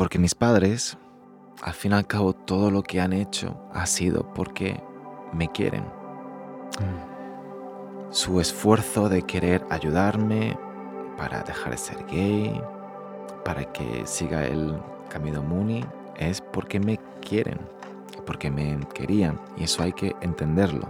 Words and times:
porque 0.00 0.18
mis 0.18 0.34
padres, 0.34 0.96
al 1.60 1.74
fin 1.74 1.92
y 1.92 1.94
al 1.94 2.06
cabo, 2.06 2.32
todo 2.32 2.70
lo 2.70 2.82
que 2.82 3.02
han 3.02 3.12
hecho 3.12 3.68
ha 3.74 3.84
sido 3.84 4.32
porque 4.32 4.82
me 5.34 5.52
quieren. 5.52 5.84
Su 8.08 8.40
esfuerzo 8.40 9.10
de 9.10 9.20
querer 9.20 9.62
ayudarme 9.68 10.56
para 11.18 11.42
dejar 11.42 11.72
de 11.72 11.76
ser 11.76 12.06
gay, 12.06 12.62
para 13.44 13.70
que 13.74 14.06
siga 14.06 14.46
el 14.46 14.80
camino 15.10 15.42
Muni, 15.42 15.84
es 16.16 16.40
porque 16.40 16.80
me 16.80 16.98
quieren, 17.20 17.58
porque 18.24 18.50
me 18.50 18.78
querían, 18.94 19.38
y 19.58 19.64
eso 19.64 19.82
hay 19.82 19.92
que 19.92 20.16
entenderlo. 20.22 20.88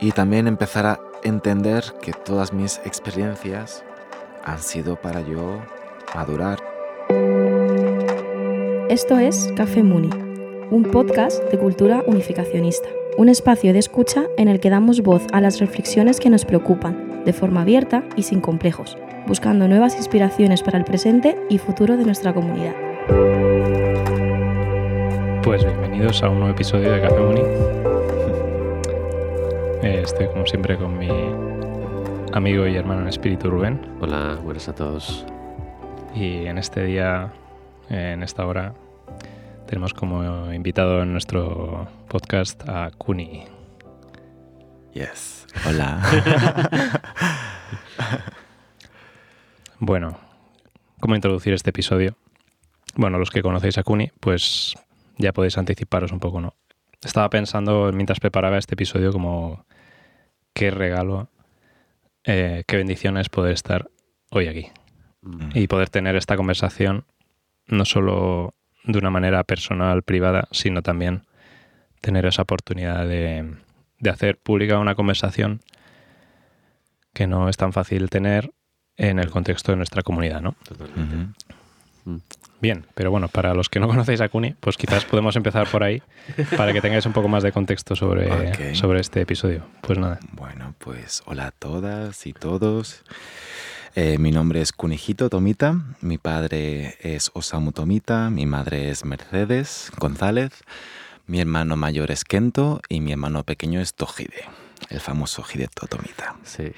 Y 0.00 0.12
también 0.12 0.46
empezar 0.46 0.86
a 0.86 0.98
entender 1.22 1.84
que 2.00 2.14
todas 2.14 2.54
mis 2.54 2.78
experiencias 2.86 3.84
han 4.42 4.62
sido 4.62 4.96
para 4.96 5.20
yo 5.20 5.60
madurar. 6.14 6.71
Esto 8.92 9.18
es 9.18 9.50
Café 9.56 9.82
Muni, 9.82 10.10
un 10.70 10.82
podcast 10.82 11.42
de 11.50 11.58
cultura 11.58 12.04
unificacionista, 12.06 12.90
un 13.16 13.30
espacio 13.30 13.72
de 13.72 13.78
escucha 13.78 14.24
en 14.36 14.48
el 14.48 14.60
que 14.60 14.68
damos 14.68 15.00
voz 15.00 15.22
a 15.32 15.40
las 15.40 15.60
reflexiones 15.60 16.20
que 16.20 16.28
nos 16.28 16.44
preocupan, 16.44 17.24
de 17.24 17.32
forma 17.32 17.62
abierta 17.62 18.04
y 18.16 18.24
sin 18.24 18.42
complejos, 18.42 18.98
buscando 19.26 19.66
nuevas 19.66 19.96
inspiraciones 19.96 20.62
para 20.62 20.76
el 20.76 20.84
presente 20.84 21.38
y 21.48 21.56
futuro 21.56 21.96
de 21.96 22.04
nuestra 22.04 22.34
comunidad. 22.34 22.74
Pues 25.42 25.64
bienvenidos 25.64 26.22
a 26.22 26.28
un 26.28 26.40
nuevo 26.40 26.52
episodio 26.52 26.92
de 26.92 27.00
Café 27.00 27.18
Muni. 27.18 27.40
Eh, 29.84 30.02
Estoy 30.04 30.28
como 30.28 30.46
siempre 30.46 30.76
con 30.76 30.98
mi 30.98 31.08
amigo 32.34 32.66
y 32.66 32.76
hermano 32.76 33.00
en 33.00 33.08
espíritu 33.08 33.48
Rubén. 33.48 33.80
Hola, 34.02 34.38
buenas 34.44 34.68
a 34.68 34.74
todos. 34.74 35.24
Y 36.14 36.44
en 36.44 36.58
este 36.58 36.84
día, 36.84 37.32
en 37.88 38.22
esta 38.22 38.46
hora, 38.46 38.74
tenemos 39.66 39.94
como 39.94 40.52
invitado 40.52 41.02
en 41.02 41.12
nuestro 41.12 41.88
podcast 42.08 42.66
a 42.68 42.90
Kuni. 42.96 43.44
Yes. 44.92 45.46
Hola. 45.66 46.02
Bueno, 49.84 50.16
¿cómo 51.00 51.16
introducir 51.16 51.52
este 51.54 51.70
episodio? 51.70 52.14
Bueno, 52.94 53.18
los 53.18 53.30
que 53.30 53.42
conocéis 53.42 53.78
a 53.78 53.82
Kuni, 53.82 54.12
pues 54.20 54.76
ya 55.18 55.32
podéis 55.32 55.58
anticiparos 55.58 56.12
un 56.12 56.20
poco, 56.20 56.40
¿no? 56.40 56.54
Estaba 57.02 57.28
pensando 57.30 57.90
mientras 57.92 58.20
preparaba 58.20 58.58
este 58.58 58.74
episodio 58.74 59.10
como 59.12 59.66
qué 60.54 60.70
regalo, 60.70 61.30
eh, 62.22 62.62
qué 62.68 62.76
bendiciones 62.76 63.28
poder 63.28 63.54
estar 63.54 63.90
hoy 64.30 64.46
aquí 64.46 64.70
Mm. 65.22 65.50
y 65.54 65.68
poder 65.68 65.88
tener 65.88 66.16
esta 66.16 66.36
conversación 66.36 67.04
no 67.66 67.84
solo 67.84 68.54
de 68.84 68.98
una 68.98 69.10
manera 69.10 69.44
personal, 69.44 70.02
privada, 70.02 70.48
sino 70.50 70.82
también 70.82 71.22
tener 72.00 72.26
esa 72.26 72.42
oportunidad 72.42 73.06
de, 73.06 73.54
de 73.98 74.10
hacer 74.10 74.38
pública 74.38 74.78
una 74.78 74.94
conversación 74.94 75.60
que 77.12 77.26
no 77.26 77.48
es 77.48 77.56
tan 77.56 77.72
fácil 77.72 78.10
tener 78.10 78.52
en 78.96 79.18
el 79.18 79.30
contexto 79.30 79.72
de 79.72 79.76
nuestra 79.76 80.02
comunidad, 80.02 80.40
¿no? 80.40 80.54
Totalmente. 80.66 81.34
Bien, 82.60 82.86
pero 82.94 83.10
bueno, 83.10 83.28
para 83.28 83.54
los 83.54 83.68
que 83.68 83.80
no 83.80 83.88
conocéis 83.88 84.20
a 84.20 84.28
Kuni, 84.28 84.54
pues 84.58 84.76
quizás 84.76 85.04
podemos 85.04 85.36
empezar 85.36 85.68
por 85.68 85.82
ahí 85.82 86.02
para 86.56 86.72
que 86.72 86.80
tengáis 86.80 87.06
un 87.06 87.12
poco 87.12 87.28
más 87.28 87.42
de 87.42 87.52
contexto 87.52 87.96
sobre, 87.96 88.74
sobre 88.74 89.00
este 89.00 89.20
episodio. 89.20 89.64
Pues 89.80 89.98
nada, 89.98 90.18
Bueno, 90.32 90.74
pues 90.78 91.22
hola 91.26 91.48
a 91.48 91.50
todas 91.50 92.26
y 92.26 92.32
todos. 92.32 93.04
Eh, 93.94 94.16
mi 94.16 94.30
nombre 94.30 94.62
es 94.62 94.72
Kunihito 94.72 95.28
Tomita, 95.28 95.76
mi 96.00 96.16
padre 96.16 96.96
es 97.02 97.30
Osamu 97.34 97.72
Tomita, 97.72 98.30
mi 98.30 98.46
madre 98.46 98.88
es 98.88 99.04
Mercedes 99.04 99.92
González, 99.98 100.50
mi 101.26 101.40
hermano 101.40 101.76
mayor 101.76 102.10
es 102.10 102.24
Kento 102.24 102.80
y 102.88 103.00
mi 103.02 103.12
hermano 103.12 103.44
pequeño 103.44 103.82
es 103.82 103.92
Tojide, 103.92 104.44
el 104.88 104.98
famoso 104.98 105.44
Hideto 105.44 105.86
Tomita. 105.88 106.36
Sí. 106.42 106.72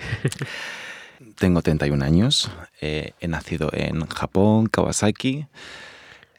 Tengo 1.39 1.63
31 1.63 2.05
años, 2.05 2.51
eh, 2.81 3.13
he 3.21 3.29
nacido 3.29 3.71
en 3.73 4.05
Japón, 4.07 4.67
Kawasaki, 4.67 5.47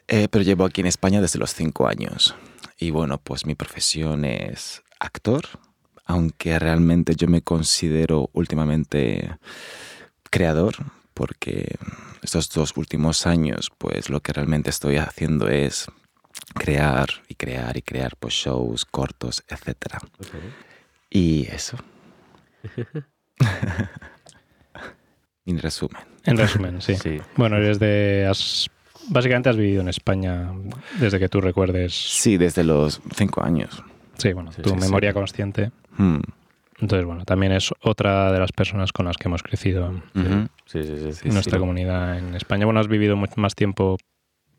eh, 0.10 0.28
pero 0.30 0.44
llevo 0.44 0.66
aquí 0.66 0.82
en 0.82 0.88
España 0.88 1.22
desde 1.22 1.40
los 1.40 1.54
5 1.54 1.88
años. 1.88 2.36
Y 2.78 2.90
bueno, 2.90 3.18
pues 3.18 3.46
mi 3.46 3.56
profesión 3.56 4.26
es 4.26 4.84
actor, 5.00 5.46
aunque 6.04 6.60
realmente 6.60 7.16
yo 7.16 7.30
me 7.30 7.42
considero 7.42 8.30
últimamente 8.34 9.38
creador, 10.36 10.76
porque 11.14 11.76
estos 12.22 12.50
dos 12.50 12.76
últimos 12.76 13.26
años, 13.26 13.72
pues 13.78 14.10
lo 14.10 14.20
que 14.22 14.34
realmente 14.34 14.70
estoy 14.70 14.98
haciendo 14.98 15.48
es 15.48 15.88
crear 16.54 17.08
y 17.30 17.36
crear 17.36 17.78
y 17.78 17.82
crear 17.82 18.16
pues 18.20 18.34
shows, 18.34 18.86
cortos, 18.86 19.44
etc. 19.48 19.76
Y 21.10 21.48
eso. 21.48 21.78
en 25.46 25.60
resumen. 25.60 26.02
en 26.26 26.38
resumen, 26.38 26.82
sí. 26.82 26.96
Sí. 26.96 27.22
Bueno, 27.36 27.58
eres 27.58 27.80
de... 27.80 28.28
Has, 28.30 28.68
básicamente 29.10 29.50
has 29.50 29.58
vivido 29.58 29.82
en 29.82 29.90
España 29.90 30.52
desde 31.00 31.20
que 31.20 31.30
tú 31.30 31.40
recuerdes. 31.42 31.94
Sí, 31.94 32.38
desde 32.38 32.64
los 32.64 33.02
cinco 33.16 33.44
años. 33.44 33.84
Sí, 34.18 34.34
bueno, 34.34 34.52
Sí, 34.52 34.62
tu 34.62 34.70
sí, 34.70 34.76
sí. 34.76 34.82
memoria 34.82 35.14
consciente. 35.14 35.72
Hmm. 35.98 36.20
Entonces, 36.80 37.06
bueno, 37.06 37.24
también 37.24 37.54
es 37.54 37.72
otra 37.82 38.32
de 38.34 38.40
las 38.40 38.52
personas 38.52 38.92
con 38.92 39.06
las 39.06 39.16
que 39.18 39.30
hemos 39.30 39.44
crecido 39.44 39.90
Ujú. 40.14 40.48
Sí, 40.66 40.84
sí, 40.84 40.98
sí. 40.98 41.14
sí, 41.14 41.28
en 41.30 41.34
nuestra 41.34 41.56
sí. 41.56 41.60
comunidad 41.60 42.18
en 42.18 42.36
España. 42.36 42.66
Bueno, 42.66 42.82
has 42.82 42.90
vivido 42.90 43.16
mucho 43.16 43.36
más 43.38 43.56
tiempo 43.56 43.98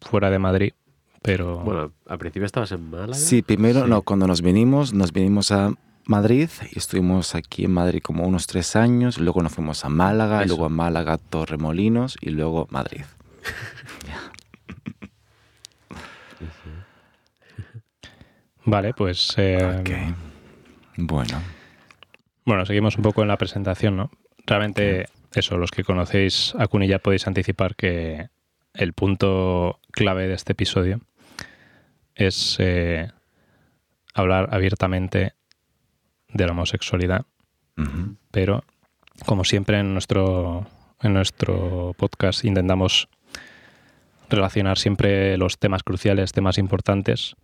fuera 0.01 0.31
de 0.31 0.39
Madrid, 0.39 0.73
pero... 1.23 1.59
Bueno, 1.59 1.93
al 2.07 2.19
principio 2.19 2.47
estabas 2.47 2.73
en 2.73 2.89
Málaga. 2.89 3.15
Sí, 3.15 3.43
primero, 3.43 3.85
Sí. 3.85 3.91
no, 3.91 4.01
cuando 4.03 4.27
nos 4.27 4.41
vinimos, 4.41 4.95
nos 4.95 5.13
vinimos 5.13 5.53
a 5.53 5.73
Madrid 6.07 6.49
y 6.73 6.79
estuvimos 6.79 7.35
aquí 7.35 7.65
en 7.65 7.73
Madrid 7.73 8.01
como 8.03 8.27
unos 8.27 8.47
tres 8.47 8.77
años, 8.77 9.19
luego 9.19 9.43
nos 9.43 9.53
fuimos 9.53 9.85
a 9.85 9.89
Málaga, 9.91 10.41
y 10.41 10.45
Eso. 10.47 10.55
luego 10.55 10.67
a 10.67 10.71
Málaga, 10.71 11.19
Torremolinos 11.19 12.17
y 12.21 12.31
luego 12.31 12.67
Madrid. 12.71 13.03
Vale, 18.65 18.95
pues... 18.95 19.35
eh, 19.37 19.79
Ok. 19.81 19.91
Bueno. 20.99 21.41
Bueno, 22.47 22.65
seguimos 22.65 22.97
un 22.97 23.03
poco 23.03 23.23
en 23.23 23.29
la 23.29 23.37
presentación, 23.37 23.97
¿no? 23.97 24.11
Realmente, 24.47 25.07
eso, 25.35 25.59
los 25.59 25.73
que 25.73 25.83
conocéis 25.83 26.55
a 26.57 26.69
Kuni 26.69 26.87
ya 26.87 27.01
podéis 27.01 27.27
anticipar 27.27 27.75
que 27.75 28.29
el 28.73 28.93
punto 28.93 29.81
clave 29.91 30.29
de 30.29 30.35
este 30.35 30.53
episodio 30.53 31.01
es 32.15 32.57
eh, 32.61 33.11
hablar 34.15 34.49
abiertamente 34.53 35.35
de 36.29 36.47
la 36.47 36.53
homosexualidad, 36.53 37.27
pero 38.31 38.63
como 39.27 39.45
siempre 39.45 39.81
en 39.81 39.93
nuestro, 39.93 40.67
en 41.03 41.15
nuestro 41.15 41.95
podcast 41.99 42.45
intentamos 42.45 43.09
relacionar 44.31 44.79
siempre 44.79 45.37
los 45.37 45.59
temas 45.59 45.83
cruciales, 45.83 46.33
temas 46.33 46.59
importantes, 46.59 47.35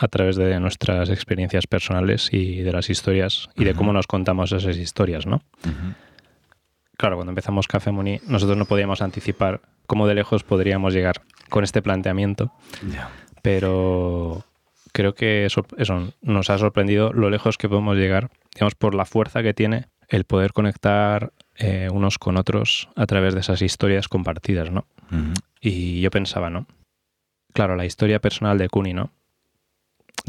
a 0.00 0.08
través 0.08 0.36
de 0.36 0.58
nuestras 0.60 1.10
experiencias 1.10 1.66
personales 1.66 2.30
y 2.32 2.62
de 2.62 2.72
las 2.72 2.88
historias 2.88 3.50
y 3.54 3.64
de 3.64 3.74
cómo 3.74 3.92
nos 3.92 4.06
contamos 4.06 4.50
esas 4.50 4.78
historias, 4.78 5.26
¿no? 5.26 5.42
Claro, 6.96 7.16
cuando 7.16 7.32
empezamos 7.32 7.68
Café 7.68 7.92
Muni, 7.92 8.18
nosotros 8.26 8.56
no 8.56 8.64
podíamos 8.64 9.02
anticipar 9.02 9.60
cómo 9.86 10.06
de 10.06 10.14
lejos 10.14 10.42
podríamos 10.42 10.94
llegar 10.94 11.20
con 11.50 11.64
este 11.64 11.82
planteamiento, 11.82 12.50
pero 13.42 14.42
creo 14.92 15.14
que 15.14 15.44
eso, 15.44 15.66
eso 15.76 16.14
nos 16.22 16.48
ha 16.48 16.56
sorprendido 16.56 17.12
lo 17.12 17.28
lejos 17.28 17.58
que 17.58 17.68
podemos 17.68 17.98
llegar, 17.98 18.30
digamos, 18.54 18.74
por 18.76 18.94
la 18.94 19.04
fuerza 19.04 19.42
que 19.42 19.52
tiene 19.52 19.88
el 20.08 20.24
poder 20.24 20.54
conectar 20.54 21.32
eh, 21.56 21.88
unos 21.92 22.18
con 22.18 22.38
otros 22.38 22.88
a 22.96 23.04
través 23.04 23.34
de 23.34 23.40
esas 23.40 23.60
historias 23.60 24.08
compartidas, 24.08 24.70
¿no? 24.70 24.86
Y 25.60 26.00
yo 26.00 26.10
pensaba, 26.10 26.48
¿no? 26.48 26.66
Claro, 27.52 27.76
la 27.76 27.84
historia 27.84 28.18
personal 28.18 28.56
de 28.56 28.70
Kuni, 28.70 28.94
¿no? 28.94 29.10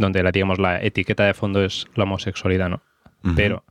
Donde 0.02 0.24
la, 0.24 0.32
digamos, 0.32 0.60
la 0.60 0.82
etiqueta 0.82 1.26
de 1.26 1.34
fondo 1.34 1.64
es 1.64 1.86
la 1.96 2.04
homosexualidad, 2.04 2.70
¿no? 2.70 2.82
Pero 3.36 3.64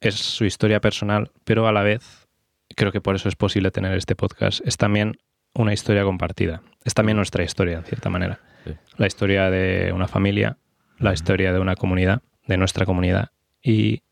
es 0.00 0.14
su 0.14 0.46
historia 0.46 0.80
personal, 0.80 1.30
pero 1.44 1.68
a 1.68 1.72
la 1.72 1.82
vez, 1.82 2.26
creo 2.74 2.92
que 2.92 3.02
por 3.02 3.14
eso 3.14 3.28
es 3.28 3.36
posible 3.36 3.70
tener 3.70 3.92
este 3.92 4.16
podcast, 4.16 4.66
es 4.66 4.78
también 4.78 5.18
una 5.54 5.74
historia 5.74 6.02
compartida. 6.04 6.62
Es 6.84 6.94
también 6.94 7.16
nuestra 7.16 7.44
historia, 7.44 7.76
en 7.76 7.84
cierta 7.84 8.08
manera. 8.08 8.40
Sí. 8.64 8.72
La 8.96 9.06
historia 9.06 9.50
de 9.50 9.92
una 9.92 10.08
familia, 10.08 10.56
la 10.98 11.12
historia 11.12 11.52
de 11.52 11.58
una 11.58 11.76
comunidad, 11.76 12.22
de 12.46 12.56
nuestra 12.56 12.86
comunidad, 12.86 13.30
y 13.62 14.02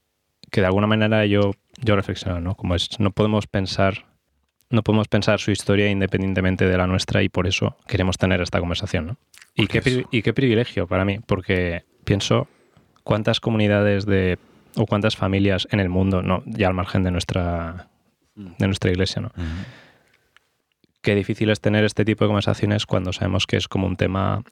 que 0.51 0.61
de 0.61 0.67
alguna 0.67 0.87
manera 0.87 1.25
yo, 1.25 1.53
yo 1.83 1.97
reflexiono, 1.97 2.41
¿no? 2.41 2.57
Como 2.57 2.75
es, 2.75 3.01
no 3.01 3.11
podemos 3.11 3.47
pensar, 3.47 4.05
no 4.71 4.83
podemos 4.83 5.09
pensar 5.09 5.39
su 5.41 5.51
historia 5.51 5.89
independientemente 5.91 6.67
de 6.67 6.77
la 6.77 6.87
nuestra 6.87 7.23
y 7.23 7.29
por 7.29 7.47
eso 7.47 7.77
queremos 7.87 8.19
tener 8.19 8.41
esta 8.41 8.61
conversación, 8.61 9.07
¿no? 9.07 9.17
Y 9.55 9.69
qué, 9.69 10.05
y 10.11 10.23
qué 10.23 10.35
privilegio 10.35 10.87
para 10.87 11.05
mí, 11.05 11.21
porque 11.25 11.85
pienso 12.05 12.49
cuántas 13.05 13.41
comunidades 13.41 14.05
de 14.05 14.39
o 14.77 14.87
cuántas 14.87 15.17
familias 15.17 15.67
en 15.71 15.81
el 15.81 15.89
mundo, 15.89 16.23
no, 16.23 16.43
ya 16.47 16.69
al 16.69 16.75
margen 16.75 17.03
de 17.03 17.11
nuestra 17.11 17.89
de 18.35 18.67
nuestra 18.67 18.91
iglesia, 18.91 19.23
¿no? 19.23 19.33
Qué 21.01 21.15
difícil 21.15 21.51
es 21.51 21.61
tener 21.61 21.85
este 21.85 22.05
tipo 22.05 22.25
de 22.25 22.29
conversaciones 22.29 22.85
cuando 22.85 23.13
sabemos 23.13 23.47
que 23.47 23.57
es 23.57 23.69
como 23.69 23.87
un 23.87 23.97
tema 23.97 24.43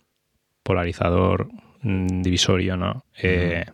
polarizador, 0.62 1.48
mm, 1.82 2.22
divisorio, 2.22 2.76
¿no? 2.76 3.04
Eh, 3.20 3.66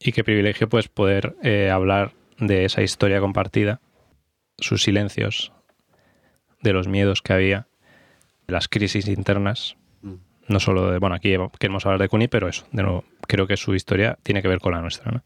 y 0.00 0.12
qué 0.12 0.24
privilegio 0.24 0.68
pues 0.68 0.88
poder 0.88 1.36
eh, 1.42 1.70
hablar 1.70 2.12
de 2.38 2.64
esa 2.64 2.82
historia 2.82 3.20
compartida, 3.20 3.80
sus 4.58 4.82
silencios, 4.82 5.52
de 6.62 6.72
los 6.72 6.88
miedos 6.88 7.22
que 7.22 7.32
había, 7.32 7.66
las 8.46 8.68
crisis 8.68 9.08
internas, 9.08 9.76
Mm. 10.02 10.14
no 10.48 10.60
solo 10.60 10.90
de, 10.90 10.98
bueno, 10.98 11.16
aquí 11.16 11.34
queremos 11.58 11.84
hablar 11.86 12.00
de 12.00 12.08
Kuni, 12.08 12.28
pero 12.28 12.48
eso, 12.48 12.66
de 12.72 12.82
nuevo, 12.82 13.04
creo 13.26 13.46
que 13.46 13.56
su 13.56 13.74
historia 13.74 14.18
tiene 14.22 14.42
que 14.42 14.48
ver 14.48 14.60
con 14.60 14.72
la 14.72 14.80
nuestra, 14.80 15.10
¿no? 15.10 15.22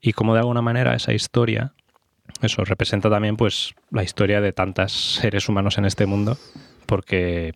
Y 0.00 0.12
cómo 0.12 0.32
de 0.34 0.40
alguna 0.40 0.62
manera 0.62 0.94
esa 0.94 1.12
historia, 1.12 1.74
eso 2.42 2.64
representa 2.64 3.10
también 3.10 3.36
pues 3.36 3.74
la 3.90 4.02
historia 4.02 4.40
de 4.40 4.52
tantos 4.52 4.92
seres 5.16 5.48
humanos 5.48 5.78
en 5.78 5.84
este 5.84 6.06
mundo, 6.06 6.38
porque 6.86 7.52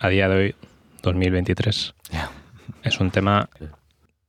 a 0.00 0.08
día 0.08 0.28
de 0.28 0.36
hoy, 0.36 0.54
2023, 1.02 1.94
Ya. 2.10 2.30
es 2.82 2.98
un 3.00 3.10
tema, 3.10 3.48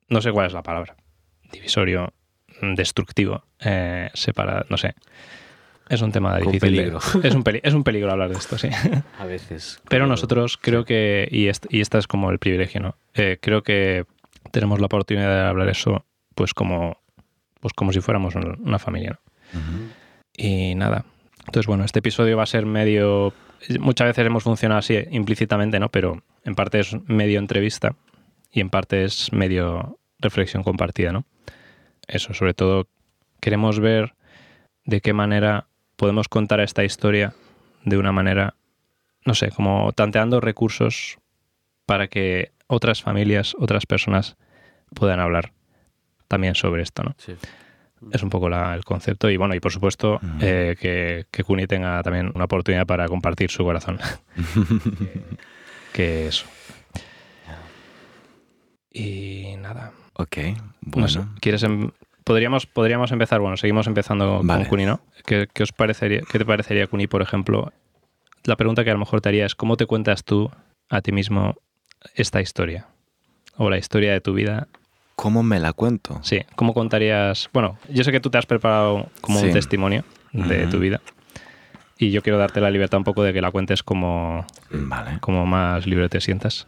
no 0.10 0.22
sé 0.22 0.32
cuál 0.32 0.48
es 0.48 0.54
la 0.54 0.62
palabra, 0.64 0.96
divisorio, 1.52 2.14
destructivo, 2.62 3.44
eh, 3.60 4.10
separa, 4.14 4.66
no 4.70 4.78
sé. 4.78 4.94
Es 5.90 6.02
un 6.02 6.12
tema 6.12 6.38
difícil. 6.40 6.76
de- 6.76 6.98
es, 7.28 7.36
un 7.36 7.44
peli- 7.44 7.62
es 7.64 7.74
un 7.74 7.84
peligro 7.84 8.12
hablar 8.12 8.30
de 8.30 8.38
esto, 8.38 8.58
sí. 8.58 8.70
A 9.20 9.26
veces. 9.26 9.82
Pero 9.90 10.08
nosotros 10.08 10.58
creo 10.58 10.84
que, 10.86 11.28
y, 11.32 11.48
est- 11.48 11.68
y 11.70 11.82
esta 11.82 11.98
es 11.98 12.08
como 12.08 12.32
el 12.32 12.40
privilegio, 12.40 12.82
¿no? 12.82 12.96
Eh, 13.14 13.38
creo 13.42 13.62
que 13.64 14.06
tenemos 14.52 14.80
la 14.80 14.88
oportunidad 14.88 15.30
de 15.30 15.48
hablar 15.48 15.70
eso, 15.70 16.06
pues 16.34 16.54
como, 16.54 16.98
pues 17.60 17.74
como 17.74 17.92
si 17.94 18.02
fuéramos 18.02 18.36
un- 18.36 18.60
una 18.66 18.80
familia, 18.80 19.20
¿no? 19.54 19.60
Y 20.38 20.76
nada. 20.76 21.06
Entonces, 21.46 21.68
bueno, 21.68 21.86
este 21.86 22.00
episodio 22.00 22.36
va 22.38 22.44
a 22.44 22.48
ser 22.48 22.66
medio. 22.66 23.34
Muchas 23.80 24.08
veces 24.08 24.26
hemos 24.26 24.44
funcionado 24.44 24.80
así 24.80 24.98
implícitamente, 25.12 25.80
¿no? 25.80 25.90
Pero 25.90 26.24
en 26.44 26.56
parte 26.56 26.80
es 26.80 26.96
medio 27.08 27.40
entrevista 27.40 27.96
y 28.52 28.60
en 28.60 28.70
parte 28.70 29.04
es 29.04 29.32
medio 29.32 29.98
reflexión 30.20 30.64
compartida, 30.64 31.12
¿no? 31.12 31.26
Eso, 32.08 32.34
sobre 32.34 32.54
todo, 32.54 32.88
queremos 33.40 33.80
ver 33.80 34.14
de 34.86 35.02
qué 35.02 35.14
manera 35.14 35.68
podemos 35.96 36.28
contar 36.28 36.60
esta 36.60 36.84
historia 36.84 37.34
de 37.84 37.98
una 37.98 38.12
manera, 38.12 38.56
no 39.26 39.34
sé, 39.34 39.50
como 39.50 39.92
tanteando 39.94 40.40
recursos 40.42 41.18
para 41.86 42.08
que 42.08 42.52
otras 42.68 43.02
familias, 43.04 43.56
otras 43.60 43.86
personas 43.86 44.36
puedan 44.94 45.20
hablar 45.20 45.52
también 46.28 46.56
sobre 46.56 46.82
esto, 46.84 47.04
¿no? 47.04 47.16
Sí. 47.18 47.36
Es 48.12 48.22
un 48.24 48.30
poco 48.30 48.50
la- 48.50 48.76
el 48.76 48.84
concepto 48.84 49.30
y 49.30 49.38
bueno, 49.38 49.56
y 49.56 49.60
por 49.60 49.72
supuesto 49.72 50.16
Ujú. 50.16 50.28
eh, 50.42 50.76
que, 50.80 51.26
que 51.32 51.44
Kuni 51.44 51.66
tenga 51.66 52.02
también 52.04 52.32
una 52.36 52.46
oportunidad 52.46 52.86
para 52.86 53.08
compartir 53.08 53.50
su 53.50 53.64
corazón. 53.64 54.00
que 55.94 56.28
eso. 56.28 56.46
Y 58.92 59.56
nada. 59.58 59.92
ok, 60.14 60.38
No 60.58 60.58
bueno. 60.82 61.08
sé, 61.08 61.22
¿quieres 61.42 61.64
em- 61.64 61.92
podríamos, 62.26 62.66
podríamos 62.66 63.14
empezar, 63.14 63.40
bueno, 63.40 63.56
seguimos 63.56 63.88
empezando 63.88 64.42
Vale. 64.44 64.64
con 64.64 64.70
Kuni, 64.72 64.86
¿no? 64.86 65.00
¿Qué, 65.26 65.48
qué 65.54 65.64
os 65.64 65.72
parecería, 65.72 66.22
¿Qué 66.30 66.38
te 66.38 66.46
parecería 66.46 66.88
Kuni, 66.88 67.08
por 67.08 67.22
ejemplo? 67.22 67.72
La 68.44 68.58
pregunta 68.58 68.84
que 68.84 68.90
a 68.90 68.94
lo 68.94 69.00
mejor 69.00 69.22
te 69.22 69.30
haría 69.30 69.46
es 69.46 69.56
¿cómo 69.56 69.78
te 69.78 69.86
cuentas 69.86 70.26
tú 70.26 70.52
a 70.90 71.02
ti 71.02 71.14
mismo 71.14 71.56
esta 72.16 72.42
historia? 72.42 72.88
O 73.56 73.70
la 73.70 73.78
historia 73.78 74.12
de 74.12 74.20
tu 74.20 74.34
vida 74.34 74.68
¿Cómo 75.16 75.44
me 75.44 75.62
la 75.62 75.72
cuento? 75.72 76.20
Sí, 76.24 76.42
¿cómo 76.58 76.74
contarías? 76.74 77.50
Bueno, 77.54 77.78
yo 77.90 78.04
sé 78.04 78.12
que 78.12 78.20
tú 78.20 78.30
te 78.30 78.38
has 78.38 78.46
preparado 78.46 79.10
como 79.22 79.40
un 79.40 79.52
testimonio 79.52 80.04
de 80.34 80.68
tu 80.68 80.78
vida 80.80 81.00
y 81.98 82.12
yo 82.12 82.22
quiero 82.22 82.38
darte 82.38 82.60
la 82.60 82.70
libertad 82.70 82.98
un 82.98 83.06
poco 83.06 83.24
de 83.24 83.32
que 83.32 83.42
la 83.42 83.52
cuentes 83.52 83.82
como, 83.82 84.46
Vale. 84.70 85.20
como 85.22 85.46
más 85.46 85.88
libre 85.88 86.10
te 86.10 86.20
sientas. 86.20 86.68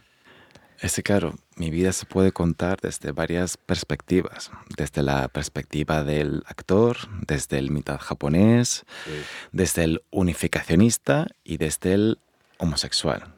Es 0.80 0.94
que, 0.96 1.02
claro, 1.02 1.34
mi 1.58 1.70
vida 1.70 1.92
se 1.92 2.06
puede 2.06 2.32
contar 2.32 2.78
desde 2.80 3.12
varias 3.12 3.56
perspectivas. 3.56 4.50
Desde 4.76 5.02
la 5.02 5.28
perspectiva 5.28 6.04
del 6.04 6.42
actor, 6.46 6.96
desde 7.26 7.58
el 7.58 7.70
mitad 7.70 7.98
japonés, 7.98 8.84
Sí. 9.04 9.10
desde 9.52 9.84
el 9.84 10.02
unificacionista 10.10 11.26
y 11.44 11.56
desde 11.56 11.94
el 11.94 12.18
homosexual. 12.58 13.34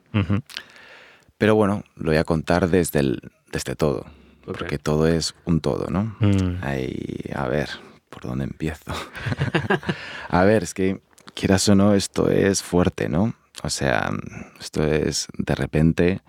Pero 1.38 1.54
bueno, 1.54 1.84
lo 1.96 2.10
voy 2.10 2.18
a 2.18 2.24
contar 2.24 2.68
desde, 2.68 3.00
el, 3.00 3.32
desde 3.52 3.74
todo, 3.74 4.06
porque 4.44 4.78
todo 4.78 5.06
es 5.08 5.34
un 5.46 5.60
todo, 5.60 5.86
¿no? 5.88 6.16
Mm, 6.20 6.58
Ahí, 6.62 7.24
a 7.34 7.46
ver, 7.48 7.70
¿por 8.10 8.22
dónde 8.24 8.44
empiezo? 8.44 8.92
a 10.28 10.44
ver, 10.44 10.62
es 10.62 10.74
que, 10.74 11.00
quieras 11.34 11.66
o 11.68 11.74
no, 11.74 11.94
esto 11.94 12.28
es 12.30 12.62
fuerte, 12.62 13.08
¿no? 13.08 13.34
O 13.62 13.70
sea, 13.70 14.10
esto 14.58 14.84
es 14.84 15.28
de 15.38 15.54
repente, 15.54 16.20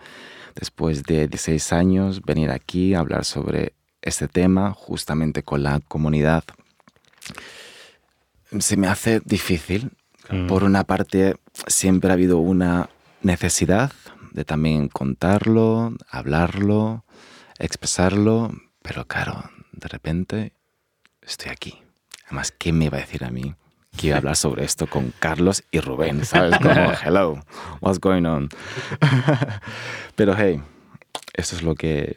después 0.55 1.03
de 1.03 1.27
16 1.27 1.73
años, 1.73 2.21
venir 2.21 2.51
aquí 2.51 2.93
a 2.93 2.99
hablar 2.99 3.25
sobre 3.25 3.73
este 4.01 4.27
tema, 4.27 4.73
justamente 4.73 5.43
con 5.43 5.63
la 5.63 5.79
comunidad. 5.87 6.43
Se 8.59 8.77
me 8.77 8.87
hace 8.87 9.21
difícil. 9.23 9.91
mm, 10.29 10.47
Por 10.47 10.63
una 10.63 10.83
parte, 10.83 11.35
siempre 11.67 12.09
ha 12.09 12.13
habido 12.13 12.37
una 12.39 12.89
necesidad 13.21 13.91
de 14.31 14.45
también 14.45 14.87
contarlo, 14.87 15.93
hablarlo, 16.09 17.05
expresarlo, 17.59 18.51
pero 18.81 19.05
claro, 19.05 19.49
de 19.71 19.87
repente 19.87 20.53
estoy 21.21 21.51
aquí. 21.51 21.77
Además, 22.25 22.53
¿quién 22.57 22.77
me 22.77 22.85
iba 22.85 22.97
a 22.97 23.01
decir 23.01 23.23
a 23.23 23.29
mí 23.29 23.55
que 23.95 24.07
iba 24.07 24.15
a 24.15 24.19
hablar 24.19 24.35
sobre 24.35 24.63
esto 24.63 24.87
con 24.87 25.13
Carlos 25.19 25.63
y 25.71 25.79
Rubén? 25.79 26.25
¿Sabes? 26.25 26.57
Como, 26.59 26.93
hello, 27.05 27.39
what's 27.81 27.99
going 27.99 28.25
on? 28.25 28.49
pero 30.15 30.35
hey, 30.35 30.61
eso 31.33 31.55
es 31.55 31.63
lo 31.63 31.75
que 31.75 32.15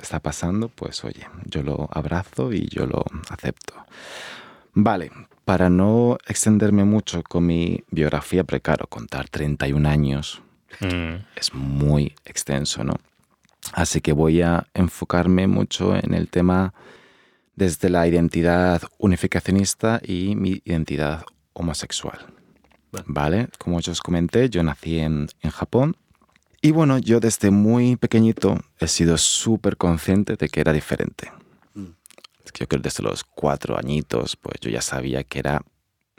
está 0.00 0.20
pasando, 0.20 0.68
pues 0.68 1.04
oye, 1.04 1.26
yo 1.44 1.62
lo 1.62 1.88
abrazo 1.92 2.52
y 2.52 2.68
yo 2.68 2.86
lo 2.86 3.04
acepto. 3.30 3.74
Vale, 4.74 5.10
para 5.44 5.70
no 5.70 6.18
extenderme 6.26 6.84
mucho 6.84 7.22
con 7.22 7.46
mi 7.46 7.82
biografía, 7.90 8.44
porque 8.44 8.60
claro, 8.60 8.86
contar 8.86 9.28
31 9.28 9.88
años 9.88 10.42
mm, 10.80 11.14
es 11.34 11.54
muy 11.54 12.14
extenso, 12.24 12.84
¿no? 12.84 12.94
Así 13.72 14.00
que 14.00 14.12
voy 14.12 14.42
a 14.42 14.66
enfocarme 14.74 15.46
mucho 15.46 15.96
en 15.96 16.14
el 16.14 16.28
tema 16.28 16.74
desde 17.58 17.90
la 17.90 18.06
identidad 18.06 18.82
unificacionista 18.98 20.00
y 20.02 20.36
mi 20.36 20.62
identidad 20.64 21.24
homosexual. 21.52 22.18
Vale. 22.92 23.04
¿Vale? 23.06 23.48
Como 23.58 23.80
yo 23.80 23.92
os 23.92 24.00
comenté, 24.00 24.48
yo 24.48 24.62
nací 24.62 24.98
en, 25.00 25.28
en 25.42 25.50
Japón 25.50 25.96
y 26.60 26.72
bueno, 26.72 26.98
yo 26.98 27.20
desde 27.20 27.50
muy 27.50 27.96
pequeñito 27.96 28.58
he 28.80 28.88
sido 28.88 29.16
súper 29.16 29.76
consciente 29.76 30.36
de 30.36 30.48
que 30.48 30.60
era 30.60 30.72
diferente. 30.72 31.30
Mm. 31.74 31.86
Es 32.44 32.52
que 32.52 32.60
yo 32.60 32.68
creo 32.68 32.82
que 32.82 32.88
desde 32.88 33.04
los 33.04 33.22
cuatro 33.22 33.78
añitos, 33.78 34.36
pues 34.36 34.58
yo 34.60 34.68
ya 34.68 34.82
sabía 34.82 35.22
que 35.22 35.38
era, 35.38 35.62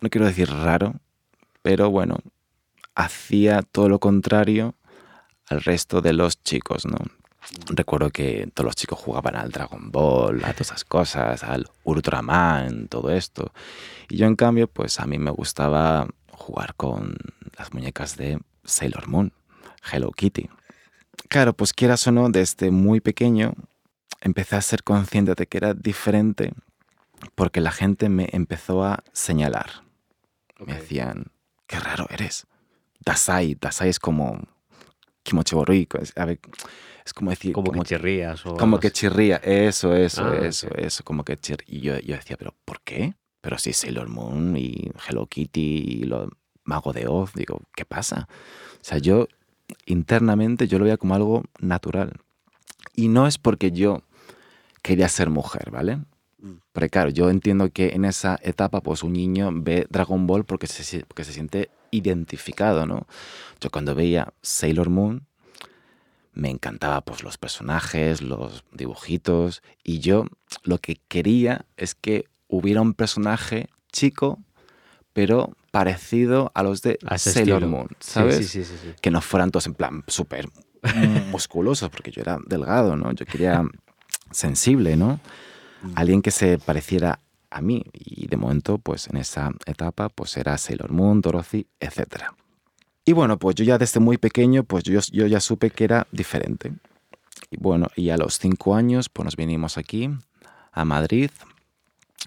no 0.02 0.10
quiero 0.10 0.28
decir 0.28 0.50
raro, 0.50 0.96
pero 1.62 1.90
bueno, 1.90 2.20
hacía 2.96 3.62
todo 3.64 3.90
lo 3.90 4.00
contrario 4.00 4.76
al 5.48 5.62
resto 5.62 6.02
de 6.02 6.14
los 6.14 6.42
chicos, 6.42 6.86
¿no? 6.86 6.98
Recuerdo 7.68 8.10
que 8.12 8.50
todos 8.54 8.66
los 8.66 8.76
chicos 8.76 9.00
jugaban 9.00 9.36
al 9.36 9.52
Dragon 9.52 9.92
Ball, 9.92 10.38
a 10.44 10.54
todas 10.54 10.62
esas 10.68 10.84
cosas, 10.84 11.44
al 11.44 11.68
Ultraman, 11.84 12.88
todo 12.88 13.10
esto. 13.12 13.52
Y 14.10 14.18
yo 14.18 14.28
en 14.28 14.36
cambio, 14.36 14.68
pues 14.68 15.00
a 15.00 15.06
mí 15.06 15.18
me 15.18 15.32
gustaba 15.32 16.08
jugar 16.32 16.76
con 16.76 17.16
las 17.58 17.74
muñecas 17.74 18.18
de 18.18 18.40
Sailor 18.64 19.08
Moon, 19.08 19.34
Hello 19.92 20.12
Kitty. 20.12 20.50
Claro, 21.28 21.54
pues 21.54 21.74
quieras 21.74 22.06
o 22.08 22.12
no, 22.12 22.30
desde 22.30 22.72
muy 22.72 23.02
pequeño 23.02 23.54
empecé 24.22 24.56
a 24.56 24.62
ser 24.62 24.84
consciente 24.84 25.34
de 25.36 25.48
que 25.48 25.58
era 25.58 25.74
diferente 25.74 26.54
porque 27.36 27.62
la 27.62 27.72
gente 27.72 28.10
me 28.10 28.30
empezó 28.32 28.84
a 28.84 29.04
señalar. 29.12 29.84
Me 30.60 30.74
Ok. 30.74 30.80
decían, 30.82 31.26
qué 31.68 31.80
raro 31.80 32.06
eres. 32.10 32.48
Dasai, 33.06 33.56
Dasai 33.60 33.90
es 33.90 34.00
como 34.00 34.40
kimochi 35.24 35.56
borui, 35.56 35.88
es- 36.02 36.14
a 36.18 36.26
ver, 36.26 36.40
es 37.10 37.14
como 37.14 37.32
decir, 37.32 37.54
Como, 37.54 37.72
como, 37.72 37.82
que 37.84 37.90
chirrías 37.90 38.46
o 38.46 38.56
como 38.56 38.80
que 38.80 38.92
chirría, 38.92 39.38
eso, 39.38 39.96
eso, 39.96 40.22
Ah, 40.28 40.36
eso, 40.36 40.68
ok. 40.68 40.78
eso, 40.78 41.04
como 41.04 41.24
que 41.24 41.38
chirría. 41.38 41.66
Y 41.68 41.80
yo, 41.82 41.98
yo 42.00 42.16
decía, 42.16 42.38
pero 42.38 42.54
¿por 42.66 42.82
qué? 42.82 43.16
Pero 43.42 43.58
sí, 43.58 43.74
Sailor 43.74 44.10
Moon 44.10 44.56
y 44.58 44.92
Hello 45.08 45.26
Kitty 45.26 45.62
y 45.62 46.04
lo 46.04 46.30
Mago 46.66 46.94
de 46.94 47.08
Oz, 47.08 47.34
digo, 47.34 47.62
¿qué 47.76 47.84
pasa? 47.86 48.28
O 48.30 48.84
sea, 48.84 49.00
yo 49.00 49.28
internamente 49.88 50.68
yo 50.68 50.78
lo 50.78 50.84
veía 50.86 50.98
como 50.98 51.16
algo 51.16 51.44
natural. 51.60 52.14
Y 52.96 53.08
no 53.08 53.26
es 53.28 53.38
porque 53.38 53.72
yo 53.72 54.04
quería 54.84 55.10
ser 55.10 55.30
mujer, 55.30 55.72
¿vale? 55.72 55.98
Mm. 56.40 56.58
Porque 56.72 56.90
claro, 56.90 57.10
yo 57.10 57.30
entiendo 57.30 57.72
que 57.72 57.90
en 57.96 58.06
esa 58.06 58.40
etapa 58.44 58.82
pues 58.82 59.04
un 59.04 59.14
niño 59.14 59.50
ve 59.52 59.88
Dragon 59.90 60.28
Ball 60.28 60.46
porque 60.46 60.68
se, 60.68 60.84
si- 60.84 61.00
porque 61.08 61.24
se 61.24 61.34
siente 61.34 61.70
identificado, 61.92 62.86
¿no? 62.86 63.08
Yo 63.60 63.70
cuando 63.72 63.96
veía 63.96 64.32
Sailor 64.42 64.90
Moon 64.90 65.26
me 66.40 66.50
encantaba 66.50 67.02
pues 67.02 67.24
los 67.24 67.38
personajes, 67.38 68.22
los 68.22 68.64
dibujitos 68.72 69.62
y 69.84 70.00
yo 70.00 70.26
lo 70.64 70.78
que 70.80 71.02
quería 71.08 71.66
es 71.78 71.96
que 71.96 72.26
hubiera 72.48 72.82
un 72.82 72.94
personaje 72.94 73.70
chico 73.92 74.40
pero 75.14 75.54
parecido 75.72 76.52
a 76.56 76.64
los 76.64 76.82
de 76.82 76.98
A 77.06 77.18
Sailor. 77.18 77.66
Moon, 77.68 77.88
¿sabes? 78.00 78.38
Sí, 78.38 78.64
sí, 78.64 78.64
sí. 78.64 78.94
Que 79.02 79.12
no 79.12 79.22
fueran 79.22 79.52
todos 79.52 79.68
en 79.68 79.74
plan 79.74 80.04
súper 80.08 80.48
musculosos, 81.32 81.90
porque 81.90 82.12
yo 82.12 82.22
era 82.22 82.40
delgado, 82.46 82.96
¿no? 82.96 83.12
Yo 83.12 83.26
quería 83.26 83.64
sensible, 84.32 84.96
¿no? 84.96 85.20
Mm. 85.82 85.92
Alguien 85.96 86.22
que 86.22 86.32
se 86.32 86.58
pareciera 86.58 87.20
a 87.50 87.62
mí. 87.62 87.84
Y 87.94 88.28
de 88.28 88.38
momento, 88.38 88.78
pues 88.78 89.08
en 89.08 89.18
esa 89.18 89.52
etapa, 89.66 90.10
pues 90.10 90.38
era 90.38 90.58
Sailor 90.58 90.92
Moon, 90.92 91.22
Dorothy, 91.22 91.68
etc. 91.80 92.26
Y 93.10 93.14
bueno, 93.14 93.40
pues 93.40 93.56
yo 93.56 93.66
ya 93.66 93.80
desde 93.80 94.00
muy 94.00 94.20
pequeño, 94.20 94.64
pues 94.66 94.84
yo, 94.84 95.00
yo 95.12 95.26
ya 95.26 95.40
supe 95.40 95.72
que 95.72 95.84
era 95.84 96.06
diferente. 96.12 96.74
Y 97.50 97.58
bueno, 97.58 97.88
y 97.96 98.12
a 98.12 98.18
los 98.18 98.38
cinco 98.38 98.76
años, 98.76 99.10
pues 99.10 99.26
nos 99.26 99.36
vinimos 99.36 99.80
aquí, 99.80 100.12
a 100.72 100.86
Madrid. 100.86 101.32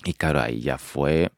Y 0.04 0.14
claro, 0.14 0.40
ahí 0.40 0.60
ya 0.60 0.78
fue 0.78 1.30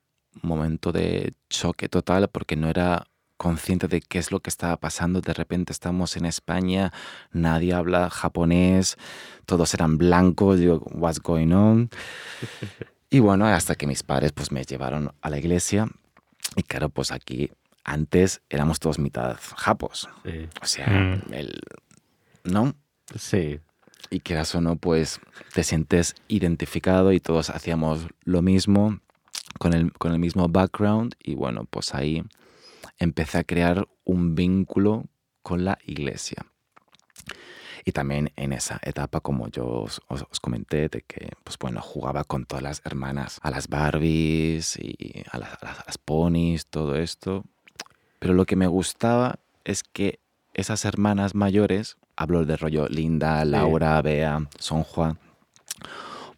un 0.43 0.49
momento 0.49 0.93
de 0.93 1.35
choque 1.51 1.91
total 1.91 2.29
porque 2.29 2.57
no 2.57 2.71
era 2.71 3.07
consciente 3.37 3.87
de 3.87 4.01
qué 4.01 4.19
es 4.19 4.33
lo 4.33 4.41
que 4.41 4.49
estaba 4.49 4.79
pasando. 4.79 5.21
De 5.21 5.35
repente 5.35 5.75
estamos 5.75 6.17
en 6.17 6.25
España, 6.25 6.91
nadie 7.31 7.75
habla 7.75 8.09
japonés, 8.09 8.97
todos 9.45 9.75
eran 9.75 9.99
blancos, 9.99 10.59
digo, 10.59 10.83
what's 10.93 11.21
going 11.21 11.53
on? 11.53 11.91
Y 13.11 13.21
bueno, 13.21 13.47
hasta 13.47 13.77
que 13.77 13.87
mis 13.87 14.03
padres 14.03 14.33
pues 14.33 14.51
me 14.51 14.65
llevaron 14.65 15.13
a 15.21 15.31
la 15.31 15.39
iglesia 15.39 15.87
y 16.57 16.63
claro, 16.63 16.89
pues 16.89 17.13
aquí 17.13 17.51
antes 17.85 18.43
éramos 18.49 18.81
todos 18.81 18.99
mitad 18.99 19.37
japos. 19.57 20.09
Sí. 20.25 20.49
O 20.63 20.67
sea, 20.67 20.89
Mm. 20.89 21.33
el, 21.35 21.61
¿no? 22.45 22.75
Sí. 23.17 23.61
Y 24.11 24.21
quieras 24.21 24.55
o 24.55 24.61
no, 24.61 24.77
pues 24.77 25.21
te 25.55 25.65
sientes 25.65 26.15
identificado 26.29 27.13
y 27.13 27.21
todos 27.21 27.51
hacíamos 27.51 28.07
lo 28.25 28.43
mismo 28.43 29.01
con 29.59 29.73
el, 29.73 29.93
con 29.93 30.13
el 30.13 30.19
mismo 30.19 30.49
background 30.49 31.15
y 31.23 31.35
bueno, 31.35 31.65
pues 31.65 31.95
ahí 31.95 32.23
empecé 32.99 33.39
a 33.39 33.45
crear 33.45 33.89
un 34.05 34.35
vínculo 34.35 35.05
con 35.43 35.65
la 35.65 35.79
iglesia. 35.85 36.47
Y 37.87 37.93
también 37.93 38.31
en 38.37 38.53
esa 38.55 38.81
etapa, 38.83 39.21
como 39.21 39.49
yo 39.49 39.67
os, 39.67 40.01
os- 40.09 40.25
os 40.31 40.41
comenté, 40.41 40.89
de 40.89 41.03
que, 41.03 41.31
pues 41.45 41.59
bueno, 41.59 41.83
jugaba 41.83 42.25
con 42.25 42.47
todas 42.47 42.63
las 42.63 42.81
hermanas, 42.85 43.39
a 43.43 43.51
las 43.51 43.69
Barbies 43.69 44.79
y 44.79 45.23
a 45.31 45.39
las, 45.39 45.53
a 45.63 45.67
las- 45.67 45.79
a 45.81 45.85
las 45.87 45.99
ponis, 45.99 46.67
todo 46.67 46.97
esto. 46.97 47.45
Pero 48.25 48.33
lo 48.33 48.47
que 48.47 48.57
me 48.57 48.67
gustaba 48.67 49.39
es 49.65 49.83
que 49.83 50.19
esas 50.55 50.87
hermanas 50.87 51.35
mayores, 51.35 51.99
hablo 52.17 52.47
de 52.47 52.57
rollo 52.57 52.89
Linda, 52.89 53.45
Laura, 53.45 54.01
Bea, 54.01 54.49
Sonjua, 54.59 55.19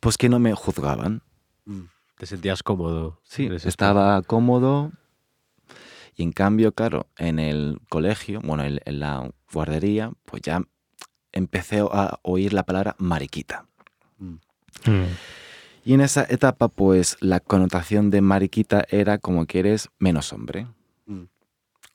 pues 0.00 0.18
que 0.18 0.28
no 0.28 0.40
me 0.40 0.52
juzgaban. 0.52 1.22
Mm. 1.64 1.82
Te 2.18 2.26
sentías 2.26 2.64
cómodo. 2.64 3.20
Sí, 3.22 3.48
estaba 3.64 4.20
cómodo. 4.22 4.90
Y 6.16 6.24
en 6.24 6.32
cambio, 6.32 6.72
claro, 6.72 7.06
en 7.18 7.38
el 7.38 7.78
colegio, 7.88 8.40
bueno, 8.42 8.64
en, 8.64 8.80
en 8.84 8.98
la 8.98 9.30
guardería, 9.52 10.10
pues 10.24 10.42
ya 10.42 10.64
empecé 11.30 11.84
a 11.88 12.18
oír 12.22 12.52
la 12.52 12.64
palabra 12.64 12.96
mariquita. 12.98 13.64
Mm. 14.18 14.34
Mm. 14.86 15.06
Y 15.84 15.94
en 15.94 16.00
esa 16.00 16.26
etapa, 16.28 16.66
pues 16.66 17.16
la 17.20 17.38
connotación 17.38 18.10
de 18.10 18.22
mariquita 18.22 18.84
era 18.90 19.18
como 19.18 19.46
que 19.46 19.60
eres 19.60 19.88
menos 20.00 20.32
hombre. 20.32 20.66
Mm. 21.06 21.26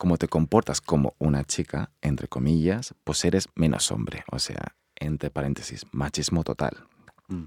Como 0.01 0.17
te 0.17 0.27
comportas 0.27 0.81
como 0.81 1.13
una 1.19 1.43
chica, 1.43 1.91
entre 2.01 2.27
comillas, 2.27 2.95
pues 3.03 3.23
eres 3.23 3.49
menos 3.53 3.91
hombre. 3.91 4.23
O 4.31 4.39
sea, 4.39 4.75
entre 4.95 5.29
paréntesis, 5.29 5.85
machismo 5.91 6.43
total. 6.43 6.87
Mm. 7.27 7.43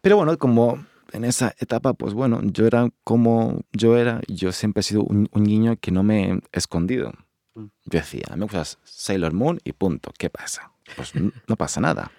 Pero 0.00 0.16
bueno, 0.16 0.38
como 0.38 0.86
en 1.10 1.24
esa 1.24 1.52
etapa, 1.58 1.94
pues 1.94 2.14
bueno, 2.14 2.42
yo 2.44 2.68
era 2.68 2.88
como 3.02 3.62
yo 3.72 3.96
era. 3.96 4.20
Yo 4.28 4.52
siempre 4.52 4.82
he 4.82 4.84
sido 4.84 5.02
un, 5.02 5.28
un 5.32 5.42
niño 5.42 5.78
que 5.80 5.90
no 5.90 6.04
me 6.04 6.34
he 6.34 6.40
escondido. 6.52 7.12
Mm. 7.56 7.64
Yo 7.86 7.98
decía, 7.98 8.36
me 8.36 8.44
gusta 8.44 8.62
Sailor 8.84 9.32
Moon 9.32 9.58
y 9.64 9.72
punto. 9.72 10.12
¿Qué 10.16 10.30
pasa? 10.30 10.70
Pues 10.94 11.12
no 11.16 11.56
pasa 11.56 11.80
nada. 11.80 12.12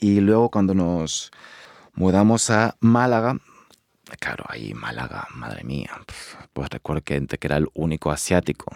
Y 0.00 0.18
luego 0.18 0.50
cuando 0.50 0.74
nos 0.74 1.30
mudamos 1.94 2.50
a 2.50 2.76
Málaga, 2.80 3.38
claro, 4.16 4.44
ahí 4.48 4.74
Málaga, 4.74 5.26
madre 5.34 5.64
mía, 5.64 5.90
pues 6.52 6.68
recuerdo 6.70 7.02
que, 7.02 7.26
que 7.26 7.46
era 7.46 7.56
el 7.56 7.68
único 7.74 8.10
asiático, 8.10 8.70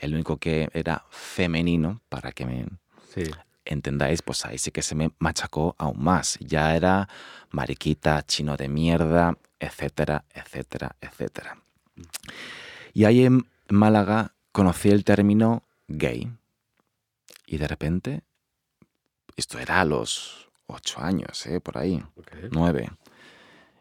el 0.00 0.14
único 0.14 0.36
que 0.36 0.68
era 0.72 1.04
femenino, 1.10 2.00
para 2.08 2.32
que 2.32 2.46
me 2.46 2.66
Sí. 3.12 3.22
entendáis, 3.64 4.22
pues 4.22 4.44
ahí 4.46 4.58
sí 4.58 4.70
que 4.70 4.82
se 4.82 4.94
me 4.94 5.10
machacó 5.18 5.74
aún 5.78 6.02
más. 6.02 6.38
Ya 6.40 6.76
era 6.76 7.08
mariquita, 7.50 8.22
chino 8.26 8.56
de 8.56 8.68
mierda, 8.68 9.36
etcétera, 9.58 10.24
etcétera, 10.32 10.94
etcétera. 11.00 11.58
Y 12.94 13.04
ahí 13.06 13.24
en 13.24 13.46
Málaga 13.68 14.32
conocí 14.52 14.90
el 14.90 15.04
término 15.04 15.62
gay. 15.88 16.30
Y 17.46 17.56
de 17.58 17.66
repente, 17.66 18.22
esto 19.36 19.58
era 19.58 19.80
a 19.80 19.84
los 19.84 20.48
ocho 20.66 21.00
años, 21.00 21.46
¿eh? 21.46 21.60
por 21.60 21.78
ahí, 21.78 22.02
nueve. 22.52 22.90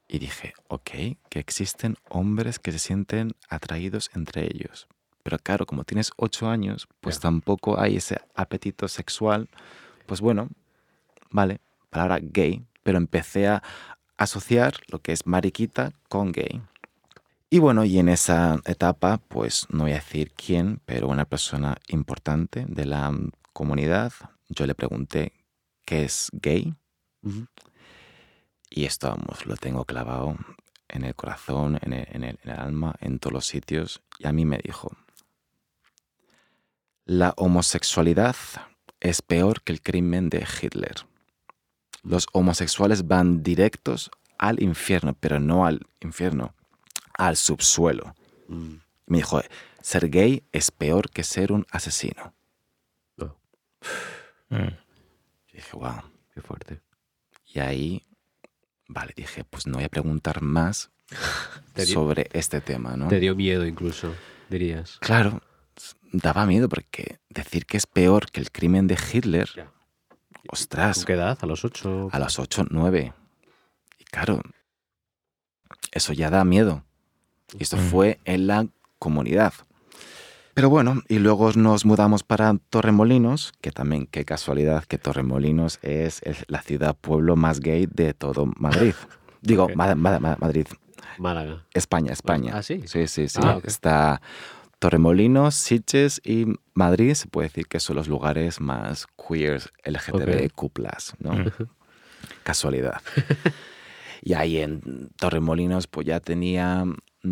Y 0.08 0.20
dije, 0.20 0.54
ok, 0.70 0.90
que 1.30 1.40
existen 1.40 1.98
hombres 2.10 2.60
que 2.60 2.72
se 2.72 2.80
sienten 2.80 3.34
atraídos 3.50 4.10
entre 4.16 4.46
ellos. 4.46 4.88
Pero 5.24 5.38
claro, 5.40 5.66
como 5.66 5.84
tienes 5.84 6.12
ocho 6.16 6.50
años, 6.50 6.88
pues 7.02 7.18
Ya. 7.18 7.22
tampoco 7.24 7.80
hay 7.80 7.98
ese 7.98 8.18
apetito 8.34 8.88
sexual. 8.88 9.50
Pues 10.06 10.22
bueno, 10.22 10.50
vale, 11.30 11.60
palabra 11.90 12.20
gay, 12.22 12.66
pero 12.84 12.98
empecé 12.98 13.48
a 13.48 13.62
asociar 14.16 14.76
lo 14.88 15.00
que 15.00 15.12
es 15.12 15.28
mariquita 15.28 15.92
con 16.08 16.32
gay. 16.32 16.62
Y 17.50 17.60
bueno, 17.60 17.84
y 17.86 18.00
en 18.00 18.10
esa 18.10 18.60
etapa, 18.66 19.18
pues 19.28 19.68
no 19.70 19.84
voy 19.84 19.92
a 19.92 19.96
decir 19.96 20.32
quién, 20.34 20.82
pero 20.86 21.08
una 21.08 21.26
persona 21.26 21.78
importante 21.88 22.66
de 22.68 22.86
la 22.86 23.14
comunidad, 23.54 24.14
yo 24.50 24.66
le 24.66 24.76
pregunté 24.76 25.34
qué 25.86 26.04
es 26.06 26.30
gay 26.34 26.74
Ujú. 27.24 27.48
Y 28.70 28.86
esto, 28.86 29.10
vamos, 29.10 29.46
lo 29.46 29.56
tengo 29.56 29.86
clavado 29.86 30.38
en 30.90 31.04
el 31.04 31.16
corazón, 31.16 31.78
en 31.82 31.94
el, 31.94 32.08
en 32.12 32.24
el- 32.24 32.40
en 32.44 32.52
el 32.52 32.60
alma, 32.60 32.96
en 33.02 33.20
todos 33.20 33.34
los 33.34 33.46
sitios. 33.46 34.02
Y 34.20 34.28
a 34.28 34.32
mí 34.32 34.46
me 34.46 34.58
dijo, 34.58 34.92
la 37.06 37.34
homosexualidad 37.38 38.36
es 39.00 39.22
peor 39.22 39.62
que 39.62 39.72
el 39.74 39.82
crimen 39.82 40.30
de 40.30 40.46
Hitler. 40.62 40.96
Los 42.04 42.28
homosexuales 42.34 43.08
van 43.08 43.44
directos 43.44 44.12
al 44.38 44.62
infierno, 44.62 45.14
pero 45.20 45.40
no 45.40 45.66
al 45.66 45.86
infierno, 46.02 46.54
al 47.14 47.38
subsuelo. 47.38 48.16
Mm. 48.48 48.76
Me 49.08 49.18
dijo, 49.18 49.42
ser 49.82 50.10
gay 50.10 50.44
es 50.52 50.72
peor 50.72 51.10
que 51.10 51.24
ser 51.24 51.52
un 51.52 51.66
asesino. 51.72 52.34
Mm. 54.50 54.70
Y 55.50 55.58
dije, 55.58 55.72
wow. 55.74 56.02
Qué 56.34 56.42
fuerte. 56.42 56.80
Y 57.48 57.60
ahí, 57.60 58.08
vale, 58.88 59.14
dije, 59.16 59.44
pues 59.44 59.68
no 59.68 59.76
voy 59.76 59.84
a 59.86 59.90
preguntar 59.90 60.42
más 60.42 60.90
sobre 61.86 62.30
este 62.34 62.62
tema, 62.62 62.96
¿no? 62.98 63.08
Te 63.08 63.20
dio 63.20 63.36
miedo 63.36 63.66
incluso, 63.66 64.14
dirías. 64.50 64.98
Claro, 65.00 65.42
daba 66.12 66.46
miedo 66.46 66.70
porque 66.70 67.20
decir 67.30 67.66
que 67.66 67.78
es 67.78 67.86
peor 67.86 68.32
que 68.32 68.40
el 68.40 68.52
crimen 68.52 68.88
de 68.88 68.98
Hitler, 69.14 69.50
Ya. 69.56 69.72
ostras, 70.50 70.98
¿Con 70.98 71.06
qué 71.06 71.14
edad? 71.14 71.38
¿A 71.42 71.46
los 71.46 71.64
ocho? 71.66 72.10
a 72.12 72.20
las 72.20 72.40
8, 72.40 72.66
9. 72.70 73.14
Y 74.00 74.04
claro, 74.06 74.42
eso 75.92 76.14
ya 76.14 76.30
da 76.30 76.44
miedo. 76.46 76.84
Y 77.58 77.64
esto 77.64 77.78
Mm. 77.78 77.90
fue 77.90 78.20
en 78.26 78.48
la 78.48 78.68
comunidad. 79.00 79.54
Pero 80.58 80.72
bueno, 80.72 81.04
y 81.08 81.20
luego 81.20 81.52
nos 81.52 81.86
mudamos 81.86 82.24
para 82.24 82.56
Torremolinos, 82.72 83.54
que 83.62 83.70
también, 83.72 84.08
qué 84.08 84.26
casualidad 84.26 84.86
que 84.86 84.98
Torremolinos 84.98 85.78
es 85.84 86.20
el- 86.24 86.36
la 86.48 86.64
ciudad 86.64 86.96
pueblo 87.00 87.36
más 87.36 87.60
gay 87.60 87.86
de 87.86 88.16
todo 88.16 88.48
Madrid. 88.58 88.96
Digo, 89.44 89.68
Madrid, 89.76 90.66
Málaga. 91.20 91.64
España, 91.76 92.12
España. 92.12 92.54
¿Ah, 92.56 92.64
sí? 92.64 92.82
Sí, 92.88 93.08
sí, 93.08 93.30
sí. 93.30 93.40
Ah. 93.44 93.60
Está 93.66 94.20
Torremolinos, 94.80 95.54
Sitges 95.54 96.20
y 96.24 96.48
Madrid. 96.74 97.14
Se 97.14 97.28
puede 97.28 97.50
decir 97.50 97.68
que 97.68 97.80
son 97.80 97.96
los 97.96 98.08
lugares 98.08 98.60
más 98.60 99.06
queers 99.16 99.72
LGTBQ+, 99.84 100.72
¿no? 101.20 101.34
Mm. 101.34 101.46
Casualidad. 102.44 103.00
y 104.24 104.34
ahí 104.34 104.58
en 104.58 105.10
Torremolinos 105.18 105.86
pues 105.86 106.08
ya 106.08 106.20
tenía 106.20 106.84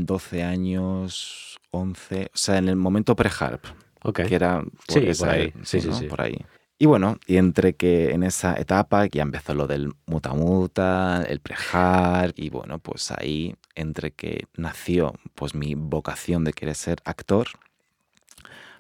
12 0.05 0.43
años, 0.43 1.59
11, 1.71 2.25
o 2.33 2.37
sea, 2.37 2.57
en 2.57 2.67
el 2.69 2.75
momento 2.75 3.15
pre-harp, 3.15 3.63
Ok. 4.03 4.21
que 4.27 4.35
era 4.35 4.61
por, 4.61 4.71
Sí, 4.87 4.99
por 4.99 5.03
esa- 5.09 5.31
ahí. 5.31 5.53
Sí, 5.63 5.79
sí, 5.81 5.87
¿no? 5.87 5.97
sí. 5.99 6.05
por 6.07 6.21
ahí. 6.21 6.37
Y 6.77 6.87
bueno, 6.87 7.17
y 7.25 7.37
entre 7.37 7.73
que 7.75 8.11
en 8.11 8.23
esa 8.23 8.53
etapa 8.59 9.05
ya 9.05 9.21
empezó 9.21 9.53
lo 9.55 9.65
del 9.65 9.93
muta 10.05 10.33
muta, 10.33 11.23
el 11.23 11.39
prejar, 11.39 12.33
y 12.35 12.49
bueno, 12.49 12.79
pues 12.79 13.11
ahí 13.11 13.55
entre 13.75 14.11
que 14.11 14.47
nació 14.57 15.13
pues 15.35 15.55
mi 15.55 15.73
vocación 15.75 16.43
de 16.43 16.51
querer 16.51 16.75
ser 16.75 16.97
actor, 17.05 17.47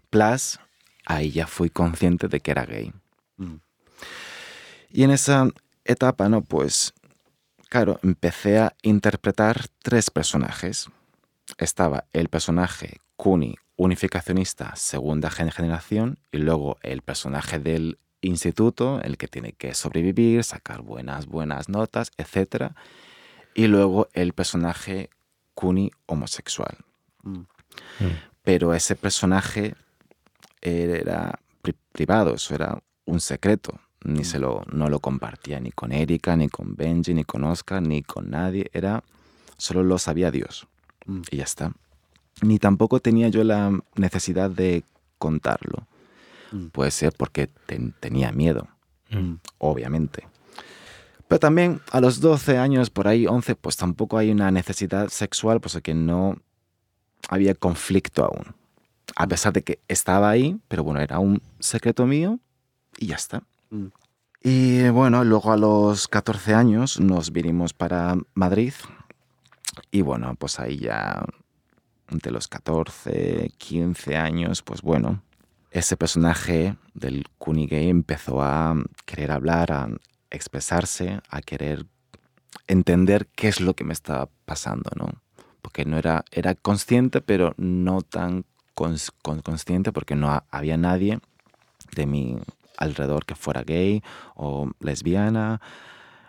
plus 0.09 0.59
ahí 1.05 1.31
ya 1.31 1.47
fui 1.47 1.69
consciente 1.69 2.27
de 2.27 2.39
que 2.41 2.51
era 2.51 2.65
gay. 2.65 2.91
Mm. 3.37 3.55
Y 4.89 5.03
en 5.03 5.11
esa 5.11 5.47
etapa, 5.83 6.27
¿no? 6.29 6.41
Pues, 6.41 6.93
claro, 7.69 7.99
empecé 8.03 8.59
a 8.59 8.73
interpretar 8.81 9.67
tres 9.81 10.09
personajes. 10.09 10.89
Estaba 11.57 12.05
el 12.13 12.29
personaje 12.29 13.01
Kuni 13.15 13.55
unificacionista 13.77 14.75
segunda 14.75 15.29
generación 15.29 16.17
y 16.31 16.37
luego 16.37 16.77
el 16.81 17.01
personaje 17.01 17.59
del 17.59 17.99
instituto, 18.21 19.01
el 19.01 19.17
que 19.17 19.27
tiene 19.27 19.53
que 19.53 19.73
sobrevivir, 19.73 20.43
sacar 20.43 20.81
buenas, 20.81 21.27
buenas 21.27 21.69
notas, 21.69 22.11
etc. 22.17 22.71
Y 23.53 23.67
luego 23.67 24.07
el 24.13 24.33
personaje 24.33 25.09
Kuni 25.53 25.91
homosexual. 26.05 26.77
Mm. 27.23 27.41
Pero 28.43 28.73
ese 28.73 28.95
personaje 28.95 29.75
era 30.61 31.39
privado, 31.91 32.35
eso 32.35 32.55
era 32.55 32.81
un 33.05 33.19
secreto. 33.19 33.79
Ni 34.03 34.23
se 34.23 34.37
lo, 34.37 34.63
no 34.71 34.87
lo 34.87 34.99
compartía 34.99 35.59
ni 35.59 35.71
con 35.71 35.91
Erika, 35.91 36.35
ni 36.35 36.47
con 36.47 36.75
Benji, 36.75 37.15
ni 37.15 37.23
con 37.23 37.43
Oscar, 37.43 37.81
ni 37.81 38.03
con 38.03 38.29
nadie. 38.29 38.69
Era, 38.71 39.03
solo 39.57 39.83
lo 39.83 39.97
sabía 39.97 40.29
Dios. 40.29 40.67
Mm. 41.05 41.21
Y 41.31 41.37
ya 41.37 41.43
está. 41.43 41.71
Ni 42.41 42.59
tampoco 42.59 42.99
tenía 42.99 43.29
yo 43.29 43.43
la 43.43 43.71
necesidad 43.95 44.49
de 44.49 44.83
contarlo. 45.17 45.87
Mm. 46.51 46.67
Puede 46.67 46.91
ser 46.91 47.13
porque 47.17 47.49
tenía 47.99 48.31
miedo, 48.31 48.67
Mm. 49.09 49.35
obviamente. 49.59 50.27
Pero 51.27 51.39
también 51.39 51.81
a 51.91 51.99
los 52.01 52.19
12 52.21 52.57
años, 52.57 52.89
por 52.89 53.07
ahí 53.07 53.25
11, 53.25 53.55
pues 53.55 53.77
tampoco 53.77 54.17
hay 54.17 54.31
una 54.31 54.51
necesidad 54.51 55.09
sexual, 55.09 55.59
pues 55.59 55.79
que 55.81 55.93
no 55.93 56.37
había 57.29 57.55
conflicto 57.55 58.25
aún. 58.25 58.55
A 59.15 59.27
pesar 59.27 59.53
de 59.53 59.63
que 59.63 59.79
estaba 59.87 60.29
ahí, 60.29 60.59
pero 60.67 60.83
bueno, 60.83 60.99
era 60.99 61.19
un 61.19 61.41
secreto 61.59 62.05
mío 62.05 62.39
y 62.97 63.07
ya 63.07 63.15
está. 63.15 63.43
Mm. 63.69 63.85
Y 64.43 64.89
bueno, 64.89 65.23
luego 65.23 65.51
a 65.51 65.57
los 65.57 66.07
14 66.07 66.53
años 66.53 66.99
nos 66.99 67.31
vinimos 67.31 67.73
para 67.73 68.15
Madrid 68.35 68.73
y 69.91 70.01
bueno, 70.01 70.35
pues 70.35 70.59
ahí 70.59 70.77
ya 70.77 71.25
entre 72.09 72.31
los 72.31 72.47
14, 72.47 73.51
15 73.57 74.15
años, 74.15 74.61
pues 74.61 74.81
bueno, 74.81 75.21
ese 75.71 75.97
personaje 75.97 76.75
del 76.93 77.25
Kunigay 77.37 77.89
empezó 77.89 78.41
a 78.41 78.75
querer 79.05 79.31
hablar, 79.31 79.71
a 79.71 79.89
expresarse, 80.29 81.19
a 81.29 81.41
querer 81.41 81.85
entender 82.67 83.27
qué 83.35 83.47
es 83.47 83.59
lo 83.59 83.73
que 83.75 83.83
me 83.83 83.93
estaba 83.93 84.29
pasando, 84.45 84.89
¿no? 84.95 85.07
Porque 85.61 85.85
no 85.85 85.97
era, 85.97 86.23
era 86.31 86.55
consciente, 86.55 87.21
pero 87.21 87.53
no 87.57 88.01
tan 88.01 88.45
cons- 88.75 89.11
con- 89.21 89.41
consciente 89.41 89.91
porque 89.91 90.15
no 90.15 90.29
ha- 90.31 90.45
había 90.51 90.77
nadie 90.77 91.19
de 91.95 92.05
mi 92.05 92.37
alrededor 92.77 93.25
que 93.25 93.35
fuera 93.35 93.63
gay 93.63 94.03
o 94.35 94.69
lesbiana, 94.79 95.59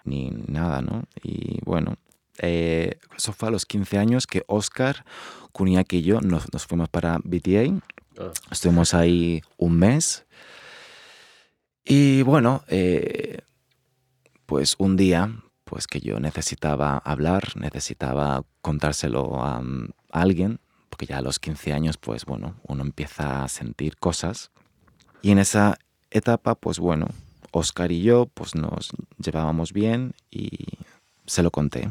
ni 0.05 0.31
nada, 0.31 0.81
¿no? 0.83 1.05
Y 1.23 1.61
bueno, 1.65 1.97
eh, 2.39 2.99
eso 3.17 3.33
fue 3.33 3.49
a 3.49 3.51
los 3.51 3.67
15 3.67 3.99
años 3.99 4.27
que 4.27 4.45
Oscar, 4.47 5.05
Kuniaki 5.53 5.99
y 5.99 6.03
yo 6.03 6.21
nos, 6.21 6.53
nos 6.53 6.67
fuimos 6.67 6.89
para 6.89 7.19
BTA. 7.25 7.81
Ah. 8.19 8.33
Estuvimos 8.51 8.95
ahí 8.95 9.43
un 9.57 9.79
mes. 9.79 10.27
Y 11.85 12.23
bueno, 12.23 12.65
eh, 12.69 13.39
pues 14.47 14.75
un 14.79 14.97
día, 14.97 15.43
pues 15.65 15.87
que 15.87 16.01
yo 16.01 16.21
necesitaba 16.21 16.99
hablar, 16.99 17.57
necesitaba 17.57 18.45
contárselo 18.61 19.43
a, 19.43 19.61
mm, 19.61 19.89
a 20.11 20.21
alguien, 20.21 20.61
porque 20.91 21.07
ya 21.07 21.19
a 21.19 21.23
los 21.23 21.39
15 21.39 21.73
años, 21.73 21.97
pues 21.97 22.25
bueno, 22.25 22.57
uno 22.67 22.83
empieza 22.83 23.45
a 23.45 23.49
sentir 23.49 23.97
cosas. 23.97 24.51
Y 25.23 25.31
en 25.31 25.39
esa 25.39 25.79
etapa, 26.11 26.55
pues 26.55 26.79
bueno, 26.79 27.09
Oscar 27.53 27.93
y 27.93 28.03
yo, 28.03 28.27
pues 28.27 28.55
nos 28.55 28.91
llevábamos 29.19 29.73
bien 29.73 30.15
y 30.31 30.51
se 31.27 31.43
lo 31.43 31.51
conté 31.51 31.91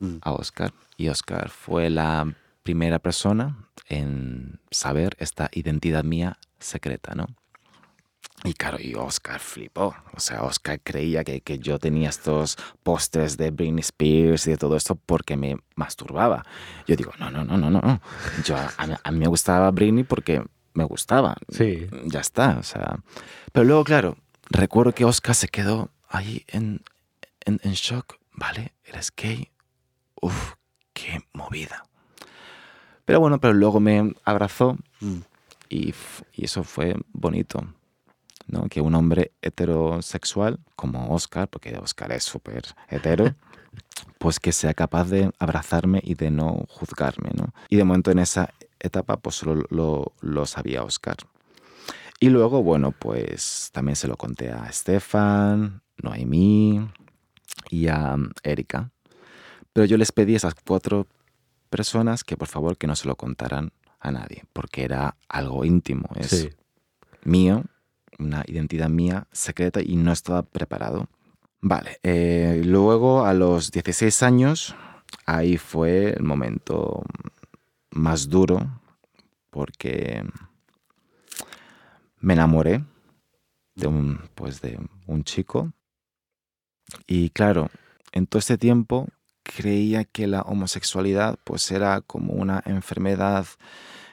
Mm. 0.00 0.16
a 0.22 0.32
Oscar. 0.32 0.72
Y 0.96 1.08
Oscar 1.08 1.50
fue 1.50 1.90
la 1.90 2.34
primera 2.62 2.98
persona 2.98 3.68
en 3.88 4.60
saber 4.70 5.16
esta 5.18 5.48
identidad 5.52 6.04
mía 6.04 6.38
secreta, 6.58 7.14
¿no? 7.14 7.26
Y 8.44 8.52
claro, 8.54 8.78
y 8.80 8.94
Oscar 8.94 9.40
flipó. 9.40 9.94
O 10.14 10.20
sea, 10.20 10.42
Oscar 10.42 10.78
creía 10.82 11.24
que, 11.24 11.40
que 11.40 11.58
yo 11.58 11.78
tenía 11.78 12.10
estos 12.10 12.56
pósters 12.82 13.36
de 13.36 13.50
Britney 13.50 13.80
Spears 13.80 14.46
y 14.46 14.50
de 14.50 14.56
todo 14.56 14.76
esto 14.76 14.94
porque 14.94 15.36
me 15.36 15.56
masturbaba. 15.74 16.44
Yo 16.86 16.96
digo, 16.96 17.12
no, 17.18 17.30
no, 17.30 17.44
no, 17.44 17.56
no, 17.56 17.70
no. 17.70 18.00
Yo, 18.44 18.56
a, 18.56 18.86
mí, 18.86 18.94
a 19.02 19.10
mí 19.10 19.18
me 19.18 19.26
gustaba 19.26 19.70
Britney 19.70 20.04
porque 20.04 20.42
me 20.74 20.84
gustaba. 20.84 21.36
Sí. 21.48 21.86
Ya 22.04 22.20
está, 22.20 22.58
o 22.58 22.62
sea. 22.62 22.98
Pero 23.52 23.64
luego, 23.64 23.84
claro, 23.84 24.16
recuerdo 24.50 24.92
que 24.92 25.04
Oscar 25.04 25.34
se 25.34 25.48
quedó 25.48 25.90
ahí 26.08 26.44
en, 26.48 26.82
en, 27.44 27.58
en 27.62 27.72
shock. 27.72 28.18
Vale, 28.32 28.74
eres 28.84 29.12
gay. 29.16 29.50
Uf, 30.20 30.54
qué 30.92 31.20
movida. 31.32 31.84
Pero 33.04 33.20
bueno, 33.20 33.38
pero 33.40 33.54
luego 33.54 33.80
me 33.80 34.12
abrazó 34.24 34.76
Mm. 35.00 35.18
y, 35.68 35.94
eso 36.36 36.64
fue 36.64 36.96
bonito. 37.12 37.66
¿no? 38.48 38.68
Que 38.68 38.80
un 38.80 38.94
hombre 38.94 39.32
heterosexual 39.42 40.60
como 40.76 41.12
Oscar, 41.12 41.48
porque 41.48 41.76
Oscar 41.76 42.12
es 42.12 42.22
súper 42.22 42.62
hetero, 42.88 43.34
pues 44.18 44.38
que 44.38 44.52
sea 44.52 44.72
capaz 44.72 45.10
de 45.10 45.32
abrazarme 45.40 46.00
y 46.04 46.14
de 46.14 46.30
no 46.30 46.64
juzgarme. 46.68 47.30
¿no? 47.34 47.52
Y 47.68 47.76
de 47.76 47.84
momento 47.84 48.10
en 48.12 48.20
esa 48.20 48.50
etapa 48.78 49.16
pues 49.16 49.34
solo 49.36 49.64
lo, 49.70 50.12
lo 50.20 50.46
sabía 50.46 50.84
Oscar. 50.84 51.16
Y 52.20 52.30
luego, 52.30 52.62
bueno, 52.62 52.92
pues 52.92 53.70
también 53.72 53.96
se 53.96 54.08
lo 54.08 54.16
conté 54.16 54.50
a 54.50 54.66
Estefan, 54.68 55.82
Noemí 55.98 56.88
y 57.68 57.88
a 57.88 58.14
um, 58.14 58.30
Erika. 58.42 58.90
Pero 59.76 59.84
yo 59.84 59.98
les 59.98 60.10
pedí 60.10 60.32
a 60.32 60.38
esas 60.38 60.54
cuatro 60.54 61.06
personas 61.68 62.24
que 62.24 62.38
por 62.38 62.48
favor 62.48 62.78
que 62.78 62.86
no 62.86 62.96
se 62.96 63.06
lo 63.06 63.14
contaran 63.16 63.72
a 64.00 64.10
nadie, 64.10 64.44
porque 64.54 64.84
era 64.84 65.18
algo 65.28 65.66
íntimo, 65.66 66.08
es 66.14 66.30
Sí. 66.30 66.48
mío, 67.24 67.62
una 68.18 68.42
identidad 68.46 68.88
mía 68.88 69.26
secreta 69.32 69.82
y 69.82 69.96
no 69.96 70.12
estaba 70.12 70.44
preparado. 70.44 71.08
Vale, 71.60 71.98
eh, 72.02 72.62
luego 72.64 73.26
a 73.26 73.34
los 73.34 73.70
16 73.70 74.22
años, 74.22 74.74
ahí 75.26 75.58
fue 75.58 76.14
el 76.14 76.22
momento 76.22 77.02
más 77.90 78.30
duro 78.30 78.80
porque 79.50 80.24
me 82.20 82.32
enamoré 82.32 82.82
de 83.74 83.86
un, 83.88 84.20
pues 84.34 84.62
de 84.62 84.78
un 85.06 85.22
chico 85.22 85.70
y 87.06 87.28
claro, 87.28 87.68
en 88.12 88.26
todo 88.26 88.38
este 88.38 88.56
tiempo 88.56 89.08
creía 89.46 90.04
que 90.04 90.26
la 90.26 90.42
homosexualidad 90.42 91.38
pues 91.44 91.70
era 91.70 92.00
como 92.00 92.34
una 92.34 92.62
enfermedad 92.66 93.46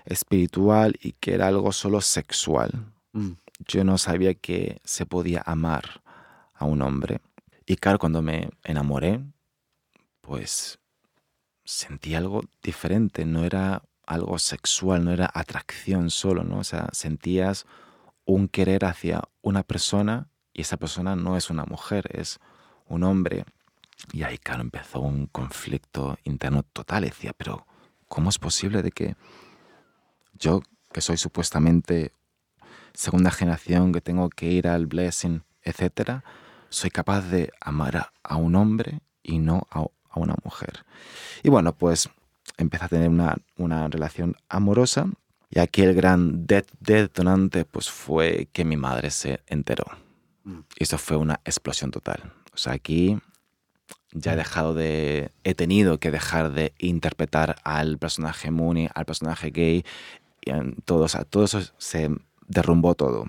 espiritual 0.05 0.97
y 1.01 1.13
que 1.13 1.33
era 1.33 1.47
algo 1.47 1.71
solo 1.71 2.01
sexual. 2.01 2.71
Mm. 3.13 3.31
Yo 3.67 3.83
no 3.83 3.97
sabía 3.97 4.33
que 4.33 4.79
se 4.83 5.05
podía 5.05 5.41
amar 5.45 6.01
a 6.53 6.65
un 6.65 6.81
hombre. 6.81 7.21
Y 7.65 7.77
claro, 7.77 7.99
cuando 7.99 8.21
me 8.21 8.49
enamoré, 8.63 9.21
pues 10.21 10.79
sentí 11.63 12.13
algo 12.15 12.43
diferente, 12.61 13.25
no 13.25 13.45
era 13.45 13.83
algo 14.05 14.37
sexual, 14.37 15.05
no 15.05 15.11
era 15.11 15.29
atracción 15.33 16.09
solo, 16.09 16.43
¿no? 16.43 16.59
O 16.59 16.63
sea, 16.63 16.89
sentías 16.91 17.65
un 18.25 18.47
querer 18.47 18.85
hacia 18.85 19.23
una 19.41 19.63
persona 19.63 20.27
y 20.53 20.61
esa 20.61 20.77
persona 20.77 21.15
no 21.15 21.37
es 21.37 21.49
una 21.49 21.65
mujer, 21.65 22.09
es 22.11 22.39
un 22.85 23.03
hombre. 23.03 23.45
Y 24.11 24.23
ahí, 24.23 24.37
claro, 24.37 24.61
empezó 24.61 24.99
un 24.99 25.27
conflicto 25.27 26.17
interno 26.23 26.63
total. 26.63 27.03
Decía, 27.03 27.33
pero 27.35 27.65
¿cómo 28.07 28.29
es 28.29 28.37
posible 28.39 28.81
de 28.81 28.91
que 28.91 29.15
yo, 30.33 30.61
que 30.91 31.01
soy 31.01 31.17
supuestamente 31.17 32.11
segunda 32.93 33.31
generación, 33.31 33.91
que 33.91 34.01
tengo 34.01 34.29
que 34.29 34.47
ir 34.47 34.67
al 34.67 34.87
blessing, 34.87 35.43
etcétera, 35.63 36.23
soy 36.69 36.89
capaz 36.89 37.21
de 37.21 37.51
amar 37.61 37.97
a, 37.97 38.13
a 38.23 38.35
un 38.35 38.55
hombre 38.55 38.99
y 39.23 39.39
no 39.39 39.67
a, 39.71 39.85
a 40.09 40.19
una 40.19 40.35
mujer? 40.43 40.85
Y 41.43 41.49
bueno, 41.49 41.73
pues 41.73 42.09
empecé 42.57 42.85
a 42.85 42.89
tener 42.89 43.09
una, 43.09 43.37
una 43.57 43.87
relación 43.87 44.35
amorosa 44.49 45.07
y 45.49 45.59
aquí 45.59 45.81
el 45.81 45.93
gran 45.95 46.45
det- 46.45 46.67
detonante 46.79 47.65
pues 47.65 47.89
fue 47.89 48.49
que 48.51 48.65
mi 48.65 48.75
madre 48.75 49.11
se 49.11 49.41
enteró. 49.47 49.85
Mm. 50.43 50.59
Y 50.77 50.83
eso 50.83 50.97
fue 50.97 51.17
una 51.17 51.39
explosión 51.45 51.91
total. 51.91 52.33
O 52.53 52.57
sea, 52.57 52.73
aquí 52.73 53.17
ya 54.13 54.33
he 54.33 54.35
dejado 54.35 54.73
de... 54.73 55.31
He 55.43 55.53
tenido 55.55 55.99
que 55.99 56.11
dejar 56.11 56.51
de 56.53 56.73
interpretar 56.79 57.57
al 57.63 57.97
personaje 57.97 58.51
Mooney, 58.51 58.89
al 58.93 59.05
personaje 59.05 59.51
gay, 59.51 59.83
y 60.45 60.51
en 60.51 60.75
todo, 60.85 61.03
o 61.03 61.07
sea, 61.07 61.23
todo 61.23 61.43
eso 61.43 61.61
se 61.77 62.09
derrumbó 62.47 62.95
todo. 62.95 63.25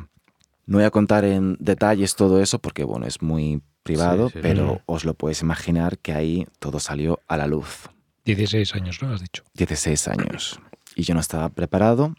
No 0.66 0.78
voy 0.78 0.84
a 0.84 0.90
contar 0.90 1.24
en 1.24 1.56
detalles 1.60 2.16
todo 2.16 2.40
eso 2.40 2.58
porque, 2.58 2.84
bueno, 2.84 3.06
es 3.06 3.20
muy 3.22 3.62
privado, 3.82 4.28
Sí, 4.28 4.34
sí, 4.34 4.38
pero 4.42 4.74
sí. 4.76 4.80
os 4.86 5.04
lo 5.04 5.14
podéis 5.14 5.42
imaginar 5.42 5.98
que 5.98 6.12
ahí 6.12 6.46
todo 6.58 6.80
salió 6.80 7.20
a 7.28 7.36
la 7.36 7.46
luz. 7.46 7.88
16 8.24 8.74
años, 8.74 9.02
¿no? 9.02 9.12
Has 9.12 9.20
dicho. 9.20 9.42
16 9.54 10.08
años. 10.08 10.60
Y 10.96 11.02
yo 11.02 11.12
no 11.14 11.20
estaba 11.20 11.50
preparado 11.50 12.14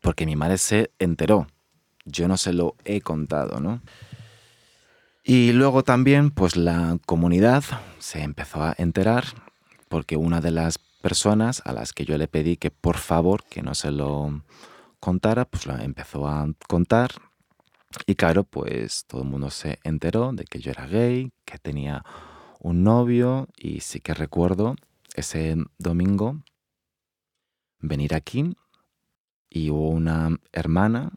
porque 0.00 0.26
mi 0.26 0.36
madre 0.36 0.58
se 0.58 0.90
enteró. 0.98 1.48
Yo 2.04 2.28
no 2.28 2.36
se 2.36 2.52
lo 2.52 2.76
he 2.84 3.00
contado, 3.00 3.58
¿no? 3.60 3.80
Y 5.26 5.52
luego 5.52 5.82
también, 5.82 6.30
pues 6.30 6.54
la 6.54 6.98
comunidad 7.06 7.64
se 7.98 8.20
empezó 8.20 8.62
a 8.62 8.74
enterar 8.76 9.24
porque 9.88 10.18
una 10.18 10.42
de 10.42 10.50
las 10.50 10.76
personas 10.76 11.62
a 11.64 11.72
las 11.72 11.94
que 11.94 12.04
yo 12.04 12.18
le 12.18 12.28
pedí 12.28 12.58
que 12.58 12.70
por 12.70 12.98
favor 12.98 13.42
que 13.44 13.62
no 13.62 13.74
se 13.74 13.90
lo 13.90 14.42
contara, 15.00 15.46
pues 15.46 15.64
lo 15.64 15.78
empezó 15.78 16.28
a 16.28 16.46
contar. 16.68 17.12
Y 18.04 18.16
claro, 18.16 18.44
pues 18.44 19.06
todo 19.06 19.22
el 19.22 19.28
mundo 19.28 19.48
se 19.48 19.78
enteró 19.82 20.32
de 20.32 20.44
que 20.44 20.58
yo 20.58 20.72
era 20.72 20.86
gay, 20.86 21.32
que 21.46 21.56
tenía 21.56 22.04
un 22.60 22.82
novio 22.82 23.48
y 23.56 23.80
sí 23.80 24.00
que 24.00 24.12
recuerdo 24.12 24.76
ese 25.14 25.56
domingo 25.78 26.42
venir 27.78 28.14
aquí 28.14 28.54
y 29.48 29.70
hubo 29.70 29.88
una 29.88 30.36
hermana, 30.52 31.12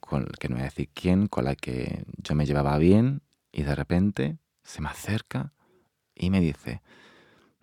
con, 0.00 0.24
que 0.38 0.48
no 0.48 0.54
voy 0.54 0.62
a 0.62 0.66
decir 0.70 0.88
quién, 0.94 1.26
con 1.26 1.44
la 1.44 1.56
que 1.56 2.06
yo 2.22 2.34
me 2.34 2.46
llevaba 2.46 2.78
bien 2.78 3.20
y 3.54 3.62
de 3.62 3.74
repente 3.74 4.38
se 4.64 4.80
me 4.80 4.88
acerca 4.88 5.52
y 6.14 6.30
me 6.30 6.40
dice, 6.40 6.82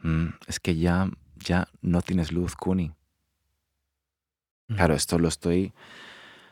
"Mm, 0.01 0.27
es 0.47 0.59
que 0.59 0.77
ya, 0.77 1.09
ya 1.35 1.67
no 1.81 2.01
tienes 2.01 2.31
luz, 2.31 2.55
Kuni. 2.55 2.93
Claro, 4.67 4.95
esto 4.95 5.19
lo 5.19 5.27
estoy 5.27 5.73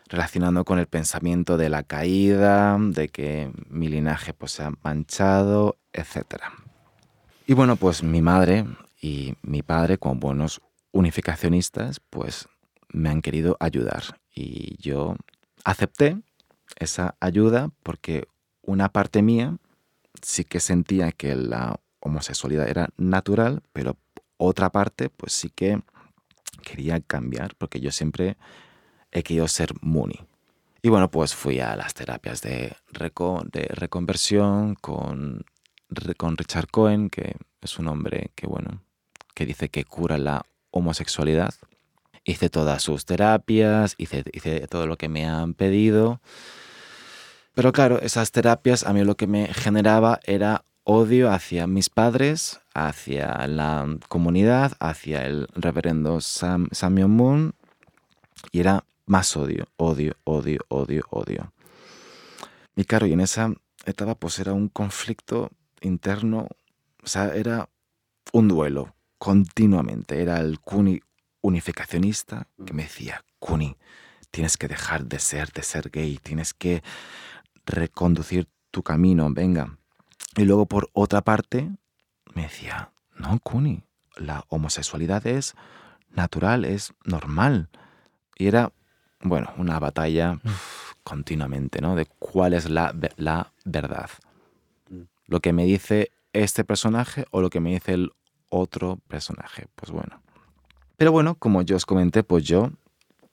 relacionando 0.10 0.66
con 0.66 0.78
el 0.78 0.88
pensamiento 0.88 1.56
de 1.56 1.70
la 1.70 1.84
caída, 1.84 2.78
de 2.78 3.08
que 3.08 3.52
mi 3.70 3.88
linaje 3.88 4.34
pues, 4.34 4.52
se 4.52 4.64
ha 4.64 4.72
manchado, 4.84 5.78
etc. 5.94 6.44
Y 7.48 7.54
bueno, 7.54 7.78
pues 7.78 8.04
mi 8.04 8.22
madre 8.22 8.66
y 9.02 9.36
mi 9.42 9.62
padre, 9.62 9.98
como 9.98 10.16
buenos 10.16 10.62
unificacionistas, 10.92 12.02
pues 12.10 12.50
me 12.90 13.10
han 13.10 13.22
querido 13.22 13.56
ayudar. 13.62 14.04
Y 14.36 14.76
yo 14.82 15.16
acepté 15.64 16.18
esa 16.78 17.16
ayuda 17.22 17.70
porque 17.84 18.28
una 18.62 18.90
parte 18.90 19.22
mía 19.22 19.58
sí 20.22 20.44
que 20.44 20.60
sentía 20.60 21.12
que 21.12 21.36
la 21.36 21.80
homosexualidad 22.00 22.68
era 22.68 22.90
natural, 22.98 23.62
pero 23.74 23.98
otra 24.38 24.70
parte 24.70 25.10
pues 25.10 25.34
sí 25.34 25.50
que 25.50 25.82
quería 26.64 27.00
cambiar 27.00 27.56
porque 27.58 27.80
yo 27.80 27.92
siempre 27.92 28.38
he 29.12 29.24
querido 29.24 29.48
ser 29.48 29.74
Muni. 29.82 30.20
Y 30.82 30.90
bueno, 30.90 31.12
pues 31.12 31.36
fui 31.36 31.60
a 31.60 31.76
las 31.76 31.94
terapias 31.94 32.42
de, 32.42 32.76
reco 32.88 33.44
de 33.52 33.64
reconversión 33.70 34.76
con, 34.76 35.46
con 36.18 36.38
Richard 36.38 36.68
Cohen, 36.68 37.10
que 37.10 37.36
es 37.62 37.80
un 37.80 37.90
hombre 37.90 38.32
que, 38.36 38.48
bueno, 38.48 38.82
que 39.34 39.46
dice 39.46 39.70
que 39.70 39.84
cura 39.84 40.18
la 40.18 40.46
homosexualidad. 40.72 41.54
Hice 42.24 42.50
todas 42.50 42.82
sus 42.82 43.06
terapias, 43.06 43.96
hice, 43.98 44.24
hice 44.32 44.68
todo 44.68 44.88
lo 44.88 44.98
que 44.98 45.10
me 45.10 45.26
han 45.26 45.54
pedido. 45.54 46.22
Pero 47.54 47.72
claro, 47.72 48.00
esas 48.00 48.32
terapias 48.32 48.84
a 48.86 48.94
mí 48.94 49.04
lo 49.04 49.16
que 49.16 49.28
me 49.28 49.54
generaba 49.54 50.20
era 50.24 50.64
odio 50.84 51.32
hacia 51.32 51.68
mis 51.68 51.90
padres, 51.90 52.62
hacia 52.74 53.46
la 53.48 53.98
comunidad, 54.08 54.74
hacia 54.80 55.26
el 55.26 55.48
reverendo 55.54 56.22
Sam, 56.22 56.68
Samuel 56.72 57.10
Moon, 57.10 57.54
y 58.52 58.62
era 58.62 58.86
más 59.06 59.36
odio, 59.36 59.68
odio, 59.78 60.16
odio, 60.24 60.60
odio, 60.70 61.04
odio. 61.10 61.54
Y 62.76 62.86
claro, 62.86 63.08
y 63.08 63.14
en 63.14 63.20
esa 63.20 63.52
etapa 63.86 64.16
pues 64.16 64.40
era 64.40 64.54
un 64.54 64.70
conflicto 64.70 65.52
interno, 65.82 66.48
o 67.04 67.08
sea, 67.08 67.36
era 67.36 67.70
un 68.32 68.48
duelo 68.48 68.96
continuamente. 69.18 70.22
Era 70.22 70.40
el 70.40 70.60
Kuni 70.60 71.02
unificacionista 71.42 72.48
que 72.66 72.74
me 72.74 72.84
decía, 72.84 73.24
Kuni, 73.40 73.76
tienes 74.32 74.58
que 74.58 74.68
dejar 74.68 75.06
de 75.06 75.20
ser, 75.20 75.52
de 75.52 75.64
ser 75.64 75.90
gay, 75.92 76.18
tienes 76.18 76.54
que 76.54 76.84
reconducir 77.70 78.48
tu 78.72 78.84
camino, 78.84 79.30
venga. 79.32 79.78
Y 80.36 80.44
luego 80.44 80.66
por 80.66 80.90
otra 80.94 81.22
parte 81.22 81.70
me 82.34 82.44
decía, 82.44 82.92
no, 83.18 83.40
Kuni, 83.40 83.84
la 84.18 84.46
homosexualidad 84.50 85.26
es 85.28 85.56
natural, 86.12 86.66
es 86.66 86.94
normal. 87.04 87.70
Y 88.36 88.48
era, 88.48 88.72
bueno, 89.22 89.52
una 89.58 89.80
batalla 89.80 90.40
uf, 90.44 90.94
continuamente, 91.04 91.82
¿no? 91.82 91.96
De 91.96 92.06
cuál 92.06 92.54
es 92.54 92.70
la, 92.70 92.96
la 93.18 93.52
verdad. 93.66 94.10
Mm. 94.90 95.02
Lo 95.26 95.40
que 95.40 95.54
me 95.54 95.66
dice 95.66 96.12
este 96.34 96.64
personaje 96.64 97.26
o 97.32 97.42
lo 97.42 97.50
que 97.50 97.60
me 97.60 97.72
dice 97.72 97.94
el 97.94 98.12
otro 98.50 99.00
personaje. 99.08 99.68
Pues 99.76 99.92
bueno. 99.92 100.22
Pero 100.98 101.12
bueno, 101.12 101.36
como 101.36 101.62
yo 101.62 101.76
os 101.76 101.86
comenté, 101.86 102.24
pues 102.24 102.44
yo 102.44 102.72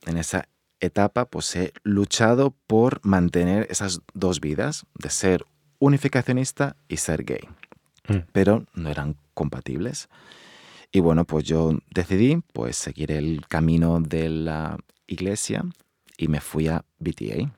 en 0.07 0.19
esa 0.19 0.49
etapa 0.81 1.25
pues 1.27 1.55
he 1.57 1.73
luchado 1.83 2.55
por 2.67 3.01
mantener 3.05 3.67
esas 3.71 4.01
dos 4.15 4.41
vidas, 4.41 4.85
de 4.95 5.11
ser 5.11 5.45
unificacionista 5.79 6.77
y 6.89 6.97
ser 6.99 7.25
gay. 7.25 7.49
Mm. 8.09 8.19
Pero 8.33 8.65
no 8.75 8.89
eran 8.91 9.17
compatibles. 9.35 10.09
Y 10.93 11.01
bueno, 11.01 11.25
pues 11.25 11.45
yo 11.45 11.79
decidí 11.91 12.39
pues 12.53 12.77
seguir 12.77 13.11
el 13.13 13.45
camino 13.49 14.01
de 14.01 14.29
la 14.29 14.79
iglesia 15.07 15.65
y 16.17 16.29
me 16.29 16.41
fui 16.41 16.69
a 16.69 16.85
BTA. 16.99 17.53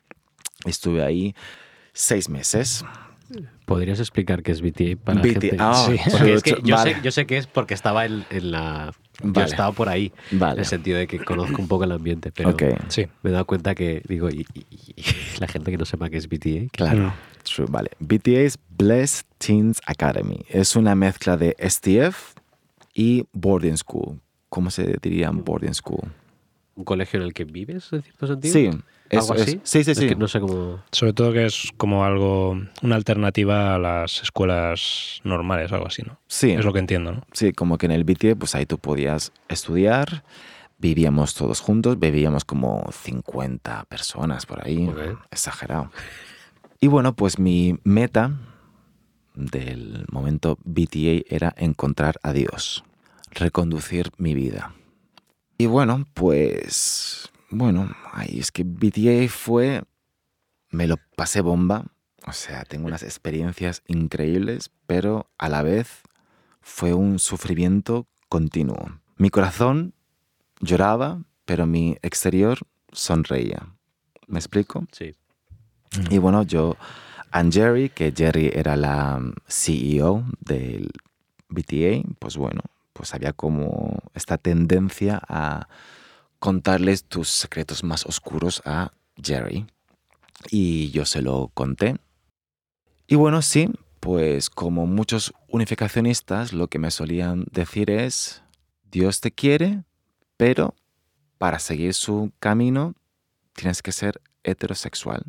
Estuve 0.64 1.04
ahí 1.04 1.34
seis 1.92 2.28
meses. 2.28 2.84
¿Podrías 3.66 4.00
explicar 4.00 4.42
qué 4.42 4.52
es 4.52 4.62
BTA 4.62 4.96
para 5.04 5.20
BTA, 5.20 5.28
gente? 5.32 5.56
ah, 5.60 5.86
Sí, 5.86 5.96
porque 6.10 6.34
es 6.34 6.42
que 6.42 6.50
mucho- 6.52 6.62
yo, 6.66 6.74
vale. 6.76 6.94
sé, 6.94 7.00
yo 7.02 7.10
sé 7.12 7.26
que 7.26 7.36
es 7.36 7.46
porque 7.46 7.74
estaba 7.74 8.06
en, 8.06 8.24
en 8.30 8.50
la... 8.50 8.92
Yo 9.22 9.32
Vale. 9.32 9.46
he 9.46 9.50
estado 9.50 9.72
por 9.72 9.88
ahí, 9.88 10.12
en 10.30 10.42
el 10.58 10.64
sentido 10.64 10.96
de 10.98 11.06
que 11.08 11.18
conozco 11.24 11.60
un 11.60 11.66
poco 11.68 11.84
el 11.84 11.92
ambiente, 11.92 12.30
pero 12.30 12.50
Ok, 12.50 12.62
Sí. 12.88 13.06
me 13.22 13.30
he 13.30 13.32
dado 13.32 13.46
cuenta 13.46 13.74
que, 13.74 14.00
digo, 14.08 14.30
y, 14.30 14.46
y- 14.54 14.64
y 14.70 14.94
la 15.40 15.48
gente 15.48 15.70
que 15.72 15.76
no 15.76 15.84
sepa 15.84 16.08
qué 16.08 16.16
es 16.18 16.28
BTA, 16.28 16.68
claro. 16.70 17.12
True, 17.42 17.66
vale. 17.68 17.90
BTA 17.98 18.40
es 18.40 18.58
Blessed 18.76 19.24
Teens 19.38 19.80
Academy. 19.86 20.44
Es 20.48 20.76
una 20.76 20.94
mezcla 20.94 21.36
de 21.36 21.56
STF 21.58 22.34
y 22.94 23.24
boarding 23.32 23.76
school. 23.76 24.20
¿Cómo 24.48 24.70
se 24.70 24.96
diría 25.02 25.30
boarding 25.30 25.74
school? 25.74 26.08
un 26.76 26.84
colegio 26.84 27.18
en 27.18 27.26
el 27.26 27.34
que 27.34 27.42
vives, 27.44 27.92
en 27.92 28.02
cierto 28.02 28.28
sentido. 28.28 28.52
Sí, 28.54 28.70
¿Algo 29.10 29.24
eso 29.32 29.34
es- 29.34 29.42
así? 29.42 29.60
sí, 29.64 29.84
sí, 29.84 29.90
Es 29.92 29.98
sí. 29.98 30.06
que 30.08 30.16
no 30.16 30.28
sé 30.28 30.40
cómo... 30.40 30.82
Sobre 30.92 31.12
todo 31.12 31.32
que 31.32 31.46
es 31.46 31.70
como 31.76 32.04
algo, 32.04 32.60
una 32.82 32.96
alternativa 32.96 33.74
a 33.74 33.78
las 33.78 34.22
escuelas 34.22 35.20
normales, 35.24 35.72
algo 35.72 35.86
así, 35.86 36.02
¿no? 36.02 36.18
Sí, 36.26 36.50
Es 36.50 36.64
lo 36.64 36.72
que 36.72 36.78
entiendo, 36.80 37.12
¿no? 37.12 37.22
sí, 37.32 37.52
como 37.52 37.78
que 37.78 37.86
en 37.86 37.92
el 37.92 38.04
BTA, 38.04 38.34
pues 38.36 38.54
ahí 38.54 38.66
tú 38.66 38.78
podías 38.78 39.32
estudiar, 39.48 40.24
vivíamos 40.78 41.34
todos 41.34 41.60
juntos, 41.60 41.98
vivíamos 41.98 42.44
como 42.44 42.84
50 42.92 43.84
personas 43.84 44.46
por 44.46 44.66
ahí, 44.66 44.86
Ok. 44.88 45.18
exagerado. 45.30 45.90
Y 46.80 46.86
bueno, 46.88 47.14
pues 47.16 47.38
mi 47.38 47.78
meta 47.84 48.32
del 49.34 50.04
momento 50.10 50.58
BTA 50.64 51.22
era 51.28 51.54
encontrar 51.56 52.18
a 52.22 52.32
Dios, 52.32 52.84
reconducir 53.30 54.10
mi 54.18 54.34
vida. 54.34 54.74
Y 55.58 55.66
bueno, 55.66 56.06
pues, 56.14 57.30
bueno, 57.50 57.94
ay, 58.12 58.38
es 58.38 58.52
que 58.52 58.64
BTA 58.64 59.28
fue, 59.28 59.82
me 60.70 60.86
lo 60.86 60.96
pasé 61.16 61.40
bomba, 61.40 61.84
o 62.26 62.32
sea, 62.32 62.64
tengo 62.64 62.86
unas 62.86 63.02
experiencias 63.02 63.82
increíbles, 63.86 64.70
pero 64.86 65.30
a 65.38 65.48
la 65.48 65.62
vez 65.62 66.02
fue 66.60 66.92
un 66.92 67.18
sufrimiento 67.18 68.06
continuo. 68.28 69.00
Mi 69.16 69.30
corazón 69.30 69.94
lloraba, 70.60 71.22
pero 71.44 71.66
mi 71.66 71.96
exterior 72.02 72.58
sonreía. 72.92 73.68
¿Me 74.26 74.38
explico? 74.38 74.86
Sí. 74.92 75.14
Y 76.10 76.18
bueno, 76.18 76.42
yo, 76.42 76.76
and 77.30 77.52
Jerry, 77.52 77.88
que 77.88 78.12
Jerry 78.14 78.50
era 78.52 78.76
la 78.76 79.18
mm, 79.18 79.32
CEO 79.48 80.24
del 80.40 80.90
BTA, 81.48 82.02
pues 82.18 82.36
bueno, 82.36 82.60
pues 82.92 83.14
había 83.14 83.32
como 83.32 83.96
esta 84.14 84.36
tendencia 84.36 85.20
a 85.28 85.68
contarles 86.38 87.04
tus 87.04 87.28
secretos 87.28 87.84
más 87.84 88.06
oscuros 88.06 88.62
a 88.64 88.92
Jerry. 89.22 89.66
Y 90.50 90.90
yo 90.90 91.04
se 91.04 91.22
lo 91.22 91.50
conté. 91.54 91.96
Y 93.06 93.16
bueno, 93.16 93.42
sí, 93.42 93.70
pues 94.00 94.50
como 94.50 94.86
muchos 94.86 95.34
unificacionistas, 95.48 96.52
lo 96.52 96.68
que 96.68 96.78
me 96.78 96.90
solían 96.90 97.46
decir 97.50 97.90
es, 97.90 98.42
Dios 98.90 99.20
te 99.20 99.32
quiere, 99.32 99.84
pero 100.36 100.74
para 101.38 101.58
seguir 101.58 101.94
su 101.94 102.32
camino 102.38 102.94
tienes 103.54 103.82
que 103.82 103.92
ser 103.92 104.20
heterosexual. 104.44 105.24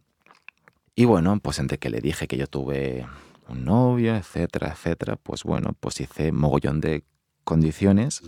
Y 0.95 1.05
bueno, 1.05 1.39
pues 1.39 1.59
entre 1.59 1.77
que 1.79 1.89
le 1.89 2.01
dije 2.01 2.27
que 2.27 2.37
yo 2.37 2.47
tuve 2.47 3.07
un 3.47 3.65
novio, 3.65 4.15
etcétera, 4.15 4.69
etcétera, 4.73 5.15
pues 5.15 5.43
bueno, 5.43 5.75
pues 5.79 5.99
hice 6.01 6.31
mogollón 6.31 6.81
de 6.81 7.03
condiciones, 7.43 8.21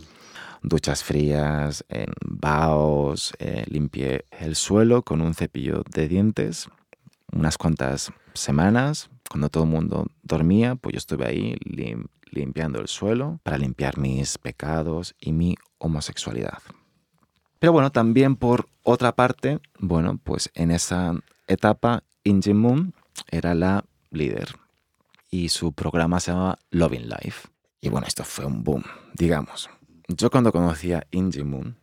duchas 0.62 1.04
frías, 1.04 1.84
en 1.90 2.12
baos, 2.26 3.34
eh, 3.40 3.66
limpié 3.68 4.26
el 4.40 4.56
suelo 4.56 5.02
con 5.04 5.22
un 5.22 5.34
cepillo 5.34 5.84
de 5.90 6.08
dientes 6.08 6.70
unas 7.34 7.58
cuantas 7.58 8.12
semanas, 8.34 9.10
cuando 9.30 9.50
todo 9.50 9.64
el 9.64 9.70
mundo 9.70 10.08
dormía, 10.24 10.76
pues 10.76 10.94
yo 10.94 10.98
estuve 10.98 11.26
ahí 11.26 11.56
lim- 11.64 12.08
limpiando 12.30 12.80
el 12.82 12.88
suelo 12.90 13.40
para 13.44 13.58
limpiar 13.58 13.98
mis 13.98 14.38
pecados 14.38 15.16
y 15.20 15.32
mi 15.32 15.56
homosexualidad. 15.78 16.60
Pero 17.60 17.72
bueno, 17.72 17.92
también 17.92 18.36
por 18.36 18.68
otra 18.84 19.14
parte, 19.16 19.60
bueno, 19.80 20.20
pues 20.24 20.50
en 20.56 20.72
esa 20.72 21.14
etapa, 21.48 22.04
Injin 22.24 22.58
Moon 22.58 22.94
era 23.30 23.56
la 23.56 23.86
líder 24.10 24.56
y 25.30 25.50
su 25.50 25.72
programa 25.72 26.20
se 26.20 26.32
llamaba 26.32 26.60
Loving 26.72 27.08
Life. 27.08 27.48
Y 27.80 27.90
bueno, 27.90 28.08
esto 28.08 28.24
fue 28.26 28.46
un 28.46 28.64
boom, 28.64 28.84
digamos. 29.14 29.70
Yo 30.16 30.30
cuando 30.30 30.52
conocí 30.52 30.94
a 30.94 31.06
Inji 31.12 31.44
Moon 31.44 31.78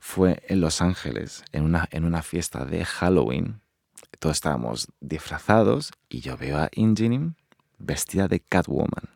fue 0.00 0.42
en 0.48 0.60
Los 0.60 0.82
Ángeles, 0.82 1.44
en 1.52 1.64
una, 1.64 1.88
en 1.90 2.04
una 2.04 2.22
fiesta 2.22 2.64
de 2.64 2.84
Halloween. 2.84 3.60
Todos 4.18 4.36
estábamos 4.36 4.88
disfrazados 5.00 5.92
y 6.08 6.20
yo 6.20 6.36
veo 6.36 6.58
a 6.58 6.68
Inji 6.72 7.32
vestida 7.78 8.28
de 8.28 8.40
Catwoman. 8.40 9.10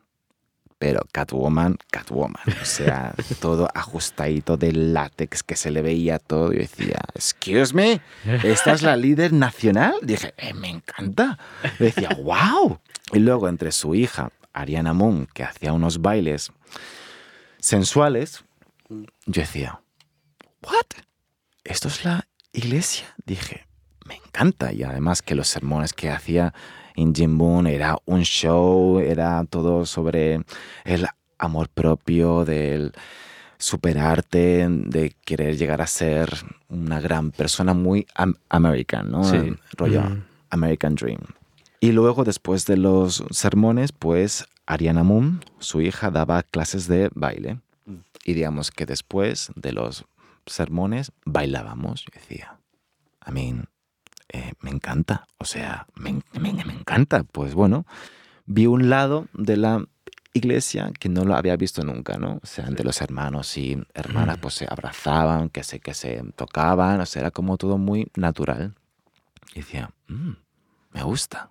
Pero 0.79 1.03
Catwoman, 1.12 1.77
Catwoman. 1.90 2.42
O 2.62 2.64
sea, 2.64 3.14
todo 3.40 3.68
ajustadito 3.75 4.57
de 4.57 4.73
látex 4.73 5.42
que 5.42 5.57
se 5.57 5.70
le 5.70 5.83
veía 5.83 6.18
todo. 6.18 6.53
Y 6.53 6.57
yo 6.57 6.61
decía, 6.62 7.01
excuse 7.14 7.75
me, 7.75 8.01
¿esta 8.42 8.73
es 8.73 8.83
la 8.83 8.96
líder 8.96 9.33
nacional? 9.33 9.94
Dije, 10.03 10.33
eh, 10.38 10.55
me 10.55 10.70
encanta. 10.70 11.38
Y 11.79 11.85
decía, 11.85 12.11
wow. 12.23 12.79
Y 13.12 13.18
luego 13.18 13.49
entre 13.49 13.73
su 13.73 13.94
hija, 13.94 14.31
Ariana 14.53 14.94
Moon, 14.94 15.29
que 15.35 15.44
hacía 15.44 15.73
unos 15.73 16.01
bailes 16.01 16.51
sensuales, 17.61 18.44
yo 18.88 19.42
decía, 19.42 19.81
¿what? 20.62 20.87
¿Esto 21.64 21.88
es 21.88 22.05
la 22.05 22.27
iglesia? 22.53 23.07
Dije, 23.27 23.66
me 24.07 24.16
encanta. 24.16 24.73
Y 24.73 24.83
además 24.83 25.23
que 25.23 25.35
los 25.35 25.49
sermones 25.49 25.92
que 25.92 26.11
hacía 26.11 26.53
en 26.96 27.12
Moon 27.33 27.66
era 27.66 27.96
un 28.07 28.23
show, 28.23 28.99
era 28.99 29.44
todo 29.44 29.87
sobre 29.87 30.42
el 30.85 31.07
amor 31.38 31.68
propio, 31.68 32.44
del 32.44 32.92
superarte, 33.59 34.66
de 34.68 35.14
querer 35.25 35.57
llegar 35.57 35.81
a 35.83 35.87
ser 35.87 36.31
una 36.68 37.01
gran 37.01 37.31
persona 37.31 37.75
muy 37.75 38.07
am- 38.14 38.37
American, 38.49 39.11
¿no? 39.11 39.25
Sí. 39.25 39.55
Rollo 39.77 40.03
Mm. 40.03 40.25
American 40.51 40.94
Dream. 40.94 41.20
Y 41.79 41.92
luego, 41.92 42.25
después 42.25 42.66
de 42.66 42.77
los 42.77 43.23
sermones, 43.31 43.92
pues 43.92 44.46
Ariana 44.71 45.03
Moon, 45.03 45.43
su 45.59 45.81
hija, 45.81 46.11
daba 46.11 46.43
clases 46.43 46.87
de 46.89 47.11
baile. 47.15 47.59
Y 48.25 48.35
digamos 48.35 48.71
que 48.71 48.87
después 48.87 49.51
de 49.57 49.73
los 49.73 50.05
sermones 50.47 51.11
bailábamos. 51.25 52.05
Yo 52.05 52.11
decía, 52.15 52.59
I 53.27 53.33
mean, 53.33 53.69
eh, 54.29 54.53
me 54.61 54.71
encanta. 54.71 55.27
O 55.39 55.45
sea, 55.45 55.87
me, 55.97 56.21
me- 56.39 56.53
me 56.65 56.73
encanta. 56.75 57.25
Pues 57.25 57.55
bueno, 57.55 57.87
vi 58.47 58.67
un 58.67 58.91
lado 58.91 59.27
de 59.33 59.57
la 59.57 59.85
iglesia 60.33 60.93
que 61.01 61.09
no 61.09 61.25
lo 61.25 61.35
había 61.35 61.57
visto 61.57 61.83
nunca, 61.83 62.17
¿no? 62.19 62.39
O 62.43 62.47
sea, 62.47 62.67
entre 62.67 62.85
los 62.85 63.01
hermanos 63.01 63.57
y 63.57 63.77
hermanas 63.95 64.39
pues 64.39 64.55
se 64.55 64.67
abrazaban, 64.71 65.49
que 65.49 65.65
se, 65.65 65.81
que 65.81 65.95
se 65.95 66.23
tocaban, 66.37 67.01
o 67.01 67.07
sea, 67.07 67.21
era 67.23 67.31
como 67.33 67.57
todo 67.57 67.79
muy 67.79 68.09
natural. 68.15 68.75
Y 69.55 69.61
decía, 69.61 69.91
"Mm, 70.07 70.33
me 70.93 71.03
gusta. 71.03 71.51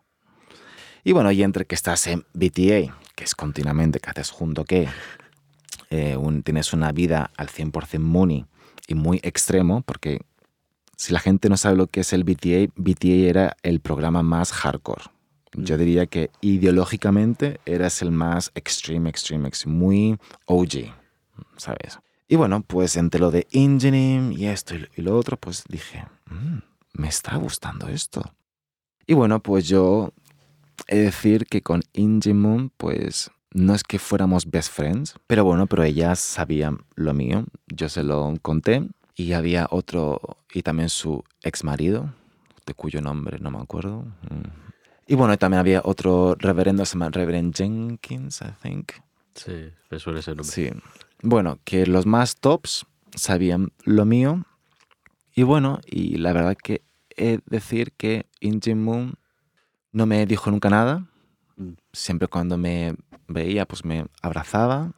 Y 1.03 1.11
bueno, 1.11 1.31
y 1.31 1.43
entre 1.43 1.65
que 1.65 1.75
estás 1.75 2.07
en 2.07 2.25
BTA, 2.33 2.95
que 3.19 3.25
es 3.25 3.35
continuamente 3.35 3.99
que 3.99 4.09
haces 4.09 4.29
junto 4.31 4.63
que 4.63 4.87
eh, 5.89 6.15
un- 6.15 6.41
tienes 6.41 6.71
una 6.71 6.93
vida 6.93 7.31
al 7.35 7.49
100% 7.49 7.99
money 7.99 8.45
y 8.87 8.95
muy 8.95 9.19
extremo, 9.23 9.81
porque 9.81 10.21
si 10.95 11.11
la 11.11 11.19
gente 11.19 11.49
no 11.49 11.57
sabe 11.57 11.75
lo 11.75 11.87
que 11.87 11.99
es 11.99 12.13
el 12.13 12.23
BTA, 12.23 12.71
BTA 12.77 13.29
era 13.29 13.57
el 13.61 13.81
programa 13.81 14.23
más 14.23 14.53
hardcore. 14.53 15.03
Yo 15.53 15.77
diría 15.77 16.05
que 16.05 16.29
ideológicamente 16.39 17.59
eras 17.65 18.01
el 18.01 18.11
más 18.11 18.51
extreme, 18.55 19.09
extreme, 19.09 19.49
extreme, 19.49 19.75
muy 19.77 20.17
OG, 20.45 20.93
¿sabes? 21.57 21.99
Y 22.29 22.37
bueno, 22.37 22.61
pues 22.61 22.95
entre 22.95 23.19
lo 23.19 23.31
de 23.31 23.47
engineering 23.51 24.31
y 24.31 24.45
esto 24.47 24.75
y 24.75 24.79
lo- 24.79 24.87
y 24.95 25.01
lo 25.01 25.17
otro, 25.17 25.35
pues 25.35 25.65
dije, 25.67 26.05
"Mm, 26.27 26.59
me 26.93 27.09
está 27.09 27.35
gustando 27.35 27.89
esto. 27.89 28.21
Y 29.07 29.13
bueno, 29.13 29.41
pues 29.41 29.67
yo 29.67 30.13
he 30.87 30.97
de 30.97 31.03
decir 31.03 31.45
que 31.45 31.61
con 31.61 31.81
Inji 31.93 32.33
Moon, 32.33 32.71
pues 32.77 33.31
no 33.51 33.73
es 33.73 33.83
que 33.83 33.99
fuéramos 33.99 34.49
best 34.49 34.71
friends, 34.71 35.15
pero 35.27 35.43
bueno, 35.43 35.67
pero 35.67 35.83
ella 35.83 36.15
sabía 36.15 36.75
lo 36.95 37.13
mío, 37.13 37.45
yo 37.67 37.89
se 37.89 38.03
lo 38.03 38.33
conté 38.41 38.87
y 39.15 39.33
había 39.33 39.67
otro, 39.69 40.37
y 40.53 40.61
también 40.61 40.89
su 40.89 41.23
ex 41.43 41.63
marido, 41.63 42.13
de 42.65 42.73
cuyo 42.73 43.01
nombre 43.01 43.39
no 43.39 43.51
me 43.51 43.59
acuerdo. 43.59 44.03
Mm. 44.29 44.69
Y 45.07 45.15
bueno, 45.15 45.35
también 45.37 45.59
había 45.59 45.81
otro 45.83 46.35
reverendo, 46.37 46.85
se 46.85 46.93
llama 46.93 47.09
Reverend 47.09 47.55
Jenkins, 47.55 48.41
I 48.41 48.53
think. 48.61 48.91
Sí, 49.33 49.71
me 49.89 49.97
suena 49.97 50.19
ese 50.19 50.35
nombre. 50.35 50.45
Sí. 50.45 50.69
Bueno, 51.23 51.59
que 51.63 51.87
los 51.87 52.05
más 52.05 52.35
tops 52.35 52.85
sabían 53.15 53.71
lo 53.83 54.05
mío. 54.05 54.45
Y 55.33 55.43
bueno, 55.43 55.79
y 55.87 56.17
la 56.17 56.31
verdad 56.31 56.55
que 56.55 56.83
he 57.17 57.37
de 57.37 57.43
decir 57.47 57.91
que 57.93 58.27
Inji 58.39 58.75
Moon 58.75 59.15
no 59.91 60.05
me 60.05 60.25
dijo 60.25 60.51
nunca 60.51 60.69
nada. 60.69 61.05
Mm. 61.55 61.73
Siempre 61.93 62.27
cuando 62.27 62.57
me 62.57 62.95
veía, 63.27 63.65
pues 63.65 63.85
me 63.85 64.05
abrazaba. 64.21 64.93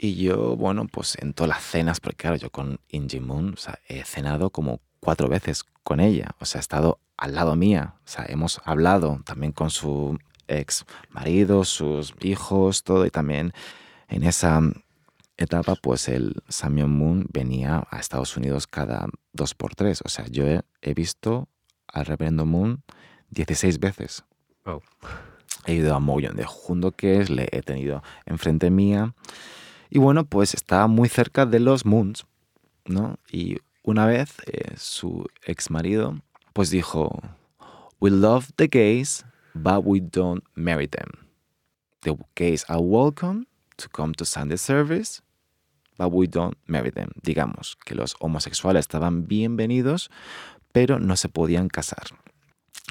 Y 0.00 0.14
yo, 0.14 0.54
bueno, 0.56 0.86
pues 0.86 1.16
en 1.20 1.34
todas 1.34 1.48
las 1.48 1.64
cenas, 1.64 1.98
porque 1.98 2.16
claro, 2.16 2.36
yo 2.36 2.50
con 2.50 2.78
Inji 2.88 3.18
Moon, 3.18 3.54
o 3.54 3.56
sea, 3.56 3.80
he 3.88 4.04
cenado 4.04 4.50
como 4.50 4.80
cuatro 5.00 5.28
veces 5.28 5.64
con 5.82 5.98
ella. 5.98 6.36
O 6.38 6.44
sea, 6.44 6.60
ha 6.60 6.62
estado 6.62 7.00
al 7.16 7.34
lado 7.34 7.56
mía. 7.56 7.94
O 8.04 8.08
sea, 8.08 8.24
hemos 8.28 8.60
hablado 8.64 9.20
también 9.24 9.50
con 9.50 9.70
su 9.70 10.16
ex 10.46 10.84
marido, 11.10 11.64
sus 11.64 12.14
hijos, 12.20 12.84
todo. 12.84 13.06
Y 13.06 13.10
también 13.10 13.52
en 14.08 14.22
esa 14.22 14.60
etapa, 15.36 15.74
pues 15.74 16.08
el 16.08 16.42
Samyong 16.48 16.96
Moon 16.96 17.26
venía 17.32 17.84
a 17.90 17.98
Estados 17.98 18.36
Unidos 18.36 18.68
cada 18.68 19.08
dos 19.32 19.54
por 19.54 19.74
tres. 19.74 20.00
O 20.04 20.08
sea, 20.08 20.26
yo 20.28 20.46
he, 20.46 20.62
he 20.80 20.94
visto 20.94 21.48
al 21.88 22.06
reverendo 22.06 22.46
Moon 22.46 22.84
16 23.30 23.78
veces. 23.78 24.24
He 25.66 25.74
ido 25.74 25.94
a 25.94 26.00
mogollón 26.00 26.36
de 26.36 26.44
jundoques, 26.44 27.30
le 27.30 27.48
he 27.52 27.62
tenido 27.62 28.02
enfrente 28.26 28.70
mía. 28.70 29.14
Y 29.90 29.98
bueno, 29.98 30.24
pues 30.26 30.54
estaba 30.54 30.86
muy 30.86 31.08
cerca 31.08 31.46
de 31.46 31.60
los 31.60 31.84
Moons, 31.84 32.26
¿no? 32.86 33.18
Y 33.30 33.58
una 33.82 34.06
vez 34.06 34.36
eh, 34.46 34.74
su 34.76 35.26
ex 35.44 35.70
marido, 35.70 36.20
pues 36.52 36.70
dijo, 36.70 37.20
We 38.00 38.10
love 38.10 38.50
the 38.56 38.68
gays, 38.68 39.24
but 39.54 39.82
we 39.84 40.00
don't 40.00 40.44
marry 40.54 40.86
them. 40.86 41.08
The 42.02 42.16
gays 42.36 42.64
are 42.68 42.80
welcome 42.80 43.46
to 43.76 43.88
come 43.88 44.14
to 44.14 44.24
Sunday 44.24 44.58
service, 44.58 45.22
but 45.96 46.12
we 46.12 46.26
don't 46.28 46.56
marry 46.66 46.90
them. 46.90 47.10
Digamos 47.22 47.76
que 47.84 47.94
los 47.94 48.14
homosexuales 48.20 48.80
estaban 48.80 49.26
bienvenidos, 49.26 50.10
pero 50.72 50.98
no 50.98 51.16
se 51.16 51.28
podían 51.28 51.68
casar. 51.68 52.08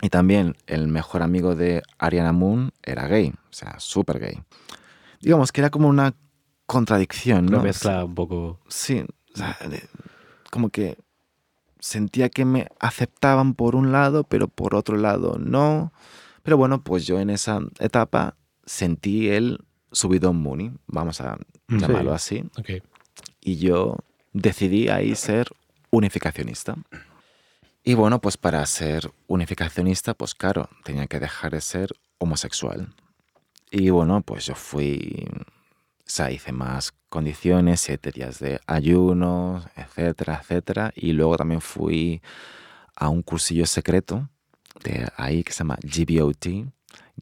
Y 0.01 0.09
también 0.09 0.55
el 0.67 0.87
mejor 0.87 1.23
amigo 1.23 1.55
de 1.55 1.81
Ariana 1.97 2.31
Moon 2.31 2.71
era 2.83 3.07
gay, 3.07 3.29
o 3.29 3.53
sea, 3.53 3.75
súper 3.79 4.19
gay. 4.19 4.39
Digamos 5.21 5.51
que 5.51 5.61
era 5.61 5.69
como 5.71 5.87
una 5.87 6.13
contradicción, 6.67 7.45
¿no? 7.47 7.61
mezcla 7.63 8.03
un 8.05 8.13
poco. 8.13 8.59
Sí, 8.67 9.03
o 9.33 9.37
sea, 9.37 9.57
como 10.51 10.69
que 10.69 10.97
sentía 11.79 12.29
que 12.29 12.45
me 12.45 12.67
aceptaban 12.79 13.53
por 13.55 13.75
un 13.75 13.91
lado, 13.91 14.23
pero 14.23 14.47
por 14.47 14.75
otro 14.75 14.97
lado 14.97 15.37
no. 15.39 15.91
Pero 16.43 16.57
bueno, 16.57 16.83
pues 16.83 17.05
yo 17.07 17.19
en 17.19 17.29
esa 17.29 17.59
etapa 17.79 18.35
sentí 18.65 19.29
el 19.29 19.59
subidón 19.91 20.37
Mooney, 20.37 20.71
vamos 20.87 21.21
a 21.21 21.37
Mm. 21.69 21.79
llamarlo 21.79 22.13
así, 22.13 22.45
y 23.41 23.57
yo 23.57 23.97
decidí 24.31 24.87
ahí 24.87 25.15
ser 25.15 25.49
unificacionista. 25.89 26.75
Y 27.87 27.93
bueno, 27.93 28.19
pues 28.19 28.35
para 28.35 28.65
ser 28.65 29.09
unificacionista, 29.27 30.13
pues 30.13 30.35
claro, 30.35 30.69
tenía 30.83 31.07
que 31.07 31.21
dejar 31.21 31.53
de 31.53 31.61
ser 31.61 31.93
homosexual. 32.17 32.93
Y 33.71 33.91
bueno, 33.91 34.19
pues 34.23 34.45
yo 34.45 34.55
fui, 34.55 35.25
o 35.39 36.03
sea, 36.03 36.29
hice 36.29 36.51
más 36.51 36.93
condiciones, 37.07 37.79
siete 37.79 38.11
días 38.11 38.39
de 38.39 38.59
ayuno, 38.67 39.63
etcétera, 39.77 40.41
etcétera. 40.41 40.91
Y 40.97 41.13
luego 41.13 41.37
también 41.37 41.61
fui 41.61 42.21
a 42.93 43.07
un 43.07 43.21
cursillo 43.21 43.65
secreto 43.65 44.27
de 44.83 45.07
ahí 45.15 45.45
que 45.45 45.53
se 45.53 45.59
llama 45.59 45.77
GBOT, 45.81 46.45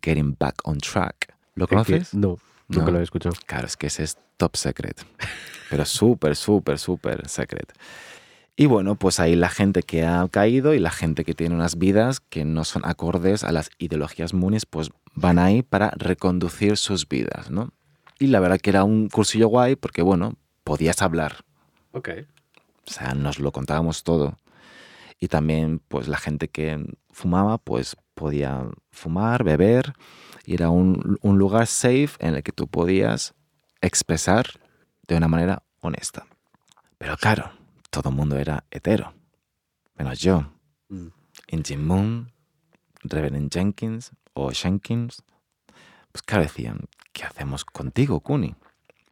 Getting 0.01 0.35
Back 0.39 0.61
on 0.63 0.79
Track. 0.79 1.35
¿Lo 1.53 1.67
conoces? 1.67 2.15
No, 2.15 2.39
nunca 2.69 2.85
No. 2.87 2.91
lo 2.93 2.99
he 3.01 3.03
escuchado. 3.03 3.35
Claro, 3.45 3.67
es 3.67 3.77
que 3.77 3.85
ese 3.85 4.01
es 4.01 4.17
top 4.37 4.55
secret. 4.57 5.05
Pero 5.69 5.85
súper, 5.85 6.35
súper, 6.35 6.79
súper 6.79 7.29
secret. 7.29 7.71
Y 8.57 8.67
bueno, 8.67 8.95
pues 8.95 9.19
ahí 9.19 9.35
la 9.35 9.49
gente 9.49 9.83
que 9.83 10.05
ha 10.05 10.25
caído 10.29 10.73
y 10.73 10.79
la 10.79 10.91
gente 10.91 11.25
que 11.25 11.33
tiene 11.33 11.55
unas 11.55 11.77
vidas 11.77 12.21
que 12.21 12.45
no 12.45 12.63
son 12.63 12.83
acordes 12.85 13.43
a 13.43 13.51
las 13.51 13.69
ideologías 13.79 14.33
Moonies, 14.33 14.65
pues 14.65 14.91
van 15.13 15.39
ahí 15.39 15.61
para 15.61 15.91
reconducir 15.91 16.77
sus 16.77 17.07
vidas, 17.09 17.51
¿no? 17.51 17.71
Y 18.17 18.27
la 18.27 18.39
verdad 18.39 18.59
que 18.59 18.69
era 18.69 18.85
un 18.85 19.09
cursillo 19.09 19.49
guay 19.49 19.75
porque, 19.75 20.01
bueno, 20.01 20.35
podías 20.63 21.01
hablar. 21.01 21.43
Ok. 21.91 22.09
O 22.87 22.91
sea, 22.91 23.13
nos 23.13 23.39
lo 23.39 23.51
contábamos 23.51 24.03
todo. 24.03 24.37
Y 25.19 25.27
también, 25.27 25.79
pues 25.79 26.07
la 26.07 26.17
gente 26.17 26.47
que 26.47 26.81
fumaba, 27.11 27.57
pues 27.57 27.97
podía 28.13 28.69
fumar, 28.91 29.43
beber. 29.43 29.93
Y 30.45 30.53
era 30.53 30.69
un, 30.69 31.17
un 31.21 31.37
lugar 31.37 31.67
safe 31.67 32.11
en 32.19 32.35
el 32.35 32.43
que 32.43 32.53
tú 32.53 32.67
podías 32.67 33.33
expresar 33.81 34.45
de 35.07 35.17
una 35.17 35.27
manera 35.27 35.63
honesta. 35.81 36.25
Pero 36.97 37.17
claro, 37.17 37.51
todo 37.95 38.09
el 38.09 38.15
mundo 38.15 38.37
era 38.37 38.63
hetero. 38.71 39.13
Menos 39.95 40.19
yo. 40.19 40.51
Mm. 40.89 41.07
Injin 41.47 41.85
Moon, 41.85 42.31
Reverend 43.03 43.51
Jenkins 43.51 44.11
o 44.33 44.51
Jenkins. 44.51 45.23
Pues 46.11 46.21
claro, 46.23 46.43
decían, 46.43 46.81
¿qué 47.13 47.23
hacemos 47.23 47.65
contigo, 47.65 48.19
Kuni? 48.19 48.55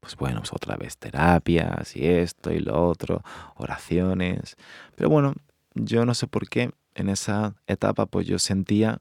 pues 0.04 0.18
bueno, 0.18 0.40
pues 0.40 0.52
otra 0.52 0.76
vez 0.76 0.98
terapias 0.98 1.96
y 1.96 2.06
esto 2.06 2.52
y 2.52 2.60
lo 2.60 2.90
otro, 2.90 3.24
oraciones. 3.56 4.58
Pero 4.98 5.10
bueno, 5.10 5.34
yo 5.76 6.06
no 6.06 6.14
sé 6.14 6.28
por 6.28 6.50
qué 6.50 6.72
en 6.94 7.08
esa 7.08 7.56
etapa 7.68 8.06
pues 8.06 8.28
yo 8.28 8.38
sentía 8.38 9.00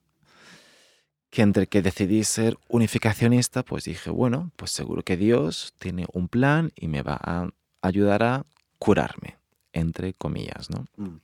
que 1.29 1.42
entre 1.42 1.66
que 1.66 1.83
decidí 1.83 2.23
ser 2.23 2.57
unificacionista, 2.68 3.64
pues 3.64 3.83
dije, 3.83 4.11
bueno, 4.11 4.53
pues 4.55 4.71
seguro 4.71 5.03
que 5.03 5.16
Dios 5.16 5.75
tiene 5.81 6.07
un 6.12 6.29
plan 6.29 6.71
y 6.77 6.87
me 6.87 7.03
va 7.03 7.18
a 7.21 7.49
ayudar 7.81 8.23
a 8.23 8.47
curarme, 8.79 9.38
entre 9.72 10.14
comillas, 10.14 10.70
¿no? 10.70 10.87
Mm. 10.96 11.18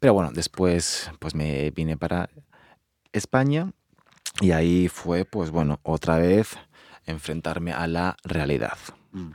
Pero 0.00 0.14
bueno, 0.14 0.30
después 0.32 1.10
pues 1.18 1.34
me 1.34 1.70
vine 1.70 1.96
para 1.96 2.28
España 3.12 3.72
y 4.40 4.50
ahí 4.50 4.88
fue 4.88 5.24
pues 5.24 5.50
bueno, 5.50 5.80
otra 5.82 6.18
vez 6.18 6.56
enfrentarme 7.06 7.72
a 7.72 7.86
la 7.86 8.16
realidad 8.24 8.76
Mm. 9.16 9.32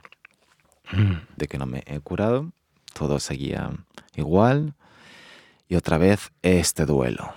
de 1.37 1.47
que 1.47 1.57
no 1.57 1.65
me 1.65 1.83
he 1.87 1.99
curado, 1.99 2.51
todo 2.93 3.19
seguía 3.19 3.71
igual 4.15 4.75
y 5.67 5.75
otra 5.75 5.97
vez 5.97 6.31
este 6.41 6.85
duelo. 6.85 7.33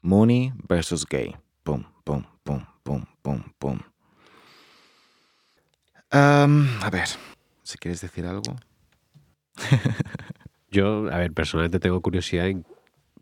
Mooney 0.00 0.52
versus 0.68 1.06
gay. 1.06 1.36
Pum, 1.62 1.84
pum, 2.04 2.24
pum, 2.42 2.64
pum, 2.82 3.04
pum, 3.22 3.42
pum. 3.58 3.78
A 6.10 6.90
ver, 6.90 7.08
si 7.62 7.78
quieres 7.78 8.00
decir 8.00 8.26
algo. 8.26 8.56
Yo, 10.70 11.10
a 11.12 11.18
ver, 11.18 11.32
personalmente 11.32 11.80
tengo 11.80 12.00
curiosidad, 12.00 12.48
en- 12.48 12.64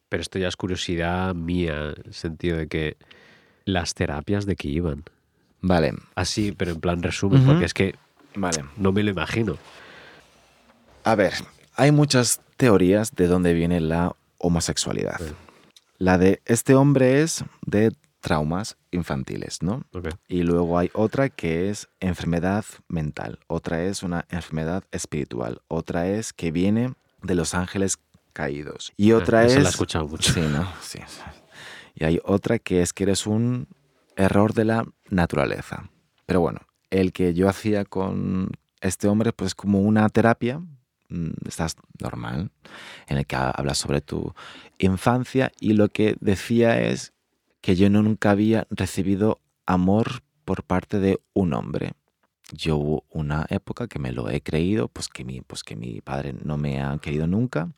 pero 0.08 0.20
esto 0.22 0.38
ya 0.38 0.48
es 0.48 0.56
curiosidad 0.56 1.34
mía, 1.34 1.92
en 1.96 2.06
el 2.06 2.14
sentido 2.14 2.56
de 2.56 2.66
que 2.68 2.96
las 3.64 3.94
terapias 3.94 4.46
de 4.46 4.56
que 4.56 4.68
iban. 4.68 5.04
Vale, 5.60 5.92
Así, 6.14 6.52
pero 6.52 6.72
en 6.72 6.80
plan 6.80 7.02
resumen, 7.02 7.44
porque 7.44 7.64
es 7.66 7.74
que 7.74 7.94
vale. 8.34 8.64
no 8.76 8.92
me 8.92 9.02
lo 9.02 9.10
imagino. 9.10 9.58
A 11.04 11.14
ver, 11.14 11.34
hay 11.76 11.92
muchas 11.92 12.40
teorías 12.56 13.14
de 13.14 13.26
dónde 13.26 13.52
viene 13.52 13.80
la 13.80 14.14
homosexualidad. 14.38 15.18
Sí. 15.18 15.32
La 15.98 16.16
de 16.18 16.40
este 16.46 16.74
hombre 16.74 17.20
es 17.22 17.44
de 17.66 17.92
traumas 18.20 18.76
infantiles, 18.90 19.62
¿no? 19.62 19.84
Y 20.28 20.42
luego 20.42 20.78
hay 20.78 20.90
otra 20.94 21.28
que 21.30 21.70
es 21.70 21.88
enfermedad 22.00 22.64
mental, 22.88 23.38
otra 23.46 23.82
es 23.82 24.02
una 24.02 24.26
enfermedad 24.30 24.84
espiritual, 24.92 25.62
otra 25.68 26.06
es 26.08 26.32
que 26.32 26.50
viene 26.52 26.94
de 27.22 27.34
los 27.34 27.54
ángeles 27.54 27.98
caídos. 28.32 28.92
Y 28.96 29.12
otra 29.12 29.40
Ah, 29.40 29.44
esa 29.46 29.56
es... 29.56 29.62
la 29.62 29.68
he 29.68 29.72
escuchado 29.72 30.06
mucho. 30.08 30.32
Sí, 30.32 30.40
¿no? 30.40 30.70
Sí. 30.82 30.98
Y 31.94 32.04
hay 32.04 32.20
otra 32.24 32.58
que 32.58 32.82
es 32.82 32.92
que 32.92 33.04
eres 33.04 33.26
un 33.26 33.66
error 34.16 34.52
de 34.54 34.64
la 34.64 34.84
naturaleza. 35.08 35.90
Pero 36.26 36.40
bueno, 36.40 36.60
el 36.90 37.12
que 37.12 37.34
yo 37.34 37.48
hacía 37.48 37.84
con 37.84 38.50
este 38.80 39.08
hombre, 39.08 39.32
pues 39.32 39.48
es 39.48 39.54
como 39.54 39.80
una 39.80 40.08
terapia, 40.08 40.60
mm, 41.08 41.30
estás 41.46 41.76
normal, 42.00 42.50
en 43.08 43.18
el 43.18 43.26
que 43.26 43.36
ha- 43.36 43.50
hablas 43.50 43.78
sobre 43.78 44.00
tu 44.00 44.32
infancia 44.78 45.52
y 45.60 45.72
lo 45.72 45.88
que 45.88 46.16
decía 46.20 46.80
es 46.80 47.12
que 47.60 47.76
yo 47.76 47.90
nunca 47.90 48.30
había 48.30 48.66
recibido 48.70 49.40
amor 49.66 50.22
por 50.44 50.64
parte 50.64 50.98
de 50.98 51.20
un 51.32 51.52
hombre. 51.54 51.92
Yo 52.52 52.76
hubo 52.76 53.04
una 53.10 53.46
época 53.50 53.86
que 53.86 53.98
me 53.98 54.12
lo 54.12 54.28
he 54.28 54.40
creído, 54.40 54.88
pues 54.88 55.08
que 55.08 55.24
mi, 55.24 55.40
pues 55.40 55.62
que 55.62 55.76
mi 55.76 56.00
padre 56.00 56.34
no 56.42 56.56
me 56.56 56.82
ha 56.82 56.98
querido 56.98 57.26
nunca 57.26 57.70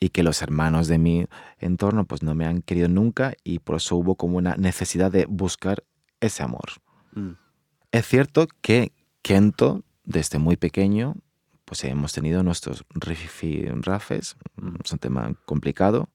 y 0.00 0.10
que 0.10 0.22
los 0.22 0.42
hermanos 0.42 0.88
de 0.88 0.98
mi 0.98 1.26
entorno 1.58 2.04
pues 2.04 2.22
no 2.22 2.34
me 2.34 2.46
han 2.46 2.62
querido 2.62 2.88
nunca 2.88 3.34
y 3.44 3.58
por 3.58 3.76
eso 3.76 3.96
hubo 3.96 4.14
como 4.14 4.38
una 4.38 4.56
necesidad 4.56 5.10
de 5.10 5.26
buscar 5.26 5.84
ese 6.20 6.42
amor. 6.42 6.70
Mm. 7.14 7.32
Es 7.92 8.06
cierto 8.06 8.46
que 8.62 8.92
Kento, 9.22 9.82
desde 10.04 10.38
muy 10.38 10.56
pequeño, 10.56 11.16
pues 11.64 11.82
hemos 11.84 12.12
tenido 12.12 12.42
nuestros 12.42 12.84
rifirrafes, 12.94 14.36
Mm. 14.56 14.76
es 14.84 14.92
un 14.92 14.98
tema 14.98 15.34
complicado, 15.44 16.08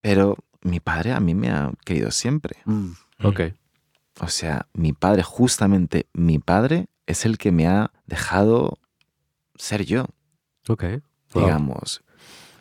pero 0.00 0.36
mi 0.64 0.80
padre 0.80 1.12
a 1.12 1.20
mí 1.20 1.34
me 1.34 1.50
ha 1.50 1.72
querido 1.84 2.10
siempre. 2.10 2.56
Mm. 2.64 2.90
Ok. 3.22 3.40
O 4.20 4.26
sea, 4.28 4.66
mi 4.72 4.92
padre, 4.92 5.22
justamente 5.22 6.08
mi 6.12 6.38
padre, 6.40 6.86
es 7.06 7.24
el 7.24 7.38
que 7.38 7.52
me 7.52 7.66
ha 7.68 7.92
dejado 8.06 8.78
ser 9.54 9.84
yo. 9.84 10.06
Ok. 10.68 10.84
Wow. 11.34 11.44
Digamos, 11.44 12.02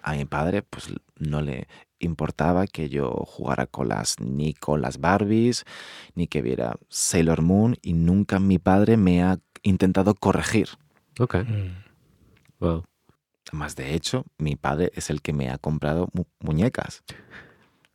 a 0.04 0.13
mi 0.13 0.26
padre 0.26 0.62
pues 0.63 0.94
no 1.18 1.42
le 1.42 1.68
importaba 2.00 2.68
que 2.68 2.89
yo 2.89 3.12
jugara 3.26 3.66
con 3.68 3.88
las, 3.88 4.20
ni 4.20 4.54
con 4.54 4.82
las 4.82 5.00
Barbies, 5.00 5.63
ni 6.16 6.28
que 6.28 6.42
viera 6.42 6.76
Sailor 6.89 7.42
Moon, 7.42 7.78
y 7.82 7.94
nunca 7.94 8.39
mi 8.39 8.60
padre 8.60 8.98
me 8.98 9.24
ha 9.24 9.39
intentado 9.62 10.13
corregir. 10.16 10.68
Ok. 11.20 11.36
Mm. 11.36 11.84
Wow. 12.60 12.84
Más 13.52 13.76
de 13.76 13.94
hecho, 13.94 14.26
mi 14.38 14.56
padre 14.56 14.92
es 14.96 15.10
el 15.10 15.22
que 15.22 15.32
me 15.34 15.50
ha 15.50 15.58
comprado 15.60 16.10
mu- 16.13 16.26
muñecas. 16.39 17.04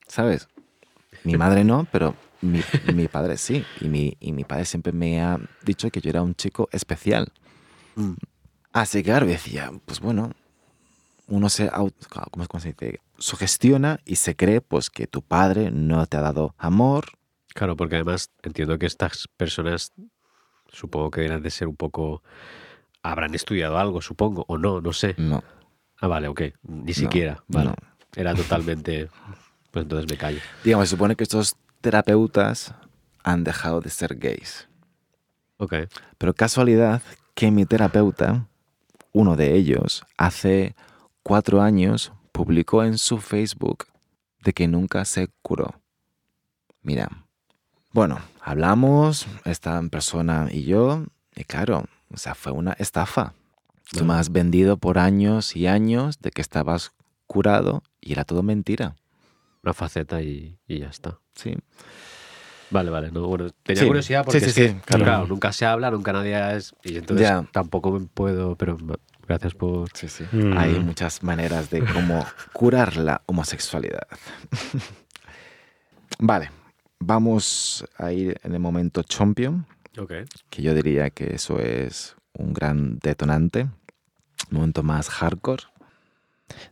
¿Sabes? 0.08 0.48
Mi 1.24 1.36
madre 1.36 1.64
no, 1.64 1.86
pero 1.92 2.14
mi, 2.42 2.60
mi 2.94 3.06
padre 3.08 3.36
sí. 3.36 3.64
Y 3.80 3.88
mi, 3.88 4.16
y 4.20 4.32
mi 4.32 4.44
padre 4.44 4.64
siempre 4.64 4.92
me 4.92 5.20
ha 5.22 5.38
dicho 5.62 5.90
que 5.90 6.00
yo 6.00 6.10
era 6.10 6.22
un 6.22 6.34
chico 6.34 6.68
especial. 6.72 7.32
Mm. 7.96 8.14
Así 8.72 8.98
que 8.98 9.04
claro, 9.10 9.26
decía, 9.26 9.70
pues 9.84 10.00
bueno, 10.00 10.32
uno 11.26 11.48
se, 11.48 11.70
au- 11.70 11.92
¿cómo 12.30 12.60
se 12.60 12.68
dice? 12.72 13.00
sugestiona 13.18 13.98
y 14.04 14.16
se 14.16 14.36
cree 14.36 14.60
pues 14.60 14.90
que 14.90 15.06
tu 15.06 15.22
padre 15.22 15.70
no 15.70 16.06
te 16.06 16.16
ha 16.16 16.20
dado 16.20 16.54
amor. 16.58 17.06
Claro, 17.54 17.76
porque 17.76 17.96
además 17.96 18.30
entiendo 18.42 18.78
que 18.78 18.86
estas 18.86 19.26
personas 19.36 19.92
supongo 20.70 21.10
que 21.10 21.22
deben 21.22 21.42
de 21.42 21.50
ser 21.50 21.68
un 21.68 21.76
poco... 21.76 22.22
Habrán 23.02 23.34
estudiado 23.34 23.78
algo, 23.78 24.00
supongo, 24.02 24.44
o 24.48 24.58
no, 24.58 24.80
no 24.80 24.92
sé. 24.92 25.14
No, 25.18 25.42
Ah, 26.00 26.06
vale, 26.08 26.28
ok. 26.28 26.42
Ni 26.62 26.80
No, 26.92 26.92
siquiera. 26.92 27.42
Vale. 27.48 27.70
no. 27.70 27.74
Era 28.14 28.34
totalmente... 28.34 29.08
Pues 29.70 29.84
entonces 29.84 30.10
me 30.10 30.16
callo. 30.16 30.40
Digamos, 30.64 30.88
se 30.88 30.96
supone 30.96 31.16
que 31.16 31.24
estos 31.24 31.56
terapeutas 31.80 32.74
han 33.22 33.44
dejado 33.44 33.80
de 33.80 33.90
ser 33.90 34.16
gays. 34.16 34.68
Ok. 35.58 35.74
Pero 36.16 36.34
casualidad 36.34 37.02
que 37.34 37.50
mi 37.50 37.66
terapeuta, 37.66 38.46
uno 39.12 39.36
de 39.36 39.54
ellos, 39.54 40.04
hace 40.16 40.74
cuatro 41.22 41.60
años 41.60 42.12
publicó 42.32 42.84
en 42.84 42.98
su 42.98 43.18
Facebook 43.18 43.86
de 44.42 44.52
que 44.52 44.68
nunca 44.68 45.04
se 45.04 45.28
curó. 45.42 45.80
Mira, 46.82 47.08
bueno, 47.92 48.20
hablamos, 48.40 49.26
esta 49.44 49.82
persona 49.90 50.48
y 50.50 50.64
yo, 50.64 51.04
y 51.34 51.44
claro, 51.44 51.84
o 52.12 52.16
sea, 52.16 52.34
fue 52.34 52.52
una 52.52 52.72
estafa. 52.72 53.34
Tú 53.90 54.04
me 54.04 54.14
has 54.14 54.30
vendido 54.30 54.76
por 54.76 54.98
años 54.98 55.56
y 55.56 55.66
años 55.66 56.20
de 56.20 56.30
que 56.30 56.42
estabas 56.42 56.92
curado 57.26 57.82
y 58.00 58.12
era 58.12 58.24
todo 58.24 58.42
mentira. 58.42 58.96
Una 59.62 59.74
faceta 59.74 60.22
y, 60.22 60.58
y 60.66 60.78
ya 60.80 60.88
está. 60.88 61.18
Sí. 61.34 61.54
Vale, 62.70 62.90
vale. 62.90 63.10
No, 63.10 63.26
bueno, 63.26 63.48
tenía 63.62 63.82
Sí. 63.82 63.86
curiosidad 63.88 64.24
porque 64.24 64.40
Sí, 64.40 64.44
sí, 64.46 64.50
es 64.50 64.56
que, 64.56 64.68
sí, 64.74 64.80
claro. 64.84 65.04
claro, 65.04 65.26
nunca 65.26 65.52
se 65.52 65.64
habla, 65.66 65.90
nunca 65.90 66.12
nadie 66.12 66.56
es... 66.56 66.74
Y 66.84 66.96
entonces 66.98 67.26
Ya. 67.28 67.44
tampoco 67.50 67.90
me 67.98 68.06
puedo... 68.06 68.56
Pero 68.56 68.76
gracias 69.26 69.54
por... 69.54 69.88
Sí, 69.94 70.08
sí. 70.08 70.24
Mm. 70.32 70.56
Hay 70.58 70.78
muchas 70.80 71.22
maneras 71.22 71.70
de 71.70 71.80
cómo 71.84 72.24
curar 72.52 72.96
la 72.98 73.22
homosexualidad. 73.26 74.06
vale, 76.18 76.50
vamos 76.98 77.84
a 77.96 78.12
ir 78.12 78.38
en 78.42 78.52
el 78.54 78.60
momento 78.60 79.02
champion, 79.02 79.66
Ok. 79.98 80.12
que 80.50 80.62
yo 80.62 80.74
diría 80.74 81.10
que 81.10 81.34
eso 81.34 81.58
es 81.60 82.16
un 82.34 82.52
gran 82.52 82.98
detonante, 82.98 83.62
un 84.50 84.58
momento 84.58 84.82
más 84.82 85.08
hardcore. 85.08 85.64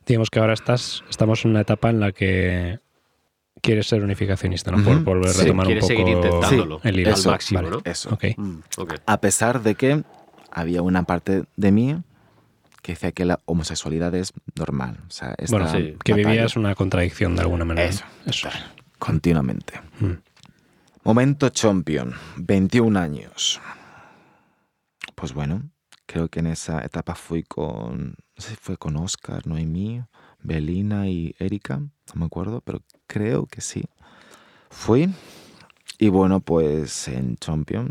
Digamos 0.06 0.30
que 0.30 0.38
ahora 0.38 0.54
estás, 0.54 1.04
estamos 1.10 1.44
en 1.44 1.50
una 1.52 1.60
etapa 1.60 1.90
en 1.90 2.00
la 2.00 2.12
que 2.12 2.78
quieres 3.60 3.86
ser 3.86 4.02
unificacionista, 4.02 4.70
¿no? 4.70 4.82
Por 4.84 5.02
volver 5.02 5.30
a 5.30 5.32
Sí, 5.32 5.42
retomar 5.42 5.66
un 5.66 5.72
Quieres 5.72 5.84
poco 5.84 5.94
seguir 5.96 6.16
intentándolo 6.16 6.80
el 6.84 6.98
hilo. 7.00 7.08
al 7.12 7.14
Eso, 7.18 7.30
máximo, 7.30 7.62
vale. 7.62 7.70
¿no? 7.76 7.82
Eso. 7.84 8.18
Mm. 8.36 8.58
A 9.06 9.20
pesar 9.20 9.62
de 9.62 9.74
que 9.74 10.02
había 10.50 10.82
una 10.82 11.02
parte 11.04 11.44
de 11.56 11.72
mí 11.72 11.96
que 12.82 12.92
decía 12.92 13.10
que 13.12 13.24
la 13.24 13.40
homosexualidad 13.46 14.14
es 14.14 14.32
normal. 14.54 14.98
O 15.08 15.10
sea, 15.10 15.34
esta 15.38 15.56
Bueno, 15.58 15.72
sí, 15.72 15.96
que 16.04 16.14
vivías 16.14 16.56
una 16.56 16.74
contradicción 16.76 17.34
de 17.34 17.42
alguna 17.42 17.64
manera. 17.64 17.88
Eso. 17.88 18.04
Eso. 18.26 18.48
continuamente. 18.98 19.80
Mm. 20.00 20.12
Momento 21.02 21.48
champion, 21.50 22.14
21 22.36 22.98
años. 22.98 23.60
Pues 25.14 25.32
bueno, 25.32 25.62
creo 26.06 26.28
que 26.28 26.40
en 26.40 26.46
esa 26.48 26.84
etapa 26.84 27.14
fui 27.14 27.42
con, 27.42 28.14
no 28.36 28.42
sé 28.42 28.50
si 28.50 28.56
fue 28.56 28.76
con 28.76 28.96
Oscar, 28.96 29.46
Noemí, 29.46 30.02
Belina 30.42 31.08
y 31.08 31.34
Erika, 31.38 31.78
no 31.78 31.90
me 32.14 32.26
acuerdo, 32.26 32.60
pero 32.60 32.82
creo 33.06 33.46
que 33.46 33.60
sí. 33.60 33.84
Fui 34.70 35.08
y 35.98 36.08
bueno, 36.08 36.40
pues 36.40 37.08
en 37.08 37.36
Champion, 37.36 37.90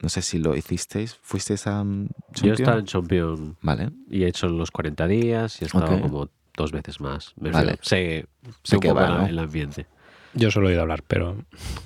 no 0.00 0.08
sé 0.10 0.20
si 0.22 0.38
lo 0.38 0.54
hicisteis, 0.54 1.14
¿fuisteis 1.22 1.66
a 1.66 1.82
mm, 1.82 2.06
Yo 2.06 2.08
he 2.08 2.34
Champion? 2.34 2.52
estado 2.60 2.78
en 2.78 2.84
Champion 2.86 3.56
Vale, 3.62 3.90
y 4.10 4.24
he 4.24 4.28
hecho 4.28 4.48
los 4.48 4.70
40 4.70 5.06
días 5.06 5.60
y 5.60 5.64
he 5.64 5.66
estado 5.66 6.00
como 6.00 6.28
dos 6.56 6.72
veces 6.72 7.00
más. 7.00 7.32
Me 7.40 7.50
Vale. 7.50 7.78
Sé, 7.82 8.26
sé 8.62 8.72
¿De 8.72 8.76
un 8.76 8.80
qué 8.82 8.88
poco 8.88 9.00
va, 9.00 9.08
no? 9.08 9.26
el 9.26 9.38
ambiente. 9.38 9.86
Yo 10.34 10.50
solo 10.50 10.66
he 10.68 10.72
oído 10.72 10.82
hablar, 10.82 11.02
pero 11.06 11.36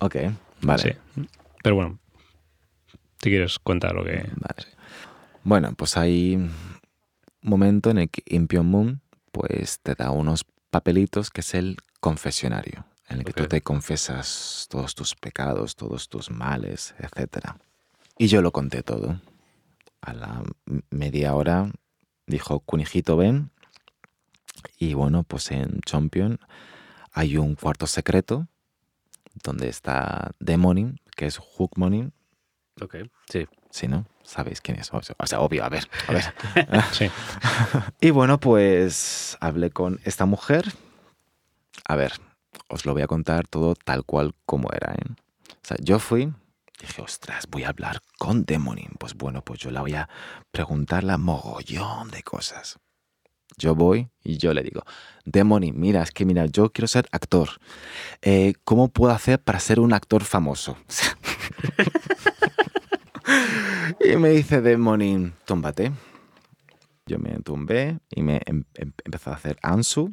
ok, 0.00 0.16
vale. 0.62 0.98
sí. 1.14 1.22
Pero 1.62 1.76
bueno, 1.76 1.98
Si 3.22 3.30
quieres, 3.30 3.58
cuenta 3.60 3.92
lo 3.92 4.04
que... 4.04 4.16
Vale. 4.36 4.66
Bueno, 5.44 5.72
pues 5.76 5.96
hay 5.96 6.34
un 6.36 6.50
momento 7.44 7.90
en 7.90 7.98
el 7.98 8.10
que 8.10 8.22
Impion 8.26 8.66
Moon 8.66 9.00
pues 9.30 9.80
te 9.80 9.94
da 9.94 10.10
unos 10.10 10.44
papelitos 10.70 11.30
que 11.30 11.40
es 11.40 11.54
el 11.54 11.76
confesionario, 12.00 12.84
en 13.08 13.18
el 13.18 13.24
que 13.24 13.32
tú 13.32 13.46
te 13.46 13.60
confesas 13.60 14.66
todos 14.70 14.94
tus 14.94 15.14
pecados, 15.14 15.76
todos 15.76 16.08
tus 16.08 16.30
males, 16.30 16.94
etc. 16.98 17.50
Y 18.18 18.26
yo 18.26 18.42
lo 18.42 18.52
conté 18.52 18.82
todo. 18.82 19.20
A 20.00 20.12
la 20.12 20.42
media 20.90 21.34
hora 21.34 21.70
dijo, 22.26 22.60
Kunijito, 22.60 23.16
ven. 23.16 23.50
Y 24.78 24.94
bueno, 24.94 25.22
pues 25.24 25.50
en 25.50 25.80
Champion 25.82 26.38
hay 27.12 27.36
un 27.36 27.54
cuarto 27.54 27.86
secreto 27.86 28.48
donde 29.42 29.68
está 29.68 30.32
Demonin, 30.38 31.00
que 31.16 31.26
es 31.26 31.38
Hookmonin, 31.38 32.12
Ok, 32.80 32.96
sí. 33.30 33.46
Sí, 33.70 33.88
¿no? 33.88 34.06
¿Sabéis 34.24 34.60
quién 34.60 34.78
es? 34.80 34.90
O 34.92 35.02
sea, 35.02 35.40
obvio, 35.40 35.64
a 35.64 35.68
ver, 35.68 35.88
a 36.08 36.12
ver. 36.12 36.24
Sí. 36.92 37.10
Y 38.00 38.10
bueno, 38.10 38.40
pues 38.40 39.36
hablé 39.40 39.70
con 39.70 40.00
esta 40.04 40.24
mujer. 40.26 40.72
A 41.86 41.94
ver, 41.96 42.14
os 42.68 42.86
lo 42.86 42.94
voy 42.94 43.02
a 43.02 43.06
contar 43.06 43.46
todo 43.46 43.74
tal 43.74 44.04
cual 44.04 44.34
como 44.46 44.70
era. 44.72 44.94
¿eh? 44.94 45.04
O 45.50 45.66
sea, 45.66 45.76
yo 45.80 45.98
fui, 45.98 46.32
dije, 46.80 47.02
ostras, 47.02 47.46
voy 47.50 47.64
a 47.64 47.68
hablar 47.68 48.00
con 48.18 48.44
Demonin. 48.44 48.92
Pues 48.98 49.14
bueno, 49.14 49.42
pues 49.42 49.60
yo 49.60 49.70
la 49.70 49.82
voy 49.82 49.94
a 49.94 50.08
preguntar 50.50 51.04
la 51.04 51.18
mogollón 51.18 52.10
de 52.10 52.22
cosas. 52.22 52.78
Yo 53.56 53.74
voy 53.74 54.08
y 54.22 54.38
yo 54.38 54.52
le 54.52 54.62
digo, 54.62 54.82
Demonin, 55.24 55.78
mira, 55.78 56.02
es 56.02 56.10
que 56.10 56.24
mira, 56.24 56.46
yo 56.46 56.72
quiero 56.72 56.88
ser 56.88 57.06
actor. 57.12 57.50
Eh, 58.22 58.54
¿Cómo 58.64 58.88
puedo 58.88 59.12
hacer 59.12 59.40
para 59.40 59.60
ser 59.60 59.80
un 59.80 59.92
actor 59.92 60.24
famoso? 60.24 60.76
y 64.04 64.16
me 64.16 64.30
dice 64.30 64.60
Demonin, 64.60 65.34
túmbate. 65.44 65.92
Yo 67.06 67.18
me 67.18 67.38
tumbé 67.40 67.98
y 68.10 68.22
me 68.22 68.40
em- 68.46 68.64
em- 68.74 68.92
empezó 69.04 69.30
a 69.30 69.34
hacer 69.34 69.56
Ansu. 69.62 70.12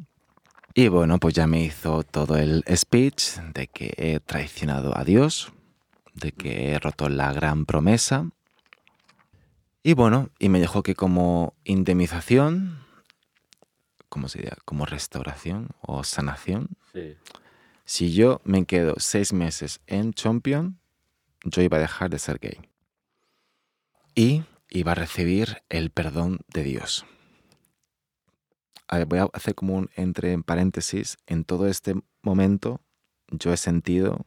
Y 0.74 0.88
bueno, 0.88 1.18
pues 1.18 1.34
ya 1.34 1.46
me 1.46 1.62
hizo 1.62 2.02
todo 2.02 2.36
el 2.38 2.64
speech 2.74 3.36
de 3.54 3.66
que 3.68 3.92
he 3.96 4.20
traicionado 4.20 4.96
a 4.96 5.04
Dios, 5.04 5.52
de 6.14 6.32
que 6.32 6.72
he 6.72 6.78
roto 6.78 7.08
la 7.08 7.32
gran 7.32 7.66
promesa. 7.66 8.30
Y 9.82 9.94
bueno, 9.94 10.30
y 10.38 10.48
me 10.48 10.60
dijo 10.60 10.82
que 10.82 10.94
como 10.94 11.54
indemnización, 11.64 12.78
¿cómo 14.08 14.28
se 14.28 14.38
diría? 14.38 14.56
Como 14.64 14.86
restauración 14.86 15.68
o 15.80 16.04
sanación, 16.04 16.68
Sí. 16.92 17.16
si 17.84 18.12
yo 18.14 18.40
me 18.44 18.64
quedo 18.64 18.94
seis 18.98 19.32
meses 19.32 19.80
en 19.86 20.12
Champion, 20.14 20.78
yo 21.44 21.60
iba 21.62 21.78
a 21.78 21.80
dejar 21.80 22.10
de 22.10 22.18
ser 22.18 22.38
gay. 22.38 22.60
Y 24.14 24.44
iba 24.68 24.92
a 24.92 24.94
recibir 24.94 25.62
el 25.68 25.90
perdón 25.90 26.40
de 26.48 26.64
Dios. 26.64 27.06
Voy 29.06 29.18
a 29.18 29.28
hacer 29.32 29.54
como 29.54 29.74
un 29.74 29.90
entre 29.96 30.36
paréntesis. 30.42 31.16
En 31.26 31.44
todo 31.44 31.66
este 31.66 31.94
momento 32.20 32.80
yo 33.30 33.52
he 33.52 33.56
sentido 33.56 34.26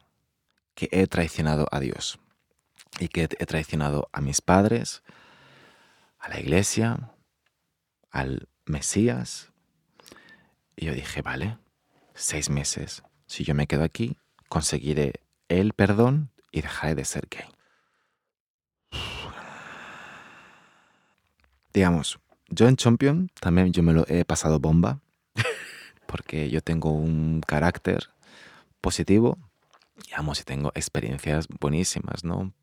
que 0.74 0.90
he 0.92 1.06
traicionado 1.08 1.68
a 1.72 1.80
Dios. 1.80 2.20
Y 3.00 3.10
que 3.10 3.24
he 3.24 3.46
traicionado 3.46 4.10
a 4.12 4.22
mis 4.22 4.42
padres, 4.42 5.04
a 6.18 6.30
la 6.30 6.40
iglesia, 6.40 7.12
al 8.10 8.48
Mesías. 8.66 9.52
Y 10.76 10.86
yo 10.86 10.94
dije, 10.94 11.22
vale, 11.22 11.58
seis 12.16 12.50
meses. 12.50 13.04
Si 13.28 13.44
yo 13.44 13.54
me 13.54 13.68
quedo 13.68 13.84
aquí, 13.84 14.18
conseguiré 14.50 15.14
el 15.48 15.74
perdón 15.74 16.32
y 16.52 16.62
dejaré 16.62 16.96
de 16.96 17.06
ser 17.06 17.28
gay. 17.30 17.55
Digamos, 21.76 22.20
yo 22.50 22.68
en 22.70 22.78
Champion 22.78 23.30
también 23.42 23.74
yo 23.74 23.84
me 23.84 23.92
lo 23.92 24.06
he 24.08 24.24
pasado 24.24 24.60
bomba, 24.62 25.02
porque 26.08 26.50
yo 26.50 26.62
tengo 26.62 26.92
un 26.92 27.42
carácter 27.46 28.10
positivo, 28.80 29.38
digamos, 30.06 30.40
y 30.40 30.44
tengo 30.46 30.72
experiencias 30.74 31.48
buenísimas, 31.60 32.24
¿no? 32.24 32.54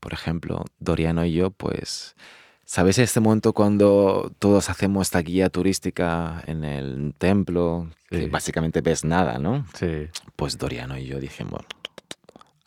Por 0.00 0.12
ejemplo, 0.12 0.64
Doriano 0.80 1.24
y 1.24 1.32
yo, 1.32 1.50
pues, 1.52 2.16
¿sabes 2.64 2.98
este 2.98 3.20
momento 3.20 3.52
cuando 3.52 4.32
todos 4.40 4.68
hacemos 4.68 5.06
esta 5.06 5.20
guía 5.20 5.48
turística 5.48 6.42
en 6.48 6.64
el 6.64 7.14
templo? 7.16 7.88
Que 8.10 8.22
Sí. 8.24 8.26
básicamente 8.28 8.80
ves 8.80 9.04
nada, 9.04 9.38
¿no? 9.38 9.64
Sí. 9.78 10.08
Pues 10.34 10.58
Doriano 10.58 10.98
y 10.98 11.06
yo 11.06 11.20
dijimos, 11.20 11.62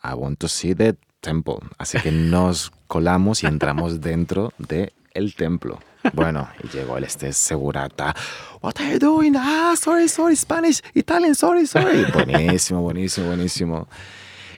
I 0.02 0.14
want 0.14 0.38
to 0.38 0.48
see 0.48 0.74
the 0.74 0.96
temple. 1.20 1.58
Así 1.76 1.98
que 2.00 2.10
nos 2.10 2.70
colamos 2.86 3.42
y 3.42 3.46
entramos 3.46 4.00
dentro 4.00 4.54
del 4.56 4.92
el 5.18 5.34
templo. 5.34 5.78
Bueno, 6.14 6.48
y 6.62 6.68
llegó 6.68 6.96
el 6.96 7.04
este 7.04 7.32
segurata. 7.32 8.14
What 8.62 8.74
are 8.78 8.92
you 8.92 8.98
doing? 8.98 9.34
Ah, 9.36 9.74
sorry, 9.76 10.08
sorry, 10.08 10.36
Spanish, 10.36 10.80
Italian, 10.94 11.34
sorry, 11.34 11.66
sorry. 11.66 12.04
Buenísimo, 12.12 12.80
buenísimo, 12.80 13.26
buenísimo. 13.26 13.88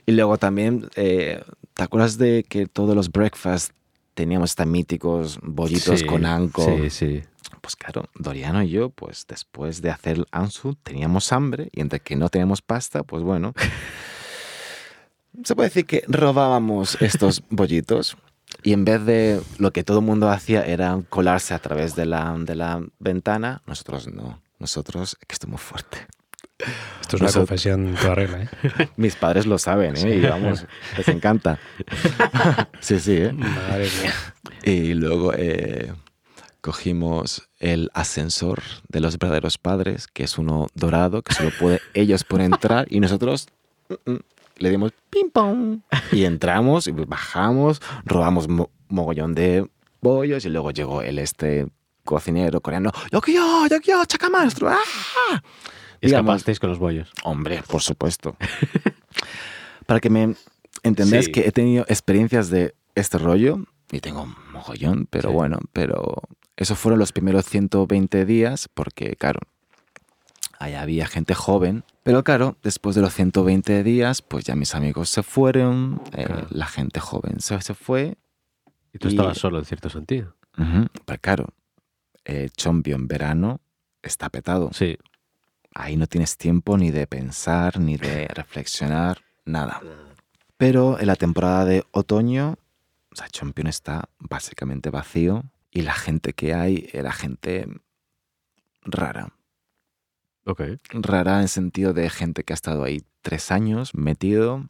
Y 0.05 0.13
luego 0.13 0.37
también, 0.37 0.89
eh, 0.95 1.43
¿te 1.73 1.83
acuerdas 1.83 2.17
de 2.17 2.45
que 2.47 2.67
todos 2.67 2.95
los 2.95 3.11
breakfasts 3.11 3.73
teníamos 4.13 4.51
estos 4.51 4.67
míticos 4.67 5.39
bollitos 5.41 5.99
Sí, 5.99 6.05
con 6.05 6.25
anco? 6.25 6.63
Sí, 6.65 6.89
sí. 6.89 7.21
Pues 7.59 7.75
claro, 7.75 8.05
Doriano 8.15 8.63
y 8.63 8.69
yo, 8.69 8.89
pues 8.89 9.25
después 9.27 9.81
de 9.81 9.91
hacer 9.91 10.17
el 10.17 10.27
ansu, 10.31 10.75
teníamos 10.75 11.31
hambre 11.31 11.69
y 11.71 11.81
entre 11.81 11.99
que 11.99 12.15
no 12.15 12.29
teníamos 12.29 12.61
pasta, 12.61 13.03
pues 13.03 13.23
bueno, 13.23 13.53
se 15.43 15.55
puede 15.55 15.69
decir 15.69 15.85
que 15.85 16.03
robábamos 16.07 16.99
estos 17.01 17.43
bollitos 17.49 18.17
y 18.63 18.73
en 18.73 18.85
vez 18.85 19.05
de 19.05 19.41
lo 19.57 19.71
que 19.71 19.83
todo 19.83 19.99
el 19.99 20.05
mundo 20.05 20.29
hacía 20.29 20.65
era 20.65 21.01
colarse 21.09 21.53
a 21.53 21.59
través 21.59 21.95
de 21.95 22.05
la, 22.05 22.35
de 22.37 22.55
la 22.55 22.81
ventana, 22.99 23.61
nosotros 23.65 24.07
no. 24.07 24.41
Nosotros, 24.59 25.17
que 25.27 25.33
esto 25.33 25.47
es 25.47 25.49
muy 25.49 25.57
fuerte. 25.57 25.97
Esto 27.01 27.15
es 27.15 27.21
una 27.23 27.31
confesión 27.31 27.95
toda 27.99 28.13
regla, 28.13 28.43
¿eh? 28.43 28.89
Mis 28.95 29.15
padres 29.15 29.47
lo 29.47 29.57
saben, 29.57 29.97
¿eh? 29.97 30.17
Y 30.17 30.21
vamos, 30.21 30.65
les 30.97 31.07
encanta. 31.07 31.59
Sí, 32.79 32.99
sí, 32.99 33.17
¿eh? 33.17 33.31
Madre 33.31 33.89
mía. 34.01 34.13
Y 34.63 34.93
luego 34.93 35.33
eh, 35.35 35.93
cogimos 36.61 37.49
el 37.59 37.89
ascensor 37.93 38.61
de 38.87 38.99
los 38.99 39.17
verdaderos 39.17 39.57
padres, 39.57 40.07
que 40.07 40.23
es 40.23 40.37
uno 40.37 40.67
dorado, 40.73 41.21
que 41.21 41.33
solo 41.33 41.51
puede, 41.59 41.79
ellos 41.93 42.23
pueden 42.23 42.53
entrar, 42.53 42.87
y 42.89 42.99
nosotros 42.99 43.47
mm, 43.89 44.11
mm, 44.11 44.19
le 44.61 44.69
dimos 44.69 44.93
ping 45.09 45.29
pong. 45.31 45.79
Y 46.11 46.23
entramos, 46.25 46.87
y 46.87 46.91
bajamos, 46.91 47.81
robamos 48.05 48.47
mo- 48.47 48.69
mogollón 48.89 49.33
de 49.35 49.69
bollos, 50.01 50.45
y 50.45 50.49
luego 50.49 50.71
llegó 50.71 51.01
el 51.01 51.19
este 51.19 51.67
cocinero 52.03 52.61
coreano, 52.61 52.91
yo 53.11 53.21
quiero, 53.21 53.67
yo 53.67 53.79
quiero, 53.79 54.03
chacamastro, 54.05 54.69
¡ah! 54.69 55.41
Y 56.01 56.07
escapasteis 56.07 56.59
con 56.59 56.69
los 56.71 56.79
bollos. 56.79 57.11
Hombre, 57.23 57.61
por 57.67 57.81
supuesto. 57.81 58.35
Para 59.85 59.99
que 59.99 60.09
me 60.09 60.35
entendáis 60.83 61.25
Sí. 61.25 61.31
que 61.31 61.41
he 61.47 61.51
tenido 61.51 61.85
experiencias 61.87 62.49
de 62.49 62.73
este 62.95 63.17
rollo, 63.17 63.59
y 63.91 63.99
tengo 63.99 64.23
un 64.23 64.35
mogollón, 64.51 65.07
pero 65.09 65.29
Sí. 65.29 65.35
bueno, 65.35 65.59
pero 65.73 66.23
esos 66.57 66.77
fueron 66.79 66.99
los 66.99 67.11
primeros 67.11 67.45
120 67.45 68.25
días, 68.25 68.67
porque 68.73 69.15
claro, 69.15 69.39
ahí 70.61 70.73
había 70.75 71.07
gente 71.07 71.33
joven, 71.33 71.83
pero 72.03 72.23
claro, 72.23 72.57
después 72.63 72.95
de 72.95 73.01
los 73.01 73.13
120 73.13 73.83
días, 73.83 74.21
pues 74.21 74.45
ya 74.45 74.55
mis 74.55 74.75
amigos 74.75 75.09
se 75.09 75.23
fueron, 75.23 76.01
eh, 76.13 76.25
Claro. 76.25 76.47
la 76.49 76.65
gente 76.67 76.99
joven 76.99 77.39
se, 77.39 77.59
se 77.61 77.73
fue, 77.73 78.17
Y 78.93 78.97
tú 78.99 79.07
Y- 79.07 79.11
estabas 79.11 79.37
solo, 79.37 79.57
en 79.59 79.63
cierto 79.65 79.89
sentido. 79.89 80.35
Ujú, 80.57 80.87
pero 81.05 81.19
claro, 81.21 81.47
chombio 82.57 82.95
en 82.97 83.07
verano 83.07 83.61
está 84.01 84.29
petado. 84.29 84.69
Sí. 84.73 84.97
Ahí 85.73 85.95
no 85.95 86.07
tienes 86.07 86.35
tiempo 86.37 86.77
ni 86.77 86.91
de 86.91 87.07
pensar, 87.07 87.79
ni 87.79 87.95
de 87.95 88.27
reflexionar, 88.27 89.21
nada. 89.45 89.81
Pero 90.57 90.99
en 90.99 91.07
la 91.07 91.15
temporada 91.15 91.63
de 91.63 91.85
otoño, 91.91 92.57
o 93.11 93.15
sea, 93.15 93.29
Champion 93.29 93.67
está 93.67 94.09
básicamente 94.19 94.89
vacío 94.89 95.43
y 95.71 95.83
la 95.83 95.93
gente 95.93 96.33
que 96.33 96.53
hay 96.53 96.89
era 96.91 97.13
gente 97.13 97.67
rara. 98.83 99.29
Ok. 100.45 100.61
Rara 100.91 101.41
en 101.41 101.47
sentido 101.47 101.93
de 101.93 102.09
gente 102.09 102.43
que 102.43 102.53
ha 102.53 102.55
estado 102.55 102.83
ahí 102.83 103.03
tres 103.21 103.51
años 103.51 103.93
metido, 103.93 104.67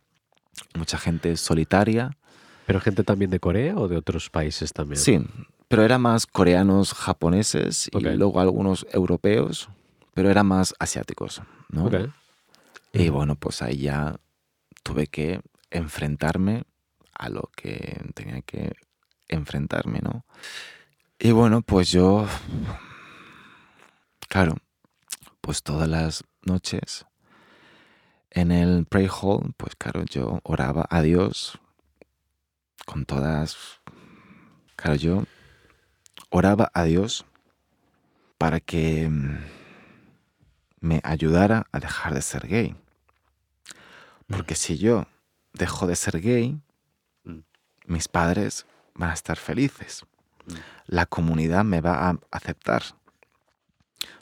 mucha 0.76 0.98
gente 0.98 1.38
solitaria. 1.38 2.18
¿Pero 2.66 2.80
gente 2.80 3.04
también 3.04 3.32
de 3.32 3.40
Corea 3.40 3.76
o 3.78 3.88
de 3.88 3.98
otros 3.98 4.30
países 4.30 4.74
también? 4.74 5.00
Sí, 5.00 5.20
pero 5.68 5.84
era 5.84 5.98
más 5.98 6.28
coreanos, 6.28 6.94
japoneses 6.94 7.90
y 7.94 8.00
luego 8.00 8.40
algunos 8.40 8.86
europeos, 8.92 9.70
pero 10.14 10.30
era 10.30 10.44
más 10.44 10.76
asiáticos, 10.80 11.42
¿no? 11.70 11.90
Y 12.94 13.10
bueno, 13.10 13.36
pues 13.36 13.62
ahí 13.62 13.78
ya 13.78 14.16
tuve 14.84 15.08
que 15.08 15.42
enfrentarme 15.70 16.64
a 17.14 17.30
lo 17.30 17.50
que 17.56 18.04
tenía 18.14 18.42
que 18.42 18.74
enfrentarme, 19.30 20.00
¿no? 20.02 20.26
Y 21.20 21.32
bueno, 21.32 21.62
pues 21.62 21.90
yo, 21.90 22.28
claro, 24.28 24.58
pues 25.42 25.64
todas 25.64 25.88
las 25.88 26.24
noches 26.44 27.06
en 28.32 28.52
el 28.52 28.86
pray 28.86 29.08
hall, 29.10 29.54
pues 29.58 29.76
claro, 29.76 30.04
yo 30.06 30.40
oraba 30.44 30.86
a 30.90 31.02
Dios 31.02 31.60
con 32.86 33.06
todas... 33.06 33.82
Claro, 34.76 34.96
yo 34.96 35.24
oraba 36.30 36.72
a 36.74 36.84
Dios 36.86 37.26
para 38.38 38.60
que 38.60 39.08
mm, 39.08 39.38
me 40.80 41.02
ayudara 41.04 41.68
a 41.72 41.80
dejar 41.80 42.14
de 42.14 42.22
ser 42.22 42.48
gay. 42.48 42.76
Porque 44.28 44.56
si 44.56 44.78
yo 44.78 45.08
dejo 45.54 45.86
de 45.86 45.96
ser 45.96 46.22
gay, 46.22 46.60
mis 47.86 48.08
padres 48.08 48.66
van 48.96 49.12
a 49.12 49.14
estar 49.14 49.38
felices. 49.38 50.06
Mm. 50.46 50.54
La 50.88 51.06
comunidad 51.06 51.66
me 51.66 51.82
va 51.82 52.10
a 52.10 52.20
aceptar. 52.32 52.84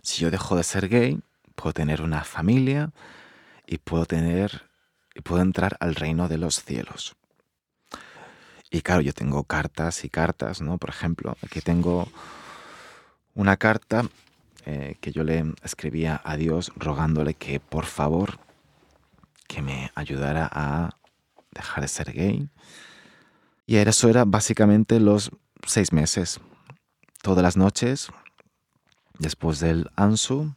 Si 0.09 0.21
yo 0.21 0.31
dejo 0.31 0.55
de 0.55 0.63
ser 0.63 0.89
gay, 0.89 1.21
puedo 1.53 1.71
tener 1.71 2.01
una 2.01 2.23
familia 2.23 2.91
y 3.67 3.77
puedo 3.77 4.07
tener 4.07 4.67
y 5.13 5.21
puedo 5.21 5.43
entrar 5.43 5.77
al 5.79 5.93
reino 5.93 6.27
de 6.27 6.39
los 6.39 6.63
cielos. 6.63 7.15
Y 8.71 8.81
claro, 8.81 9.01
yo 9.01 9.13
tengo 9.13 9.43
cartas 9.43 10.03
y 10.03 10.09
cartas, 10.09 10.61
¿no? 10.61 10.79
Por 10.79 10.89
ejemplo, 10.89 11.37
aquí 11.43 11.61
tengo 11.61 12.07
una 13.35 13.57
carta 13.57 14.01
eh, 14.65 14.97
que 14.99 15.11
yo 15.11 15.23
le 15.23 15.53
escribía 15.61 16.19
a 16.23 16.37
Dios 16.37 16.71
rogándole 16.75 17.35
que 17.35 17.59
por 17.59 17.85
favor 17.85 18.39
que 19.47 19.61
me 19.61 19.91
ayudara 19.93 20.49
a 20.51 20.97
dejar 21.51 21.83
de 21.83 21.87
ser 21.87 22.13
gay. 22.13 22.49
Y 23.67 23.75
eso 23.75 24.09
era 24.09 24.25
básicamente 24.25 24.99
los 24.99 25.29
seis 25.67 25.93
meses. 25.93 26.39
Todas 27.21 27.43
las 27.43 27.57
noches, 27.57 28.09
después 29.19 29.59
del 29.59 29.89
ANSU, 29.95 30.55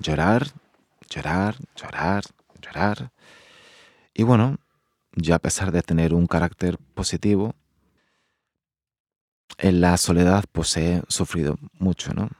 llorar, 0.00 0.48
llorar, 1.08 1.56
llorar, 1.76 2.24
llorar. 2.60 3.12
Y 4.14 4.24
bueno, 4.24 4.58
yo 5.12 5.34
a 5.34 5.38
pesar 5.38 5.70
de 5.70 5.82
tener 5.82 6.14
un 6.14 6.26
carácter 6.26 6.78
positivo, 6.94 7.54
en 9.58 9.80
la 9.80 9.96
soledad 9.96 10.44
pues 10.52 10.76
he 10.76 11.02
sufrido 11.08 11.58
mucho, 11.78 12.12
¿no? 12.14 12.30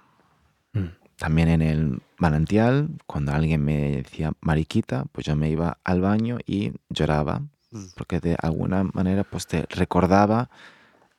Mm. 0.72 0.88
También 1.16 1.48
en 1.48 1.62
el 1.62 2.02
manantial, 2.16 2.90
cuando 3.06 3.32
alguien 3.32 3.64
me 3.64 4.02
decía 4.02 4.32
mariquita, 4.40 5.04
pues 5.12 5.26
yo 5.26 5.34
me 5.36 5.50
iba 5.50 5.78
al 5.84 6.00
baño 6.00 6.38
y 6.46 6.72
lloraba, 6.90 7.42
Mm. 7.70 7.84
porque 7.96 8.18
de 8.20 8.36
alguna 8.40 8.84
manera 8.84 9.24
pues 9.24 9.46
te 9.46 9.66
recordaba 9.68 10.48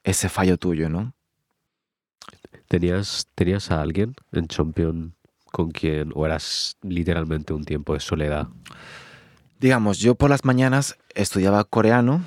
ese 0.03 0.29
fallo 0.29 0.57
tuyo, 0.57 0.89
¿no? 0.89 1.13
¿Tenías, 2.67 3.27
¿Tenías 3.35 3.71
a 3.71 3.81
alguien 3.81 4.15
en 4.31 4.47
Champion 4.47 5.15
con 5.51 5.71
quien 5.71 6.11
o 6.13 6.25
eras 6.25 6.77
literalmente 6.81 7.53
un 7.53 7.65
tiempo 7.65 7.93
de 7.93 7.99
soledad? 7.99 8.47
Digamos, 9.59 9.99
yo 9.99 10.15
por 10.15 10.29
las 10.29 10.45
mañanas 10.45 10.97
estudiaba 11.15 11.63
coreano 11.63 12.23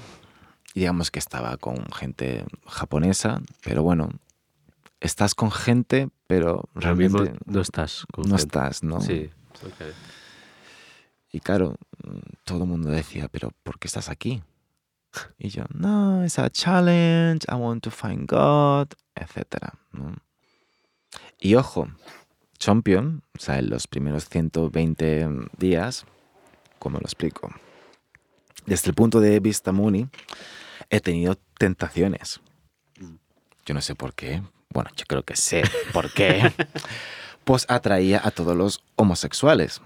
y 0.74 0.80
digamos 0.80 1.10
que 1.10 1.18
estaba 1.18 1.56
con 1.56 1.90
gente 1.92 2.44
japonesa, 2.66 3.40
pero 3.64 3.82
bueno, 3.82 4.10
estás 5.00 5.34
con 5.34 5.50
gente, 5.50 6.08
pero 6.26 6.68
mismo 6.74 7.18
realmente 7.18 7.34
no 7.46 7.60
estás 7.60 8.04
con 8.12 8.24
no 8.24 8.36
gente. 8.36 8.42
estás, 8.42 8.82
¿no? 8.82 9.00
Sí. 9.00 9.30
Y 11.30 11.40
claro, 11.40 11.76
todo 12.44 12.64
el 12.64 12.68
mundo 12.68 12.90
decía, 12.90 13.28
pero 13.28 13.52
¿por 13.62 13.78
qué 13.78 13.86
estás 13.86 14.08
aquí? 14.08 14.42
Y 15.38 15.48
yo, 15.48 15.64
no, 15.74 16.24
it's 16.24 16.38
a 16.38 16.50
challenge, 16.50 17.44
I 17.48 17.54
want 17.54 17.82
to 17.84 17.90
find 17.90 18.26
God, 18.26 18.88
etc. 19.14 19.74
¿no? 19.92 20.16
Y 21.38 21.54
ojo, 21.54 21.88
Champion, 22.58 23.22
o 23.36 23.40
sea, 23.40 23.58
en 23.58 23.70
los 23.70 23.86
primeros 23.86 24.28
120 24.28 25.28
días, 25.58 26.06
¿cómo 26.78 26.98
lo 26.98 27.04
explico? 27.04 27.52
Desde 28.66 28.90
el 28.90 28.94
punto 28.94 29.20
de 29.20 29.40
vista 29.40 29.72
Muni, 29.72 30.08
he 30.88 31.00
tenido 31.00 31.36
tentaciones. 31.58 32.40
Yo 33.66 33.74
no 33.74 33.80
sé 33.80 33.94
por 33.94 34.14
qué. 34.14 34.42
Bueno, 34.70 34.90
yo 34.96 35.04
creo 35.06 35.24
que 35.24 35.36
sé 35.36 35.62
por 35.92 36.12
qué. 36.12 36.52
Pues 37.44 37.66
atraía 37.68 38.20
a 38.24 38.30
todos 38.30 38.56
los 38.56 38.84
homosexuales 38.94 39.82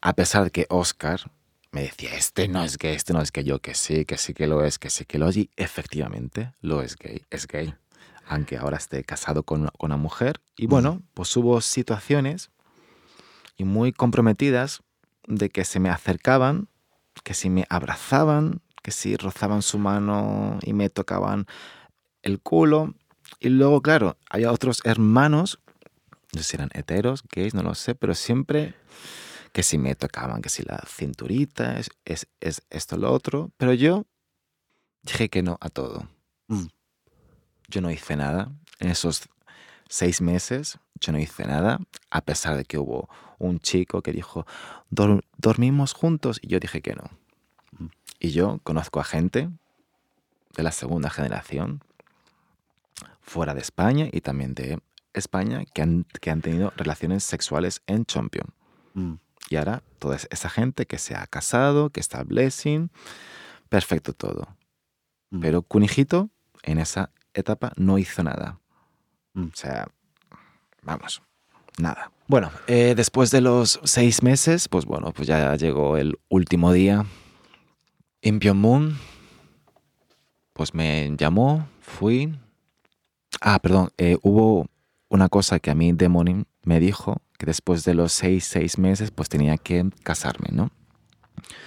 a 0.00 0.14
pesar 0.14 0.44
de 0.44 0.50
que 0.50 0.66
Oscar 0.70 1.30
me 1.72 1.82
decía, 1.82 2.14
este 2.14 2.48
no 2.48 2.62
es 2.64 2.78
gay, 2.78 2.94
este 2.94 3.12
no 3.12 3.20
es 3.20 3.32
gay, 3.32 3.44
yo 3.44 3.60
que 3.60 3.74
sí, 3.74 4.04
que 4.04 4.18
sí 4.18 4.34
que 4.34 4.46
lo 4.46 4.64
es, 4.64 4.78
que 4.78 4.90
sí 4.90 5.04
que 5.04 5.18
lo 5.18 5.28
es, 5.28 5.36
y 5.36 5.50
efectivamente 5.56 6.52
lo 6.60 6.82
es 6.82 6.96
gay, 6.96 7.24
es 7.30 7.46
gay, 7.46 7.74
aunque 8.26 8.56
ahora 8.56 8.76
esté 8.76 9.04
casado 9.04 9.42
con 9.44 9.62
una, 9.62 9.70
con 9.70 9.90
una 9.92 9.96
mujer. 9.96 10.40
Y 10.56 10.66
bueno, 10.66 11.02
pues 11.14 11.36
hubo 11.36 11.60
situaciones 11.60 12.50
y 13.56 13.64
muy 13.64 13.92
comprometidas 13.92 14.82
de 15.26 15.48
que 15.48 15.64
se 15.64 15.80
me 15.80 15.90
acercaban, 15.90 16.68
que 17.22 17.34
si 17.34 17.50
me 17.50 17.66
abrazaban, 17.68 18.62
que 18.82 18.90
si 18.90 19.16
rozaban 19.16 19.62
su 19.62 19.78
mano 19.78 20.58
y 20.62 20.72
me 20.72 20.90
tocaban 20.90 21.46
el 22.22 22.40
culo. 22.40 22.94
Y 23.38 23.48
luego, 23.50 23.80
claro, 23.82 24.16
había 24.28 24.50
otros 24.50 24.80
hermanos, 24.84 25.60
no 26.32 26.42
sé 26.42 26.50
si 26.50 26.56
eran 26.56 26.70
heteros, 26.72 27.22
gays, 27.30 27.54
no 27.54 27.62
lo 27.62 27.74
sé, 27.74 27.94
pero 27.94 28.14
siempre 28.14 28.74
que 29.52 29.62
si 29.62 29.78
me 29.78 29.94
tocaban, 29.94 30.42
que 30.42 30.48
si 30.48 30.62
la 30.62 30.82
cinturita, 30.86 31.78
es, 31.78 31.90
es, 32.04 32.26
es 32.40 32.62
esto, 32.70 32.96
lo 32.96 33.12
otro. 33.12 33.50
Pero 33.56 33.72
yo 33.74 34.04
dije 35.02 35.28
que 35.28 35.42
no 35.42 35.58
a 35.60 35.68
todo. 35.70 36.08
Mm. 36.48 36.66
Yo 37.68 37.80
no 37.80 37.90
hice 37.90 38.16
nada. 38.16 38.52
En 38.78 38.90
esos 38.90 39.28
seis 39.88 40.20
meses, 40.20 40.78
yo 41.00 41.12
no 41.12 41.18
hice 41.18 41.44
nada, 41.46 41.80
a 42.10 42.20
pesar 42.20 42.56
de 42.56 42.64
que 42.64 42.78
hubo 42.78 43.08
un 43.38 43.58
chico 43.60 44.02
que 44.02 44.12
dijo, 44.12 44.46
"Dor- 44.90 45.24
dormimos 45.36 45.92
juntos, 45.94 46.38
y 46.42 46.48
yo 46.48 46.60
dije 46.60 46.80
que 46.82 46.94
no. 46.94 47.04
Mm. 47.78 47.86
Y 48.20 48.30
yo 48.30 48.60
conozco 48.62 49.00
a 49.00 49.04
gente 49.04 49.50
de 50.56 50.62
la 50.62 50.72
segunda 50.72 51.10
generación, 51.10 51.82
fuera 53.22 53.54
de 53.54 53.60
España 53.60 54.08
y 54.12 54.20
también 54.20 54.54
de 54.54 54.80
España, 55.12 55.64
que 55.72 55.82
han, 55.82 56.04
que 56.20 56.30
han 56.30 56.40
tenido 56.42 56.72
relaciones 56.76 57.24
sexuales 57.24 57.82
en 57.86 58.04
Champion. 58.04 58.46
Mm. 58.94 59.14
Y 59.48 59.56
ahora 59.56 59.82
toda 59.98 60.16
es- 60.16 60.28
esa 60.30 60.48
gente 60.48 60.86
que 60.86 60.98
se 60.98 61.14
ha 61.16 61.26
casado, 61.26 61.90
que 61.90 62.00
está 62.00 62.22
blessing, 62.22 62.90
perfecto 63.68 64.12
todo. 64.12 64.56
Mm. 65.30 65.40
Pero 65.40 65.62
Kunijito 65.62 66.30
en 66.62 66.78
esa 66.78 67.10
etapa 67.34 67.72
no 67.76 67.98
hizo 67.98 68.22
nada. 68.22 68.58
Mm. 69.34 69.44
O 69.46 69.50
sea, 69.54 69.88
vamos, 70.82 71.22
nada. 71.78 72.12
Bueno, 72.28 72.50
eh, 72.68 72.94
después 72.96 73.30
de 73.32 73.40
los 73.40 73.80
seis 73.84 74.22
meses, 74.22 74.68
pues 74.68 74.84
bueno, 74.84 75.12
pues 75.12 75.26
ya 75.26 75.56
llegó 75.56 75.96
el 75.96 76.18
último 76.28 76.72
día. 76.72 77.04
En 78.22 78.38
Pyeongmun, 78.38 78.98
pues 80.52 80.74
me 80.74 81.14
llamó, 81.16 81.66
fui. 81.80 82.38
Ah, 83.40 83.58
perdón, 83.60 83.90
eh, 83.98 84.18
hubo 84.22 84.66
una 85.08 85.28
cosa 85.28 85.58
que 85.58 85.70
a 85.70 85.74
mí 85.74 85.92
Demonin 85.92 86.46
me 86.62 86.78
dijo, 86.80 87.22
que 87.40 87.46
después 87.46 87.84
de 87.84 87.94
los 87.94 88.12
seis, 88.12 88.44
seis 88.44 88.76
meses, 88.76 89.10
pues 89.10 89.30
tenía 89.30 89.56
que 89.56 89.88
casarme, 90.02 90.50
¿no? 90.52 90.70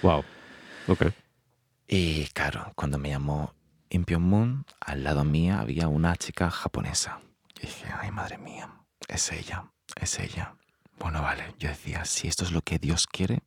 Wow. 0.02 0.22
Ok. 0.86 1.06
Y 1.88 2.26
claro, 2.28 2.72
cuando 2.76 2.96
me 2.96 3.08
llamó 3.08 3.52
In 3.90 4.04
Pyeongmun, 4.04 4.66
al 4.80 5.02
lado 5.02 5.24
mía 5.24 5.58
había 5.58 5.88
una 5.88 6.14
chica 6.14 6.48
japonesa. 6.48 7.18
Y 7.60 7.66
dije, 7.66 7.86
ay 8.00 8.12
madre 8.12 8.38
mía, 8.38 8.70
es 9.08 9.32
ella, 9.32 9.72
es 10.00 10.20
ella. 10.20 10.54
Bueno, 11.00 11.22
vale, 11.22 11.42
yo 11.58 11.68
decía, 11.70 12.04
si 12.04 12.28
esto 12.28 12.44
es 12.44 12.52
lo 12.52 12.60
que 12.60 12.78
Dios 12.78 13.08
quiere, 13.08 13.40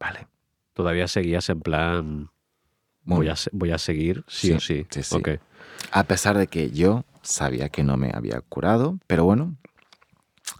vale. 0.00 0.26
Todavía 0.72 1.06
seguías 1.06 1.48
en 1.48 1.60
plan. 1.60 2.30
Voy 3.02 3.28
a, 3.28 3.34
voy 3.52 3.70
a 3.70 3.78
seguir, 3.78 4.24
sí, 4.26 4.48
Sí, 4.48 4.52
o 4.54 4.60
sí. 4.60 4.86
sí, 4.90 5.02
sí. 5.04 5.14
Ok. 5.16 5.28
A 5.92 6.02
pesar 6.04 6.36
de 6.36 6.48
que 6.48 6.70
yo 6.72 7.04
sabía 7.22 7.68
que 7.68 7.84
no 7.84 7.96
me 7.96 8.10
había 8.12 8.40
curado, 8.40 8.98
pero 9.06 9.24
bueno, 9.24 9.56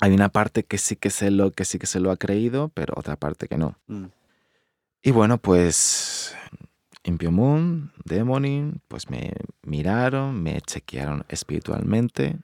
hay 0.00 0.12
una 0.12 0.28
parte 0.28 0.64
que 0.64 0.78
sí 0.78 0.96
que 0.96 1.10
se 1.10 1.30
lo, 1.30 1.50
que 1.52 1.64
sí 1.64 1.78
que 1.78 1.86
se 1.86 2.00
lo 2.00 2.10
ha 2.10 2.16
creído, 2.16 2.68
pero 2.68 2.94
otra 2.96 3.16
parte 3.16 3.48
que 3.48 3.58
no. 3.58 3.76
Mm. 3.86 4.06
Y 5.02 5.10
bueno, 5.10 5.38
pues 5.38 6.36
Impiomun, 7.04 7.92
Demonin, 8.04 8.82
pues 8.88 9.08
me 9.10 9.32
miraron, 9.62 10.42
me 10.42 10.60
chequearon 10.60 11.24
espiritualmente 11.28 12.38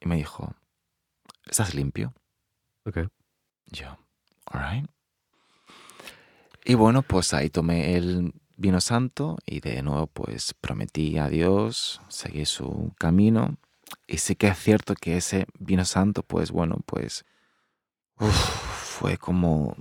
y 0.00 0.08
me 0.08 0.16
dijo, 0.16 0.54
¿estás 1.46 1.74
limpio? 1.74 2.14
Ok. 2.86 3.08
Yo, 3.66 3.98
alright. 4.46 4.88
Y 6.64 6.74
bueno, 6.74 7.02
pues 7.02 7.34
ahí 7.34 7.50
tomé 7.50 7.96
el 7.96 8.32
vino 8.56 8.80
santo 8.80 9.38
y 9.46 9.60
de 9.60 9.82
nuevo 9.82 10.06
pues 10.06 10.54
prometí 10.54 11.18
a 11.18 11.28
Dios 11.28 12.00
seguir 12.08 12.46
su 12.46 12.92
camino. 12.98 13.56
Y 14.06 14.18
sí 14.18 14.36
que 14.36 14.48
es 14.48 14.58
cierto 14.58 14.94
que 14.94 15.16
ese 15.16 15.46
vino 15.58 15.84
santo, 15.84 16.22
pues 16.22 16.50
bueno, 16.50 16.78
pues 16.86 17.24
uf, 18.18 18.34
fue 18.34 19.18
como 19.18 19.76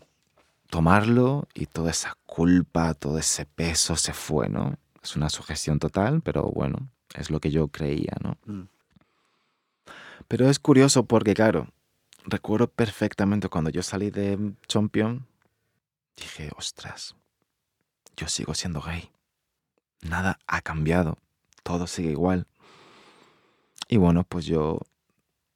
tomarlo 0.70 1.47
y 1.53 1.66
toda 1.66 1.91
esa 1.91 2.16
culpa, 2.26 2.93
todo 2.93 3.18
ese 3.18 3.45
peso 3.45 3.95
se 3.95 4.14
fue, 4.14 4.49
¿no? 4.49 4.76
Es 5.01 5.16
una 5.16 5.30
sugestión 5.30 5.80
total, 5.80 6.22
pero 6.22 6.43
bueno, 6.43 6.89
es 7.16 7.30
lo 7.30 7.39
que 7.39 7.51
yo 7.51 7.68
creía, 7.70 8.14
¿no? 8.22 8.38
Mm. 8.45 8.68
Pero 10.28 10.49
es 10.49 10.60
curioso 10.60 11.05
porque, 11.05 11.34
claro, 11.34 11.70
recuerdo 12.26 12.68
perfectamente 12.68 13.49
cuando 13.49 13.72
yo 13.72 13.82
salí 13.82 14.12
de 14.12 14.53
Champion, 14.68 15.26
dije, 16.16 16.51
ostras, 16.55 17.16
yo 18.16 18.28
sigo 18.28 18.53
siendo 18.53 18.82
gay. 18.82 19.12
nada 20.01 20.39
ha 20.47 20.62
cambiado, 20.62 21.18
todo 21.64 21.88
sigue 21.88 22.12
igual. 22.12 22.45
Y 23.88 23.97
bueno, 23.97 24.23
pues 24.23 24.45
yo 24.45 24.80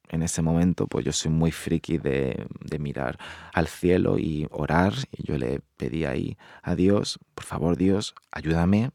en 0.08 0.22
ese 0.22 0.42
momento, 0.42 0.86
pues 0.86 1.04
yo 1.04 1.12
soy 1.12 1.30
muy 1.30 1.50
friki 1.50 1.98
de, 1.98 2.46
de, 2.60 2.78
mirar 2.78 3.18
al 3.52 3.68
cielo 3.68 4.18
y 4.18 4.46
orar. 4.50 4.94
Y 5.12 5.26
yo 5.26 5.38
le 5.38 5.60
pedí 5.76 6.04
ahí 6.04 6.36
a 6.62 6.74
Dios, 6.74 7.18
por 7.34 7.44
favor 7.44 7.76
Dios, 7.76 8.14
ayúdame 8.30 8.90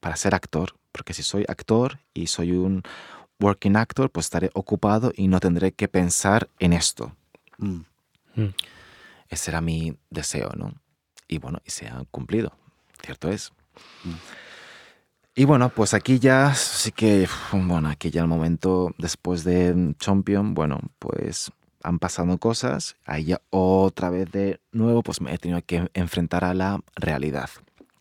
para 0.00 0.16
ser 0.16 0.34
actor. 0.34 0.74
Porque 0.92 1.12
si 1.12 1.22
soy 1.22 1.44
actor 1.48 2.00
y 2.14 2.26
soy 2.26 2.52
un 2.52 2.82
working 3.38 3.76
actor, 3.76 4.10
pues 4.10 4.26
estaré 4.26 4.50
ocupado 4.54 5.12
y 5.14 5.28
no 5.28 5.40
tendré 5.40 5.72
que 5.72 5.88
pensar 5.88 6.48
en 6.58 6.72
esto. 6.72 7.14
Mm. 7.58 7.80
Mm. 8.34 8.54
Ese 9.28 9.50
era 9.50 9.60
mi 9.60 9.96
deseo, 10.10 10.50
¿no? 10.56 10.74
Y 11.28 11.38
bueno, 11.38 11.60
y 11.64 11.70
se 11.70 11.88
ha 11.88 12.04
cumplido, 12.10 12.52
cierto 13.02 13.30
es. 13.30 13.52
Mm. 14.04 14.14
Y 15.38 15.44
bueno, 15.44 15.68
pues 15.68 15.92
aquí 15.92 16.18
ya 16.18 16.54
sí 16.54 16.92
que, 16.92 17.28
bueno, 17.52 17.88
aquí 17.90 18.10
ya 18.10 18.22
el 18.22 18.26
momento 18.26 18.94
después 18.96 19.44
de 19.44 19.94
Champion, 19.98 20.54
bueno, 20.54 20.80
pues 20.98 21.52
han 21.82 21.98
pasado 21.98 22.38
cosas, 22.38 22.96
ahí 23.04 23.26
ya 23.26 23.42
otra 23.50 24.08
vez 24.08 24.30
de 24.32 24.60
nuevo, 24.72 25.02
pues 25.02 25.20
me 25.20 25.34
he 25.34 25.38
tenido 25.38 25.60
que 25.64 25.90
enfrentar 25.92 26.44
a 26.44 26.54
la 26.54 26.80
realidad. 26.96 27.50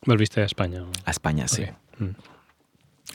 ¿Volviste 0.05 0.41
a 0.41 0.45
España? 0.45 0.83
o? 0.83 0.91
A 1.03 1.11
España, 1.11 1.47
sí. 1.49 1.65
Mm. 1.99 2.11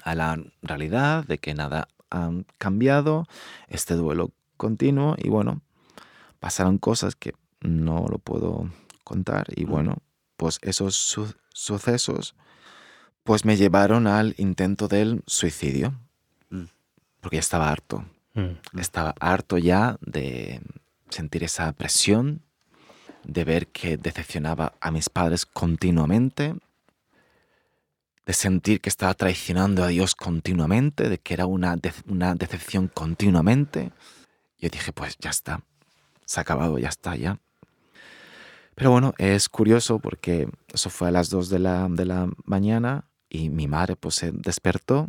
A 0.05 0.15
la 0.15 0.39
realidad 0.63 1.25
de 1.27 1.39
que 1.39 1.55
nada 1.55 1.89
ha 2.11 2.31
cambiado, 2.59 3.27
este 3.69 3.95
duelo 3.95 4.33
continuo 4.59 5.15
y 5.17 5.31
bueno, 5.31 5.63
pasaron 6.41 6.77
cosas 6.77 7.17
que 7.17 7.33
no 7.63 8.07
lo 8.11 8.19
puedo 8.19 8.69
contar 9.03 9.47
y 9.57 9.65
bueno, 9.65 9.97
pues 10.37 10.59
esos 10.63 10.95
su- 10.95 11.35
sucesos 11.53 12.35
pues 13.25 13.45
me 13.45 13.57
llevaron 13.57 14.07
al 14.07 14.35
intento 14.39 14.89
del 14.89 15.23
suicidio, 15.27 15.95
Mm. 16.51 16.65
porque 17.21 17.37
ya 17.37 17.41
estaba 17.41 17.71
harto. 17.71 18.05
Mm. 18.35 18.79
Estaba 18.79 19.15
harto 19.21 19.59
ya 19.59 19.99
de 20.01 20.61
sentir 21.11 21.45
esa 21.45 21.73
presión, 21.73 22.43
de 23.25 23.45
ver 23.45 23.67
que 23.69 23.97
decepcionaba 23.97 24.73
a 24.81 24.91
mis 24.91 25.09
padres 25.11 25.45
continuamente, 25.47 26.55
de 28.27 28.33
sentir 28.33 28.81
que 28.81 28.89
estaba 28.89 29.15
traicionando 29.15 29.83
a 29.85 29.89
Dios 29.89 30.15
continuamente, 30.15 31.09
de 31.09 31.19
que 31.19 31.35
era 31.35 31.47
una, 31.47 31.77
de- 31.77 31.93
una 32.07 32.35
decepción 32.35 32.89
continuamente. 32.89 33.93
Yo 34.59 34.69
dije, 34.69 34.93
pues 34.93 35.17
ya 35.19 35.31
está, 35.31 35.63
se 36.25 36.39
ha 36.41 36.43
acabado, 36.43 36.79
ya 36.79 36.89
está, 36.89 37.17
ya. 37.17 37.39
Pero 38.75 38.91
bueno, 38.93 39.15
es 39.19 39.49
curioso 39.49 39.99
porque 39.99 40.49
eso 40.73 40.91
fue 40.91 41.09
a 41.09 41.11
las 41.11 41.29
2 41.29 41.49
de 41.51 41.59
la, 41.59 41.89
de 41.91 42.07
la 42.07 42.29
mañana 42.45 43.05
y 43.31 43.49
mi 43.49 43.67
madre 43.69 43.97
pues 43.97 44.17
se 44.17 44.33
despertó 44.33 45.09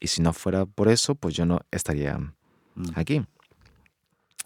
y 0.00 0.06
si 0.06 0.22
no 0.22 0.32
fuera 0.32 0.64
por 0.64 0.88
eso, 0.88 1.14
pues 1.16 1.34
yo 1.34 1.44
no 1.44 1.60
estaría 1.70 2.18
Mm. 2.78 2.90
aquí. 2.94 3.26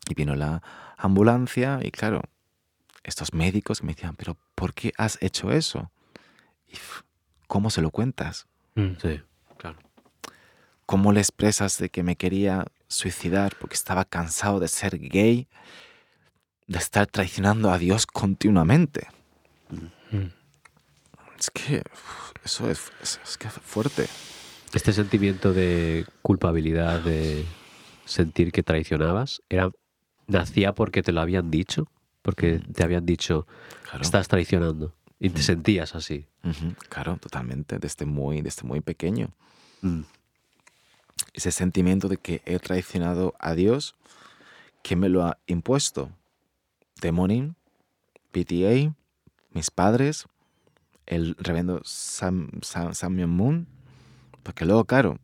Y 0.08 0.14
vino 0.14 0.34
la 0.34 0.62
ambulancia 0.96 1.80
y 1.82 1.90
claro, 1.90 2.22
estos 3.04 3.34
médicos 3.34 3.82
me 3.82 3.94
decían, 3.94 4.16
pero 4.16 4.36
¿por 4.54 4.72
qué 4.74 4.92
has 4.96 5.18
hecho 5.20 5.52
eso? 5.52 5.90
Y 6.66 6.76
¿cómo 7.46 7.68
se 7.70 7.82
lo 7.82 7.90
cuentas? 7.90 8.46
Mm. 8.74 8.92
Sí, 9.00 9.20
claro. 9.58 9.78
¿Cómo 10.86 11.12
le 11.12 11.20
expresas 11.20 11.78
de 11.78 11.90
que 11.90 12.02
me 12.02 12.16
quería 12.16 12.64
suicidar 12.88 13.54
porque 13.60 13.74
estaba 13.74 14.04
cansado 14.04 14.60
de 14.60 14.68
ser 14.68 14.98
gay, 14.98 15.46
de 16.66 16.78
estar 16.78 17.06
traicionando 17.06 17.70
a 17.70 17.78
Dios 17.78 18.06
continuamente? 18.06 19.08
Mm. 20.10 20.26
Es 21.42 21.50
que 21.50 21.82
eso 22.44 22.70
es, 22.70 22.92
es- 23.02 23.18
es 23.24 23.36
que 23.36 23.48
es 23.48 23.54
fuerte. 23.54 24.06
Este 24.72 24.92
sentimiento 24.92 25.52
de 25.52 26.06
culpabilidad, 26.22 27.00
de 27.00 27.44
sentir 28.04 28.52
que 28.52 28.62
traicionabas, 28.62 29.42
era 29.48 29.68
nacía 30.28 30.72
porque 30.72 31.02
te 31.02 31.10
lo 31.10 31.20
habían 31.20 31.50
dicho, 31.50 31.88
porque 32.22 32.60
te 32.72 32.84
habían 32.84 33.04
dicho, 33.04 33.48
Claro. 33.82 34.02
estás 34.02 34.28
traicionando, 34.28 34.94
y 35.18 35.30
te 35.30 35.42
sentías 35.42 35.96
así. 35.96 36.26
Claro, 36.88 37.16
totalmente, 37.16 37.80
desde 37.80 38.06
muy, 38.06 38.40
desde 38.40 38.62
muy 38.62 38.80
pequeño. 38.80 39.30
Mm. 39.82 40.02
ese 41.34 41.50
sentimiento 41.50 42.08
de 42.08 42.18
que 42.18 42.40
he 42.44 42.58
traicionado 42.60 43.34
a 43.40 43.54
Dios, 43.54 43.94
que 44.84 44.94
me 44.96 45.08
lo 45.08 45.24
ha 45.24 45.38
impuesto. 45.46 46.10
Demonin, 47.00 47.56
PTA, 48.32 48.94
mis 49.50 49.70
padres, 49.70 50.26
el 51.06 51.36
reverendo 51.38 51.80
Sam, 51.84 52.50
Sam, 52.62 52.94
Samuel 52.94 53.28
Moon, 53.28 53.66
porque 54.42 54.64
luego, 54.64 54.84
claro, 54.84 55.18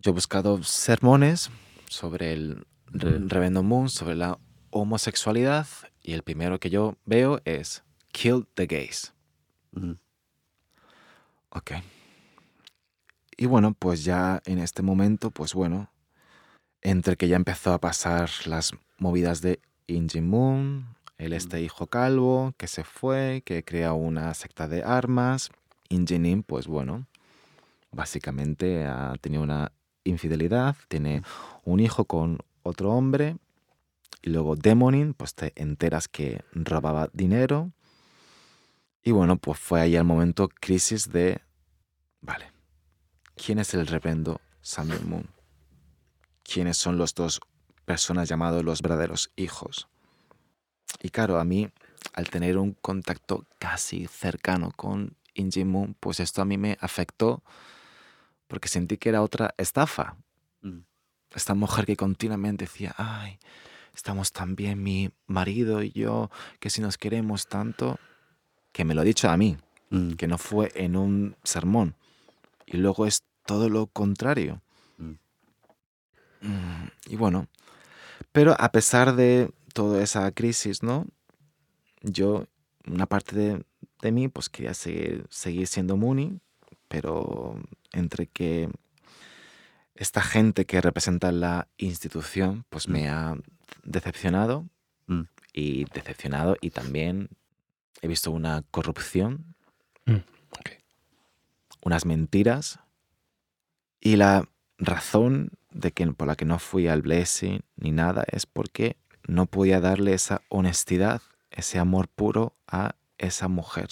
yo 0.00 0.10
he 0.10 0.14
buscado 0.14 0.62
sermones 0.62 1.50
sobre 1.88 2.32
el 2.32 2.66
Sí. 2.92 2.98
reverendo 2.98 3.62
Moon, 3.62 3.88
sobre 3.88 4.16
la 4.16 4.38
homosexualidad, 4.70 5.66
y 6.02 6.12
el 6.12 6.22
primero 6.22 6.58
que 6.58 6.70
yo 6.70 6.96
veo 7.04 7.40
es 7.44 7.84
Kill 8.12 8.46
the 8.54 8.66
Gays. 8.66 9.12
Mm. 9.72 9.92
Ok. 11.50 11.72
Y 13.36 13.46
bueno, 13.46 13.74
pues 13.78 14.04
ya 14.04 14.42
en 14.44 14.58
este 14.58 14.82
momento, 14.82 15.30
pues 15.30 15.54
bueno, 15.54 15.90
entre 16.82 17.16
que 17.16 17.28
ya 17.28 17.36
empezó 17.36 17.72
a 17.72 17.80
pasar 17.80 18.30
las 18.46 18.72
movidas 18.98 19.40
de 19.40 19.60
Inji 19.86 20.20
Moon, 20.20 20.96
el 21.20 21.34
este 21.34 21.60
hijo 21.60 21.86
calvo 21.86 22.54
que 22.56 22.66
se 22.66 22.82
fue, 22.82 23.42
que 23.44 23.62
crea 23.62 23.92
una 23.92 24.32
secta 24.32 24.68
de 24.68 24.82
armas, 24.82 25.50
Inji 25.90 26.18
Nin, 26.18 26.42
pues 26.42 26.66
bueno, 26.66 27.06
básicamente 27.92 28.86
ha 28.86 29.14
tenido 29.20 29.42
una 29.42 29.70
infidelidad, 30.04 30.76
tiene 30.88 31.22
un 31.62 31.78
hijo 31.78 32.06
con 32.06 32.38
otro 32.62 32.92
hombre, 32.92 33.36
y 34.22 34.30
luego 34.30 34.56
Demonin, 34.56 35.12
pues 35.12 35.34
te 35.34 35.52
enteras 35.56 36.08
que 36.08 36.42
robaba 36.52 37.10
dinero, 37.12 37.70
y 39.02 39.10
bueno, 39.10 39.36
pues 39.36 39.58
fue 39.58 39.82
ahí 39.82 39.96
el 39.96 40.04
momento 40.04 40.48
crisis 40.48 41.12
de, 41.12 41.42
vale, 42.22 42.50
¿quién 43.34 43.58
es 43.58 43.74
el 43.74 43.86
reverendo 43.86 44.40
Samuel 44.62 45.04
Moon? 45.04 45.28
¿Quiénes 46.42 46.78
son 46.78 46.96
los 46.96 47.14
dos 47.14 47.40
personas 47.84 48.28
llamados 48.28 48.64
los 48.64 48.80
verdaderos 48.80 49.30
hijos? 49.36 49.86
Y 51.02 51.10
claro, 51.10 51.38
a 51.38 51.44
mí, 51.44 51.68
al 52.14 52.28
tener 52.28 52.58
un 52.58 52.72
contacto 52.72 53.46
casi 53.58 54.06
cercano 54.06 54.70
con 54.76 55.16
Inji 55.34 55.64
Moon, 55.64 55.94
pues 55.98 56.20
esto 56.20 56.42
a 56.42 56.44
mí 56.44 56.58
me 56.58 56.76
afectó 56.80 57.42
porque 58.48 58.68
sentí 58.68 58.96
que 58.96 59.08
era 59.08 59.22
otra 59.22 59.54
estafa. 59.58 60.16
Mm. 60.62 60.80
Esta 61.34 61.54
mujer 61.54 61.86
que 61.86 61.96
continuamente 61.96 62.64
decía, 62.64 62.94
ay, 62.98 63.38
estamos 63.94 64.32
tan 64.32 64.56
bien 64.56 64.82
mi 64.82 65.10
marido 65.26 65.82
y 65.82 65.92
yo, 65.92 66.30
que 66.58 66.68
si 66.70 66.80
nos 66.80 66.98
queremos 66.98 67.46
tanto, 67.46 67.98
que 68.72 68.84
me 68.84 68.94
lo 68.94 69.00
ha 69.02 69.04
dicho 69.04 69.28
a 69.30 69.36
mí, 69.36 69.56
Mm. 69.90 70.12
que 70.12 70.28
no 70.28 70.38
fue 70.38 70.70
en 70.76 70.96
un 70.96 71.36
sermón. 71.42 71.96
Y 72.64 72.76
luego 72.76 73.06
es 73.06 73.24
todo 73.44 73.68
lo 73.68 73.86
contrario. 73.88 74.62
Mm, 76.42 76.86
Y 77.06 77.16
bueno, 77.16 77.48
pero 78.32 78.54
a 78.58 78.70
pesar 78.72 79.14
de 79.16 79.50
toda 79.72 80.02
esa 80.02 80.30
crisis, 80.32 80.82
¿no? 80.82 81.06
Yo, 82.02 82.46
una 82.86 83.06
parte 83.06 83.36
de, 83.36 83.64
de 84.02 84.12
mí, 84.12 84.28
pues 84.28 84.48
quería 84.48 84.74
seguir, 84.74 85.26
seguir 85.30 85.66
siendo 85.66 85.96
Mooney, 85.96 86.40
pero 86.88 87.60
entre 87.92 88.26
que 88.26 88.70
esta 89.94 90.22
gente 90.22 90.64
que 90.64 90.80
representa 90.80 91.30
la 91.32 91.68
institución, 91.76 92.64
pues 92.70 92.88
me 92.88 93.08
ha 93.08 93.36
decepcionado 93.84 94.66
Mm. 95.06 95.22
y 95.52 95.84
decepcionado 95.92 96.56
y 96.60 96.70
también 96.70 97.30
he 98.00 98.06
visto 98.08 98.30
una 98.30 98.62
corrupción, 98.70 99.56
Mm, 100.06 100.22
unas 101.82 102.06
mentiras 102.06 102.78
y 104.00 104.16
la 104.16 104.48
razón 104.78 105.50
de 105.72 105.92
que 105.92 106.06
por 106.12 106.28
la 106.28 106.36
que 106.36 106.44
no 106.44 106.58
fui 106.58 106.88
al 106.88 107.02
blessing 107.02 107.60
ni 107.76 107.90
nada 107.90 108.24
es 108.30 108.46
porque 108.46 108.96
no 109.26 109.46
podía 109.46 109.80
darle 109.80 110.14
esa 110.14 110.42
honestidad, 110.48 111.22
ese 111.50 111.78
amor 111.78 112.08
puro 112.08 112.54
a 112.66 112.94
esa 113.18 113.48
mujer. 113.48 113.88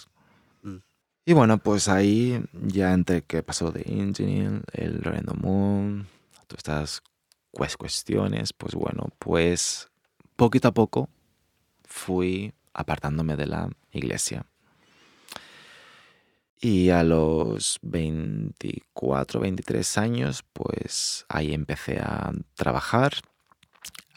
Mm. 0.63 0.77
Y 1.25 1.33
bueno, 1.33 1.59
pues 1.59 1.89
ahí 1.89 2.43
ya 2.53 2.93
entre 2.93 3.23
que 3.23 3.43
pasó 3.43 3.71
de 3.71 3.83
Engineer, 3.87 4.63
el 4.73 5.01
Reverendo 5.03 5.35
Moon, 5.35 6.07
todas 6.47 6.59
estas 6.59 7.03
cues- 7.53 7.77
cuestiones, 7.77 8.53
pues 8.53 8.75
bueno, 8.75 9.09
pues 9.19 9.89
poquito 10.37 10.69
a 10.69 10.73
poco 10.73 11.09
fui 11.85 12.53
apartándome 12.73 13.37
de 13.37 13.47
la 13.47 13.71
iglesia. 13.93 14.47
Y 16.61 16.91
a 16.91 17.05
los 17.05 17.79
24, 17.83 19.41
23 19.41 19.99
años, 19.99 20.45
pues 20.53 21.25
ahí 21.29 21.55
empecé 21.55 22.01
a 22.01 22.33
trabajar. 22.55 23.13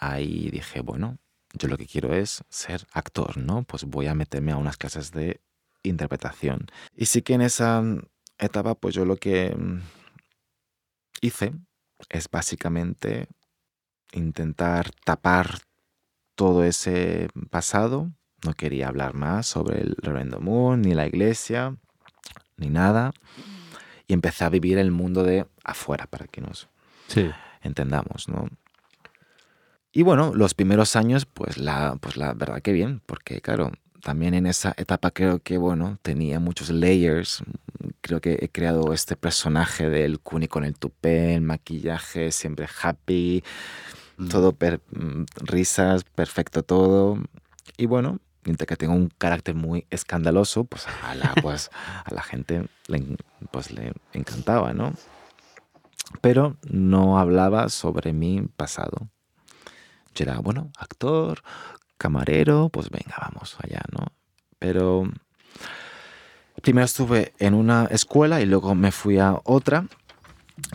Ahí 0.02 0.50
dije, 0.50 0.82
bueno, 0.82 1.20
yo 1.54 1.68
lo 1.68 1.78
que 1.78 1.86
quiero 1.86 2.14
es 2.14 2.44
ser 2.50 2.88
actor, 2.92 3.38
¿no? 3.38 3.62
Pues 3.64 3.84
voy 3.86 4.08
a 4.08 4.16
meterme 4.16 4.52
a 4.52 4.58
unas 4.58 4.76
clases 4.78 5.12
de 5.12 5.40
interpretación. 5.84 6.66
Y 6.96 7.06
sí 7.06 7.22
que 7.22 7.36
en 7.36 7.42
esa 7.42 7.84
etapa, 8.40 8.74
pues 8.76 8.96
yo 8.96 9.06
lo 9.06 9.16
que 9.18 9.56
mm, 9.56 9.80
hice 11.22 11.54
es 12.10 12.30
básicamente 12.32 13.28
intentar 14.12 14.92
tapar 15.06 15.60
todo 16.36 16.64
ese 16.64 17.28
pasado. 17.52 18.10
No 18.44 18.54
quería 18.56 18.88
hablar 18.88 19.14
más 19.14 19.46
sobre 19.46 19.82
el 19.82 19.96
Reverendo 19.98 20.40
Moon, 20.40 20.82
ni 20.82 20.96
la 20.96 21.06
iglesia, 21.06 21.78
ni 22.58 22.70
nada. 22.70 23.14
Y 24.08 24.14
empecé 24.14 24.46
a 24.46 24.50
vivir 24.50 24.80
el 24.80 24.90
mundo 24.90 25.24
de 25.24 25.46
afuera, 25.64 26.08
para 26.08 26.26
que 26.26 26.42
nos 26.42 26.70
Sí. 27.08 27.30
entendamos, 27.62 28.28
¿no? 28.28 28.50
Y 29.94 30.04
bueno, 30.04 30.32
los 30.34 30.54
primeros 30.54 30.96
años, 30.96 31.26
pues 31.26 31.58
la, 31.58 31.98
pues 32.00 32.16
la 32.18 32.34
verdad 32.34 32.62
que 32.62 32.72
bien, 32.72 33.02
porque 33.06 33.42
claro, 33.42 33.72
también 34.02 34.34
en 34.34 34.46
esa 34.46 34.74
etapa 34.78 35.12
creo 35.12 35.40
que, 35.40 35.58
bueno, 35.58 35.98
tenía 36.02 36.40
muchos 36.40 36.70
layers. 36.70 37.44
Creo 38.02 38.22
que 38.22 38.38
he 38.42 38.50
creado 38.50 38.94
este 38.94 39.16
personaje 39.16 39.90
del 39.90 40.20
Kuni 40.20 40.48
con 40.48 40.64
el 40.64 40.76
tupé, 40.78 41.36
el 41.36 41.42
maquillaje, 41.42 42.32
siempre 42.32 42.68
happy, 42.82 43.44
Mm. 44.18 44.28
todo 44.30 44.54
per- 44.54 44.82
mm, 44.92 45.24
risas, 45.38 46.04
perfecto 46.04 46.64
todo. 46.64 47.18
Y 47.78 47.86
bueno, 47.88 48.20
mientras 48.44 48.68
que 48.68 48.76
tengo 48.76 48.94
un 48.94 49.10
carácter 49.18 49.56
muy 49.56 49.86
escandaloso, 49.90 50.64
pues 50.66 50.86
a 51.04 51.16
la, 51.16 51.34
pues, 51.42 51.70
a 52.06 52.14
la 52.14 52.22
gente 52.22 52.68
le, 52.88 53.18
pues, 53.52 53.72
le 53.72 53.94
encantaba, 54.14 54.74
¿no? 54.74 54.94
Pero 56.22 56.58
no 56.70 57.20
hablaba 57.20 57.70
sobre 57.70 58.14
mi 58.14 58.42
pasado. 58.56 59.10
Era, 60.16 60.40
bueno, 60.40 60.72
actor, 60.78 61.42
camarero, 61.98 62.70
pues 62.70 62.90
venga, 62.90 63.16
vamos 63.22 63.56
allá, 63.60 63.82
¿no? 63.92 64.06
Pero 64.60 65.10
primero 66.62 66.86
estuve 66.86 67.34
en 67.40 67.54
una 67.54 67.86
escuela 67.86 68.42
y 68.42 68.46
luego 68.46 68.76
me 68.76 68.92
fui 68.92 69.18
a 69.18 69.36
otra 69.46 69.88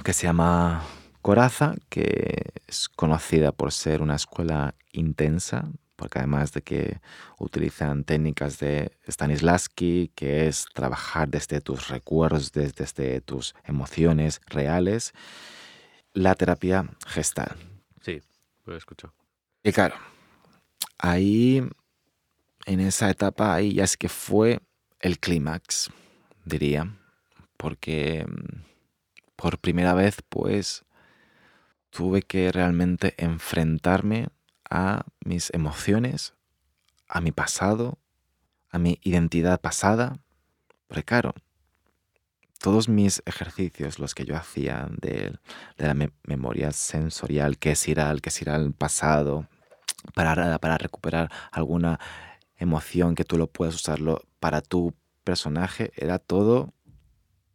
que 0.04 0.12
se 0.12 0.26
llama 0.26 0.82
Coraza, 1.22 1.74
que 1.88 2.50
es 2.66 2.88
conocida 2.88 3.52
por 3.52 3.72
ser 3.72 4.02
una 4.02 4.16
escuela 4.16 4.74
intensa, 4.92 5.68
porque 5.94 6.18
además 6.18 6.52
de 6.52 6.62
que 6.62 7.00
utilizan 7.38 8.04
técnicas 8.04 8.58
de 8.58 8.92
Stanislavski, 9.08 10.10
que 10.14 10.48
es 10.48 10.66
trabajar 10.74 11.28
desde 11.28 11.60
tus 11.60 11.88
recuerdos, 11.88 12.52
des- 12.52 12.74
desde 12.74 13.20
tus 13.20 13.54
emociones 13.64 14.40
reales, 14.46 15.12
la 16.12 16.34
terapia 16.34 16.86
gestal. 17.06 17.54
Sí, 18.02 18.20
lo 18.64 18.74
he 18.74 18.78
Y 19.66 19.72
claro, 19.72 19.96
ahí, 20.98 21.62
en 22.66 22.80
esa 22.80 23.10
etapa, 23.10 23.54
ahí 23.54 23.74
ya 23.74 23.84
es 23.84 23.96
que 23.96 24.08
fue 24.08 24.60
el 25.00 25.18
clímax, 25.18 25.90
diría, 26.44 26.96
porque 27.56 28.26
mm, 28.28 28.62
por 29.36 29.58
primera 29.58 29.94
vez, 29.94 30.18
pues, 30.28 30.84
tuve 31.90 32.22
que 32.22 32.52
realmente 32.52 33.14
enfrentarme 33.16 34.28
a 34.70 35.04
mis 35.24 35.52
emociones, 35.54 36.34
a 37.08 37.20
mi 37.20 37.32
pasado, 37.32 37.98
a 38.70 38.78
mi 38.78 38.98
identidad 39.02 39.60
pasada, 39.60 40.18
porque 40.88 41.04
claro, 41.04 41.34
todos 42.58 42.88
mis 42.88 43.22
ejercicios, 43.26 43.98
los 43.98 44.14
que 44.14 44.24
yo 44.24 44.36
hacía 44.36 44.88
de, 45.00 45.38
la 45.76 45.94
me- 45.94 46.12
memoria 46.24 46.72
sensorial, 46.72 47.58
que 47.58 47.72
es 47.72 47.86
que 48.20 48.30
es 48.30 48.42
ir 48.42 48.50
al 48.50 48.72
pasado, 48.72 49.48
para, 50.14 50.58
para 50.58 50.78
recuperar 50.78 51.30
alguna 51.52 51.98
emoción 52.58 53.14
que 53.14 53.24
tú 53.24 53.36
lo 53.38 53.46
puedas 53.48 53.74
usarlo 53.74 54.22
para 54.40 54.60
tu 54.62 54.94
personaje, 55.24 55.92
era 55.96 56.18
todo 56.18 56.72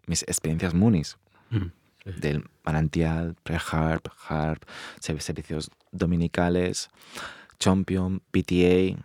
mis 0.08 0.24
experiencias 0.24 0.74
Moonies 0.74 1.18
Mm. 1.50 2.20
del 2.20 2.50
manantial, 2.64 3.36
pre-harp, 3.44 4.08
harp, 4.28 4.64
serv- 5.00 5.20
servicios 5.20 5.70
dominicales, 5.92 6.90
champion, 7.60 8.22
PTA. 8.32 8.98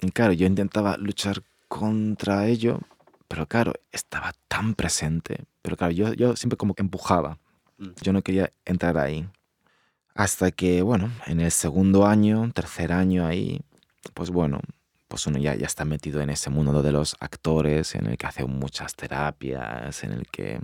Y 0.00 0.10
claro, 0.12 0.32
yo 0.32 0.46
intentaba 0.46 0.96
luchar 0.96 1.42
contra 1.66 2.46
ello, 2.46 2.80
pero 3.26 3.46
claro, 3.46 3.72
estaba 3.92 4.32
tan 4.46 4.74
presente. 4.74 5.44
Pero 5.62 5.76
claro, 5.76 5.92
yo, 5.92 6.12
yo 6.14 6.36
siempre 6.36 6.56
como 6.56 6.74
que 6.74 6.82
empujaba. 6.82 7.38
Mm. 7.78 7.88
Yo 8.02 8.12
no 8.12 8.22
quería 8.22 8.50
entrar 8.64 8.96
ahí. 8.98 9.28
Hasta 10.18 10.50
que, 10.50 10.82
bueno, 10.82 11.12
en 11.26 11.38
el 11.38 11.52
segundo 11.52 12.04
año, 12.04 12.50
tercer 12.52 12.90
año 12.90 13.24
ahí, 13.24 13.60
pues 14.14 14.30
bueno, 14.30 14.60
pues 15.06 15.28
uno 15.28 15.38
ya, 15.38 15.52
está 15.52 15.84
metido 15.84 16.20
en 16.20 16.28
ese 16.28 16.50
mundo 16.50 16.82
de 16.82 16.90
los 16.90 17.14
actores, 17.20 17.94
en 17.94 18.06
el 18.06 18.18
que 18.18 18.26
hace 18.26 18.44
muchas 18.44 18.96
terapias, 18.96 20.02
en 20.02 20.10
el 20.10 20.26
que 20.26 20.58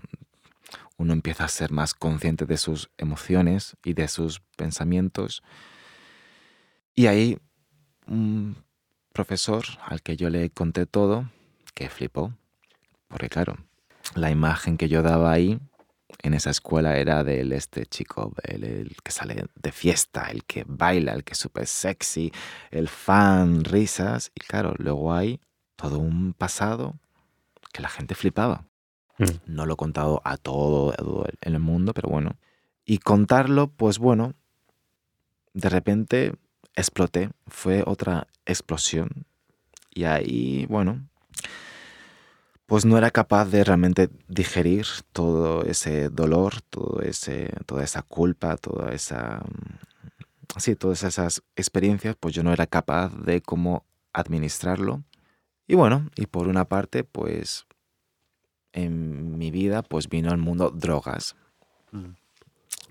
uno 0.97 1.13
empieza 1.13 1.45
a 1.45 1.49
ser 1.49 1.71
más 1.71 1.95
consciente 1.95 2.47
de 2.47 2.57
sus 2.57 2.91
emociones 2.99 3.77
y 3.85 3.93
de 3.93 4.09
sus 4.09 4.41
pensamientos. 4.57 5.45
Y 6.97 7.07
ahí 7.07 7.39
un 8.09 8.57
profesor 9.13 9.65
al 9.87 10.03
que 10.03 10.17
yo 10.17 10.31
le 10.31 10.51
conté 10.51 10.85
todo, 10.85 11.31
que 11.75 11.91
flipó, 11.91 12.33
porque 13.07 13.29
claro, 13.29 13.57
la 14.17 14.33
imagen 14.33 14.77
que 14.77 14.89
yo 14.89 15.03
daba 15.03 15.31
ahí 15.31 15.61
en 16.27 16.35
esa 16.35 16.51
escuela 16.51 16.97
era 16.97 17.23
del 17.25 17.53
este 17.53 17.87
chico, 17.87 18.33
el, 18.43 18.65
el 18.65 18.97
que 19.03 19.11
sale 19.13 19.47
de 19.55 19.73
fiesta, 19.73 20.31
el 20.31 20.45
que 20.45 20.65
baila, 20.67 21.13
el 21.13 21.23
que 21.25 21.33
es 21.33 21.39
súper 21.39 21.67
sexy, 21.67 22.33
el 22.71 22.89
fan, 22.89 23.65
risas, 23.65 24.31
y 24.35 24.41
claro, 24.41 24.75
luego 24.79 25.13
hay 25.15 25.41
todo 25.77 25.99
un 25.99 26.33
pasado 26.33 26.95
que 27.73 27.83
la 27.83 27.89
gente 27.89 28.15
flipaba. 28.15 28.65
Mm. 29.19 29.25
No 29.47 29.67
lo 29.67 29.75
he 29.75 29.77
contado 29.77 30.21
a 30.25 30.37
todo, 30.37 30.93
a 30.93 30.97
todo 30.97 31.27
el- 31.27 31.39
el 31.55 31.59
mundo, 31.61 31.93
pero 31.95 32.09
bueno. 32.09 32.37
Y 32.85 32.99
contarlo, 32.99 33.69
pues 33.69 33.99
bueno, 33.99 34.35
de 35.53 35.69
repente 35.69 36.35
exploté. 36.75 37.31
Fue 37.47 37.83
otra 37.87 38.27
explosión. 38.47 39.27
Y 39.91 40.05
ahí, 40.05 40.67
bueno, 40.69 41.07
pues 42.67 42.85
no 42.85 42.97
era 42.97 43.11
capaz 43.11 43.47
de 43.47 43.63
realmente 43.65 44.09
digerir 44.29 44.87
todo 45.13 45.63
ese 45.65 46.09
dolor, 46.09 46.63
todo 46.63 47.03
ese, 47.03 47.53
toda 47.67 47.85
esa 47.85 48.03
culpa, 48.03 48.57
toda 48.57 48.93
esa... 48.93 49.43
mm, 49.45 50.59
Sí, 50.59 50.77
todas 50.77 51.03
esas 51.03 51.43
experiencias, 51.57 52.15
pues 52.21 52.33
yo 52.35 52.45
no 52.45 52.53
era 52.53 52.67
capaz 52.67 53.13
de 53.17 53.41
cómo 53.43 53.85
administrarlo. 54.13 55.03
Y 55.67 55.75
bueno, 55.75 56.11
y 56.15 56.27
por 56.27 56.47
una 56.47 56.67
parte, 56.67 57.03
pues 57.03 57.67
en 58.73 59.37
mi 59.39 59.51
vida 59.51 59.83
pues 59.83 60.09
vino 60.09 60.31
el 60.31 60.39
mundo 60.39 60.71
drogas, 60.71 61.35
Mm. 61.91 62.15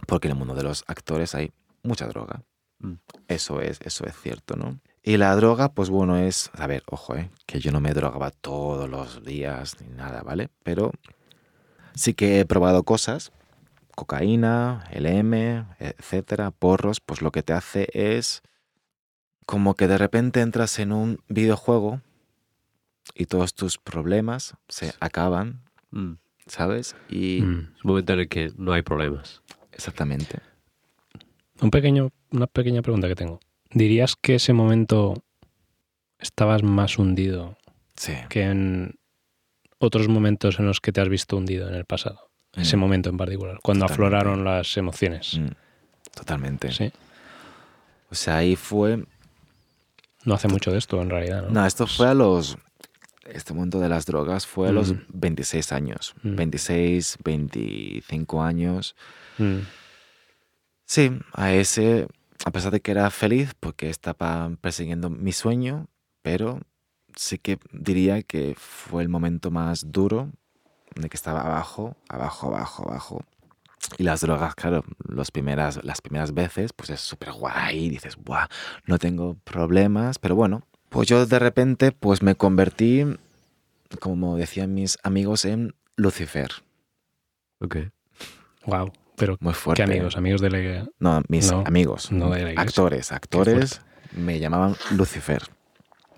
porque 0.08 0.28
en 0.28 0.34
el 0.34 0.38
mundo 0.40 0.56
de 0.56 0.64
los 0.64 0.84
actores 0.88 1.36
hay 1.36 1.52
mucha 1.84 2.08
droga. 2.08 2.44
Mm. 2.80 2.94
Eso 3.28 3.62
es, 3.62 3.80
eso 3.82 4.06
es 4.06 4.16
cierto, 4.22 4.56
¿no? 4.56 4.80
Y 5.04 5.18
la 5.18 5.36
droga, 5.36 5.74
pues 5.74 5.90
bueno, 5.90 6.18
es, 6.18 6.50
a 6.54 6.66
ver, 6.66 6.84
ojo, 6.88 7.16
¿eh? 7.18 7.30
que 7.46 7.60
yo 7.60 7.72
no 7.74 7.82
me 7.82 7.94
drogaba 7.94 8.32
todos 8.32 8.90
los 8.90 9.24
días 9.26 9.76
ni 9.82 9.94
nada, 9.94 10.22
¿vale? 10.24 10.50
Pero 10.64 10.92
sí 11.94 12.14
que 12.14 12.40
he 12.40 12.46
probado 12.46 12.84
cosas, 12.84 13.32
cocaína, 13.96 14.86
LM, 14.94 15.66
etcétera, 15.80 16.52
porros, 16.52 17.02
pues 17.02 17.22
lo 17.22 17.32
que 17.32 17.44
te 17.44 17.52
hace 17.54 17.90
es 17.94 18.42
como 19.46 19.76
que 19.76 19.88
de 19.90 19.98
repente 19.98 20.40
entras 20.40 20.80
en 20.80 20.94
un 20.94 21.20
videojuego 21.28 22.00
y 23.14 23.26
todos 23.26 23.54
tus 23.54 23.78
problemas 23.78 24.56
se 24.70 24.94
acaban, 25.02 25.62
Mm. 25.92 26.14
¿sabes? 26.48 26.96
Y 27.10 27.42
Mm. 27.42 27.60
Es 27.78 27.84
un 27.84 27.90
momento 27.92 28.14
en 28.14 28.20
el 28.22 28.28
que 28.30 28.52
no 28.58 28.72
hay 28.72 28.82
problemas. 28.84 29.42
exactamente. 29.74 30.40
Un 31.62 31.70
pequeño, 31.72 32.10
una 32.32 32.48
pequeña 32.48 32.82
pregunta 32.82 33.08
que 33.10 33.16
tengo. 33.16 33.40
¿Dirías 33.74 34.16
que 34.16 34.36
ese 34.36 34.54
momento 34.54 35.16
estabas 36.20 36.64
más 36.64 36.98
hundido 36.98 37.58
Sí. 37.96 38.14
que 38.30 38.44
en 38.44 38.96
otros 39.80 40.08
momentos 40.08 40.60
en 40.60 40.66
los 40.68 40.80
que 40.80 40.92
te 40.92 41.02
has 41.02 41.10
visto 41.10 41.38
hundido 41.38 41.68
en 41.68 41.76
el 41.76 41.86
pasado? 41.86 42.30
Ese 42.54 42.78
Mm, 42.78 42.80
momento 42.80 43.10
en 43.10 43.18
particular, 43.18 43.60
cuando 43.64 43.86
Totalmente. 43.88 44.16
afloraron 44.18 44.44
las 44.46 44.78
emociones. 44.78 45.38
mm, 45.40 45.48
Totalmente. 46.16 46.72
Sí. 46.72 46.92
O 48.12 48.16
sea, 48.16 48.38
ahí 48.38 48.56
fue 48.56 49.04
No 50.26 50.36
hace 50.36 50.48
mucho 50.48 50.72
de 50.72 50.78
esto, 50.78 51.02
en 51.02 51.10
realidad. 51.10 51.42
¿no? 51.44 51.50
No, 51.50 51.66
esto 51.66 51.86
fue 51.88 52.08
a 52.08 52.14
los. 52.14 52.58
Este 53.26 53.54
momento 53.54 53.80
de 53.82 53.90
las 53.90 54.06
drogas 54.06 54.46
fue 54.48 54.70
a 54.70 54.72
los 54.72 54.94
Mm. 54.94 55.00
26 55.10 55.72
años. 55.74 56.14
Mm. 56.24 56.36
26, 56.36 57.18
25 57.24 58.42
años. 58.44 58.96
Sí, 60.86 61.12
a 61.34 61.54
ese, 61.54 62.08
a 62.46 62.52
pesar 62.52 62.72
de 62.72 62.82
que 62.82 62.92
era 62.92 63.10
feliz 63.10 63.54
porque 63.60 63.90
estaba 63.90 64.52
persiguiendo 64.62 65.10
mi 65.10 65.32
sueño, 65.32 65.88
pero 66.22 66.60
sí 67.16 67.38
que 67.38 67.60
diría 67.72 68.22
que 68.24 68.56
fue 68.58 69.04
el 69.04 69.10
momento 69.10 69.52
más 69.52 69.92
duro 69.92 70.32
de 70.96 71.10
que 71.10 71.18
estaba 71.18 71.42
abajo, 71.42 71.96
abajo, 72.10 72.48
abajo, 72.48 72.90
abajo. 72.90 73.26
Y 73.98 74.04
las 74.04 74.22
drogas, 74.22 74.56
claro, 74.56 74.84
los 75.04 75.32
primeras, 75.32 75.84
las 75.84 76.02
primeras 76.02 76.34
veces, 76.34 76.72
pues 76.74 76.90
es 76.90 77.02
súper 77.02 77.32
guay, 77.34 77.90
dices, 77.90 78.16
guau, 78.16 78.48
no 78.86 78.98
tengo 78.98 79.36
problemas, 79.44 80.20
pero 80.20 80.36
bueno, 80.36 80.64
pues 80.90 81.08
yo 81.08 81.26
de 81.26 81.40
repente 81.40 81.92
pues 81.92 82.22
me 82.22 82.36
convertí, 82.36 83.04
como 84.00 84.38
decían 84.38 84.74
mis 84.74 84.98
amigos, 85.04 85.46
en 85.46 85.76
Lucifer. 85.96 86.50
Ok. 87.60 87.78
Wow. 88.66 88.92
Pero, 89.16 89.38
Muy 89.40 89.54
fuerte. 89.54 89.84
¿qué 89.84 89.92
amigos? 89.92 90.18
¿Amigos 90.18 90.42
de 90.42 90.50
la 90.50 90.88
No, 91.00 91.22
mis 91.28 91.52
No, 91.52 91.64
amigos. 91.66 92.12
no 92.12 92.26
de 92.32 92.44
la 92.44 92.52
iglesia. 92.52 92.62
actores, 92.62 93.12
actores 93.12 93.82
me 94.14 94.40
llamaban 94.40 94.76
Lucifer. 94.92 95.44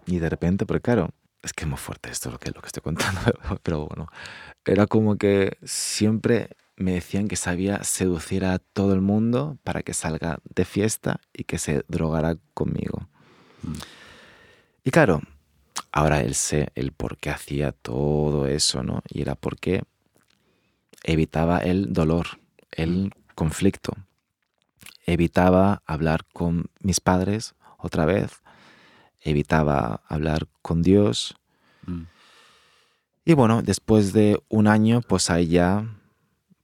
Y 0.05 0.19
de 0.19 0.29
repente, 0.29 0.65
pero 0.65 0.79
claro, 0.81 1.09
es 1.43 1.53
que 1.53 1.63
es 1.65 1.69
muy 1.69 1.77
fuerte 1.77 2.09
esto 2.09 2.31
lo 2.31 2.39
que, 2.39 2.51
lo 2.51 2.61
que 2.61 2.67
estoy 2.67 2.81
contando, 2.83 3.21
pero 3.63 3.87
bueno, 3.87 4.07
era 4.65 4.87
como 4.87 5.17
que 5.17 5.57
siempre 5.63 6.49
me 6.77 6.93
decían 6.93 7.27
que 7.27 7.35
sabía 7.37 7.83
seducir 7.83 8.45
a 8.45 8.59
todo 8.59 8.93
el 8.93 9.01
mundo 9.01 9.57
para 9.63 9.81
que 9.81 9.93
salga 9.93 10.39
de 10.43 10.65
fiesta 10.65 11.19
y 11.33 11.43
que 11.45 11.57
se 11.57 11.83
drogara 11.87 12.37
conmigo. 12.53 13.07
Mm. 13.63 13.73
Y 14.83 14.91
claro, 14.91 15.21
ahora 15.91 16.21
él 16.21 16.35
sé 16.35 16.69
el 16.75 16.91
por 16.91 17.17
qué 17.17 17.29
hacía 17.29 17.71
todo 17.71 18.47
eso, 18.47 18.83
¿no? 18.83 19.01
Y 19.07 19.21
era 19.21 19.35
porque 19.35 19.83
evitaba 21.03 21.59
el 21.59 21.93
dolor, 21.93 22.27
el 22.75 23.11
conflicto. 23.35 23.93
Evitaba 25.05 25.81
hablar 25.85 26.25
con 26.33 26.65
mis 26.79 26.99
padres 26.99 27.55
otra 27.77 28.05
vez. 28.05 28.41
Evitaba 29.21 30.01
hablar 30.07 30.47
con 30.61 30.81
Dios. 30.81 31.35
Mm. 31.85 32.03
Y 33.25 33.33
bueno, 33.33 33.61
después 33.61 34.13
de 34.13 34.39
un 34.49 34.67
año, 34.67 35.01
pues 35.01 35.29
ahí 35.29 35.47
ya 35.47 35.85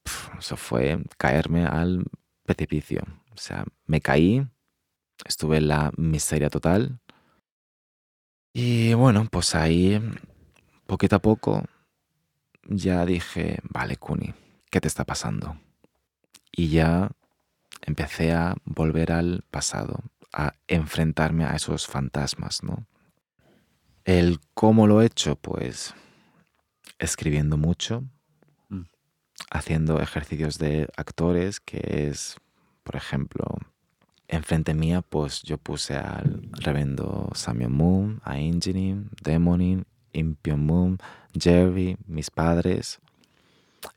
pf, 0.03 0.38
eso 0.39 0.57
fue 0.57 0.99
caerme 1.18 1.66
al 1.66 2.05
precipicio. 2.43 3.01
O 3.34 3.38
sea, 3.38 3.66
me 3.86 4.01
caí, 4.01 4.45
estuve 5.26 5.57
en 5.57 5.68
la 5.68 5.91
miseria 5.97 6.49
total. 6.49 6.99
Y 8.53 8.93
bueno, 8.93 9.28
pues 9.32 9.55
ahí, 9.55 10.01
poquito 10.86 11.16
a 11.16 11.20
poco, 11.20 11.64
ya 12.64 13.05
dije, 13.05 13.59
vale, 13.64 13.95
Kuni, 13.97 14.34
¿qué 14.70 14.82
te 14.82 14.88
está 14.88 15.05
pasando? 15.05 15.57
Y 16.52 16.70
ya 16.70 17.12
empecé 17.82 18.34
a 18.34 18.56
volver 18.66 19.12
al 19.12 19.43
pasado, 19.52 20.02
a 20.34 20.54
enfrentarme 20.68 21.45
a 21.45 21.56
esos 21.56 21.88
fantasmas, 21.88 22.64
¿no? 22.64 22.86
El 24.06 24.39
cómo 24.54 24.88
lo 24.88 25.02
he 25.02 25.06
hecho, 25.06 25.36
pues 25.36 25.93
escribiendo 26.99 27.58
mucho, 27.58 28.04
Mm. 28.70 28.84
haciendo 29.49 29.99
ejercicios 29.99 30.58
de 30.58 30.88
actores, 30.97 31.60
que 31.60 32.08
es, 32.10 32.38
por 32.84 32.95
ejemplo, 32.95 33.45
enfrente 34.28 34.74
mía, 34.74 35.02
pues 35.02 35.41
yo 35.43 35.58
puse 35.58 35.95
al 35.95 36.41
revendo 36.54 37.30
Samuel 37.34 37.70
Moon, 37.70 38.22
a 38.24 38.39
Ingenin, 38.39 39.10
Demonin, 39.22 39.86
Impion 40.14 40.66
Moon, 40.66 40.99
Jerry, 41.38 41.97
mis 42.08 42.30
padres, 42.30 42.99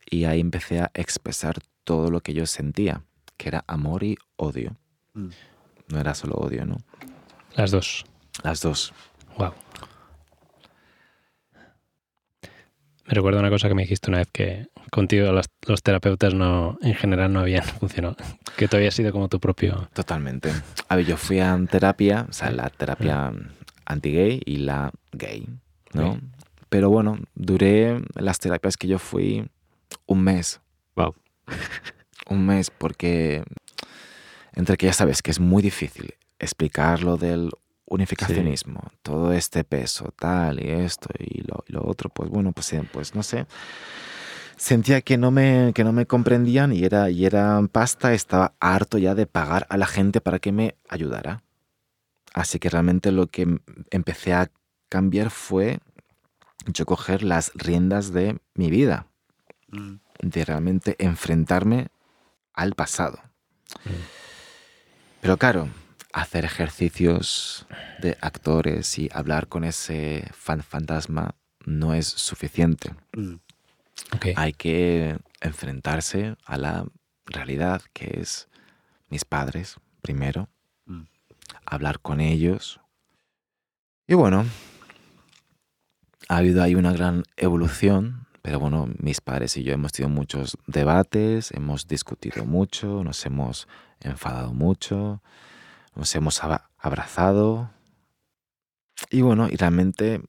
y 0.09 0.25
ahí 0.25 0.39
empecé 0.39 0.81
a 0.81 0.91
expresar 0.93 1.59
todo 1.85 2.11
lo 2.11 2.19
que 2.19 2.33
yo 2.33 2.45
sentía, 2.45 3.03
que 3.37 3.47
era 3.47 3.63
amor 3.67 4.03
y 4.03 4.17
odio. 4.35 4.75
Mm. 5.13 5.29
No 5.87 5.99
era 5.99 6.13
solo 6.13 6.35
odio, 6.35 6.65
¿no? 6.65 6.77
Las 7.55 7.71
dos. 7.71 8.05
Las 8.43 8.61
dos. 8.61 8.93
Wow. 9.37 9.53
Me 13.07 13.13
recuerdo 13.13 13.39
una 13.39 13.49
cosa 13.51 13.67
que 13.67 13.75
me 13.75 13.83
dijiste 13.83 14.09
una 14.09 14.17
vez 14.17 14.29
que 14.31 14.67
contigo 14.91 15.31
los, 15.31 15.45
los 15.67 15.83
terapeutas 15.83 16.33
no, 16.33 16.77
en 16.81 16.95
general 16.95 17.31
no 17.31 17.39
habían 17.41 17.63
funcionado. 17.79 18.17
Que 18.57 18.67
tú 18.67 18.77
habías 18.77 18.95
sido 18.95 19.11
como 19.11 19.29
tu 19.29 19.39
propio. 19.39 19.89
Totalmente. 19.93 20.51
A 20.89 20.95
ver, 20.95 21.05
yo 21.05 21.17
fui 21.17 21.39
a 21.39 21.57
terapia, 21.69 22.25
o 22.27 22.33
sea, 22.33 22.49
la 22.51 22.69
terapia 22.69 23.31
anti-gay 23.85 24.41
y 24.45 24.57
la 24.57 24.91
gay, 25.11 25.47
¿no? 25.93 26.19
Pero 26.69 26.89
bueno, 26.89 27.19
duré 27.35 28.01
las 28.15 28.39
terapias 28.39 28.75
que 28.75 28.87
yo 28.87 28.97
fui 28.97 29.47
un 30.07 30.23
mes. 30.23 30.61
Wow. 30.95 31.15
Un 32.29 32.45
mes, 32.45 32.71
porque 32.71 33.43
entre 34.53 34.77
que 34.77 34.87
ya 34.87 34.93
sabes 34.93 35.21
que 35.21 35.31
es 35.31 35.39
muy 35.39 35.61
difícil 35.61 36.15
explicar 36.39 37.03
lo 37.03 37.17
del 37.17 37.51
unificacionismo, 37.87 38.81
todo 39.03 39.31
este 39.31 39.63
peso, 39.63 40.11
tal 40.17 40.59
y 40.63 40.69
esto 40.71 41.09
y 41.19 41.41
lo, 41.41 41.63
y 41.67 41.73
lo 41.73 41.85
otro, 41.85 42.09
pues 42.09 42.29
bueno, 42.29 42.51
pues, 42.51 42.73
eh, 42.73 42.83
pues 42.91 43.13
no 43.13 43.21
sé. 43.21 43.45
Sentía 44.57 45.01
que 45.01 45.17
no 45.17 45.31
me, 45.31 45.71
que 45.75 45.83
no 45.83 45.91
me 45.91 46.05
comprendían 46.05 46.71
y 46.73 46.83
era, 46.83 47.09
y 47.09 47.25
era 47.25 47.61
pasta, 47.71 48.13
estaba 48.13 48.53
harto 48.59 48.97
ya 48.97 49.13
de 49.13 49.27
pagar 49.27 49.67
a 49.69 49.77
la 49.77 49.85
gente 49.85 50.21
para 50.21 50.39
que 50.39 50.51
me 50.51 50.75
ayudara. 50.89 51.43
Así 52.33 52.57
que 52.57 52.69
realmente 52.69 53.11
lo 53.11 53.27
que 53.27 53.43
em- 53.43 53.59
empecé 53.91 54.33
a 54.33 54.49
cambiar 54.89 55.29
fue 55.29 55.79
yo 56.67 56.85
coger 56.85 57.21
las 57.23 57.51
riendas 57.55 58.11
de 58.13 58.39
mi 58.55 58.69
vida, 58.69 59.07
Mm. 59.71 59.95
De 60.25 60.43
realmente 60.43 60.95
enfrentarme 60.97 61.87
al 62.53 62.73
pasado. 62.73 63.19
Pero 65.21 65.37
claro, 65.37 65.69
hacer 66.13 66.45
ejercicios 66.45 67.67
de 67.99 68.17
actores 68.21 68.97
y 68.97 69.09
hablar 69.13 69.47
con 69.47 69.63
ese 69.63 70.27
fan 70.33 70.63
fantasma 70.63 71.35
no 71.65 71.93
es 71.93 72.07
suficiente. 72.07 72.93
Mm. 73.15 73.35
Hay 74.35 74.53
que 74.53 75.17
enfrentarse 75.41 76.35
a 76.45 76.57
la 76.57 76.85
realidad 77.25 77.81
que 77.93 78.19
es 78.19 78.47
mis 79.09 79.25
padres 79.25 79.75
primero, 80.01 80.49
Mm. 80.87 81.03
hablar 81.65 81.99
con 81.99 82.19
ellos. 82.19 82.79
Y 84.07 84.13
bueno, 84.13 84.45
ha 86.29 86.37
habido 86.37 86.61
ahí 86.61 86.75
una 86.75 86.93
gran 86.93 87.23
evolución, 87.37 88.24
pero 88.45 88.59
bueno, 88.59 88.87
mis 88.99 89.21
padres 89.21 89.57
y 89.57 89.63
yo 89.63 89.73
hemos 89.73 89.91
tenido 89.91 90.13
muchos 90.13 90.55
debates, 90.67 91.49
hemos 91.49 91.87
discutido 91.87 92.45
mucho, 92.45 93.03
nos 93.03 93.25
hemos 93.25 93.67
enfadado 93.99 94.53
mucho, 94.53 95.23
nos 95.95 96.13
hemos 96.13 96.39
abrazado. 96.77 97.71
Y 99.09 99.21
bueno, 99.21 99.47
y 99.49 99.55
realmente 99.55 100.21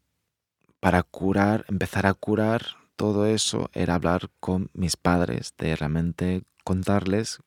para 0.81 1.03
curar, 1.03 1.67
empezar 1.69 2.07
a 2.07 2.15
curar 2.15 2.65
todo 2.97 3.27
eso 3.27 3.69
era 3.75 3.97
hablar 3.97 4.31
con 4.41 4.71
mis 4.73 4.97
padres, 4.97 5.53
de 5.59 5.77
realmente 5.77 6.45
contarles 6.65 7.41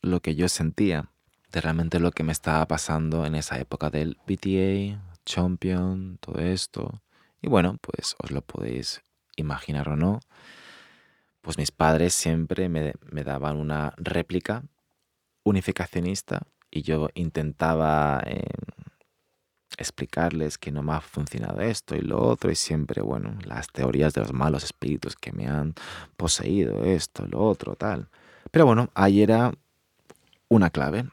lo 0.00 0.20
que 0.20 0.36
yo 0.36 0.48
sentía, 0.48 1.10
de 1.52 1.60
realmente 1.60 2.00
lo 2.00 2.12
que 2.12 2.24
me 2.24 2.32
estaba 2.32 2.66
pasando 2.66 3.26
en 3.26 3.34
esa 3.34 3.58
época 3.58 3.90
del 3.90 4.16
BTA, 4.26 5.02
Champion, 5.26 6.16
todo 6.18 6.40
esto. 6.40 7.02
Y 7.42 7.50
bueno, 7.50 7.76
pues 7.82 8.16
os 8.22 8.30
lo 8.30 8.40
podéis 8.40 9.03
imaginar 9.36 9.88
o 9.88 9.96
no, 9.96 10.20
pues 11.40 11.58
mis 11.58 11.70
padres 11.70 12.14
siempre 12.14 12.68
me, 12.68 12.94
me 13.10 13.24
daban 13.24 13.56
una 13.56 13.94
réplica 13.96 14.62
unificacionista 15.44 16.46
y 16.70 16.82
yo 16.82 17.08
intentaba 17.14 18.22
eh, 18.26 18.42
explicarles 19.78 20.58
que 20.58 20.72
no 20.72 20.82
me 20.82 20.94
ha 20.94 21.00
funcionado 21.00 21.60
esto 21.60 21.96
y 21.96 22.00
lo 22.00 22.20
otro 22.20 22.50
y 22.50 22.56
siempre, 22.56 23.02
bueno, 23.02 23.36
las 23.44 23.68
teorías 23.68 24.14
de 24.14 24.22
los 24.22 24.32
malos 24.32 24.64
espíritus 24.64 25.16
que 25.16 25.32
me 25.32 25.46
han 25.46 25.74
poseído, 26.16 26.84
esto, 26.84 27.26
lo 27.26 27.40
otro, 27.40 27.76
tal. 27.76 28.08
Pero 28.50 28.66
bueno, 28.66 28.90
ahí 28.94 29.22
era 29.22 29.52
una 30.48 30.70
clave. 30.70 31.06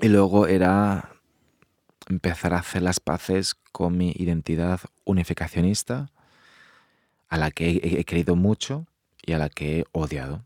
Y 0.00 0.08
luego 0.08 0.46
era 0.46 1.10
empezar 2.08 2.54
a 2.54 2.58
hacer 2.58 2.82
las 2.82 3.00
paces 3.00 3.54
con 3.72 3.96
mi 3.96 4.12
identidad 4.16 4.80
unificacionista, 5.04 6.10
a 7.32 7.38
la 7.38 7.50
que 7.50 7.70
he, 7.70 8.00
he 8.00 8.04
querido 8.04 8.36
mucho 8.36 8.86
y 9.24 9.32
a 9.32 9.38
la 9.38 9.48
que 9.48 9.78
he 9.78 9.84
odiado. 9.92 10.44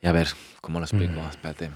Y 0.00 0.06
a 0.06 0.12
ver, 0.12 0.28
¿cómo 0.60 0.78
lo 0.78 0.84
explico? 0.84 1.20
Mm. 1.20 1.30
Espérate. 1.30 1.70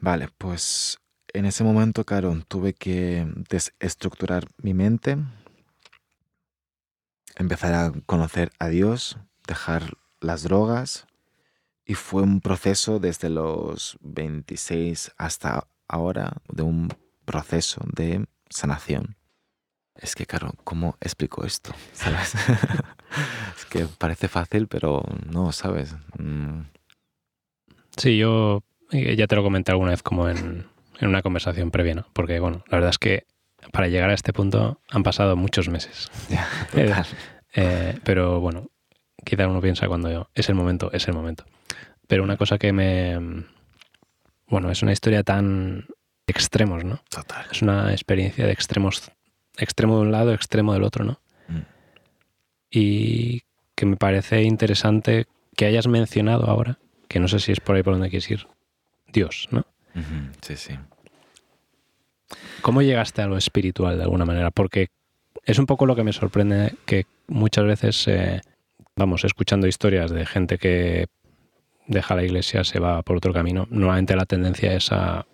Vale, 0.00 0.28
pues 0.38 0.98
en 1.32 1.46
ese 1.46 1.64
momento, 1.64 2.04
claro, 2.04 2.40
tuve 2.46 2.74
que 2.74 3.26
desestructurar 3.50 4.44
mi 4.62 4.72
mente, 4.72 5.18
empezar 7.34 7.74
a 7.74 7.92
conocer 8.06 8.52
a 8.60 8.68
Dios, 8.68 9.18
dejar 9.48 9.94
las 10.20 10.44
drogas, 10.44 11.08
y 11.84 11.94
fue 11.94 12.22
un 12.22 12.40
proceso 12.40 13.00
desde 13.00 13.30
los 13.30 13.98
26 14.00 15.10
hasta 15.16 15.66
ahora, 15.88 16.34
de 16.52 16.62
un 16.62 16.88
proceso 17.24 17.80
de 17.96 18.26
sanación. 18.48 19.16
Es 20.00 20.14
que, 20.14 20.26
claro, 20.26 20.52
¿cómo 20.64 20.96
explico 21.00 21.44
esto? 21.44 21.74
¿Sabes? 21.92 22.34
es 23.56 23.64
que 23.66 23.86
parece 23.98 24.28
fácil, 24.28 24.66
pero 24.68 25.02
no, 25.30 25.52
¿sabes? 25.52 25.94
Mm, 26.18 26.62
Sí, 27.96 28.18
yo 28.18 28.62
eh, 28.92 29.16
ya 29.16 29.26
te 29.26 29.36
lo 29.36 29.42
comenté 29.42 29.72
alguna 29.72 29.90
vez 29.92 30.02
como 30.02 30.28
en, 30.28 30.66
en 31.00 31.08
una 31.08 31.22
conversación 31.22 31.70
previa, 31.70 31.94
¿no? 31.94 32.06
Porque, 32.12 32.38
bueno, 32.40 32.62
la 32.68 32.76
verdad 32.76 32.90
es 32.90 32.98
que 32.98 33.24
para 33.72 33.88
llegar 33.88 34.10
a 34.10 34.14
este 34.14 34.32
punto 34.32 34.80
han 34.90 35.02
pasado 35.02 35.34
muchos 35.34 35.68
meses. 35.68 36.10
ya, 36.28 36.46
total. 36.70 37.06
Eh, 37.54 37.98
pero 38.04 38.40
bueno, 38.40 38.70
quizá 39.24 39.48
uno 39.48 39.60
piensa 39.62 39.88
cuando 39.88 40.10
yo, 40.10 40.28
es 40.34 40.48
el 40.50 40.54
momento, 40.54 40.90
es 40.92 41.08
el 41.08 41.14
momento. 41.14 41.44
Pero 42.06 42.22
una 42.22 42.36
cosa 42.36 42.58
que 42.58 42.72
me... 42.72 43.44
Bueno, 44.48 44.70
es 44.70 44.82
una 44.82 44.92
historia 44.92 45.24
tan 45.24 45.86
extremos, 46.26 46.84
¿no? 46.84 47.00
Total. 47.08 47.46
Es 47.50 47.62
una 47.62 47.90
experiencia 47.92 48.46
de 48.46 48.52
extremos, 48.52 49.10
extremo 49.58 49.96
de 49.96 50.02
un 50.02 50.12
lado, 50.12 50.32
extremo 50.32 50.72
del 50.72 50.84
otro, 50.84 51.04
¿no? 51.04 51.20
y 52.70 53.42
que 53.74 53.86
me 53.86 53.96
parece 53.96 54.42
interesante 54.42 55.26
que 55.56 55.66
hayas 55.66 55.86
mencionado 55.86 56.46
ahora, 56.46 56.78
que 57.08 57.20
no 57.20 57.28
sé 57.28 57.38
si 57.38 57.52
es 57.52 57.60
por 57.60 57.76
ahí 57.76 57.82
por 57.82 57.94
donde 57.94 58.10
quieres 58.10 58.30
ir, 58.30 58.46
Dios, 59.12 59.48
¿no? 59.50 59.64
Sí, 60.42 60.56
sí. 60.56 60.74
¿Cómo 62.60 62.82
llegaste 62.82 63.22
a 63.22 63.26
lo 63.26 63.38
espiritual 63.38 63.96
de 63.96 64.02
alguna 64.02 64.26
manera? 64.26 64.50
Porque 64.50 64.88
es 65.44 65.58
un 65.58 65.66
poco 65.66 65.86
lo 65.86 65.96
que 65.96 66.04
me 66.04 66.12
sorprende 66.12 66.74
que 66.84 67.06
muchas 67.28 67.64
veces, 67.64 68.08
eh, 68.08 68.42
vamos, 68.94 69.24
escuchando 69.24 69.66
historias 69.66 70.10
de 70.10 70.26
gente 70.26 70.58
que 70.58 71.06
deja 71.86 72.14
la 72.14 72.24
iglesia, 72.24 72.64
se 72.64 72.78
va 72.78 73.02
por 73.02 73.16
otro 73.16 73.32
camino, 73.32 73.66
normalmente 73.70 74.16
la 74.16 74.26
tendencia 74.26 74.74
es 74.74 74.92
a, 74.92 75.26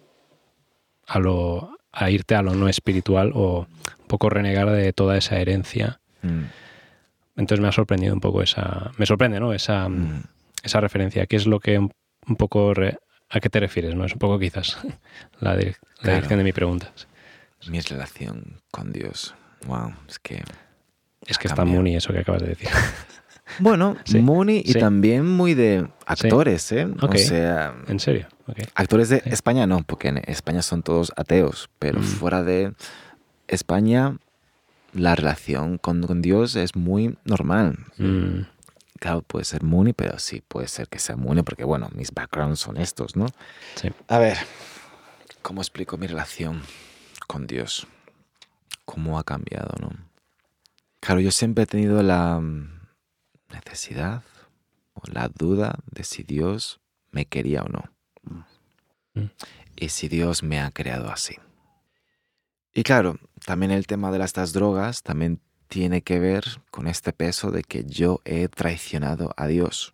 a, 1.06 1.18
lo, 1.18 1.76
a 1.90 2.10
irte 2.10 2.36
a 2.36 2.42
lo 2.42 2.54
no 2.54 2.68
espiritual 2.68 3.32
o 3.34 3.66
poco 4.12 4.28
renegar 4.30 4.70
de 4.70 4.92
toda 4.92 5.16
esa 5.16 5.38
herencia. 5.40 6.00
Mm, 6.22 6.44
Entonces 7.36 7.60
me 7.62 7.68
ha 7.68 7.72
sorprendido 7.72 8.12
un 8.14 8.20
poco 8.20 8.42
esa... 8.42 8.92
Me 8.98 9.06
sorprende, 9.06 9.40
¿no? 9.40 9.52
Esa, 9.52 9.88
mm. 9.88 10.22
esa 10.62 10.80
referencia. 10.80 11.26
¿Qué 11.26 11.36
es 11.36 11.46
lo 11.46 11.58
que 11.60 11.78
un, 11.78 11.90
un 12.28 12.36
poco... 12.36 12.74
re- 12.74 12.98
¿A 13.30 13.40
qué 13.40 13.48
te 13.48 13.58
refieres? 13.60 13.94
¿No? 13.94 14.04
Es 14.04 14.12
un 14.12 14.18
poco 14.18 14.38
quizás 14.38 14.76
la, 15.40 15.56
direc- 15.56 15.78
la 16.02 16.12
dirección 16.12 16.38
de 16.38 16.44
mi 16.44 16.52
pregunta. 16.52 16.92
Mi 17.68 17.80
relación 17.80 18.60
con 18.70 18.92
Dios. 18.92 19.34
Wow, 19.66 19.94
es 20.08 20.18
que... 20.18 20.42
Es 21.26 21.38
que 21.38 21.48
Ha 21.48 21.50
está 21.50 21.56
cambiado. 21.56 21.76
Mooney 21.78 21.96
eso 21.96 22.12
que 22.12 22.18
acabas 22.20 22.42
de 22.42 22.48
decir. 22.48 22.68
Bueno, 23.58 23.96
Sí, 24.04 24.18
Mooney 24.20 24.62
y 24.64 24.72
sí. 24.72 24.78
también 24.78 25.26
muy 25.28 25.52
de 25.54 25.86
actores, 26.06 26.72
¿eh? 26.72 26.86
O 27.00 27.12
sea, 27.18 27.74
¿En 27.86 28.00
serio? 28.00 28.26
Actores 28.74 29.10
de. 29.10 29.20
España 29.26 29.66
no, 29.66 29.82
porque 29.82 30.08
en 30.08 30.18
España 30.26 30.62
son 30.62 30.82
todos 30.82 31.12
ateos, 31.16 31.68
pero 31.78 31.98
Mm. 32.00 32.02
fuera 32.02 32.42
de 32.42 32.72
España 33.48 34.16
la 34.92 35.14
relación 35.14 35.78
con, 35.78 36.02
con 36.02 36.22
Dios 36.22 36.56
es 36.56 36.76
muy 36.76 37.16
normal. 37.24 37.78
Mm, 37.98 38.42
Claro, 39.02 39.22
puede 39.22 39.44
ser 39.44 39.64
Mooney, 39.64 39.94
pero 39.94 40.16
sí 40.20 40.44
puede 40.46 40.68
ser 40.68 40.86
que 40.86 41.00
sea 41.00 41.16
Mooney, 41.16 41.42
porque 41.42 41.64
bueno, 41.64 41.90
mis 41.92 42.12
backgrounds 42.12 42.60
son 42.60 42.76
estos, 42.76 43.16
¿no? 43.16 43.26
sí. 43.74 43.90
A 44.06 44.18
ver, 44.18 44.38
¿cómo 45.42 45.60
explico 45.60 45.96
mi 45.96 46.06
relación 46.06 46.62
con 47.26 47.48
Dios? 47.48 47.88
¿Cómo 48.84 49.18
ha 49.18 49.24
cambiado, 49.24 49.74
no? 49.80 49.90
Claro, 51.00 51.20
yo 51.20 51.32
siempre 51.32 51.64
he 51.64 51.66
tenido 51.66 52.00
la 52.04 52.38
mm, 52.38 52.80
necesidad 53.52 54.22
o 54.94 55.00
la 55.12 55.26
duda 55.26 55.80
de 55.90 56.04
si 56.04 56.22
Dios 56.22 56.80
me 57.10 57.24
quería 57.24 57.64
o 57.64 57.68
no. 57.68 57.90
Mm. 59.14 59.24
Y 59.74 59.88
si 59.88 60.06
Dios 60.06 60.44
me 60.44 60.60
ha 60.60 60.70
creado 60.70 61.10
así. 61.10 61.34
Y 62.72 62.84
claro, 62.84 63.18
también 63.44 63.72
el 63.72 63.86
tema 63.86 64.10
de 64.10 64.22
estas 64.24 64.52
drogas 64.52 65.02
también 65.02 65.40
tiene 65.68 66.02
que 66.02 66.18
ver 66.18 66.44
con 66.70 66.86
este 66.86 67.12
peso 67.12 67.50
de 67.50 67.62
que 67.62 67.84
yo 67.84 68.20
he 68.24 68.48
traicionado 68.48 69.32
a 69.36 69.46
Dios, 69.46 69.92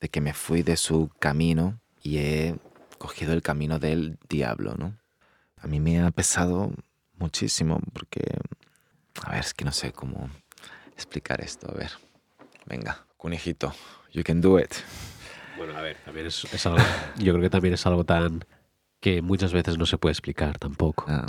de 0.00 0.08
que 0.08 0.20
me 0.20 0.34
fui 0.34 0.62
de 0.62 0.76
su 0.76 1.10
camino 1.18 1.80
y 2.02 2.18
he 2.18 2.56
cogido 2.98 3.32
el 3.32 3.42
camino 3.42 3.78
del 3.78 4.18
diablo, 4.28 4.74
¿no? 4.76 4.98
A 5.56 5.66
mí 5.66 5.80
me 5.80 6.00
ha 6.00 6.10
pesado 6.10 6.72
muchísimo 7.16 7.80
porque, 7.92 8.22
a 9.24 9.32
ver, 9.32 9.40
es 9.40 9.54
que 9.54 9.64
no 9.64 9.72
sé 9.72 9.92
cómo 9.92 10.30
explicar 10.94 11.40
esto. 11.40 11.70
A 11.70 11.74
ver, 11.74 11.92
venga, 12.66 13.06
conejito, 13.16 13.74
you 14.12 14.22
can 14.22 14.40
do 14.40 14.58
it. 14.58 14.72
Bueno, 15.56 15.76
a 15.76 15.82
ver, 15.82 15.96
también 16.04 16.26
es, 16.26 16.44
es 16.52 16.66
algo, 16.66 16.78
yo 17.16 17.32
creo 17.32 17.42
que 17.42 17.50
también 17.50 17.74
es 17.74 17.86
algo 17.86 18.04
tan 18.04 18.44
que 19.00 19.22
muchas 19.22 19.52
veces 19.52 19.78
no 19.78 19.86
se 19.86 19.98
puede 19.98 20.12
explicar 20.12 20.58
tampoco. 20.58 21.04
Ah, 21.08 21.26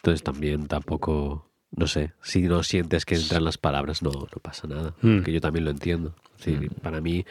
Entonces 0.00 0.22
también 0.22 0.66
tampoco, 0.66 1.50
no 1.70 1.86
sé, 1.86 2.12
si 2.22 2.42
no 2.42 2.62
sientes 2.62 3.04
que 3.04 3.16
entran 3.16 3.44
las 3.44 3.58
palabras, 3.58 4.02
no, 4.02 4.10
no 4.10 4.42
pasa 4.42 4.66
nada. 4.66 4.94
Mm. 5.02 5.16
Porque 5.16 5.32
yo 5.32 5.40
también 5.40 5.64
lo 5.64 5.70
entiendo. 5.70 6.14
Sí, 6.36 6.56
Para 6.82 7.00
mí, 7.00 7.24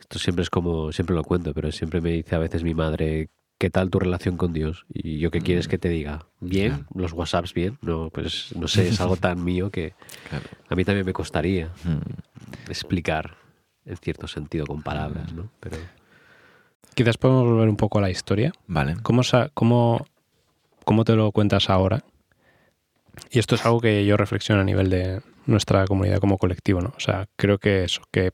esto 0.00 0.18
siempre 0.18 0.42
es 0.42 0.50
como, 0.50 0.90
siempre 0.92 1.14
lo 1.14 1.22
cuento, 1.22 1.52
pero 1.52 1.70
siempre 1.70 2.00
me 2.00 2.10
dice 2.12 2.34
a 2.34 2.38
veces 2.38 2.64
mi 2.64 2.74
madre, 2.74 3.28
¿qué 3.58 3.68
tal 3.68 3.90
tu 3.90 3.98
relación 3.98 4.36
con 4.38 4.52
Dios? 4.54 4.86
Y 4.92 5.18
yo 5.18 5.30
qué 5.30 5.40
quieres 5.40 5.68
que 5.68 5.76
te 5.76 5.90
diga, 5.90 6.26
bien, 6.40 6.86
los 6.94 7.12
WhatsApps 7.12 7.52
bien, 7.52 7.76
no, 7.82 8.08
pues 8.10 8.54
no 8.56 8.68
sé, 8.68 8.88
es 8.88 9.00
algo 9.00 9.16
tan 9.18 9.44
mío 9.44 9.70
que 9.70 9.92
claro. 10.30 10.46
a 10.70 10.74
mí 10.74 10.84
también 10.84 11.04
me 11.04 11.12
costaría 11.12 11.66
Mm, 11.84 12.70
explicar 12.70 13.36
en 13.84 13.96
cierto 13.98 14.28
sentido 14.28 14.66
con 14.66 14.82
palabras, 14.82 15.32
¿no? 15.32 15.50
Pero 15.60 15.76
Quizás 16.94 17.16
podemos 17.16 17.44
volver 17.44 17.68
un 17.68 17.76
poco 17.76 17.98
a 17.98 18.02
la 18.02 18.10
historia. 18.10 18.52
Vale. 18.66 18.96
¿Cómo, 19.02 19.22
cómo, 19.54 20.04
¿Cómo 20.88 21.04
te 21.04 21.14
lo 21.16 21.30
cuentas 21.32 21.68
ahora? 21.68 22.02
Y 23.30 23.38
esto 23.40 23.56
es 23.56 23.66
algo 23.66 23.78
que 23.82 24.06
yo 24.06 24.16
reflexiono 24.16 24.62
a 24.62 24.64
nivel 24.64 24.88
de 24.88 25.20
nuestra 25.44 25.84
comunidad 25.86 26.16
como 26.18 26.38
colectivo, 26.38 26.80
¿no? 26.80 26.94
O 26.96 27.00
sea, 27.00 27.28
creo 27.36 27.58
que 27.58 27.84
eso, 27.84 28.00
que 28.10 28.32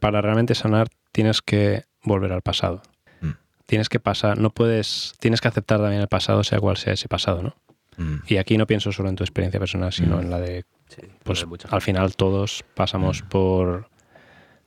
para 0.00 0.22
realmente 0.22 0.54
sanar 0.54 0.88
tienes 1.12 1.42
que 1.42 1.84
volver 2.02 2.32
al 2.32 2.40
pasado. 2.40 2.80
Mm. 3.20 3.32
Tienes 3.66 3.90
que 3.90 4.00
pasar, 4.00 4.38
no 4.38 4.48
puedes, 4.48 5.12
tienes 5.20 5.42
que 5.42 5.48
aceptar 5.48 5.78
también 5.78 6.00
el 6.00 6.08
pasado, 6.08 6.42
sea 6.42 6.58
cual 6.58 6.78
sea 6.78 6.94
ese 6.94 7.06
pasado, 7.06 7.42
¿no? 7.42 7.54
Mm, 7.98 8.20
Y 8.28 8.38
aquí 8.38 8.56
no 8.56 8.66
pienso 8.66 8.90
solo 8.90 9.10
en 9.10 9.16
tu 9.16 9.24
experiencia 9.24 9.60
personal, 9.60 9.92
sino 9.92 10.16
Mm. 10.16 10.20
en 10.20 10.30
la 10.30 10.40
de 10.40 10.64
sí, 10.88 11.02
pues 11.22 11.44
al 11.68 11.82
final 11.82 12.16
todos 12.16 12.64
pasamos 12.74 13.22
Mm. 13.24 13.28
por 13.28 13.90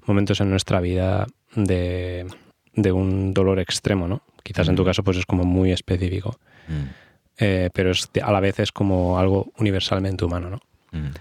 momentos 0.05 0.39
en 0.39 0.51
nuestra 0.51 0.79
vida 0.81 1.25
de, 1.55 2.27
de 2.75 2.91
un 2.91 3.33
dolor 3.33 3.59
extremo, 3.59 4.07
¿no? 4.07 4.21
Quizás 4.43 4.67
en 4.69 4.75
tu 4.75 4.85
caso 4.85 5.03
pues 5.03 5.17
es 5.17 5.25
como 5.25 5.45
muy 5.45 5.71
específico, 5.71 6.37
mm, 6.71 6.89
eh, 7.37 7.69
pero 7.73 7.91
es, 7.91 8.09
a 8.21 8.31
la 8.31 8.39
vez 8.39 8.59
es 8.59 8.71
como 8.71 9.17
algo 9.19 9.51
universalmente 9.57 10.25
humano, 10.25 10.49
¿no? 10.49 10.59
mm. 10.91 11.11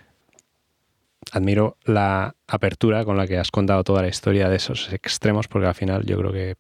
Admiro 1.32 1.76
la 1.84 2.34
apertura 2.48 3.04
con 3.04 3.16
la 3.16 3.26
que 3.26 3.38
has 3.38 3.50
contado 3.50 3.84
toda 3.84 4.02
la 4.02 4.08
historia 4.08 4.48
de 4.48 4.56
esos 4.56 4.92
extremos, 4.92 5.46
porque 5.46 5.68
al 5.68 5.74
final 5.74 6.04
yo 6.04 6.18
creo 6.18 6.32
que 6.32 6.56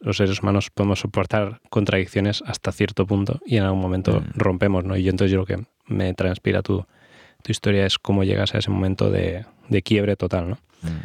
los 0.00 0.16
seres 0.16 0.40
humanos 0.42 0.70
podemos 0.70 1.00
soportar 1.00 1.60
contradicciones 1.70 2.42
hasta 2.46 2.70
cierto 2.72 3.06
punto 3.06 3.40
y 3.46 3.56
en 3.56 3.64
algún 3.64 3.80
momento 3.80 4.20
Mm. 4.20 4.24
rompemos, 4.34 4.84
¿no? 4.84 4.96
Y 4.96 5.02
yo 5.02 5.10
entonces 5.10 5.32
yo 5.32 5.38
lo 5.38 5.46
que 5.46 5.64
me 5.86 6.14
transpira 6.14 6.62
tu, 6.62 6.84
tu 7.42 7.50
historia 7.50 7.84
es 7.86 7.98
cómo 7.98 8.22
llegas 8.22 8.54
a 8.54 8.58
ese 8.58 8.70
momento 8.70 9.10
de, 9.10 9.44
de 9.68 9.82
quiebre 9.82 10.14
total, 10.14 10.50
¿no? 10.50 10.58
Mm. 10.82 11.00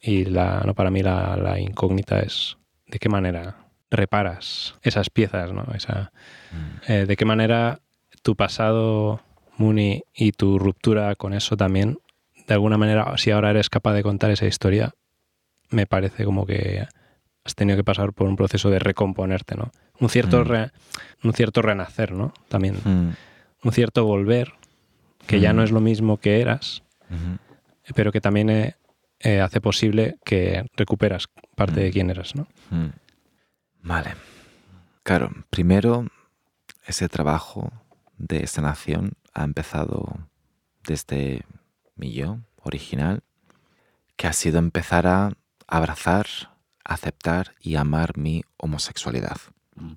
Y 0.00 0.24
la, 0.26 0.62
no, 0.64 0.74
para 0.74 0.90
mí 0.90 1.02
la, 1.02 1.36
la 1.36 1.58
incógnita 1.58 2.20
es 2.20 2.58
de 2.86 2.98
qué 2.98 3.08
manera 3.08 3.56
reparas 3.92 4.74
esas 4.82 5.10
piezas, 5.10 5.52
¿no? 5.52 5.64
Esa, 5.74 6.12
Mm. 6.52 6.90
eh, 6.92 7.06
de 7.06 7.16
qué 7.16 7.24
manera 7.24 7.80
tu 8.22 8.36
pasado, 8.36 9.20
Muni, 9.56 10.02
y 10.14 10.32
tu 10.32 10.58
ruptura 10.58 11.14
con 11.14 11.32
eso 11.34 11.56
también, 11.56 11.98
de 12.46 12.54
alguna 12.54 12.76
manera, 12.78 13.16
si 13.16 13.30
ahora 13.30 13.50
eres 13.50 13.68
capaz 13.70 13.92
de 13.94 14.02
contar 14.02 14.30
esa 14.30 14.46
historia, 14.46 14.92
me 15.70 15.86
parece 15.86 16.24
como 16.24 16.44
que 16.46 16.86
has 17.44 17.54
tenido 17.54 17.76
que 17.76 17.84
pasar 17.84 18.12
por 18.12 18.28
un 18.28 18.36
proceso 18.36 18.70
de 18.70 18.78
recomponerte, 18.78 19.54
¿no? 19.56 19.70
Un 20.00 20.08
cierto, 20.08 20.40
Mm. 20.44 20.48
re- 20.48 20.70
un 21.24 21.32
cierto 21.32 21.62
renacer, 21.62 22.12
¿no? 22.12 22.32
También, 22.48 22.76
Mm. 22.84 23.10
un 23.64 23.72
cierto 23.72 24.04
volver, 24.04 24.52
que 25.26 25.38
ya 25.40 25.52
no 25.52 25.62
es 25.62 25.70
lo 25.70 25.80
mismo 25.80 26.16
que 26.18 26.40
eras, 26.40 26.82
pero 27.94 28.10
que 28.12 28.20
también 28.20 28.50
eh, 28.50 28.74
eh, 29.20 29.40
hace 29.40 29.60
posible 29.60 30.16
que 30.24 30.64
recuperas 30.76 31.28
parte 31.54 31.80
de 31.80 31.90
quién 31.90 32.10
eras, 32.10 32.34
¿no? 32.34 32.48
Vale. 33.82 34.14
Claro, 35.02 35.30
primero 35.50 36.06
ese 36.86 37.08
trabajo 37.08 37.72
de 38.16 38.46
sanación 38.46 39.12
ha 39.34 39.44
empezado 39.44 40.28
desde 40.84 41.44
mi 41.96 42.12
yo 42.12 42.38
original, 42.62 43.22
que 44.16 44.26
ha 44.26 44.32
sido 44.32 44.58
empezar 44.58 45.06
a 45.06 45.32
abrazar, 45.66 46.26
aceptar 46.84 47.54
y 47.60 47.76
amar 47.76 48.16
mi 48.16 48.44
homosexualidad. 48.56 49.38
Mm. 49.74 49.94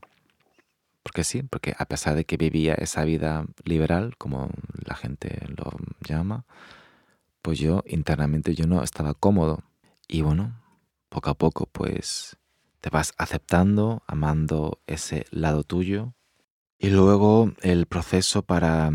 Porque 1.04 1.24
sí, 1.24 1.44
porque 1.44 1.76
a 1.78 1.86
pesar 1.86 2.16
de 2.16 2.26
que 2.26 2.38
vivía 2.38 2.74
esa 2.74 3.04
vida 3.04 3.46
liberal, 3.64 4.18
como 4.18 4.50
la 4.84 4.96
gente 4.96 5.40
lo 5.56 5.72
llama, 6.02 6.46
pues 7.44 7.60
yo 7.60 7.84
internamente 7.86 8.56
yo 8.56 8.66
no 8.66 8.82
estaba 8.82 9.14
cómodo. 9.14 9.64
Y 10.08 10.22
bueno, 10.22 10.60
poco 11.10 11.30
a 11.30 11.36
poco 11.36 11.68
pues 11.68 12.38
te 12.86 12.92
vas 12.92 13.16
aceptando, 13.18 14.04
amando 14.06 14.80
ese 14.86 15.26
lado 15.32 15.64
tuyo. 15.64 16.14
Y 16.78 16.92
luego 16.92 17.52
el 17.64 17.88
proceso 17.88 18.44
para 18.44 18.92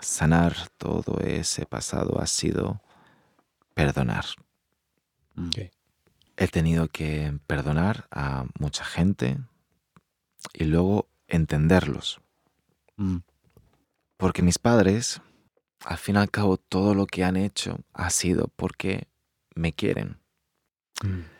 sanar 0.00 0.56
todo 0.76 1.20
ese 1.20 1.66
pasado 1.66 2.20
ha 2.20 2.26
sido 2.26 2.82
perdonar. 3.74 4.24
Mm. 5.36 5.50
He 6.36 6.48
tenido 6.48 6.88
que 6.88 7.38
perdonar 7.46 8.08
a 8.10 8.46
mucha 8.58 8.84
gente 8.84 9.38
y 10.52 10.64
luego 10.64 11.08
entenderlos. 11.28 12.20
Mm. 12.96 13.18
Porque 14.16 14.42
mis 14.42 14.58
padres, 14.58 15.22
al 15.84 15.98
fin 15.98 16.16
y 16.16 16.18
al 16.18 16.30
cabo, 16.32 16.56
todo 16.56 16.96
lo 16.96 17.06
que 17.06 17.22
han 17.22 17.36
hecho 17.36 17.78
ha 17.92 18.10
sido 18.10 18.48
porque 18.56 19.06
me 19.54 19.72
quieren. 19.72 20.18
Mm. 21.04 21.39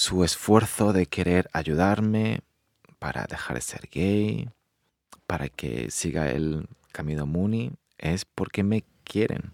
Su 0.00 0.24
esfuerzo 0.24 0.94
de 0.94 1.04
querer 1.04 1.50
ayudarme 1.52 2.40
para 2.98 3.26
dejar 3.26 3.56
de 3.56 3.60
ser 3.60 3.90
gay, 3.92 4.48
para 5.26 5.50
que 5.50 5.90
siga 5.90 6.30
el 6.30 6.70
camino 6.90 7.26
Muni, 7.26 7.72
es 7.98 8.24
porque 8.24 8.62
me 8.62 8.82
quieren. 9.04 9.52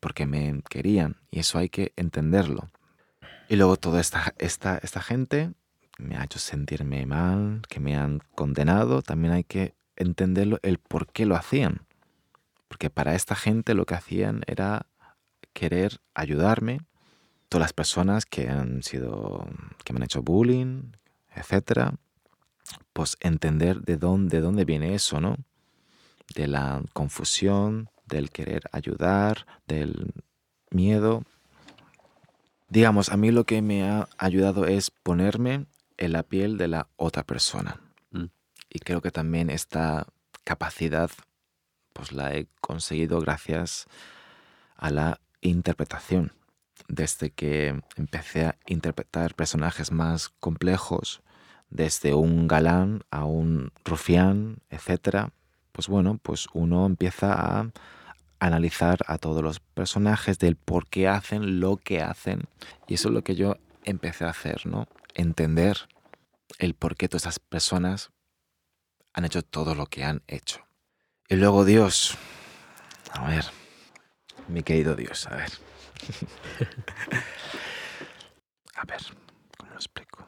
porque 0.00 0.24
me 0.24 0.62
querían. 0.70 1.16
Y 1.30 1.40
eso 1.40 1.58
hay 1.58 1.68
que 1.68 1.92
entenderlo. 1.96 2.70
Y 3.50 3.56
luego 3.56 3.76
toda 3.76 4.00
esta, 4.00 4.32
esta, 4.38 4.78
esta 4.78 5.02
gente 5.02 5.52
me 5.98 6.16
ha 6.16 6.24
hecho 6.24 6.38
sentirme 6.38 7.04
mal, 7.04 7.60
que 7.68 7.78
me 7.78 7.94
han 7.94 8.20
condenado, 8.34 9.02
también 9.02 9.34
hay 9.34 9.44
que 9.44 9.74
entenderlo 9.96 10.58
el 10.62 10.78
por 10.78 11.06
qué 11.12 11.26
lo 11.26 11.36
hacían. 11.36 11.82
Porque 12.66 12.88
para 12.88 13.14
esta 13.14 13.34
gente 13.34 13.74
lo 13.74 13.84
que 13.84 13.96
hacían 13.96 14.40
era 14.46 14.86
querer 15.52 16.00
ayudarme. 16.14 16.80
Todas 17.52 17.66
las 17.66 17.74
personas 17.74 18.24
que 18.24 18.48
han 18.48 18.82
sido, 18.82 19.46
que 19.84 19.92
me 19.92 19.98
han 19.98 20.04
hecho 20.04 20.22
bullying, 20.22 20.92
etcétera, 21.34 21.96
pues 22.94 23.18
entender 23.20 23.82
de 23.82 23.98
dónde, 23.98 24.38
de 24.38 24.42
dónde 24.42 24.64
viene 24.64 24.94
eso, 24.94 25.20
¿no? 25.20 25.36
De 26.34 26.46
la 26.46 26.82
confusión, 26.94 27.90
del 28.06 28.30
querer 28.30 28.62
ayudar, 28.72 29.46
del 29.66 30.14
miedo. 30.70 31.24
Digamos, 32.70 33.10
a 33.10 33.18
mí 33.18 33.30
lo 33.30 33.44
que 33.44 33.60
me 33.60 33.86
ha 33.86 34.08
ayudado 34.16 34.64
es 34.64 34.90
ponerme 34.90 35.66
en 35.98 36.12
la 36.12 36.22
piel 36.22 36.56
de 36.56 36.68
la 36.68 36.88
otra 36.96 37.22
persona. 37.22 37.82
Mm. 38.12 38.28
Y 38.70 38.78
creo 38.78 39.02
que 39.02 39.10
también 39.10 39.50
esta 39.50 40.06
capacidad 40.44 41.10
pues 41.92 42.12
la 42.12 42.34
he 42.34 42.46
conseguido 42.62 43.20
gracias 43.20 43.88
a 44.74 44.88
la 44.88 45.20
interpretación. 45.42 46.32
Desde 46.92 47.30
que 47.30 47.80
empecé 47.96 48.44
a 48.44 48.56
interpretar 48.66 49.34
personajes 49.34 49.92
más 49.92 50.28
complejos, 50.28 51.22
desde 51.70 52.12
un 52.12 52.46
galán 52.46 53.02
a 53.10 53.24
un 53.24 53.72
rufián, 53.82 54.58
etc., 54.68 55.30
pues 55.72 55.88
bueno, 55.88 56.20
pues 56.22 56.48
uno 56.52 56.84
empieza 56.84 57.32
a 57.32 57.70
analizar 58.40 58.98
a 59.06 59.16
todos 59.16 59.42
los 59.42 59.60
personajes 59.60 60.38
del 60.38 60.56
por 60.56 60.86
qué 60.86 61.08
hacen 61.08 61.60
lo 61.60 61.78
que 61.78 62.02
hacen. 62.02 62.42
Y 62.86 62.94
eso 62.94 63.08
es 63.08 63.14
lo 63.14 63.24
que 63.24 63.36
yo 63.36 63.56
empecé 63.84 64.26
a 64.26 64.30
hacer, 64.30 64.66
¿no? 64.66 64.86
Entender 65.14 65.88
el 66.58 66.74
por 66.74 66.96
qué 66.96 67.08
todas 67.08 67.22
esas 67.22 67.38
personas 67.38 68.10
han 69.14 69.24
hecho 69.24 69.40
todo 69.40 69.74
lo 69.74 69.86
que 69.86 70.04
han 70.04 70.22
hecho. 70.26 70.60
Y 71.26 71.36
luego 71.36 71.64
Dios, 71.64 72.18
a 73.12 73.26
ver, 73.28 73.46
mi 74.46 74.62
querido 74.62 74.94
Dios, 74.94 75.26
a 75.28 75.36
ver. 75.36 75.71
a 78.74 78.84
ver, 78.84 79.00
¿cómo 79.58 79.70
lo 79.70 79.76
explico? 79.76 80.26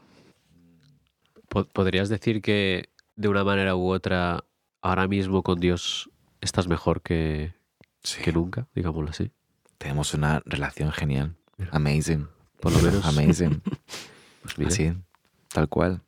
Po- 1.49 1.65
¿Podrías 1.67 2.09
decir 2.09 2.41
que 2.43 2.91
de 3.17 3.29
una 3.29 3.45
manera 3.45 3.77
u 3.77 3.89
otra, 3.91 4.45
ahora 4.83 5.07
mismo 5.09 5.43
con 5.43 5.59
Dios 5.61 6.11
estás 6.41 6.69
mejor 6.69 7.03
que, 7.03 7.55
Sí, 8.03 8.23
que 8.23 8.33
nunca, 8.33 8.67
digámoslo 8.75 9.11
así? 9.11 9.31
tenemos 9.79 10.15
una 10.15 10.41
relación 10.47 10.93
genial. 10.93 11.35
Mira. 11.59 11.71
Amazing. 11.75 12.29
Por 12.61 12.73
lo 12.73 12.79
menos. 12.81 13.05
Amazing. 13.05 13.61
Pues 14.57 14.75
Así, 14.75 14.93
tal 15.49 15.69
cual. 15.71 16.03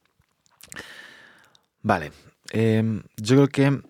Vale. 1.82 2.12
em, 2.52 3.02
yo 3.16 3.36
creo 3.36 3.48
que, 3.48 3.82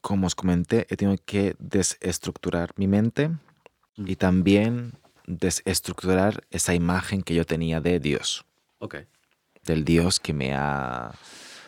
como 0.00 0.26
os 0.28 0.34
comenté, 0.36 0.86
he 0.88 0.96
tenido 0.96 1.18
que 1.26 1.56
desestructurar 1.58 2.70
mi 2.76 2.86
mente 2.86 3.30
y 3.96 4.14
también 4.16 4.92
desestructurar 5.28 6.44
esa 6.50 6.74
imagen 6.74 7.22
que 7.22 7.34
yo 7.34 7.44
tenía 7.44 7.80
de 7.80 8.00
Dios. 8.00 8.44
Ok. 8.78 8.96
Del 9.64 9.84
Dios 9.84 10.20
que 10.20 10.32
me 10.32 10.54
ha 10.54 11.12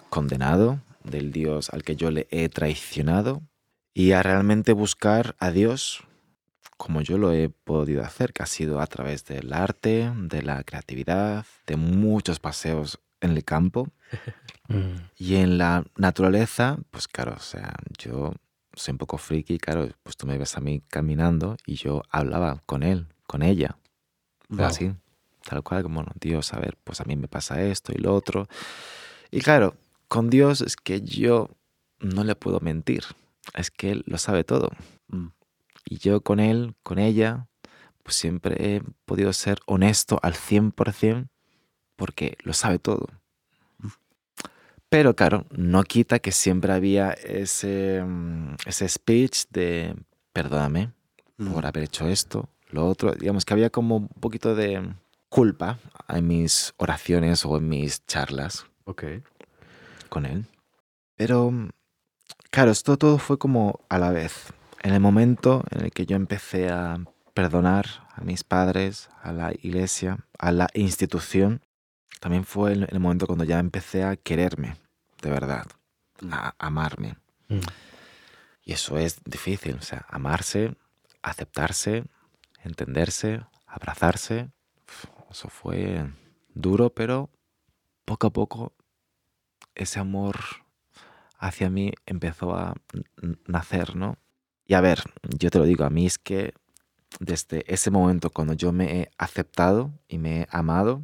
condenado, 0.08 0.80
del 1.04 1.32
Dios 1.32 1.70
al 1.70 1.82
que 1.82 1.96
yo 1.96 2.10
le 2.10 2.26
he 2.30 2.48
traicionado 2.48 3.42
y 3.94 4.12
a 4.12 4.22
realmente 4.22 4.72
buscar 4.72 5.36
a 5.38 5.50
Dios 5.50 6.04
como 6.76 7.02
yo 7.02 7.18
lo 7.18 7.30
he 7.32 7.50
podido 7.50 8.02
hacer, 8.02 8.32
que 8.32 8.42
ha 8.42 8.46
sido 8.46 8.80
a 8.80 8.86
través 8.86 9.26
del 9.26 9.52
arte, 9.52 10.10
de 10.16 10.42
la 10.42 10.64
creatividad, 10.64 11.44
de 11.66 11.76
muchos 11.76 12.40
paseos 12.40 12.98
en 13.20 13.32
el 13.32 13.44
campo 13.44 13.92
Mm. 14.68 14.94
y 15.18 15.36
en 15.36 15.58
la 15.58 15.84
naturaleza, 15.96 16.78
pues 16.90 17.08
claro, 17.08 17.34
o 17.36 17.40
sea, 17.40 17.74
yo 17.98 18.32
soy 18.74 18.92
un 18.92 18.98
poco 18.98 19.18
friki, 19.18 19.58
claro, 19.58 19.88
pues 20.02 20.16
tú 20.16 20.26
me 20.26 20.38
ves 20.38 20.56
a 20.56 20.60
mí 20.60 20.82
caminando 20.88 21.56
y 21.66 21.74
yo 21.74 22.02
hablaba 22.10 22.62
con 22.66 22.82
él, 22.82 23.08
con 23.30 23.42
ella, 23.44 23.76
Wow. 24.48 24.66
así, 24.66 24.92
tal 25.48 25.62
cual, 25.62 25.84
como, 25.84 26.02
"No, 26.02 26.10
Dios, 26.20 26.52
a 26.52 26.58
ver, 26.58 26.76
pues 26.82 27.00
a 27.00 27.04
mí 27.04 27.14
me 27.14 27.28
pasa 27.28 27.62
esto 27.62 27.92
y 27.94 27.98
lo 28.00 28.12
otro. 28.12 28.48
Y 29.30 29.40
claro, 29.40 29.76
con 30.08 30.28
Dios 30.30 30.60
es 30.62 30.74
que 30.74 31.00
yo 31.02 31.50
no 32.00 32.24
le 32.24 32.34
puedo 32.34 32.58
mentir, 32.58 33.04
es 33.54 33.70
que 33.70 33.92
Él 33.92 34.02
lo 34.06 34.18
sabe 34.18 34.42
todo. 34.42 34.70
Mm. 35.08 35.28
Y 35.84 35.98
yo 35.98 36.20
con 36.22 36.40
Él, 36.40 36.74
con 36.82 36.98
ella, 36.98 37.46
pues 38.02 38.16
siempre 38.16 38.56
he 38.58 38.82
podido 39.04 39.32
ser 39.32 39.60
honesto 39.66 40.18
al 40.22 40.34
100% 40.34 41.28
porque 41.96 42.36
lo 42.42 42.52
sabe 42.52 42.80
todo. 42.80 43.06
Pero 44.88 45.14
claro, 45.14 45.46
no 45.50 45.84
quita 45.84 46.18
que 46.18 46.32
siempre 46.32 46.72
había 46.72 47.12
ese, 47.12 48.02
mm, 48.04 48.56
ese 48.66 48.88
speech 48.88 49.44
de 49.50 49.94
perdóname 50.32 50.92
Mm. 51.38 51.52
por 51.52 51.64
haber 51.64 51.84
hecho 51.84 52.08
esto, 52.08 52.48
lo 52.70 52.86
otro. 52.86 53.12
Digamos 53.12 53.44
que 53.44 53.54
había 53.54 53.70
como 53.70 53.96
un 53.96 54.08
poquito 54.08 54.54
de 54.54 54.94
culpa 55.28 55.78
en 56.08 56.26
mis 56.26 56.74
oraciones 56.76 57.44
o 57.44 57.56
en 57.56 57.68
mis 57.68 58.04
charlas 58.06 58.66
con 60.08 60.26
él. 60.26 60.46
Pero, 61.16 61.52
claro, 62.50 62.70
esto 62.70 62.96
todo 62.96 63.18
fue 63.18 63.38
como 63.38 63.80
a 63.88 63.98
la 63.98 64.10
vez. 64.10 64.52
En 64.82 64.94
el 64.94 65.00
momento 65.00 65.64
en 65.70 65.84
el 65.84 65.92
que 65.92 66.06
yo 66.06 66.16
empecé 66.16 66.70
a 66.70 66.98
perdonar 67.34 67.86
a 68.14 68.22
mis 68.22 68.42
padres, 68.42 69.08
a 69.22 69.32
la 69.32 69.52
iglesia, 69.52 70.18
a 70.38 70.50
la 70.50 70.68
institución, 70.74 71.62
también 72.18 72.44
fue 72.44 72.72
el, 72.72 72.86
el 72.90 73.00
momento 73.00 73.26
cuando 73.26 73.44
ya 73.44 73.58
empecé 73.58 74.02
a 74.02 74.16
quererme, 74.16 74.76
de 75.22 75.30
verdad, 75.30 75.66
a 76.30 76.54
amarme. 76.58 77.16
Mm. 77.48 77.60
Y 78.64 78.72
eso 78.72 78.98
es 78.98 79.22
difícil, 79.24 79.76
o 79.76 79.82
sea, 79.82 80.06
amarse, 80.08 80.74
aceptarse, 81.22 82.04
entenderse, 82.64 83.42
abrazarse. 83.66 84.50
Eso 85.30 85.48
fue 85.48 86.10
duro, 86.54 86.90
pero 86.90 87.30
poco 88.04 88.26
a 88.26 88.32
poco 88.32 88.72
ese 89.74 90.00
amor 90.00 90.36
hacia 91.38 91.70
mí 91.70 91.92
empezó 92.06 92.54
a 92.54 92.74
nacer, 93.46 93.96
¿no? 93.96 94.18
Y 94.66 94.74
a 94.74 94.80
ver, 94.80 95.02
yo 95.22 95.50
te 95.50 95.58
lo 95.58 95.64
digo, 95.64 95.84
a 95.84 95.90
mí 95.90 96.06
es 96.06 96.18
que 96.18 96.54
desde 97.18 97.64
ese 97.72 97.90
momento 97.90 98.30
cuando 98.30 98.52
yo 98.52 98.72
me 98.72 99.00
he 99.00 99.10
aceptado 99.18 99.92
y 100.06 100.18
me 100.18 100.42
he 100.42 100.46
amado, 100.50 101.02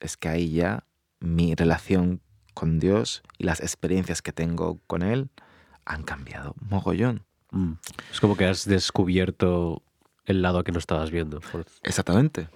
es 0.00 0.16
que 0.16 0.28
ahí 0.28 0.50
ya 0.52 0.84
mi 1.20 1.54
relación 1.54 2.20
con 2.54 2.78
Dios 2.78 3.22
y 3.38 3.44
las 3.44 3.60
experiencias 3.60 4.20
que 4.20 4.32
tengo 4.32 4.80
con 4.86 5.02
Él 5.02 5.30
han 5.84 6.02
cambiado 6.02 6.54
mogollón. 6.60 7.24
Mm. 7.50 7.74
Es 8.12 8.20
como 8.20 8.36
que 8.36 8.44
has 8.44 8.66
descubierto 8.66 9.82
el 10.28 10.42
lado 10.42 10.62
que 10.64 10.72
no 10.72 10.78
estabas 10.78 11.10
viendo. 11.10 11.40
Exactamente. 11.82 12.48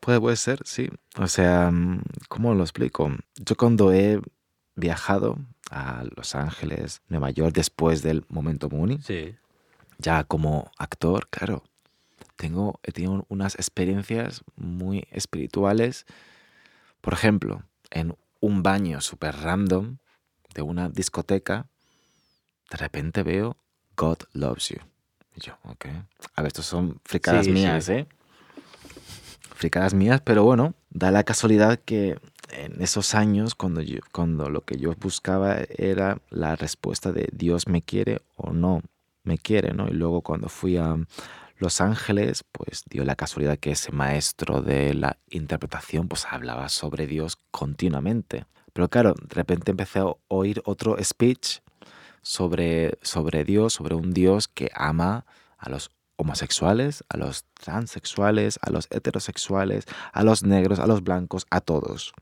Puede, 0.00 0.20
puede 0.20 0.36
ser, 0.36 0.60
sí. 0.64 0.88
O 1.18 1.26
sea, 1.26 1.70
mm, 1.70 2.02
¿cómo 2.28 2.54
lo 2.54 2.62
explico? 2.62 3.10
Yo 3.36 3.56
cuando 3.56 3.92
he 3.92 4.20
viajado 4.74 5.38
a 5.70 6.04
Los 6.16 6.34
Ángeles, 6.34 7.02
Nueva 7.08 7.30
York, 7.30 7.54
después 7.54 8.02
del 8.02 8.24
momento 8.28 8.68
Mooney, 8.68 8.98
Sí. 9.02 9.34
ya 9.98 10.24
como 10.24 10.70
actor, 10.78 11.28
claro, 11.28 11.62
tengo, 12.36 12.80
he 12.82 12.92
tenido 12.92 13.24
unas 13.28 13.54
experiencias 13.54 14.42
muy 14.56 15.06
espirituales. 15.10 16.06
Por 17.00 17.12
ejemplo, 17.14 17.62
en 17.90 18.16
un 18.40 18.62
baño 18.62 19.00
súper 19.00 19.36
random 19.36 19.98
de 20.54 20.62
una 20.62 20.88
discoteca, 20.88 21.68
de 22.70 22.76
repente 22.76 23.22
veo 23.22 23.56
God 23.96 24.18
Loves 24.32 24.68
You. 24.70 24.78
Y 25.36 25.40
yo, 25.40 25.54
ok. 25.64 25.86
A 26.34 26.42
ver, 26.42 26.48
estos 26.48 26.66
son 26.66 27.00
fricadas 27.04 27.46
Sí, 27.46 27.52
mías, 27.52 27.84
sí. 27.84 27.92
¿eh? 27.92 28.06
Fricadas 29.54 29.94
mías, 29.94 30.20
pero 30.24 30.44
bueno, 30.44 30.74
da 30.90 31.10
la 31.10 31.24
casualidad 31.24 31.78
que 31.84 32.18
en 32.50 32.82
esos 32.82 33.14
años, 33.14 33.54
cuando, 33.54 33.80
yo, 33.80 34.00
cuando 34.12 34.50
lo 34.50 34.62
que 34.62 34.78
yo 34.78 34.94
buscaba 34.94 35.58
era 35.76 36.18
la 36.30 36.56
respuesta 36.56 37.12
de 37.12 37.28
Dios 37.32 37.66
me 37.68 37.82
quiere 37.82 38.20
o 38.36 38.52
no 38.52 38.82
me 39.24 39.38
quiere, 39.38 39.72
¿no? 39.72 39.88
Y 39.88 39.92
luego 39.92 40.20
cuando 40.22 40.48
fui 40.48 40.76
a 40.76 40.96
Los 41.58 41.80
Ángeles, 41.80 42.44
pues 42.50 42.82
dio 42.90 43.04
la 43.04 43.14
casualidad 43.14 43.58
que 43.58 43.70
ese 43.70 43.92
maestro 43.92 44.62
de 44.62 44.94
la 44.94 45.16
interpretación 45.30 46.08
pues 46.08 46.26
hablaba 46.28 46.68
sobre 46.68 47.06
Dios 47.06 47.38
continuamente. 47.52 48.46
Pero 48.72 48.88
claro, 48.88 49.14
de 49.14 49.34
repente 49.34 49.70
empecé 49.70 50.00
a 50.00 50.12
oír 50.28 50.60
otro 50.64 50.96
speech 51.02 51.60
sobre, 52.22 52.98
sobre 53.02 53.44
Dios, 53.44 53.74
sobre 53.74 53.94
un 53.94 54.12
Dios 54.12 54.48
que 54.48 54.70
ama 54.74 55.26
a 55.58 55.68
los 55.68 55.90
homosexuales, 56.16 57.04
a 57.08 57.16
los 57.16 57.44
transexuales, 57.54 58.58
a 58.62 58.70
los 58.70 58.86
heterosexuales, 58.90 59.86
a 60.12 60.22
los 60.22 60.44
negros, 60.44 60.78
a 60.78 60.86
los 60.86 61.02
blancos, 61.02 61.46
a 61.50 61.60
todos. 61.60 62.12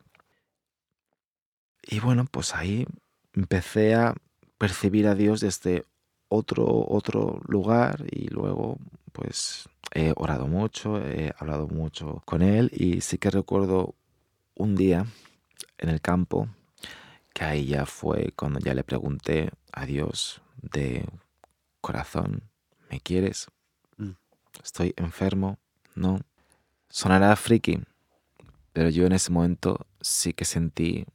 Y 1.82 2.00
bueno, 2.00 2.26
pues 2.30 2.54
ahí 2.54 2.86
empecé 3.34 3.94
a 3.94 4.14
percibir 4.58 5.06
a 5.06 5.14
Dios 5.14 5.40
desde 5.40 5.84
otro, 6.28 6.86
otro 6.88 7.40
lugar 7.46 8.04
y 8.10 8.28
luego 8.28 8.78
pues 9.12 9.68
he 9.92 10.12
orado 10.16 10.46
mucho, 10.46 11.04
he 11.04 11.32
hablado 11.38 11.66
mucho 11.66 12.22
con 12.24 12.42
él 12.42 12.70
y 12.72 13.00
sí 13.00 13.18
que 13.18 13.30
recuerdo 13.30 13.94
un 14.54 14.76
día 14.76 15.06
en 15.78 15.88
el 15.88 16.00
campo 16.00 16.48
que 17.32 17.44
ahí 17.44 17.66
ya 17.66 17.86
fue 17.86 18.32
cuando 18.36 18.58
ya 18.58 18.74
le 18.74 18.84
pregunté 18.84 19.50
a 19.72 19.86
Dios 19.86 20.42
de 20.60 21.06
corazón, 21.80 22.42
¿me 22.90 23.00
quieres? 23.00 23.48
Mm. 23.96 24.10
Estoy 24.62 24.94
enfermo, 24.96 25.58
¿no? 25.94 26.20
Sonará 26.88 27.34
friki, 27.36 27.80
pero 28.72 28.88
yo 28.90 29.06
en 29.06 29.12
ese 29.12 29.30
momento 29.30 29.86
sí 30.00 30.32
que 30.32 30.44
sentí 30.44 31.06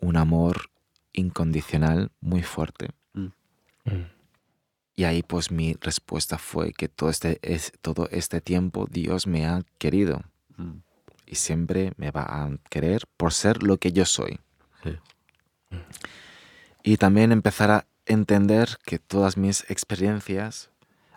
un 0.00 0.16
amor 0.16 0.70
incondicional 1.12 2.10
muy 2.20 2.42
fuerte. 2.42 2.90
Mm. 3.12 3.28
Y 4.96 5.04
ahí 5.04 5.22
pues 5.22 5.50
mi 5.50 5.74
respuesta 5.74 6.38
fue 6.38 6.72
que 6.72 6.88
todo 6.88 7.10
este, 7.10 7.38
es, 7.42 7.72
todo 7.82 8.08
este 8.10 8.40
tiempo 8.40 8.86
Dios 8.90 9.26
me 9.26 9.46
ha 9.46 9.62
querido 9.78 10.22
Mm. 10.56 10.82
y 11.26 11.34
siempre 11.34 11.92
me 11.96 12.10
va 12.10 12.22
a 12.22 12.50
querer 12.70 13.02
por 13.16 13.32
ser 13.32 13.62
lo 13.62 13.78
que 13.78 13.92
yo 13.92 14.04
soy. 14.04 14.38
Sí. 14.86 15.78
Y 16.82 16.96
también 16.98 17.32
empezar 17.32 17.70
a 17.70 17.86
entender 18.06 18.78
que 18.84 18.98
todas 18.98 19.36
mis 19.36 19.68
experiencias 19.68 20.70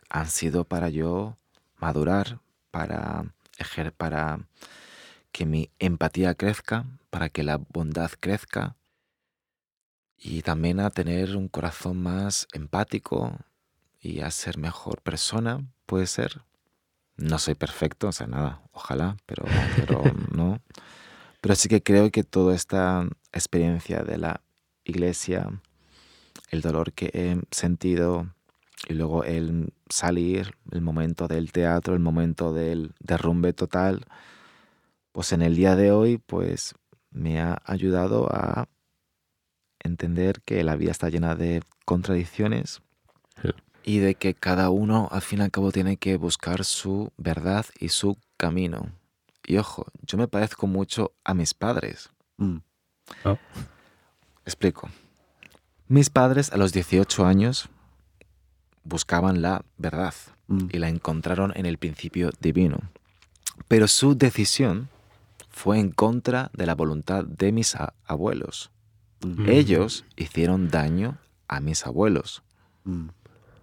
han 0.10 0.28
sido 0.28 0.66
para 0.66 0.90
yo 0.90 1.38
madurar, 1.78 2.40
para, 2.72 3.34
ejer 3.58 3.94
para 3.94 4.40
que 5.32 5.46
mi 5.46 5.70
empatía 5.80 6.34
crezca, 6.34 6.86
para 7.10 7.30
que 7.30 7.44
la 7.44 7.58
bondad 7.58 8.12
crezca 8.20 8.76
y 10.18 10.42
también 10.42 10.80
a 10.80 10.90
tener 10.90 11.38
un 11.38 11.48
corazón 11.48 12.02
más 12.02 12.48
empático 12.52 13.38
y 14.02 14.22
a 14.22 14.32
ser 14.32 14.58
mejor 14.58 15.02
persona, 15.02 15.64
puede 15.86 16.08
ser. 16.08 16.42
No 17.16 17.38
soy 17.38 17.56
perfecto, 17.56 18.08
o 18.08 18.12
sea, 18.12 18.28
nada, 18.28 18.62
ojalá, 18.72 19.18
pero, 19.26 19.46
pero 19.76 20.02
no. 20.32 20.62
Pero 21.42 21.56
sí 21.56 21.70
que 21.70 21.84
creo 21.84 22.12
que 22.12 22.24
toda 22.24 22.56
esta 22.56 23.08
experiencia 23.34 24.04
de 24.04 24.18
la 24.18 24.42
iglesia, 24.84 25.62
el 26.50 26.62
dolor 26.62 26.94
que 26.94 27.12
he 27.14 27.38
sentido 27.56 28.34
y 28.88 28.94
luego 28.94 29.24
el 29.24 29.74
salir, 29.90 30.56
el 30.72 30.82
momento 30.82 31.28
del 31.28 31.52
teatro, 31.52 31.94
el 31.94 32.00
momento 32.00 32.54
del 32.54 32.94
derrumbe 33.00 33.54
total, 33.54 34.06
pues 35.12 35.32
en 35.34 35.42
el 35.42 35.56
día 35.56 35.76
de 35.76 35.92
hoy 35.92 36.18
pues 36.18 36.76
me 37.12 37.42
ha 37.42 37.62
ayudado 37.66 38.28
a 38.32 38.68
entender 39.80 40.42
que 40.44 40.64
la 40.64 40.76
vida 40.76 40.92
está 40.92 41.10
llena 41.10 41.36
de 41.36 41.62
contradicciones 41.86 42.82
Sí. 43.42 43.50
y 43.84 44.00
de 44.00 44.16
que 44.16 44.34
cada 44.34 44.70
uno 44.70 45.08
al 45.12 45.22
fin 45.22 45.40
y 45.40 45.44
al 45.44 45.52
cabo 45.52 45.72
tiene 45.72 45.96
que 45.98 46.18
buscar 46.18 46.66
su 46.66 47.12
verdad 47.18 47.66
y 47.80 47.90
su 47.90 48.18
camino. 48.38 48.92
Y 49.46 49.58
ojo, 49.58 49.86
yo 50.02 50.18
me 50.18 50.28
parezco 50.28 50.68
mucho 50.68 51.14
a 51.24 51.34
mis 51.34 51.54
padres. 51.54 52.10
Mm. 52.38 52.58
Explico. 54.46 54.90
Mis 55.88 56.10
padres 56.10 56.52
a 56.52 56.58
los 56.58 56.72
18 56.74 57.26
años 57.26 57.70
buscaban 58.84 59.42
la 59.42 59.64
verdad 59.78 60.14
Mm. 60.48 60.70
y 60.72 60.80
la 60.80 60.90
encontraron 60.90 61.54
en 61.56 61.68
el 61.68 61.78
principio 61.78 62.32
divino. 62.40 62.80
Pero 63.68 63.88
su 63.88 64.18
decisión 64.18 64.90
fue 65.52 65.80
en 65.80 65.92
contra 65.92 66.50
de 66.54 66.66
la 66.66 66.74
voluntad 66.74 67.24
de 67.24 67.52
mis 67.52 67.76
abuelos. 68.06 68.72
Mm. 69.22 69.48
Ellos 69.48 70.06
hicieron 70.16 70.70
daño 70.70 71.18
a 71.48 71.60
mis 71.60 71.86
abuelos 71.86 72.42
Mm. 72.84 73.10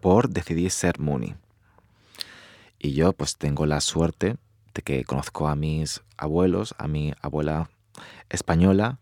por 0.00 0.28
decidir 0.28 0.70
ser 0.70 1.00
Muni. 1.00 1.34
Y 2.78 2.92
yo 2.92 3.12
pues 3.12 3.36
tengo 3.36 3.66
la 3.66 3.80
suerte 3.80 4.36
de 4.74 4.82
que 4.82 5.04
conozco 5.04 5.48
a 5.48 5.56
mis 5.56 6.02
abuelos, 6.16 6.74
a 6.78 6.86
mi 6.86 7.14
abuela 7.20 7.68
española, 8.28 8.98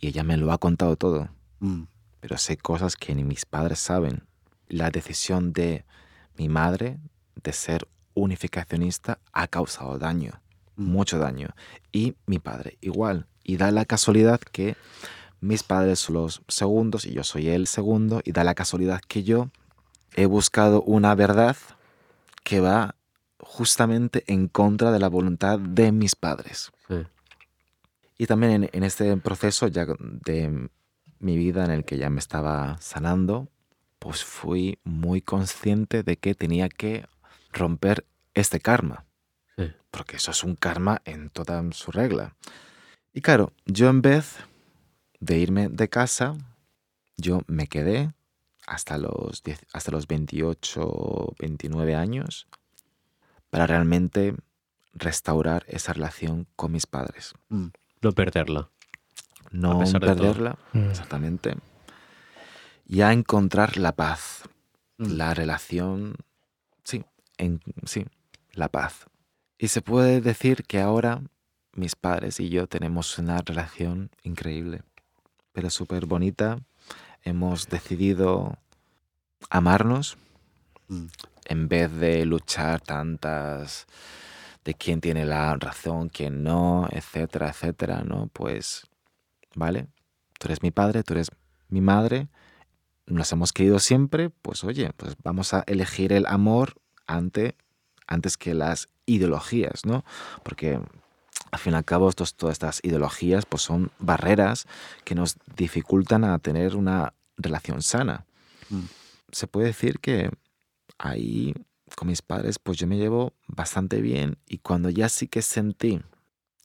y 0.00 0.08
ella 0.08 0.22
me 0.22 0.36
lo 0.36 0.52
ha 0.52 0.58
contado 0.58 0.96
todo. 0.96 1.28
Mm. 1.60 1.82
Pero 2.20 2.38
sé 2.38 2.56
cosas 2.56 2.96
que 2.96 3.14
ni 3.14 3.24
mis 3.24 3.44
padres 3.44 3.78
saben. 3.78 4.24
La 4.68 4.90
decisión 4.90 5.52
de 5.52 5.84
mi 6.36 6.48
madre 6.48 6.98
de 7.42 7.52
ser 7.52 7.88
unificacionista 8.14 9.18
ha 9.32 9.46
causado 9.48 9.98
daño, 9.98 10.40
Mm. 10.76 10.84
mucho 10.84 11.18
daño. 11.18 11.48
Y 11.92 12.14
mi 12.26 12.38
padre 12.38 12.78
igual. 12.80 13.26
Y 13.42 13.56
da 13.56 13.70
la 13.70 13.84
casualidad 13.84 14.40
que 14.40 14.76
mis 15.40 15.62
padres 15.62 15.98
son 16.00 16.14
los 16.14 16.42
segundos 16.48 17.04
y 17.04 17.12
yo 17.12 17.24
soy 17.24 17.48
el 17.48 17.66
segundo. 17.66 18.20
Y 18.24 18.32
da 18.32 18.44
la 18.44 18.54
casualidad 18.54 19.00
que 19.06 19.22
yo 19.24 19.48
he 20.14 20.26
buscado 20.26 20.82
una 20.82 21.14
verdad 21.14 21.56
que 22.44 22.60
va 22.60 22.94
justamente 23.40 24.24
en 24.26 24.48
contra 24.48 24.90
de 24.92 24.98
la 24.98 25.08
voluntad 25.08 25.58
de 25.58 25.92
mis 25.92 26.14
padres. 26.16 26.70
Sí. 26.88 26.94
Y 28.18 28.26
también 28.26 28.64
en, 28.64 28.70
en 28.72 28.82
este 28.82 29.16
proceso 29.16 29.68
ya 29.68 29.86
de 29.86 30.68
mi 31.20 31.36
vida 31.36 31.64
en 31.64 31.70
el 31.70 31.84
que 31.84 31.96
ya 31.96 32.10
me 32.10 32.18
estaba 32.18 32.76
sanando, 32.80 33.48
pues 33.98 34.24
fui 34.24 34.78
muy 34.84 35.22
consciente 35.22 36.02
de 36.02 36.16
que 36.16 36.34
tenía 36.34 36.68
que 36.68 37.06
romper 37.52 38.04
este 38.34 38.60
karma. 38.60 39.06
Sí. 39.56 39.72
Porque 39.90 40.16
eso 40.16 40.30
es 40.30 40.44
un 40.44 40.56
karma 40.56 41.00
en 41.04 41.30
toda 41.30 41.62
su 41.72 41.90
regla. 41.90 42.36
Y 43.12 43.20
claro, 43.20 43.52
yo 43.66 43.88
en 43.88 44.02
vez 44.02 44.36
de 45.20 45.38
irme 45.38 45.68
de 45.68 45.88
casa, 45.88 46.36
yo 47.16 47.42
me 47.46 47.66
quedé 47.66 48.12
hasta 48.66 48.98
los, 48.98 49.42
10 49.42 49.66
hasta 49.72 49.90
los 49.90 50.06
28, 50.06 51.34
29 51.38 51.94
años 51.94 52.46
para 53.50 53.66
realmente 53.66 54.34
restaurar 54.92 55.64
esa 55.68 55.94
relación 55.94 56.46
con 56.54 56.72
mis 56.72 56.86
padres. 56.86 57.34
Mm. 57.48 57.68
No 58.02 58.12
perderla. 58.12 58.68
No 59.50 59.78
pesar 59.78 60.00
de 60.00 60.06
todo. 60.08 60.16
perderla, 60.18 60.58
Mm. 60.72 60.90
exactamente. 60.90 61.56
Y 62.86 63.00
a 63.02 63.12
encontrar 63.12 63.76
la 63.76 63.92
paz, 63.92 64.42
Mm. 64.98 65.12
la 65.16 65.34
relación, 65.34 66.16
sí, 66.84 67.04
en, 67.38 67.60
sí, 67.84 68.06
la 68.52 68.68
paz. 68.68 69.06
Y 69.58 69.68
se 69.68 69.82
puede 69.82 70.20
decir 70.20 70.64
que 70.64 70.80
ahora 70.80 71.22
mis 71.72 71.94
padres 71.96 72.40
y 72.40 72.48
yo 72.48 72.66
tenemos 72.66 73.18
una 73.18 73.38
relación 73.38 74.10
increíble, 74.22 74.82
pero 75.52 75.70
súper 75.70 76.06
bonita. 76.06 76.58
Hemos 77.22 77.68
decidido 77.68 78.56
amarnos 79.50 80.16
Mm. 80.88 81.06
en 81.46 81.68
vez 81.68 81.92
de 81.92 82.24
luchar 82.24 82.80
tantas 82.80 83.86
de 84.68 84.74
quién 84.74 85.00
tiene 85.00 85.24
la 85.24 85.56
razón, 85.56 86.10
quién 86.10 86.42
no, 86.42 86.86
etcétera, 86.90 87.48
etcétera, 87.48 88.02
¿no? 88.04 88.26
Pues, 88.34 88.86
¿vale? 89.54 89.86
Tú 90.38 90.48
eres 90.48 90.62
mi 90.62 90.70
padre, 90.70 91.02
tú 91.02 91.14
eres 91.14 91.30
mi 91.70 91.80
madre, 91.80 92.28
nos 93.06 93.32
hemos 93.32 93.54
querido 93.54 93.78
siempre, 93.78 94.28
pues 94.28 94.64
oye, 94.64 94.92
pues 94.94 95.16
vamos 95.24 95.54
a 95.54 95.64
elegir 95.66 96.12
el 96.12 96.26
amor 96.26 96.74
ante, 97.06 97.56
antes 98.06 98.36
que 98.36 98.52
las 98.52 98.88
ideologías, 99.06 99.86
¿no? 99.86 100.04
Porque 100.42 100.78
al 101.50 101.58
fin 101.58 101.72
y 101.72 101.76
al 101.76 101.86
cabo 101.86 102.10
estos- 102.10 102.34
todas 102.34 102.52
estas 102.52 102.80
ideologías 102.82 103.46
pues 103.46 103.62
son 103.62 103.90
barreras 103.98 104.66
que 105.04 105.14
nos 105.14 105.38
dificultan 105.56 106.24
a 106.24 106.38
tener 106.40 106.76
una 106.76 107.14
relación 107.38 107.80
sana. 107.80 108.26
Mm. 108.68 108.84
Se 109.32 109.46
puede 109.46 109.68
decir 109.68 109.98
que 109.98 110.30
ahí 110.98 111.54
con 111.96 112.08
mis 112.08 112.22
padres 112.22 112.58
pues 112.58 112.78
yo 112.78 112.86
me 112.86 112.96
llevo 112.96 113.32
bastante 113.46 114.00
bien 114.00 114.38
y 114.46 114.58
cuando 114.58 114.90
ya 114.90 115.08
sí 115.08 115.28
que 115.28 115.42
sentí 115.42 116.00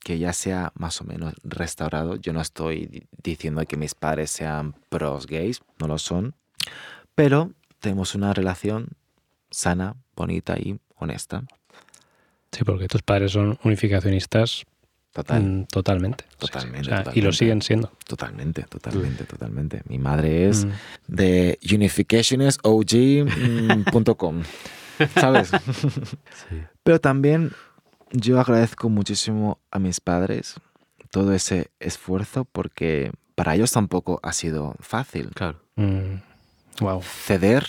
que 0.04 0.20
ya 0.20 0.34
se 0.34 0.54
ha 0.54 0.72
más 0.76 1.00
o 1.02 1.06
menos 1.06 1.34
restaurado, 1.44 2.16
yo 2.18 2.34
no 2.34 2.42
estoy 2.42 2.86
di- 2.88 3.08
diciendo 3.24 3.64
que 3.66 3.78
mis 3.78 3.96
padres 3.96 4.30
sean 4.32 4.76
pros 4.90 5.26
gays, 5.28 5.62
no 5.80 5.88
lo 5.88 5.98
son, 5.98 6.36
pero 7.16 7.54
tenemos 7.80 8.14
una 8.14 8.34
relación 8.34 8.90
sana, 9.50 9.96
bonita 10.16 10.58
y 10.60 10.78
honesta. 10.98 11.44
Sí, 12.52 12.64
porque 12.66 12.88
tus 12.88 13.02
padres 13.02 13.32
son 13.32 13.58
unificacionistas 13.64 14.66
Total, 15.14 15.42
mm, 15.44 15.66
totalmente. 15.68 16.24
Sí, 16.26 16.30
sí. 16.32 16.38
Totalmente, 16.48 16.92
O 16.92 17.04
sea, 17.04 17.12
Y 17.14 17.22
lo 17.22 17.32
siguen 17.32 17.62
siendo. 17.62 17.92
totalmente, 18.08 18.64
totalmente, 18.64 19.26
totalmente. 19.26 19.84
Mi 19.88 20.00
madre 20.00 20.50
es 20.50 20.66
Mm. 20.66 20.72
de 21.08 21.60
unificationisog.com, 21.72 24.44
¿sabes? 25.16 25.52
Sí. 26.50 26.64
Pero 26.84 27.00
también 27.00 27.52
yo 28.12 28.40
agradezco 28.40 28.90
muchísimo 28.90 29.60
a 29.72 29.80
mis 29.80 30.00
padres 30.00 30.56
todo 31.12 31.34
ese 31.34 31.72
esfuerzo 31.80 32.46
porque 32.46 33.12
para 33.36 33.56
ellos 33.56 33.72
tampoco 33.72 34.20
ha 34.24 34.34
sido 34.34 34.76
fácil. 34.80 35.32
Claro. 35.36 35.62
Mm. 35.76 36.16
Wow. 36.80 37.02
Ceder 37.04 37.68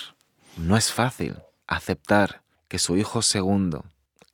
no 0.57 0.77
es 0.77 0.93
fácil. 0.93 1.37
Aceptar 1.67 2.43
que 2.69 2.79
su 2.79 2.97
hijo 2.97 3.23
segundo 3.23 3.85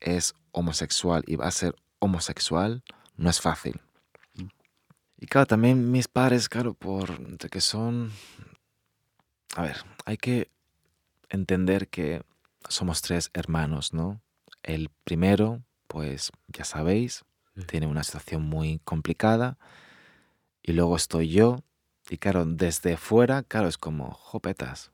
es 0.00 0.34
homosexual 0.52 1.24
y 1.26 1.36
va 1.36 1.46
a 1.46 1.50
ser 1.50 1.74
homosexual 1.98 2.82
no 3.16 3.30
es 3.30 3.40
fácil. 3.40 3.80
Y 5.18 5.26
claro, 5.26 5.46
también 5.46 5.90
mis 5.90 6.08
padres, 6.08 6.48
claro, 6.48 6.72
por 6.72 7.18
que 7.36 7.60
son... 7.60 8.10
A 9.54 9.62
ver, 9.62 9.84
hay 10.06 10.16
que 10.16 10.50
entender 11.28 11.88
que 11.88 12.22
somos 12.70 13.02
tres 13.02 13.30
hermanos, 13.34 13.92
¿no? 13.92 14.22
El 14.62 14.90
primero, 15.05 15.62
pues 15.86 16.30
ya 16.48 16.64
sabéis, 16.64 17.24
tiene 17.66 17.86
una 17.86 18.05
situación 18.05 18.42
muy 18.42 18.80
complicada. 18.84 19.59
Y 20.62 20.72
luego 20.72 20.97
estoy 20.97 21.28
yo. 21.28 21.62
Y 22.09 22.18
claro, 22.18 22.44
desde 22.44 22.97
fuera, 22.97 23.42
claro, 23.42 23.68
es 23.68 23.76
como, 23.76 24.12
jopetas, 24.12 24.90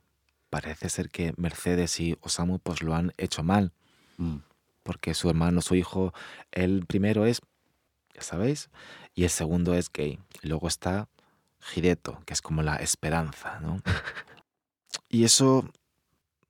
parece 0.51 0.89
ser 0.89 1.11
que 1.11 1.33
Mercedes 1.37 2.01
y 2.01 2.17
Osamu 2.21 2.59
pues 2.59 2.83
lo 2.83 2.95
han 2.95 3.13
hecho 3.19 3.43
mal. 3.43 3.73
Mm. 4.17 4.39
Porque 4.83 5.15
su 5.15 5.29
hermano, 5.29 5.61
su 5.61 5.75
hijo, 5.75 6.13
el 6.53 6.87
primero 6.87 7.27
es, 7.27 7.41
ya 8.15 8.23
sabéis, 8.23 8.71
y 9.15 9.25
el 9.25 9.31
segundo 9.31 9.75
es 9.75 9.93
gay. 9.93 10.19
Y 10.43 10.49
luego 10.49 10.69
está 10.69 11.09
Hideto, 11.75 12.23
que 12.25 12.33
es 12.33 12.43
como 12.43 12.63
la 12.63 12.77
esperanza, 12.77 13.61
¿no? 13.61 13.81
y 15.09 15.25
eso 15.25 15.69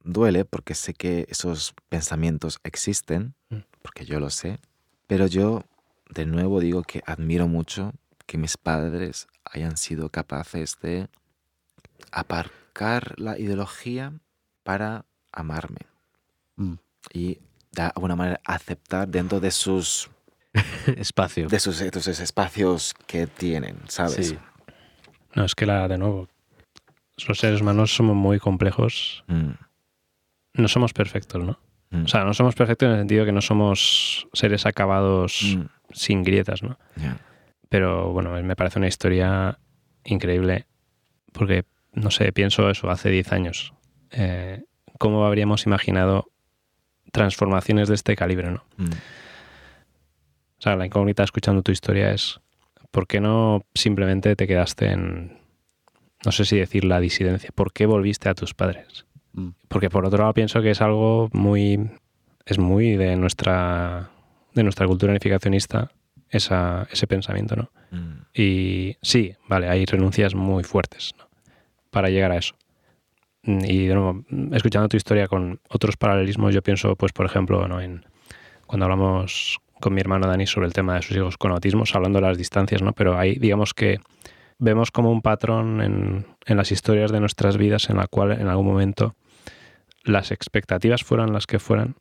duele 0.07 0.45
porque 0.45 0.75
sé 0.75 0.95
que 0.95 1.27
esos 1.29 1.75
pensamientos 1.89 2.59
existen, 2.65 3.35
Mm. 3.51 3.59
porque 3.83 4.05
yo 4.05 4.19
lo 4.21 4.31
sé, 4.31 4.59
pero 5.07 5.27
yo 5.27 5.65
de 6.11 6.27
nuevo 6.27 6.61
digo 6.61 6.83
que 6.83 7.03
admiro 7.07 7.47
mucho 7.49 7.93
que 8.27 8.39
mis 8.39 8.57
padres 8.57 9.27
hayan 9.45 9.77
sido 9.77 10.09
capaces 10.09 10.79
de 10.81 11.09
aparcar 12.13 13.15
la 13.19 13.39
ideología 13.39 14.13
para 14.63 15.05
amarme 15.33 15.81
Mm. 16.57 16.75
y 17.13 17.39
de 17.73 17.83
alguna 17.83 18.17
manera 18.17 18.41
aceptar 18.45 19.07
dentro 19.09 19.41
de 19.41 19.51
sus 19.51 20.09
Espacio. 20.97 21.49
de 21.49 21.61
sus, 21.61 21.79
de 21.79 22.01
sus 22.01 22.19
espacios 22.21 22.95
que 23.07 23.27
tienen, 23.27 23.77
¿sabes? 23.89 24.29
Sí. 24.29 24.39
No, 25.35 25.45
es 25.45 25.55
que 25.55 25.67
la, 25.67 25.87
de 25.87 25.99
nuevo, 25.99 26.29
los 27.29 27.39
seres 27.39 27.61
humanos 27.61 27.95
somos 27.95 28.17
muy 28.17 28.39
complejos. 28.39 29.23
Mm, 29.27 29.51
No 30.57 30.69
somos 30.69 30.93
perfectos, 30.93 31.43
¿no? 31.43 31.59
mm, 31.91 32.05
O 32.05 32.09
sea, 32.09 32.25
no 32.25 32.35
somos 32.35 32.55
perfectos 32.55 32.87
en 32.87 32.93
el 32.95 33.01
sentido 33.01 33.25
que 33.25 33.33
no 33.33 33.41
somos 33.41 34.29
seres 34.33 34.67
acabados 34.67 35.57
mm, 35.57 35.63
sin 35.93 36.23
grietas, 36.23 36.63
¿no? 36.63 36.79
Pero 37.69 38.13
bueno, 38.13 38.31
me 38.43 38.57
parece 38.57 38.79
una 38.79 38.89
historia 38.89 39.59
increíble 40.05 40.67
porque, 41.33 41.65
no 41.93 42.11
sé, 42.11 42.33
pienso 42.33 42.71
eso 42.71 42.91
hace 42.91 43.11
10 43.11 43.33
años. 43.33 43.75
Eh, 44.13 44.63
¿Cómo 44.99 45.27
habríamos 45.27 45.67
imaginado 45.67 46.31
transformaciones 47.13 47.89
de 47.89 47.95
este 47.95 48.17
calibre, 48.17 48.51
no? 48.51 48.65
Mm, 48.77 48.93
O 50.59 50.61
sea, 50.63 50.77
la 50.77 50.87
incógnita 50.87 51.23
escuchando 51.23 51.63
tu 51.63 51.73
historia 51.73 52.13
es 52.13 52.41
¿por 52.91 53.07
qué 53.07 53.21
no 53.21 53.63
simplemente 53.75 54.37
te 54.37 54.47
quedaste 54.47 54.87
en, 54.93 55.39
no 56.25 56.33
sé 56.33 56.45
si 56.47 56.57
decir 56.57 56.85
la 56.85 56.99
disidencia, 57.01 57.51
¿por 57.55 57.73
qué 57.73 57.85
volviste 57.85 58.29
a 58.31 58.35
tus 58.35 58.55
padres? 58.55 59.05
Mm. 59.37 59.51
Porque 59.69 59.91
por 59.91 60.05
otro 60.05 60.19
lado 60.19 60.35
pienso 60.35 60.61
que 60.63 60.71
es 60.71 60.81
algo 60.83 61.29
muy, 61.33 61.91
es 62.45 62.59
muy 62.59 62.97
de 62.97 63.17
nuestra, 63.17 64.11
de 64.55 64.63
nuestra 64.65 64.87
cultura 64.87 65.13
unificacionista 65.13 65.93
esa, 66.31 66.89
ese 66.91 67.07
pensamiento, 67.07 67.55
¿no? 67.55 67.71
mm, 67.93 68.23
Y 68.35 68.97
sí, 69.03 69.35
vale, 69.49 69.69
hay 69.69 69.85
renuncias 69.85 70.35
muy 70.35 70.65
fuertes 70.65 71.15
¿no? 71.19 71.29
para 71.91 72.09
llegar 72.11 72.33
a 72.33 72.39
eso. 72.39 72.55
Mm, 73.43 73.65
Y 73.65 73.87
de 73.87 73.95
nuevo, 73.95 74.25
escuchando 74.53 74.89
tu 74.89 74.97
historia 74.97 75.29
con 75.29 75.61
otros 75.69 75.97
paralelismos, 75.97 76.53
yo 76.55 76.63
pienso, 76.63 76.97
pues, 76.97 77.13
por 77.13 77.27
ejemplo, 77.27 77.69
¿no? 77.69 77.81
en, 77.81 78.05
cuando 78.67 78.87
hablamos 78.87 79.59
con 79.81 79.95
mi 79.95 80.01
hermano 80.01 80.27
Dani 80.27 80.47
sobre 80.47 80.67
el 80.67 80.73
tema 80.73 80.95
de 80.97 81.03
sus 81.03 81.17
hijos 81.17 81.37
con 81.37 81.53
autismos, 81.53 81.95
hablando 81.95 82.19
de 82.21 82.27
las 82.27 82.39
distancias, 82.39 82.81
¿no? 82.81 82.93
Pero 82.93 83.19
ahí, 83.19 83.35
digamos 83.39 83.75
que 83.75 83.99
vemos 84.59 84.91
como 84.91 85.13
un 85.13 85.21
patrón 85.21 85.83
en, 85.83 86.27
en 86.47 86.57
las 86.57 86.73
historias 86.73 87.13
de 87.13 87.21
nuestras 87.21 87.59
vidas 87.59 87.91
en 87.91 87.99
la 87.99 88.07
cual 88.07 88.33
en 88.33 88.49
algún 88.49 88.67
momento 88.67 89.15
las 90.07 90.31
expectativas 90.31 91.05
fueran 91.05 91.33
las 91.33 91.47
que 91.47 91.59
fueran, 91.59 91.97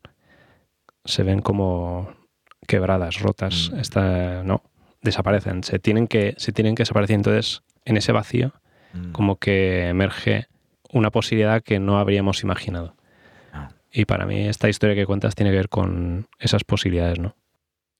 se 1.04 1.22
ven 1.22 1.40
como 1.40 2.08
quebradas, 2.66 3.20
rotas, 3.20 3.70
Mm. 3.72 3.78
esta- 3.78 4.42
no, 4.42 4.62
desaparecen, 5.02 5.62
se 5.62 5.78
tienen 5.78 6.06
que, 6.08 6.34
se 6.38 6.52
tienen 6.52 6.74
que 6.74 6.82
desaparecer. 6.82 7.14
Entonces, 7.16 7.62
en 7.84 7.96
ese 7.96 8.12
vacío, 8.12 8.52
mm. 8.92 9.12
como 9.12 9.36
que 9.36 9.88
emerge 9.88 10.46
una 10.92 11.10
posibilidad 11.10 11.62
que 11.62 11.78
no 11.78 11.98
habríamos 11.98 12.42
imaginado. 12.42 12.94
Ah. 13.52 13.70
Y 13.92 14.04
para 14.04 14.24
mí 14.26 14.46
esta 14.48 14.68
historia 14.68 14.94
que 14.96 15.06
cuentas 15.06 15.34
tiene 15.34 15.50
que 15.50 15.56
ver 15.58 15.68
con 15.68 16.26
esas 16.38 16.64
posibilidades, 16.64 17.18
¿no? 17.18 17.34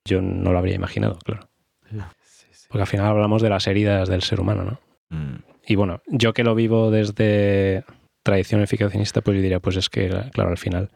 Yo 0.05 0.23
no 0.23 0.53
lo 0.53 0.59
habría 0.59 0.75
imaginado, 0.77 1.19
claro. 1.25 1.49
Sí, 1.91 2.47
sí. 2.53 2.67
Porque 2.69 2.83
al 2.83 2.87
final 2.89 3.07
hablamos 3.07 3.43
de 3.43 3.51
las 3.51 3.67
heridas 3.67 4.09
del 4.09 4.23
ser 4.23 4.41
humano, 4.41 4.65
¿no? 4.65 4.81
Mm, 5.11 5.37
Y 5.69 5.75
bueno, 5.75 6.01
yo 6.07 6.33
que 6.33 6.45
lo 6.45 6.55
vivo 6.55 6.93
desde 6.93 7.85
tradición 8.27 8.61
eficacionista, 8.61 9.21
pues 9.23 9.37
yo 9.37 9.43
diría, 9.43 9.61
pues 9.61 9.77
es 9.77 9.89
que, 9.89 10.09
claro, 10.33 10.51
al 10.51 10.59
final 10.59 10.91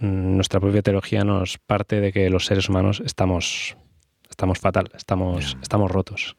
mm, 0.00 0.36
nuestra 0.36 0.60
propia 0.60 0.82
teología 0.82 1.24
nos 1.24 1.58
parte 1.58 2.00
de 2.00 2.12
que 2.12 2.28
los 2.30 2.46
seres 2.46 2.68
humanos 2.68 3.02
estamos, 3.04 3.76
estamos 4.30 4.58
fatal, 4.58 4.90
estamos, 4.94 5.56
estamos 5.62 5.90
rotos. 5.90 6.36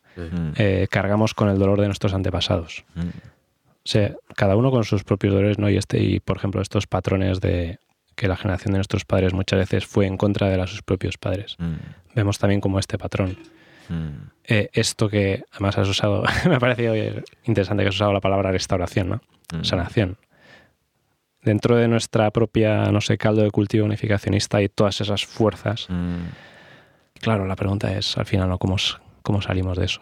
Eh, 0.55 0.87
cargamos 0.89 1.33
con 1.33 1.49
el 1.49 1.57
dolor 1.57 1.81
de 1.81 1.87
nuestros 1.87 2.13
antepasados. 2.13 2.85
O 2.95 3.87
sea, 3.87 4.15
cada 4.35 4.55
uno 4.55 4.71
con 4.71 4.83
sus 4.83 5.03
propios 5.03 5.33
dolores, 5.33 5.59
¿no? 5.59 5.69
Y 5.69 5.77
este, 5.77 5.99
y 5.99 6.19
por 6.19 6.37
ejemplo, 6.37 6.61
estos 6.61 6.87
patrones 6.87 7.41
de 7.41 7.79
que 8.15 8.27
la 8.27 8.37
generación 8.37 8.71
de 8.71 8.77
nuestros 8.77 9.03
padres 9.03 9.33
muchas 9.33 9.59
veces 9.59 9.85
fue 9.85 10.05
en 10.05 10.15
contra 10.17 10.49
de 10.49 10.57
la 10.57 10.67
sus 10.67 10.81
propios 10.81 11.17
padres. 11.17 11.55
mm, 11.59 12.15
Vemos 12.15 12.39
también 12.39 12.61
como 12.61 12.79
este 12.79 12.97
patrón. 12.97 13.37
mm, 13.89 14.34
Eh, 14.47 14.69
esto 14.73 15.09
que 15.09 15.43
además 15.51 15.77
has 15.77 15.87
usado, 15.87 16.23
me 16.47 16.55
ha 16.55 16.59
parecido 16.59 16.93
interesante 17.45 17.83
que 17.83 17.89
has 17.89 17.95
usado 17.95 18.13
la 18.13 18.21
palabra 18.21 18.51
restauración, 18.51 19.09
¿no? 19.09 19.21
mm. 19.53 19.63
Sanación. 19.63 20.17
Dentro 21.41 21.75
de 21.75 21.87
nuestra 21.87 22.31
propia, 22.31 22.91
no 22.91 23.01
sé, 23.01 23.17
caldo 23.17 23.43
de 23.43 23.51
cultivo 23.51 23.85
unificacionista 23.85 24.61
y 24.61 24.69
todas 24.69 25.01
esas 25.01 25.25
fuerzas, 25.25 25.87
Mm, 25.89 26.25
claro, 27.21 27.45
la 27.45 27.55
pregunta 27.55 27.95
es 27.95 28.17
al 28.17 28.25
final, 28.25 28.49
¿no? 28.49 28.57
¿Cómo, 28.57 28.77
¿Cómo 29.21 29.41
salimos 29.41 29.77
de 29.77 29.85
eso? 29.85 30.01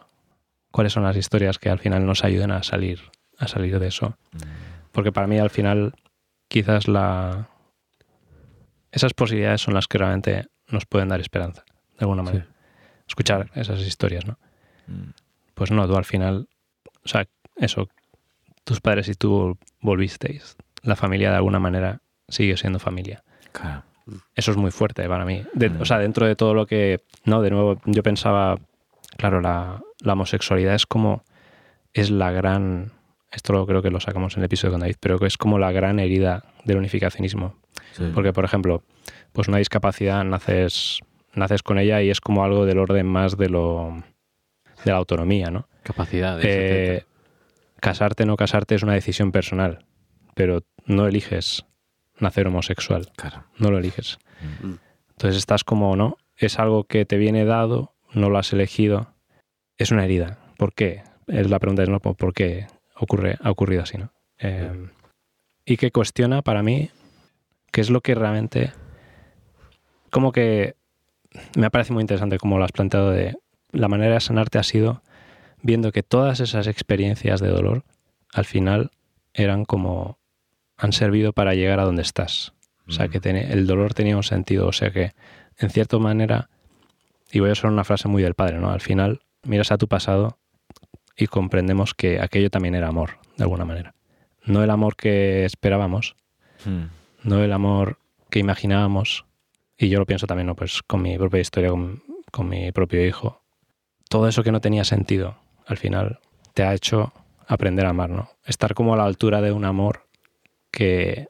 ¿Cuáles 0.71 0.93
son 0.93 1.03
las 1.03 1.15
historias 1.17 1.59
que 1.59 1.69
al 1.69 1.79
final 1.79 2.05
nos 2.05 2.23
ayuden 2.23 2.51
a 2.51 2.63
salir, 2.63 2.99
a 3.37 3.47
salir 3.47 3.77
de 3.79 3.87
eso? 3.87 4.17
mm, 4.31 4.37
Porque 4.91 5.11
para 5.11 5.27
mí 5.27 5.37
al 5.37 5.49
final 5.49 5.93
quizás 6.47 6.87
la... 6.87 7.49
Esas 8.91 9.13
posibilidades 9.13 9.61
son 9.61 9.73
las 9.73 9.87
que 9.87 9.97
realmente 9.97 10.47
nos 10.67 10.85
pueden 10.85 11.09
dar 11.09 11.19
esperanza, 11.19 11.63
de 11.97 11.99
alguna 12.05 12.23
manera. 12.23 12.47
Escuchar 13.13 13.51
esas 13.53 13.79
historias, 13.81 14.25
¿no? 14.25 14.37
mm, 14.87 15.11
Pues 15.53 15.69
no, 15.71 15.87
tú 15.87 15.95
al 15.95 16.03
final, 16.05 16.47
o 17.05 17.07
sea, 17.07 17.27
eso, 17.57 17.87
tus 18.63 18.81
padres 18.81 19.07
y 19.07 19.13
tú 19.13 19.55
volvisteis. 19.81 20.57
La 20.81 20.95
familia 20.95 21.29
de 21.29 21.35
alguna 21.37 21.59
manera 21.59 22.01
sigue 22.27 22.57
siendo 22.57 22.79
familia. 22.79 23.23
claro. 23.51 23.83
Eso 24.35 24.51
es 24.51 24.57
muy 24.57 24.71
fuerte 24.71 25.07
para 25.07 25.23
mí. 25.23 25.43
De- 25.53 25.69
Mm. 25.69 25.81
O 25.81 25.85
sea, 25.85 25.97
dentro 25.97 26.25
de 26.27 26.35
todo 26.35 26.53
lo 26.53 26.65
que... 26.65 26.99
No, 27.23 27.41
de 27.41 27.51
nuevo, 27.51 27.79
yo 27.85 28.03
pensaba, 28.03 28.59
claro, 29.15 29.39
la, 29.39 29.81
la 30.01 30.13
homosexualidad 30.13 30.75
es 30.75 30.85
como... 30.85 31.23
Es 31.93 32.11
la 32.11 32.29
gran... 32.31 32.91
Esto 33.31 33.53
lo 33.53 33.65
creo 33.65 33.81
que 33.81 33.91
lo 33.91 34.01
sacamos 34.01 34.33
en 34.35 34.41
el 34.41 34.45
episodio 34.47 34.73
con 34.73 34.81
David, 34.81 34.97
pero 34.99 35.19
que 35.19 35.27
es 35.27 35.37
como 35.37 35.57
la 35.57 35.71
gran 35.71 35.99
herida 35.99 36.43
del 36.65 36.77
unificacionismo. 36.79 37.55
Sí. 37.93 38.11
Porque, 38.13 38.33
por 38.33 38.43
ejemplo, 38.43 38.83
pues 39.31 39.47
una 39.47 39.59
discapacidad 39.59 40.21
naces, 40.25 40.99
naces 41.33 41.63
con 41.63 41.77
ella 41.79 42.01
y 42.01 42.09
es 42.09 42.21
como 42.21 42.43
algo 42.43 42.65
del 42.65 42.79
orden 42.79 43.05
más 43.05 43.37
de 43.37 43.49
lo... 43.49 44.03
de 44.85 44.91
la 44.91 44.97
autonomía, 44.97 45.49
¿no? 45.51 45.67
Capacidades. 45.83 46.45
Eh, 46.47 47.05
casarte 47.79 48.23
o 48.23 48.25
no 48.25 48.37
casarte 48.37 48.75
es 48.75 48.83
una 48.83 48.93
decisión 48.93 49.31
personal, 49.31 49.85
pero 50.35 50.63
no 50.85 51.07
eliges 51.07 51.65
nacer 52.19 52.47
homosexual, 52.47 53.11
Claro. 53.15 53.43
no 53.57 53.71
lo 53.71 53.79
eliges. 53.79 54.19
Mm. 54.61 54.75
Entonces 55.11 55.37
estás 55.37 55.63
como, 55.63 55.95
¿no? 55.95 56.17
Es 56.37 56.59
algo 56.59 56.85
que 56.85 57.05
te 57.05 57.17
viene 57.17 57.45
dado, 57.45 57.93
no 58.13 58.29
lo 58.29 58.37
has 58.37 58.53
elegido, 58.53 59.13
es 59.77 59.91
una 59.91 60.05
herida. 60.05 60.39
¿Por 60.57 60.73
qué? 60.73 61.03
Es 61.27 61.49
la 61.49 61.59
pregunta 61.59 61.83
es, 61.83 61.89
¿no? 61.89 61.99
¿Por 61.99 62.33
qué 62.33 62.67
ocurre, 62.95 63.37
ha 63.41 63.51
ocurrido 63.51 63.83
así, 63.83 63.97
¿no? 63.97 64.11
Eh, 64.39 64.89
y 65.65 65.77
que 65.77 65.91
cuestiona 65.91 66.41
para 66.41 66.63
mí 66.63 66.89
qué 67.71 67.81
es 67.81 67.89
lo 67.89 68.01
que 68.01 68.15
realmente... 68.15 68.71
Como 70.09 70.31
que 70.31 70.75
me 71.55 71.69
parece 71.71 71.93
muy 71.93 72.01
interesante 72.01 72.37
como 72.37 72.57
lo 72.57 72.65
has 72.65 72.71
planteado 72.71 73.11
de 73.11 73.35
la 73.71 73.87
manera 73.87 74.13
de 74.15 74.19
sanarte 74.19 74.59
ha 74.59 74.63
sido 74.63 75.01
viendo 75.61 75.91
que 75.91 76.03
todas 76.03 76.39
esas 76.39 76.67
experiencias 76.67 77.39
de 77.39 77.47
dolor 77.49 77.83
al 78.33 78.45
final 78.45 78.91
eran 79.33 79.65
como 79.65 80.19
han 80.77 80.91
servido 80.93 81.33
para 81.33 81.53
llegar 81.55 81.79
a 81.79 81.83
donde 81.85 82.01
estás. 82.01 82.53
O 82.87 82.91
sea, 82.91 83.07
que 83.07 83.19
tiene- 83.21 83.51
el 83.53 83.65
dolor 83.65 83.93
tenía 83.93 84.17
un 84.17 84.23
sentido. 84.23 84.67
O 84.67 84.73
sea 84.73 84.91
que, 84.91 85.13
en 85.57 85.69
cierta 85.69 85.97
manera, 85.99 86.49
y 87.31 87.39
voy 87.39 87.49
a 87.49 87.53
usar 87.53 87.71
una 87.71 87.83
frase 87.85 88.07
muy 88.09 88.21
del 88.21 88.33
padre, 88.33 88.59
¿no? 88.59 88.71
Al 88.71 88.81
final, 88.81 89.21
miras 89.43 89.71
a 89.71 89.77
tu 89.77 89.87
pasado 89.87 90.37
y 91.15 91.27
comprendemos 91.27 91.93
que 91.93 92.19
aquello 92.19 92.49
también 92.49 92.75
era 92.75 92.87
amor, 92.89 93.11
de 93.37 93.43
alguna 93.43 93.63
manera. 93.65 93.95
No 94.45 94.61
el 94.63 94.69
amor 94.69 94.95
que 94.97 95.45
esperábamos, 95.45 96.15
Mm, 96.65 96.83
no 97.23 97.41
el 97.43 97.53
amor 97.53 97.99
que 98.29 98.39
imaginábamos. 98.39 99.25
Y 99.77 99.89
yo 99.89 99.99
lo 99.99 100.05
pienso 100.05 100.27
también, 100.27 100.47
¿no? 100.47 100.55
Pues 100.55 100.81
con 100.83 101.01
mi 101.01 101.17
propia 101.17 101.39
historia, 101.41 101.69
con, 101.69 102.03
con 102.31 102.47
mi 102.47 102.71
propio 102.71 103.05
hijo. 103.05 103.41
Todo 104.09 104.27
eso 104.27 104.43
que 104.43 104.51
no 104.51 104.61
tenía 104.61 104.83
sentido, 104.83 105.37
al 105.65 105.77
final, 105.77 106.19
te 106.53 106.63
ha 106.63 106.73
hecho 106.73 107.11
aprender 107.47 107.85
a 107.85 107.89
amar, 107.89 108.09
¿no? 108.09 108.29
Estar 108.45 108.73
como 108.73 108.93
a 108.93 108.97
la 108.97 109.05
altura 109.05 109.41
de 109.41 109.51
un 109.51 109.65
amor 109.65 110.07
que, 110.71 111.27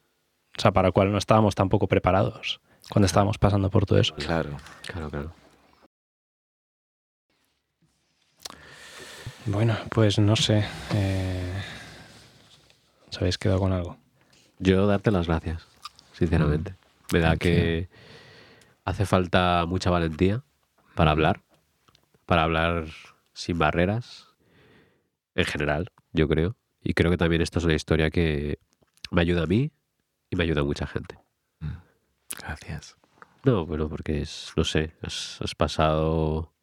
o 0.57 0.61
sea, 0.61 0.71
para 0.71 0.89
el 0.89 0.93
cual 0.93 1.11
no 1.11 1.17
estábamos 1.17 1.55
tampoco 1.55 1.87
preparados 1.87 2.59
cuando 2.89 3.05
estábamos 3.05 3.37
pasando 3.37 3.69
por 3.69 3.85
todo 3.85 3.99
eso. 3.99 4.15
Claro. 4.15 4.57
Claro, 4.85 5.09
claro. 5.09 5.31
Bueno, 9.45 9.77
pues 9.89 10.19
no 10.19 10.35
sé. 10.35 10.63
Eh, 10.93 11.53
¿Os 13.09 13.17
habéis 13.17 13.37
quedado 13.37 13.59
con 13.59 13.73
algo? 13.73 13.97
Yo 14.59 14.87
darte 14.87 15.11
las 15.11 15.27
gracias, 15.27 15.67
sinceramente. 16.13 16.75
Me 17.11 17.19
da 17.19 17.29
Thank 17.29 17.39
que 17.39 17.89
hace 18.85 19.05
falta 19.05 19.65
mucha 19.67 19.89
valentía 19.89 20.43
para 20.95 21.11
hablar, 21.11 21.41
para 22.25 22.43
hablar 22.43 22.87
sin 23.33 23.57
barreras, 23.57 24.29
en 25.35 25.45
general, 25.45 25.91
yo 26.11 26.27
creo. 26.27 26.55
Y 26.81 26.93
creo 26.93 27.11
que 27.11 27.17
también 27.17 27.41
esto 27.41 27.59
es 27.59 27.65
una 27.65 27.75
historia 27.75 28.11
que 28.11 28.59
me 29.11 29.21
ayuda 29.21 29.43
a 29.43 29.47
mí 29.47 29.71
y 30.29 30.35
me 30.35 30.43
ayuda 30.43 30.61
a 30.61 30.65
mucha 30.65 30.85
gente. 30.85 31.17
Gracias. 32.39 32.97
No, 33.43 33.65
bueno, 33.65 33.89
porque 33.89 34.21
es, 34.21 34.53
no 34.55 34.63
sé, 34.63 34.93
has, 35.01 35.39
has 35.41 35.55
pasado... 35.55 36.53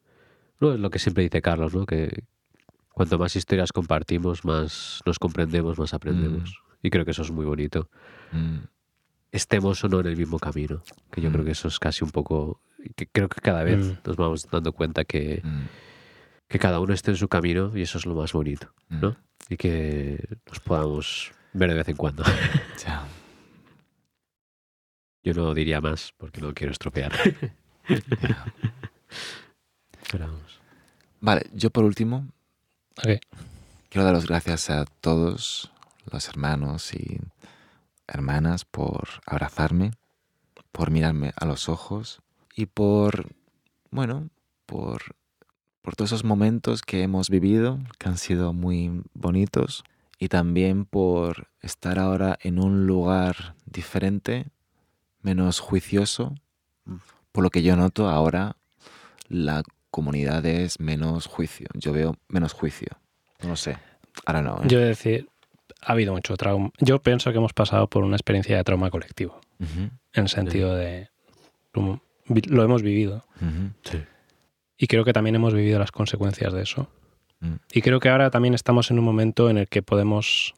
No, 0.59 0.73
es 0.73 0.79
lo 0.79 0.89
que 0.89 0.99
siempre 0.99 1.23
dice 1.23 1.41
Carlos, 1.41 1.73
¿no? 1.73 1.85
Que 1.85 2.25
cuanto 2.93 3.17
más 3.17 3.35
historias 3.35 3.71
compartimos, 3.71 4.45
más 4.45 5.01
nos 5.05 5.17
comprendemos, 5.17 5.79
más 5.79 5.93
aprendemos. 5.93 6.61
Y 6.83 6.89
creo 6.89 7.05
que 7.05 7.11
eso 7.11 7.21
es 7.23 7.31
muy 7.31 7.45
bonito. 7.45 7.89
Mm, 8.31 8.57
Estemos 9.31 9.83
o 9.83 9.87
no 9.87 9.99
en 10.01 10.07
el 10.07 10.17
mismo 10.17 10.39
camino. 10.39 10.83
Que 11.11 11.21
yo 11.21 11.29
Mm. 11.29 11.33
creo 11.33 11.45
que 11.45 11.51
eso 11.51 11.67
es 11.67 11.79
casi 11.79 12.03
un 12.03 12.11
poco... 12.11 12.59
Que 12.95 13.07
creo 13.07 13.29
que 13.29 13.39
cada 13.41 13.63
vez 13.63 13.77
Mm. 13.79 13.97
nos 14.05 14.15
vamos 14.17 14.47
dando 14.51 14.73
cuenta 14.73 15.03
que, 15.05 15.41
mm, 15.43 15.65
que 16.47 16.59
cada 16.59 16.79
uno 16.79 16.93
esté 16.93 17.11
en 17.11 17.17
su 17.17 17.27
camino 17.29 17.71
y 17.75 17.81
eso 17.83 17.97
es 17.97 18.05
lo 18.05 18.15
más 18.15 18.33
bonito, 18.33 18.73
mm. 18.89 18.99
¿no? 18.99 19.15
Y 19.49 19.57
que 19.57 20.23
nos 20.47 20.59
podamos 20.59 21.31
ver 21.53 21.69
de 21.69 21.75
vez 21.75 21.87
en 21.89 21.95
cuando. 21.95 22.23
Ya. 22.85 23.05
Yo 25.23 25.33
no 25.35 25.53
diría 25.53 25.79
más 25.81 26.13
porque 26.17 26.41
no 26.41 26.51
quiero 26.53 26.71
estropear. 26.71 27.11
Pero 30.11 30.25
vamos. 30.27 30.59
Vale, 31.19 31.45
yo 31.53 31.69
por 31.69 31.83
último 31.83 32.27
quiero 32.95 34.03
dar 34.03 34.13
las 34.13 34.25
gracias 34.27 34.69
a 34.71 34.85
todos 34.85 35.71
los 36.11 36.27
hermanos 36.27 36.93
y 36.93 37.19
hermanas 38.11 38.65
por 38.65 39.07
abrazarme, 39.25 39.91
por 40.71 40.91
mirarme 40.91 41.33
a 41.35 41.45
los 41.45 41.69
ojos 41.69 42.21
y 42.55 42.67
por, 42.67 43.33
bueno, 43.89 44.29
por, 44.65 45.15
por 45.81 45.95
todos 45.95 46.11
esos 46.11 46.23
momentos 46.23 46.81
que 46.81 47.01
hemos 47.01 47.29
vivido, 47.29 47.79
que 47.97 48.09
han 48.09 48.17
sido 48.17 48.53
muy 48.53 49.01
bonitos, 49.13 49.83
y 50.19 50.27
también 50.27 50.85
por 50.85 51.47
estar 51.61 51.97
ahora 51.97 52.37
en 52.41 52.59
un 52.59 52.85
lugar 52.85 53.55
diferente, 53.65 54.45
menos 55.21 55.59
juicioso, 55.59 56.35
por 57.31 57.43
lo 57.43 57.49
que 57.49 57.63
yo 57.63 57.75
noto 57.75 58.07
ahora 58.07 58.55
la 59.29 59.63
comunidad 59.89 60.45
es 60.45 60.79
menos 60.79 61.25
juicio, 61.25 61.67
yo 61.73 61.91
veo 61.91 62.17
menos 62.27 62.53
juicio, 62.53 62.99
no 63.41 63.49
lo 63.49 63.55
sé, 63.55 63.77
ahora 64.25 64.43
no. 64.43 64.57
¿eh? 64.57 64.67
Yo 64.67 64.77
he 64.77 64.83
de 64.83 64.87
decir, 64.89 65.30
ha 65.81 65.91
habido 65.93 66.13
mucho 66.13 66.35
trauma. 66.37 66.71
Yo 66.79 67.01
pienso 67.01 67.31
que 67.31 67.37
hemos 67.37 67.53
pasado 67.53 67.87
por 67.87 68.03
una 68.03 68.15
experiencia 68.15 68.57
de 68.57 68.63
trauma 68.63 68.89
colectivo, 68.89 69.39
en 69.59 69.91
el 70.13 70.29
sentido 70.29 70.75
de 70.75 71.09
lo 71.73 72.63
hemos 72.63 72.81
vivido 72.83 73.25
Sí. 73.83 74.03
y 74.77 74.87
creo 74.87 75.03
que 75.03 75.13
también 75.13 75.35
hemos 75.35 75.53
vivido 75.53 75.79
las 75.79 75.91
consecuencias 75.91 76.53
de 76.53 76.63
eso. 76.63 76.89
Mm. 77.39 77.55
Y 77.73 77.81
creo 77.81 77.99
que 77.99 78.09
ahora 78.09 78.29
también 78.29 78.53
estamos 78.53 78.91
en 78.91 78.99
un 78.99 79.05
momento 79.05 79.49
en 79.49 79.57
el 79.57 79.67
que 79.67 79.81
podemos 79.81 80.53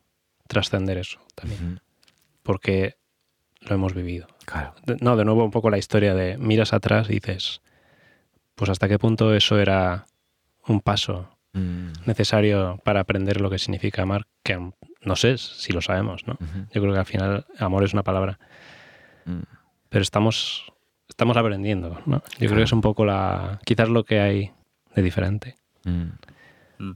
trascender 0.48 0.98
eso 0.98 1.20
también, 1.36 1.80
porque 2.44 2.96
lo 3.62 3.76
hemos 3.76 3.94
vivido. 3.94 4.28
Claro. 4.46 4.76
No, 5.02 5.16
de 5.16 5.26
nuevo 5.26 5.44
un 5.46 5.52
poco 5.52 5.70
la 5.70 5.78
historia 5.78 6.14
de 6.14 6.38
miras 6.38 6.74
atrás 6.74 7.10
y 7.10 7.14
dices, 7.14 7.62
pues 8.56 8.70
hasta 8.70 8.88
qué 8.88 9.00
punto 9.00 9.34
eso 9.34 9.60
era 9.60 10.06
un 10.68 10.82
paso 10.82 11.34
Mm, 11.54 11.92
necesario 12.08 12.80
para 12.84 13.02
aprender 13.02 13.40
lo 13.40 13.50
que 13.50 13.60
significa 13.60 14.02
amar, 14.02 14.26
que 14.44 14.60
no 15.04 15.16
sé 15.16 15.38
si 15.38 15.74
lo 15.74 15.82
sabemos, 15.82 16.26
¿no? 16.28 16.38
Yo 16.72 16.82
creo 16.82 16.94
que 16.94 17.00
al 17.00 17.06
final 17.06 17.46
amor 17.60 17.84
es 17.84 17.94
una 17.94 18.04
palabra, 18.04 18.40
mm. 19.26 19.42
pero 19.90 20.02
estamos, 20.02 20.66
estamos 21.10 21.38
aprendiendo, 21.38 22.02
¿no? 22.06 22.24
Yo 22.40 22.48
creo 22.48 22.58
que 22.58 22.64
es 22.64 22.74
un 22.74 22.82
poco 22.82 23.06
la, 23.06 23.60
quizás 23.66 23.90
lo 23.90 24.04
que 24.04 24.20
hay 24.20 24.52
de 24.96 25.02
diferente. 25.02 25.56
Mm, 25.86 26.92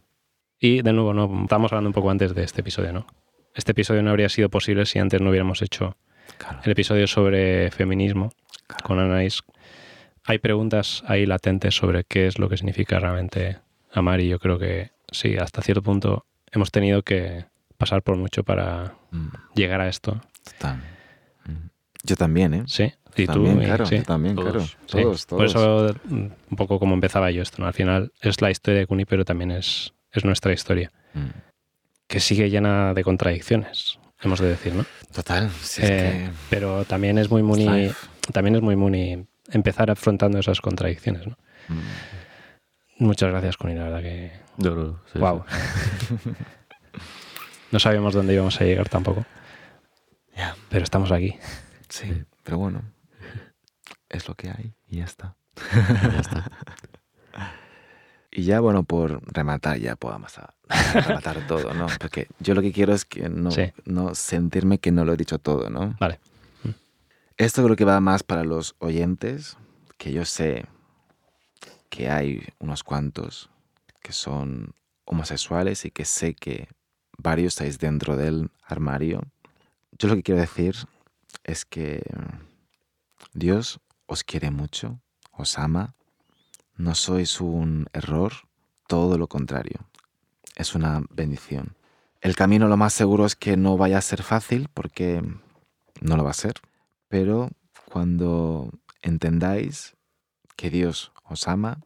Y 0.60 0.82
de 0.82 0.92
nuevo, 0.94 1.14
no, 1.14 1.44
estábamos 1.44 1.72
hablando 1.72 1.90
un 1.90 1.94
poco 1.94 2.10
antes 2.10 2.34
de 2.34 2.44
este 2.44 2.62
episodio, 2.62 2.92
¿no? 2.94 3.06
Este 3.54 3.72
episodio 3.74 4.02
no 4.02 4.10
habría 4.10 4.30
sido 4.30 4.50
posible 4.50 4.86
si 4.86 4.98
antes 5.00 5.22
no 5.22 5.30
hubiéramos 5.30 5.62
hecho 5.62 5.96
Claro. 6.38 6.60
el 6.64 6.72
episodio 6.72 7.08
sobre 7.08 7.72
feminismo 7.72 8.32
con 8.84 9.00
Anaís. 9.00 9.44
Hay 10.26 10.40
preguntas 10.40 11.04
ahí 11.08 11.26
latentes 11.26 11.76
sobre 11.76 12.04
qué 12.04 12.28
es 12.28 12.38
lo 12.38 12.50
que 12.50 12.58
significa 12.58 13.00
realmente 13.00 13.60
amar 13.94 14.20
y 14.20 14.28
yo 14.28 14.40
creo 14.40 14.60
que 14.60 14.92
sí, 15.12 15.38
hasta 15.38 15.62
cierto 15.62 15.82
punto 15.82 16.26
hemos 16.52 16.70
tenido 16.72 17.02
que 17.04 17.46
pasar 17.78 18.02
por 18.02 18.18
mucho 18.18 18.44
para 18.44 18.94
Mm, 19.12 19.28
llegar 19.56 19.82
a 19.82 19.88
esto. 19.88 20.22
total. 20.44 20.78
Mm. 21.46 21.68
Yo 22.04 22.16
también, 22.16 22.54
¿eh? 22.54 22.64
Sí, 22.68 22.94
y 23.16 23.26
tú, 23.26 23.34
también, 23.34 23.60
claro, 23.60 23.86
sí. 23.86 23.98
yo 23.98 24.04
también, 24.04 24.36
Todos. 24.36 24.52
claro. 24.52 24.66
Sí, 24.66 24.76
Todos, 25.02 25.28
todos. 25.28 25.40
Por 25.40 25.46
eso, 25.46 25.96
mm, 26.06 26.16
un 26.52 26.56
poco 26.58 26.80
como 26.80 26.94
empezaba 26.94 27.32
yo 27.32 27.42
esto, 27.42 27.62
¿no? 27.62 27.68
Al 27.68 27.74
final 27.74 28.12
es 28.22 28.42
la 28.42 28.52
historia 28.52 28.80
de 28.82 28.88
Kuni, 28.88 29.06
pero 29.06 29.26
también 29.26 29.52
es, 29.52 29.94
es 30.12 30.24
nuestra 30.26 30.54
historia, 30.54 30.92
Mm. 31.14 31.28
que 32.08 32.20
sigue 32.20 32.50
llena 32.50 32.94
de 32.94 33.04
contradicciones, 33.04 34.00
hemos 34.22 34.40
de 34.40 34.48
decir, 34.50 34.74
¿no? 34.74 34.86
Total, 35.14 35.50
si 35.50 35.82
es 35.82 35.90
Eh, 35.90 36.30
pero 36.50 36.86
también 36.86 37.18
es 37.18 37.30
muy 37.30 37.44
muni, 37.44 37.68
life. 37.68 38.08
también 38.34 38.56
es 38.56 38.62
muy 38.62 38.76
muni 38.76 39.26
empezar 39.52 39.90
afrontando 39.92 40.40
esas 40.40 40.62
contradicciones, 40.62 41.26
¿no? 41.28 41.38
Mm. 41.70 43.04
Muchas 43.06 43.30
gracias, 43.30 43.58
Kuni, 43.58 43.76
la 43.76 43.84
verdad 43.86 44.02
que... 44.02 44.32
No, 44.58 44.76
no. 44.76 45.00
sí, 45.12 45.20
wow. 45.20 45.44
no 47.72 47.80
sabíamos 47.80 48.14
dónde 48.14 48.34
íbamos 48.34 48.60
a 48.62 48.64
llegar 48.64 48.90
tampoco, 48.90 49.26
pero 50.70 50.84
estamos 50.84 51.12
aquí. 51.12 51.36
sí, 51.90 52.24
pero 52.44 52.58
bueno, 52.58 52.82
es 54.10 54.28
lo 54.28 54.36
que 54.36 54.50
hay 54.50 54.74
y 54.88 54.98
ya 54.98 55.06
está. 55.06 55.36
Ya 55.74 56.20
está. 56.20 56.52
Y 58.30 58.44
ya, 58.44 58.60
bueno, 58.60 58.84
por 58.84 59.22
rematar, 59.34 59.78
ya 59.80 59.96
podamos 59.96 60.38
a- 60.38 60.54
rematar 60.94 61.48
todo, 61.48 61.74
¿no? 61.74 61.88
Porque 62.00 62.28
yo 62.40 62.54
lo 62.54 62.62
que 62.62 62.72
quiero 62.72 62.94
es 62.94 63.04
que 63.06 63.30
no, 63.30 63.50
Sí. 63.52 63.72
no 63.86 64.14
sentirme 64.14 64.78
que 64.78 64.92
no 64.92 65.06
lo 65.06 65.14
he 65.14 65.18
dicho 65.18 65.40
todo, 65.40 65.70
¿no? 65.72 65.96
Vale. 66.00 66.20
Esto 67.38 67.64
creo 67.64 67.76
que 67.76 67.86
va 67.86 68.00
más 68.00 68.22
para 68.24 68.44
los 68.44 68.76
oyentes, 68.80 69.58
que 69.98 70.12
yo 70.12 70.24
sé 70.26 70.66
que 71.90 72.10
hay 72.12 72.44
unos 72.60 72.84
cuantos 72.84 73.50
que 74.04 74.12
son 74.12 74.76
homosexuales 75.06 75.86
y 75.86 75.92
que 75.92 76.06
sé 76.06 76.36
que 76.36 76.68
varios 77.18 77.54
estáis 77.54 77.80
dentro 77.80 78.16
del 78.16 78.50
armario. 78.64 79.22
Yo 79.98 80.08
lo 80.08 80.16
que 80.16 80.24
quiero 80.24 80.42
decir 80.42 80.76
es 81.44 81.66
que 81.66 82.04
Dios 83.34 83.80
os 84.06 84.24
quiere 84.24 84.52
mucho, 84.52 85.00
os 85.32 85.58
ama, 85.58 85.96
no 86.76 86.96
sois 86.96 87.42
un 87.42 87.88
error, 87.94 88.34
todo 88.88 89.18
lo 89.18 89.28
contrario, 89.28 89.80
es 90.56 90.76
una 90.76 91.04
bendición. 91.10 91.76
El 92.22 92.36
camino 92.36 92.68
lo 92.68 92.78
más 92.78 92.94
seguro 92.94 93.26
es 93.26 93.36
que 93.36 93.58
no 93.58 93.78
vaya 93.78 93.98
a 93.98 94.02
ser 94.02 94.24
fácil 94.24 94.70
porque 94.74 95.22
no 96.02 96.18
lo 96.18 96.24
va 96.24 96.32
a 96.32 96.34
ser, 96.34 96.54
pero 97.08 97.50
cuando 97.86 98.72
entendáis 99.02 99.96
que 100.56 100.70
Dios 100.70 101.12
os 101.24 101.48
ama, 101.48 101.80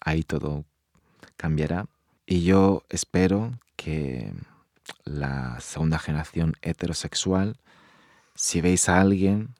ahí 0.00 0.22
todo 0.22 0.64
cambiará. 1.36 1.86
Y 2.30 2.44
yo 2.44 2.84
espero 2.90 3.58
que 3.74 4.32
la 5.02 5.58
segunda 5.58 5.98
generación 5.98 6.54
heterosexual, 6.62 7.56
si 8.36 8.60
veis 8.60 8.88
a 8.88 9.00
alguien 9.00 9.56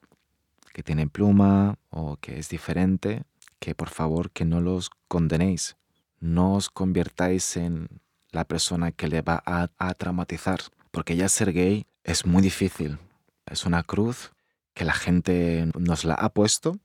que 0.73 0.81
tiene 0.81 1.05
pluma 1.07 1.77
o 1.89 2.15
que 2.15 2.39
es 2.39 2.47
diferente, 2.47 3.23
que 3.59 3.75
por 3.75 3.89
favor 3.89 4.31
que 4.31 4.45
no 4.45 4.61
los 4.61 4.89
condenéis, 5.09 5.75
no 6.21 6.53
os 6.53 6.69
convirtáis 6.69 7.57
en 7.57 7.89
la 8.31 8.45
persona 8.45 8.93
que 8.93 9.09
le 9.09 9.21
va 9.21 9.43
a, 9.45 9.67
a 9.77 9.93
traumatizar, 9.93 10.61
porque 10.91 11.17
ya 11.17 11.27
ser 11.27 11.51
gay 11.51 11.85
es 12.05 12.25
muy 12.25 12.41
difícil, 12.41 12.99
es 13.47 13.65
una 13.65 13.83
cruz 13.83 14.31
que 14.73 14.85
la 14.85 14.93
gente 14.93 15.69
nos 15.77 16.05
la 16.05 16.13
ha 16.13 16.29
puesto, 16.29 16.77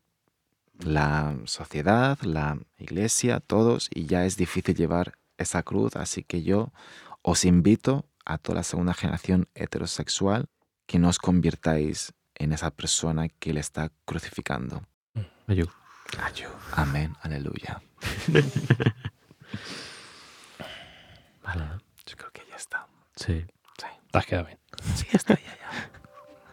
la 0.81 1.37
sociedad, 1.45 2.19
la 2.23 2.59
iglesia, 2.77 3.39
todos, 3.39 3.89
y 3.95 4.07
ya 4.07 4.25
es 4.25 4.37
difícil 4.37 4.75
llevar 4.75 5.15
esa 5.39 5.63
cruz, 5.63 5.97
así 5.97 6.23
que 6.23 6.43
yo 6.43 6.73
os 7.23 7.45
invito 7.45 8.07
a 8.25 8.39
toda 8.39 8.57
la 8.57 8.63
segunda 8.63 8.95
generación 8.95 9.49
heterosexual 9.55 10.49
que 10.87 10.99
no 10.99 11.09
os 11.09 11.19
convirtáis 11.19 12.13
en 12.35 12.53
esa 12.53 12.71
persona 12.71 13.29
que 13.29 13.53
le 13.53 13.61
está 13.61 13.91
crucificando. 14.05 14.83
Ayu. 15.47 15.67
Amén, 16.73 17.15
aleluya. 17.23 17.81
Vale. 21.43 21.65
Yo 22.07 22.17
creo 22.17 22.31
que 22.33 22.43
ya 22.49 22.57
está. 22.57 22.87
Sí. 23.15 23.45
Te 24.11 24.19
has 24.19 24.27
quedado 24.27 24.47
bien. 24.47 24.59
Sí, 24.95 25.07
está 25.13 25.35
ya, 25.35 25.41
ya. 25.59 25.91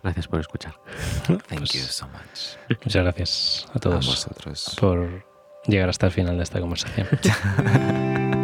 Gracias 0.02 0.28
por 0.28 0.40
escuchar. 0.40 0.76
Thank 1.28 1.60
Pues- 1.60 1.72
you 1.74 1.82
so 1.82 2.08
much. 2.08 2.58
Muchas 2.84 3.04
gracias 3.04 3.66
a 3.74 3.78
A 3.78 3.80
todos 3.80 4.06
vosotros. 4.06 4.76
por 4.80 5.26
llegar 5.68 5.90
hasta 5.90 6.08
el 6.08 6.12
final 6.12 6.38
de 6.38 6.44
esta 6.44 6.60
conversación. 6.60 7.08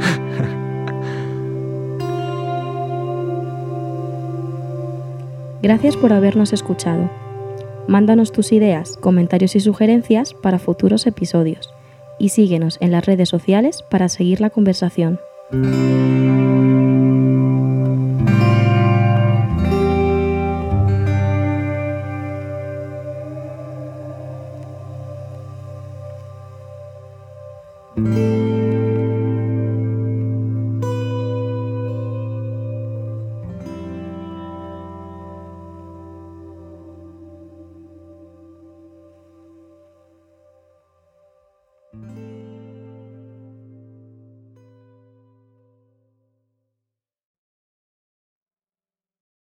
Gracias 5.61 5.97
por 5.97 6.13
habernos 6.13 6.53
escuchado. 6.53 7.09
Mándanos 7.87 8.31
tus 8.31 8.51
ideas, 8.51 8.97
comentarios 8.97 9.55
y 9.55 9.59
sugerencias 9.59 10.33
para 10.33 10.59
futuros 10.59 11.07
episodios 11.07 11.73
y 12.19 12.29
síguenos 12.29 12.77
en 12.81 12.91
las 12.91 13.05
redes 13.05 13.29
sociales 13.29 13.83
para 13.89 14.09
seguir 14.09 14.41
la 14.41 14.49
conversación. 14.49 15.19